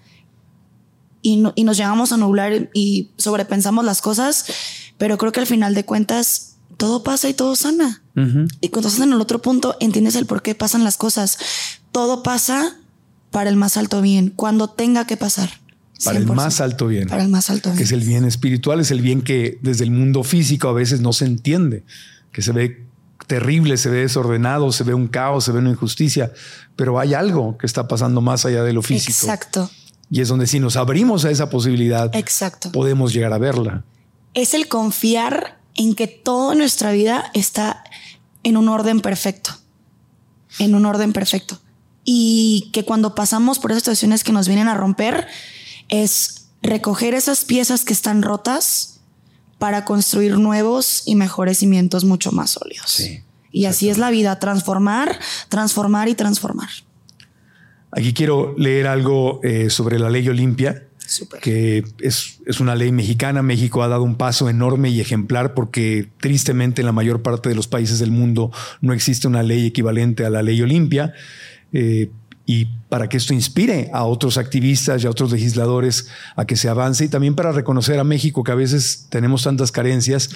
y, 1.22 1.42
y 1.54 1.64
nos 1.64 1.78
llegamos 1.78 2.12
a 2.12 2.18
nublar 2.18 2.68
y 2.74 3.08
sobrepensamos 3.16 3.86
las 3.86 4.02
cosas, 4.02 4.44
pero 4.98 5.16
creo 5.16 5.32
que 5.32 5.40
al 5.40 5.46
final 5.46 5.74
de 5.74 5.86
cuentas 5.86 6.56
todo 6.76 7.02
pasa 7.04 7.30
y 7.30 7.32
todo 7.32 7.56
sana. 7.56 8.02
Y 8.60 8.68
cuando 8.68 8.88
estás 8.88 9.02
en 9.02 9.14
el 9.14 9.20
otro 9.22 9.40
punto, 9.40 9.78
entiendes 9.80 10.14
el 10.14 10.26
por 10.26 10.42
qué 10.42 10.54
pasan 10.54 10.84
las 10.84 10.98
cosas. 10.98 11.38
Todo 11.90 12.22
pasa 12.22 12.76
para 13.30 13.50
el 13.50 13.56
más 13.56 13.76
alto 13.76 14.00
bien, 14.00 14.30
cuando 14.30 14.68
tenga 14.68 15.06
que 15.06 15.16
pasar. 15.16 15.50
Para 16.04 16.18
el 16.18 16.26
más 16.26 16.60
alto 16.60 16.86
bien. 16.86 17.08
Para 17.08 17.22
el 17.22 17.28
más 17.28 17.50
alto 17.50 17.70
bien. 17.70 17.78
Que 17.78 17.84
es 17.84 17.92
el 17.92 18.00
bien 18.00 18.24
espiritual, 18.24 18.80
es 18.80 18.90
el 18.90 19.00
bien 19.00 19.22
que 19.22 19.58
desde 19.62 19.84
el 19.84 19.90
mundo 19.90 20.22
físico 20.22 20.68
a 20.68 20.72
veces 20.72 21.00
no 21.00 21.12
se 21.12 21.24
entiende, 21.24 21.84
que 22.32 22.42
se 22.42 22.52
ve 22.52 22.86
terrible, 23.26 23.76
se 23.76 23.90
ve 23.90 23.98
desordenado, 23.98 24.72
se 24.72 24.84
ve 24.84 24.94
un 24.94 25.08
caos, 25.08 25.44
se 25.44 25.52
ve 25.52 25.58
una 25.58 25.70
injusticia, 25.70 26.32
pero 26.76 26.98
hay 26.98 27.14
algo 27.14 27.58
que 27.58 27.66
está 27.66 27.88
pasando 27.88 28.20
más 28.20 28.44
allá 28.44 28.62
de 28.62 28.72
lo 28.72 28.82
físico. 28.82 29.10
Exacto. 29.10 29.70
Y 30.10 30.20
es 30.20 30.28
donde 30.28 30.46
si 30.46 30.60
nos 30.60 30.76
abrimos 30.76 31.24
a 31.24 31.30
esa 31.30 31.50
posibilidad, 31.50 32.14
Exacto. 32.14 32.72
podemos 32.72 33.12
llegar 33.12 33.32
a 33.32 33.38
verla. 33.38 33.84
Es 34.34 34.54
el 34.54 34.68
confiar 34.68 35.58
en 35.74 35.94
que 35.94 36.06
toda 36.06 36.54
nuestra 36.54 36.92
vida 36.92 37.30
está 37.34 37.84
en 38.42 38.56
un 38.56 38.68
orden 38.68 39.00
perfecto, 39.00 39.50
en 40.58 40.74
un 40.74 40.86
orden 40.86 41.12
perfecto. 41.12 41.60
Y 42.10 42.70
que 42.72 42.86
cuando 42.86 43.14
pasamos 43.14 43.58
por 43.58 43.70
esas 43.70 43.82
situaciones 43.82 44.24
que 44.24 44.32
nos 44.32 44.48
vienen 44.48 44.66
a 44.66 44.74
romper, 44.74 45.26
es 45.90 46.48
recoger 46.62 47.12
esas 47.12 47.44
piezas 47.44 47.84
que 47.84 47.92
están 47.92 48.22
rotas 48.22 49.00
para 49.58 49.84
construir 49.84 50.38
nuevos 50.38 51.02
y 51.04 51.16
mejores 51.16 51.58
cimientos 51.58 52.04
mucho 52.04 52.32
más 52.32 52.52
sólidos. 52.52 52.98
y 53.52 53.66
así 53.66 53.90
es 53.90 53.98
la 53.98 54.10
vida, 54.10 54.38
transformar, 54.38 55.18
transformar 55.50 56.08
y 56.08 56.14
transformar. 56.14 56.70
Aquí 57.90 58.14
quiero 58.14 58.54
leer 58.56 58.86
algo 58.86 59.40
eh, 59.42 59.68
sobre 59.68 59.98
la 59.98 60.08
ley 60.08 60.26
Olimpia 60.30 60.88
que 61.40 61.84
es, 62.00 62.40
es, 62.46 62.60
una 62.60 62.74
ley 62.74 62.92
mexicana. 62.92 63.42
México 63.42 63.82
ha 63.82 63.88
dado 63.88 64.02
un 64.02 64.16
paso 64.16 64.48
enorme 64.48 64.90
y 64.90 65.00
ejemplar 65.00 65.54
porque 65.54 66.10
tristemente 66.20 66.82
en 66.82 66.86
la 66.86 66.92
mayor 66.92 67.22
parte 67.22 67.48
de 67.48 67.54
los 67.54 67.66
países 67.66 67.98
del 67.98 68.10
mundo 68.10 68.50
no 68.80 68.92
existe 68.92 69.26
una 69.26 69.42
ley 69.42 69.66
equivalente 69.66 70.24
a 70.24 70.30
la 70.30 70.42
ley 70.42 70.60
Olimpia. 70.60 71.14
Eh, 71.72 72.10
y 72.50 72.64
para 72.88 73.10
que 73.10 73.18
esto 73.18 73.34
inspire 73.34 73.90
a 73.92 74.04
otros 74.04 74.38
activistas 74.38 75.04
y 75.04 75.06
a 75.06 75.10
otros 75.10 75.30
legisladores 75.30 76.08
a 76.34 76.46
que 76.46 76.56
se 76.56 76.70
avance 76.70 77.04
y 77.04 77.08
también 77.08 77.34
para 77.34 77.52
reconocer 77.52 77.98
a 77.98 78.04
México 78.04 78.42
que 78.42 78.52
a 78.52 78.54
veces 78.54 79.06
tenemos 79.10 79.42
tantas 79.42 79.70
carencias 79.70 80.30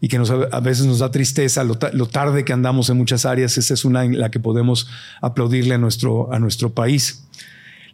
y 0.00 0.06
que 0.06 0.16
nos, 0.16 0.30
a 0.30 0.60
veces 0.60 0.86
nos 0.86 1.00
da 1.00 1.10
tristeza 1.10 1.64
lo, 1.64 1.76
lo, 1.92 2.06
tarde 2.06 2.44
que 2.44 2.52
andamos 2.52 2.88
en 2.88 2.98
muchas 2.98 3.26
áreas. 3.26 3.58
Esa 3.58 3.74
es 3.74 3.84
una 3.84 4.04
en 4.04 4.20
la 4.20 4.30
que 4.30 4.38
podemos 4.38 4.86
aplaudirle 5.20 5.74
a 5.74 5.78
nuestro, 5.78 6.32
a 6.32 6.38
nuestro 6.38 6.72
país. 6.72 7.24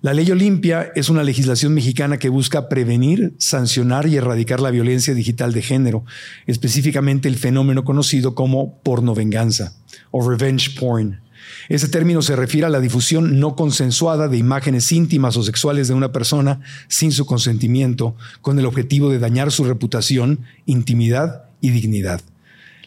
La 0.03 0.13
ley 0.13 0.31
Olimpia 0.31 0.93
es 0.95 1.09
una 1.09 1.23
legislación 1.23 1.73
mexicana 1.73 2.19
que 2.19 2.29
busca 2.29 2.69
prevenir, 2.69 3.35
sancionar 3.39 4.07
y 4.07 4.17
erradicar 4.17 4.61
la 4.61 4.71
violencia 4.71 5.15
digital 5.15 5.55
de 5.55 5.63
género, 5.63 6.05
específicamente 6.47 7.27
el 7.27 7.37
fenómeno 7.37 7.85
conocido 7.85 8.35
como 8.35 8.83
pornovenganza 8.83 9.73
o 10.11 10.29
revenge 10.29 10.79
porn. 10.79 11.22
Ese 11.69 11.89
término 11.89 12.23
se 12.23 12.37
refiere 12.37 12.67
a 12.67 12.71
la 12.71 12.81
difusión 12.81 13.39
no 13.39 13.57
consensuada 13.57 14.29
de 14.29 14.39
imágenes 14.39 14.91
íntimas 14.93 15.37
o 15.37 15.43
sexuales 15.43 15.89
de 15.89 15.95
una 15.95 16.13
persona 16.13 16.61
sin 16.89 17.13
su 17.13 17.27
consentimiento, 17.27 18.17
con 18.41 18.59
el 18.59 18.67
objetivo 18.67 19.11
de 19.11 19.19
dañar 19.19 19.53
su 19.53 19.65
reputación, 19.65 20.41
intimidad 20.67 21.45
y 21.61 21.71
dignidad. 21.71 22.21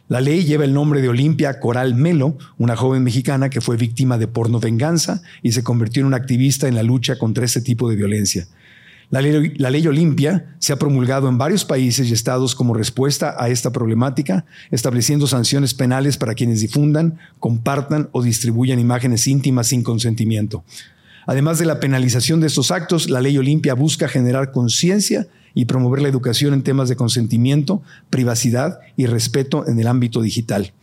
La 0.08 0.22
ley 0.22 0.44
lleva 0.44 0.66
el 0.66 0.74
nombre 0.74 1.02
de 1.02 1.10
Olimpia 1.10 1.60
Coral 1.60 1.96
Melo, 1.96 2.38
una 2.60 2.76
joven 2.76 3.04
mexicana 3.04 3.50
que 3.50 3.62
fue 3.62 3.76
víctima 3.76 4.20
de 4.20 4.28
porno 4.28 4.60
venganza 4.60 5.24
y 5.42 5.54
se 5.54 5.64
convirtió 5.64 6.02
en 6.02 6.08
una 6.08 6.18
activista 6.18 6.68
en 6.68 6.76
la 6.76 6.84
lucha 6.84 7.18
contra 7.18 7.44
este 7.44 7.62
tipo 7.62 7.90
de 7.90 7.96
violencia. 7.96 8.48
La 9.10 9.22
ley, 9.22 9.54
la 9.58 9.70
ley, 9.70 9.86
Olimpia 9.88 10.56
se 10.60 10.74
ha 10.74 10.80
promulgado 10.80 11.30
en 11.30 11.38
varios 11.38 11.64
países 11.66 12.10
y 12.10 12.14
estados 12.14 12.56
como 12.56 12.74
respuesta 12.74 13.36
a 13.38 13.50
esta 13.50 13.72
problemática, 13.72 14.46
estableciendo 14.72 15.28
sanciones 15.28 15.74
penales 15.74 16.18
para 16.18 16.34
quienes 16.34 16.62
difundan, 16.62 17.20
compartan 17.40 18.10
o 18.12 18.24
distribuyan 18.24 18.80
imágenes 18.80 19.28
íntimas 19.28 19.68
sin 19.68 19.84
consentimiento. 19.84 20.64
Además 21.28 21.58
de 21.60 21.66
la 21.66 21.80
penalización 21.80 22.40
de 22.40 22.48
estos 22.48 22.72
actos, 22.72 23.10
la 23.10 23.22
ley 23.22 23.38
Olimpia 23.38 23.74
busca 23.74 24.08
generar 24.08 24.52
conciencia 24.52 25.28
y 25.54 25.66
promover 25.66 26.02
la 26.02 26.10
educación 26.10 26.54
en 26.54 26.62
temas 26.62 26.90
de 26.90 26.96
consentimiento, 26.96 27.82
privacidad 28.10 28.80
y 28.96 29.08
respeto 29.08 29.68
en 29.68 29.80
el 29.80 29.88
ámbito 29.88 30.22
digital. 30.22 30.74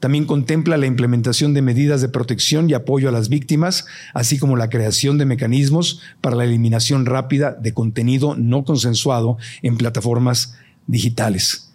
También 0.00 0.26
contempla 0.26 0.76
la 0.76 0.86
implementación 0.86 1.54
de 1.54 1.62
medidas 1.62 2.02
de 2.02 2.08
protección 2.08 2.68
y 2.68 2.74
apoyo 2.74 3.08
a 3.08 3.12
las 3.12 3.28
víctimas, 3.28 3.86
así 4.12 4.38
como 4.38 4.56
la 4.56 4.68
creación 4.68 5.16
de 5.16 5.24
mecanismos 5.24 6.00
para 6.20 6.36
la 6.36 6.44
eliminación 6.44 7.06
rápida 7.06 7.52
de 7.52 7.72
contenido 7.72 8.34
no 8.36 8.64
consensuado 8.64 9.38
en 9.62 9.78
plataformas 9.78 10.54
digitales. 10.86 11.72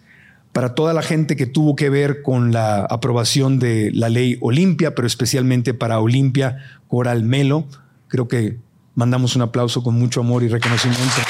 Para 0.52 0.74
toda 0.74 0.92
la 0.92 1.02
gente 1.02 1.34
que 1.34 1.46
tuvo 1.46 1.74
que 1.74 1.90
ver 1.90 2.22
con 2.22 2.52
la 2.52 2.84
aprobación 2.84 3.58
de 3.58 3.90
la 3.92 4.08
ley 4.08 4.38
Olimpia, 4.40 4.94
pero 4.94 5.06
especialmente 5.06 5.74
para 5.74 5.98
Olimpia 5.98 6.58
Coral 6.88 7.24
Melo, 7.24 7.66
creo 8.06 8.28
que 8.28 8.58
mandamos 8.94 9.34
un 9.34 9.42
aplauso 9.42 9.82
con 9.82 9.94
mucho 9.94 10.20
amor 10.20 10.42
y 10.42 10.48
reconocimiento. 10.48 11.22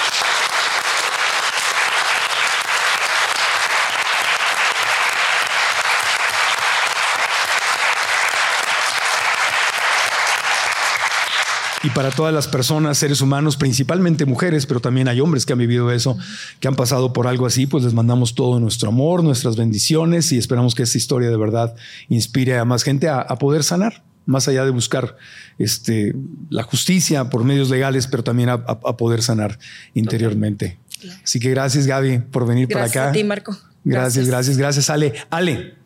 y 11.84 11.90
para 12.02 12.16
todas 12.16 12.34
las 12.34 12.48
personas, 12.48 12.98
seres 12.98 13.20
humanos, 13.20 13.56
principalmente 13.56 14.26
mujeres, 14.26 14.66
pero 14.66 14.80
también 14.80 15.06
hay 15.06 15.20
hombres 15.20 15.46
que 15.46 15.52
han 15.52 15.60
vivido 15.60 15.92
eso, 15.92 16.18
que 16.58 16.66
han 16.66 16.74
pasado 16.74 17.12
por 17.12 17.28
algo 17.28 17.46
así, 17.46 17.68
pues 17.68 17.84
les 17.84 17.94
mandamos 17.94 18.34
todo 18.34 18.58
nuestro 18.58 18.88
amor, 18.88 19.22
nuestras 19.22 19.54
bendiciones 19.54 20.32
y 20.32 20.38
esperamos 20.38 20.74
que 20.74 20.82
esta 20.82 20.98
historia 20.98 21.30
de 21.30 21.36
verdad 21.36 21.76
inspire 22.08 22.58
a 22.58 22.64
más 22.64 22.82
gente 22.82 23.08
a, 23.08 23.24
poder 23.36 23.62
sanar, 23.62 24.02
más 24.26 24.48
allá 24.48 24.64
de 24.64 24.72
buscar 24.72 25.16
este, 25.58 26.12
la 26.50 26.64
justicia 26.64 27.30
por 27.30 27.44
medios 27.44 27.70
legales, 27.70 28.08
pero 28.08 28.24
también 28.24 28.48
a, 28.48 28.66
poder 28.66 29.22
sanar 29.22 29.60
interiormente. 29.94 30.80
Así 31.22 31.38
que 31.38 31.50
gracias 31.50 31.86
Gaby 31.86 32.18
por 32.32 32.48
venir 32.48 32.66
para 32.66 32.86
acá. 32.86 32.92
Gracias 32.94 33.10
a 33.10 33.12
ti, 33.12 33.22
Marco. 33.22 33.56
Gracias, 33.84 34.26
gracias, 34.26 34.56
gracias, 34.56 34.90
Ale. 34.90 35.14
Ale, 35.30 35.76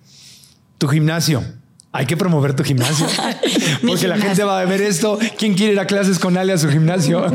tu 0.79 0.89
gimnasio. 0.89 1.45
Hay 1.97 2.05
que 2.05 2.17
promover 2.17 2.55
tu 2.55 2.63
gimnasio. 2.63 3.07
Porque 3.87 4.07
la 4.07 4.19
gente 4.19 4.45
va 4.45 4.61
a 4.61 4.65
ver 4.67 4.83
esto. 4.83 5.19
¿Quién 5.39 5.55
quiere 5.55 5.73
ir 5.73 5.81
a 5.81 5.87
clases 5.87 6.19
con 6.19 6.37
Ale 6.37 6.53
a 6.53 6.59
su 6.59 6.69
gimnasio? 6.69 7.25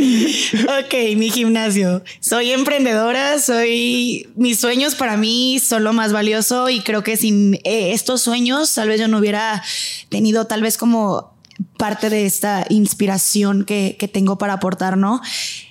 ok, 0.80 0.94
mi 1.16 1.30
gimnasio. 1.30 2.02
Soy 2.20 2.52
emprendedora, 2.52 3.38
soy. 3.38 4.30
Mis 4.34 4.58
sueños 4.60 4.94
para 4.94 5.18
mí 5.18 5.58
son 5.58 5.84
lo 5.84 5.92
más 5.92 6.12
valioso 6.12 6.70
y 6.70 6.80
creo 6.80 7.02
que 7.02 7.18
sin 7.18 7.56
eh, 7.64 7.92
estos 7.92 8.22
sueños, 8.22 8.74
tal 8.74 8.88
vez 8.88 8.98
yo 8.98 9.08
no 9.08 9.18
hubiera 9.18 9.62
tenido, 10.08 10.46
tal 10.46 10.62
vez 10.62 10.78
como 10.78 11.34
parte 11.76 12.08
de 12.08 12.24
esta 12.24 12.64
inspiración 12.70 13.66
que, 13.66 13.96
que 13.98 14.08
tengo 14.08 14.38
para 14.38 14.54
aportar, 14.54 14.96
¿no? 14.96 15.20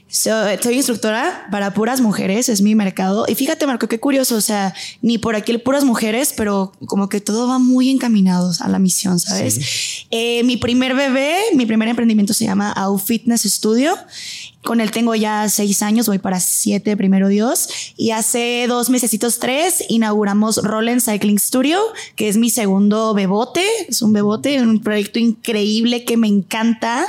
Soy 0.10 0.74
instructora 0.74 1.48
para 1.52 1.74
puras 1.74 2.02
mujeres, 2.02 2.50
es 2.50 2.62
mi 2.62 2.74
mercado. 2.76 3.26
Y 3.28 3.36
fíjate, 3.36 3.68
Marco, 3.68 3.88
qué 3.88 4.00
curioso, 4.00 4.36
o 4.36 4.42
sea, 4.42 4.74
ni 5.02 5.18
por 5.18 5.36
aquí 5.36 5.58
puras 5.60 5.84
mujeres, 5.84 6.34
pero 6.36 6.72
como 6.88 7.10
que 7.10 7.22
todo 7.22 7.48
va 7.48 7.60
muy 7.60 7.90
encaminados 7.90 8.62
a 8.62 8.68
la 8.70 8.80
misión, 8.80 9.20
¿sabes? 9.20 10.06
Eh, 10.10 10.44
mi 10.44 10.58
primer 10.58 10.96
bebé, 10.96 11.38
mi 11.54 11.66
primer 11.66 11.88
emprendimiento 11.88 12.34
se 12.34 12.46
llama 12.46 12.72
Au 12.72 12.98
Fitness 12.98 13.44
Studio. 13.44 13.96
Con 14.64 14.82
él 14.82 14.92
tengo 14.92 15.16
ya 15.16 15.48
seis 15.48 15.82
años, 15.82 16.08
voy 16.08 16.20
para 16.20 16.40
siete, 16.42 16.98
primero 16.98 17.30
Dios. 17.30 17.70
Y 17.96 18.12
hace 18.12 18.66
dos 18.68 18.90
mesecitos, 18.90 19.40
tres, 19.40 19.84
inauguramos 19.88 20.58
Roland 20.58 21.02
Cycling 21.02 21.40
Studio, 21.40 21.80
que 22.16 22.28
es 22.28 22.36
mi 22.36 22.50
segundo 22.50 23.14
bebote. 23.14 23.66
Es 23.88 24.02
un 24.02 24.12
bebote, 24.12 24.62
un 24.62 24.82
proyecto 24.82 25.18
increíble 25.18 26.04
que 26.04 26.18
me 26.18 26.28
encanta. 26.28 27.08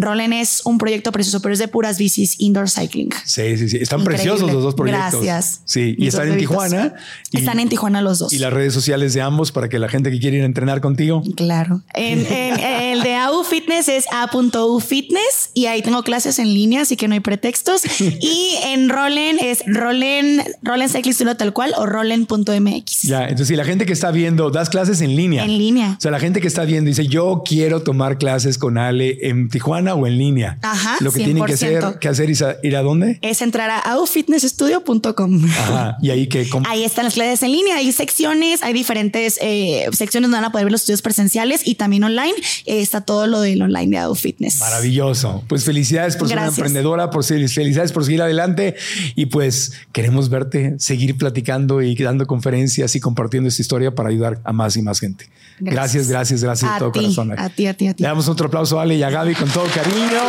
Roland 0.00 0.32
es 0.34 0.62
un 0.64 0.78
proyecto 0.78 1.12
precioso, 1.12 1.40
pero 1.42 1.52
es 1.52 1.58
de 1.58 1.68
puras 1.68 1.98
bicis 1.98 2.36
indoor 2.38 2.70
cycling. 2.70 3.10
Sí, 3.24 3.56
sí, 3.56 3.68
sí. 3.68 3.78
Están 3.78 4.00
Increíble. 4.00 4.24
preciosos 4.24 4.52
los 4.52 4.62
dos 4.62 4.74
proyectos. 4.74 5.22
Gracias. 5.22 5.60
Sí, 5.64 5.94
y 5.98 6.06
están 6.06 6.30
en. 6.30 6.38
Tijuana. 6.38 6.94
Y, 7.32 7.38
Están 7.38 7.58
en 7.60 7.68
Tijuana 7.68 8.00
los 8.00 8.18
dos. 8.20 8.32
y 8.32 8.38
las 8.38 8.52
redes 8.52 8.72
sociales 8.72 9.12
de 9.14 9.20
ambos 9.22 9.50
para 9.52 9.68
que 9.68 9.78
la 9.78 9.88
gente 9.88 10.10
que 10.10 10.18
quiere 10.20 10.36
ir 10.38 10.42
a 10.44 10.46
entrenar 10.46 10.80
contigo. 10.80 11.22
Claro. 11.36 11.82
En, 11.94 12.24
en- 12.30 12.58
el 12.60 13.02
de 13.02 13.14
AU 13.16 13.42
Fitness 13.44 13.88
es 13.88 14.06
a.u 14.12 14.80
Fitness 14.80 15.50
y 15.54 15.66
ahí 15.66 15.82
tengo 15.82 16.02
clases 16.02 16.38
en 16.38 16.54
línea, 16.54 16.82
así 16.82 16.96
que 16.96 17.08
no 17.08 17.14
hay 17.14 17.20
pretextos. 17.20 17.82
Y 18.20 18.56
en 18.66 18.88
Rolen 18.88 19.38
es 19.40 19.62
Rolen, 19.66 20.42
Rolen 20.62 20.88
Cycling 20.88 21.08
tal 21.36 21.52
cual 21.52 21.72
o 21.76 21.86
Rolen.mx. 21.86 23.02
Ya, 23.02 23.22
entonces 23.24 23.48
si 23.48 23.56
la 23.56 23.64
gente 23.64 23.86
que 23.86 23.92
está 23.92 24.10
viendo, 24.10 24.50
das 24.50 24.68
clases 24.68 25.00
en 25.00 25.16
línea. 25.16 25.44
En 25.44 25.56
línea. 25.58 25.94
O 25.98 26.00
sea, 26.00 26.10
la 26.10 26.20
gente 26.20 26.40
que 26.40 26.46
está 26.48 26.64
viendo 26.64 26.88
dice, 26.88 27.06
yo 27.06 27.42
quiero 27.44 27.82
tomar 27.82 28.18
clases 28.18 28.58
con 28.58 28.78
Ale 28.78 29.18
en 29.28 29.48
Tijuana 29.48 29.87
o 29.94 30.06
en 30.06 30.18
línea. 30.18 30.58
Ajá, 30.62 30.96
Lo 31.00 31.12
que 31.12 31.24
tienen 31.24 31.44
que 31.44 31.52
100%. 31.54 31.54
hacer, 31.54 31.98
que 31.98 32.08
hacer 32.08 32.30
es 32.30 32.44
ir 32.62 32.76
a 32.76 32.82
dónde. 32.82 33.18
Es 33.22 33.42
entrar 33.42 33.70
a 33.70 33.78
aufitnessstudio.com. 33.92 35.44
Ajá. 35.44 35.96
Y 36.00 36.10
ahí 36.10 36.26
que 36.26 36.46
Ahí 36.68 36.84
están 36.84 37.04
las 37.04 37.14
clases 37.14 37.42
en 37.42 37.52
línea, 37.52 37.76
hay 37.76 37.90
secciones, 37.92 38.62
hay 38.62 38.72
diferentes 38.72 39.38
eh, 39.42 39.86
secciones 39.92 40.30
donde 40.30 40.36
van 40.40 40.44
a 40.48 40.52
poder 40.52 40.66
ver 40.66 40.72
los 40.72 40.82
estudios 40.82 41.02
presenciales 41.02 41.66
y 41.66 41.74
también 41.74 42.04
online. 42.04 42.34
Eh, 42.66 42.80
está 42.80 43.00
todo 43.02 43.26
lo 43.26 43.40
del 43.40 43.60
online 43.62 43.90
de 43.90 43.98
AU 43.98 44.14
Fitness. 44.14 44.60
Maravilloso. 44.60 45.44
Pues 45.48 45.64
felicidades 45.64 46.16
por 46.16 46.28
ser 46.28 46.38
una 46.38 46.48
emprendedora, 46.48 47.10
por 47.10 47.24
ser, 47.24 47.46
felicidades 47.48 47.92
por 47.92 48.04
seguir 48.04 48.22
adelante 48.22 48.74
y 49.14 49.26
pues 49.26 49.72
queremos 49.92 50.28
verte 50.28 50.74
seguir 50.78 51.16
platicando 51.16 51.82
y 51.82 51.94
dando 51.96 52.26
conferencias 52.26 52.94
y 52.96 53.00
compartiendo 53.00 53.48
esta 53.48 53.62
historia 53.62 53.94
para 53.94 54.08
ayudar 54.08 54.40
a 54.44 54.52
más 54.52 54.76
y 54.76 54.82
más 54.82 55.00
gente. 55.00 55.28
Gracias, 55.60 56.08
gracias, 56.08 56.42
gracias, 56.42 56.70
de 56.70 56.76
A 56.76 56.78
todo 56.78 56.92
ti, 56.92 57.00
corazón. 57.00 57.32
a 57.36 57.48
ti, 57.48 57.66
a 57.66 57.74
ti, 57.74 57.88
a 57.88 57.94
ti. 57.94 58.02
Le 58.02 58.08
damos 58.08 58.28
otro 58.28 58.46
aplauso 58.46 58.78
a 58.78 58.82
Ale 58.82 58.94
y 58.94 59.02
a 59.02 59.10
Gaby 59.10 59.34
con 59.34 59.48
todo 59.50 59.64
cariño. 59.70 60.22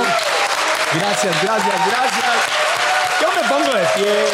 Gracias, 0.93 1.43
gracias, 1.43 1.75
gracias. 1.87 2.35
Yo 3.21 3.27
me 3.35 3.47
pongo 3.47 3.73
de 3.73 3.85
pie. 3.95 4.25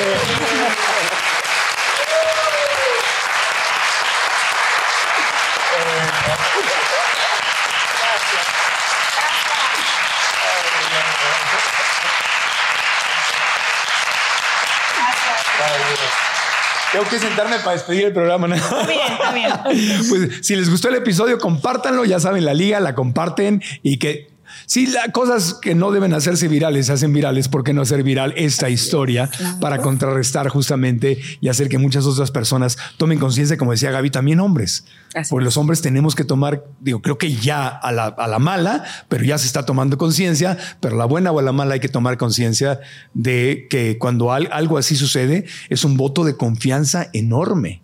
Tengo 16.91 17.09
que 17.09 17.19
sentarme 17.19 17.57
para 17.59 17.73
despedir 17.73 18.05
el 18.05 18.13
programa. 18.13 18.47
¿no? 18.47 18.55
Está 18.55 18.85
bien, 18.85 19.01
está 19.11 19.31
bien. 19.33 19.51
Pues 20.09 20.29
si 20.41 20.55
les 20.55 20.69
gustó 20.69 20.87
el 20.87 20.95
episodio, 20.95 21.37
compártanlo. 21.39 22.05
Ya 22.05 22.21
saben, 22.21 22.45
la 22.45 22.53
liga 22.53 22.79
la 22.79 22.95
comparten 22.95 23.61
y 23.83 23.97
que 23.97 24.34
si 24.65 24.87
las 24.87 25.09
cosas 25.11 25.53
que 25.61 25.75
no 25.75 25.91
deben 25.91 26.13
hacerse 26.13 26.47
virales 26.47 26.87
se 26.87 26.93
hacen 26.93 27.13
virales, 27.13 27.47
¿por 27.47 27.63
qué 27.63 27.73
no 27.73 27.81
hacer 27.81 28.03
viral 28.03 28.33
esta 28.37 28.69
historia 28.69 29.29
para 29.61 29.79
contrarrestar 29.79 30.47
justamente 30.49 31.17
y 31.41 31.49
hacer 31.49 31.69
que 31.69 31.77
muchas 31.77 32.05
otras 32.05 32.31
personas 32.31 32.77
tomen 32.97 33.19
conciencia, 33.19 33.57
como 33.57 33.71
decía 33.71 33.91
Gaby, 33.91 34.09
también 34.09 34.39
hombres? 34.39 34.85
Así 35.13 35.29
Porque 35.29 35.45
los 35.45 35.55
hombres 35.57 35.81
tenemos 35.81 36.15
que 36.15 36.23
tomar, 36.25 36.63
digo, 36.81 37.01
creo 37.01 37.17
que 37.17 37.33
ya 37.35 37.67
a 37.67 37.91
la, 37.91 38.05
a 38.07 38.27
la 38.27 38.39
mala, 38.39 38.83
pero 39.07 39.23
ya 39.23 39.37
se 39.37 39.47
está 39.47 39.65
tomando 39.65 39.97
conciencia, 39.97 40.57
pero 40.81 40.97
la 40.97 41.05
buena 41.05 41.31
o 41.31 41.39
a 41.39 41.41
la 41.41 41.51
mala 41.51 41.75
hay 41.75 41.79
que 41.79 41.87
tomar 41.89 42.17
conciencia 42.17 42.79
de 43.13 43.67
que 43.69 43.97
cuando 43.97 44.33
al- 44.33 44.49
algo 44.51 44.77
así 44.77 44.95
sucede, 44.95 45.45
es 45.69 45.85
un 45.85 45.95
voto 45.97 46.23
de 46.25 46.35
confianza 46.35 47.09
enorme 47.13 47.81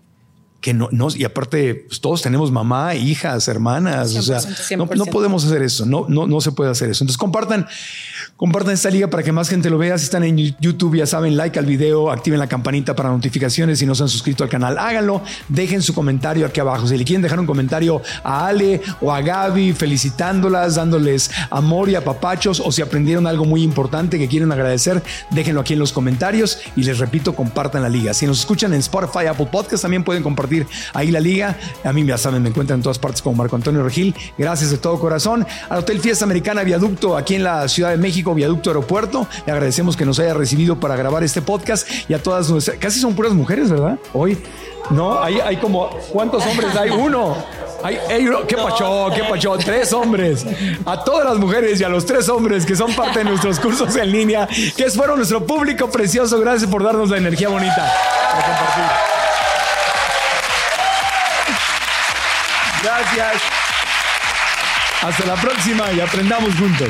que 0.61 0.75
no, 0.75 0.87
no 0.91 1.07
y 1.13 1.23
aparte 1.23 1.73
pues, 1.87 1.99
todos 1.99 2.21
tenemos 2.21 2.51
mamá, 2.51 2.93
hijas, 2.93 3.47
hermanas, 3.47 4.15
o 4.15 4.21
sea, 4.21 4.37
100%, 4.37 4.77
no, 4.77 4.85
no 4.85 5.05
100%. 5.05 5.11
podemos 5.11 5.43
hacer 5.43 5.63
eso, 5.63 5.87
no, 5.87 6.05
no, 6.07 6.27
no 6.27 6.39
se 6.39 6.51
puede 6.51 6.69
hacer 6.69 6.91
eso. 6.91 7.03
Entonces 7.03 7.17
compartan, 7.17 7.67
compartan 8.41 8.73
esta 8.73 8.89
liga 8.89 9.07
para 9.07 9.21
que 9.21 9.31
más 9.31 9.49
gente 9.49 9.69
lo 9.69 9.77
vea. 9.77 9.95
Si 9.99 10.05
están 10.05 10.23
en 10.23 10.35
YouTube, 10.35 10.95
ya 10.95 11.05
saben, 11.05 11.37
like 11.37 11.59
al 11.59 11.67
video, 11.67 12.09
activen 12.09 12.39
la 12.39 12.47
campanita 12.47 12.95
para 12.95 13.09
notificaciones. 13.09 13.77
Si 13.77 13.85
no 13.85 13.93
se 13.93 14.01
han 14.01 14.09
suscrito 14.09 14.43
al 14.43 14.49
canal, 14.49 14.79
háganlo. 14.79 15.21
Dejen 15.47 15.83
su 15.83 15.93
comentario 15.93 16.47
aquí 16.47 16.59
abajo. 16.59 16.87
Si 16.87 16.97
le 16.97 17.05
quieren 17.05 17.21
dejar 17.21 17.39
un 17.39 17.45
comentario 17.45 18.01
a 18.23 18.47
Ale 18.47 18.81
o 18.99 19.13
a 19.13 19.21
Gaby, 19.21 19.73
felicitándolas, 19.73 20.73
dándoles 20.73 21.29
amor 21.51 21.89
y 21.89 21.93
apapachos, 21.93 22.59
o 22.59 22.71
si 22.71 22.81
aprendieron 22.81 23.27
algo 23.27 23.45
muy 23.45 23.61
importante 23.61 24.17
que 24.17 24.27
quieren 24.27 24.51
agradecer, 24.51 25.03
déjenlo 25.29 25.61
aquí 25.61 25.73
en 25.73 25.79
los 25.79 25.93
comentarios. 25.93 26.61
Y 26.75 26.81
les 26.81 26.97
repito, 26.97 27.35
compartan 27.35 27.83
la 27.83 27.89
liga. 27.89 28.11
Si 28.15 28.25
nos 28.25 28.39
escuchan 28.39 28.73
en 28.73 28.79
Spotify, 28.79 29.27
Apple 29.27 29.49
Podcast, 29.51 29.83
también 29.83 30.03
pueden 30.03 30.23
compartir 30.23 30.65
ahí 30.95 31.11
la 31.11 31.19
liga. 31.19 31.59
A 31.83 31.93
mí 31.93 32.03
ya 32.03 32.17
saben, 32.17 32.41
me 32.41 32.49
encuentran 32.49 32.79
en 32.79 32.83
todas 32.83 32.97
partes 32.97 33.21
como 33.21 33.35
Marco 33.35 33.55
Antonio 33.55 33.83
Regil. 33.83 34.15
Gracias 34.35 34.71
de 34.71 34.79
todo 34.79 34.99
corazón. 34.99 35.45
Al 35.69 35.77
Hotel 35.77 35.99
Fiesta 35.99 36.25
Americana 36.25 36.63
Viaducto, 36.63 37.15
aquí 37.15 37.35
en 37.35 37.43
la 37.43 37.67
Ciudad 37.67 37.91
de 37.91 37.97
México, 37.97 38.30
Viaducto 38.33 38.69
Aeropuerto. 38.69 39.27
Le 39.45 39.51
agradecemos 39.51 39.95
que 39.97 40.05
nos 40.05 40.19
haya 40.19 40.33
recibido 40.33 40.79
para 40.79 40.95
grabar 40.95 41.23
este 41.23 41.41
podcast 41.41 41.87
y 42.09 42.13
a 42.13 42.21
todas 42.21 42.49
nuestras, 42.49 42.77
casi 42.77 42.99
son 42.99 43.13
puras 43.15 43.33
mujeres, 43.33 43.69
¿verdad? 43.69 43.97
Hoy, 44.13 44.37
no, 44.89 45.21
hay, 45.21 45.39
hay 45.39 45.57
como, 45.57 45.89
¿cuántos 46.11 46.45
hombres 46.45 46.75
hay? 46.75 46.89
Uno. 46.89 47.35
Hay 47.83 48.27
uno- 48.27 48.45
¿Qué 48.45 48.55
pacho? 48.57 49.09
¿Qué 49.15 49.23
pacho? 49.23 49.57
Tres 49.57 49.91
hombres. 49.91 50.45
A 50.85 51.03
todas 51.03 51.25
las 51.25 51.37
mujeres 51.37 51.81
y 51.81 51.83
a 51.83 51.89
los 51.89 52.05
tres 52.05 52.29
hombres 52.29 52.63
que 52.65 52.75
son 52.75 52.93
parte 52.93 53.19
de 53.19 53.25
nuestros 53.25 53.59
cursos 53.59 53.95
en 53.95 54.11
línea, 54.11 54.47
que 54.77 54.89
fueron 54.91 55.17
nuestro 55.17 55.43
público 55.45 55.89
precioso. 55.89 56.39
Gracias 56.39 56.69
por 56.69 56.83
darnos 56.83 57.09
la 57.09 57.17
energía 57.17 57.49
bonita. 57.49 57.91
Gracias. 62.83 63.41
Hasta 65.03 65.25
la 65.25 65.35
próxima 65.35 65.91
y 65.93 65.99
aprendamos 65.99 66.53
juntos. 66.55 66.89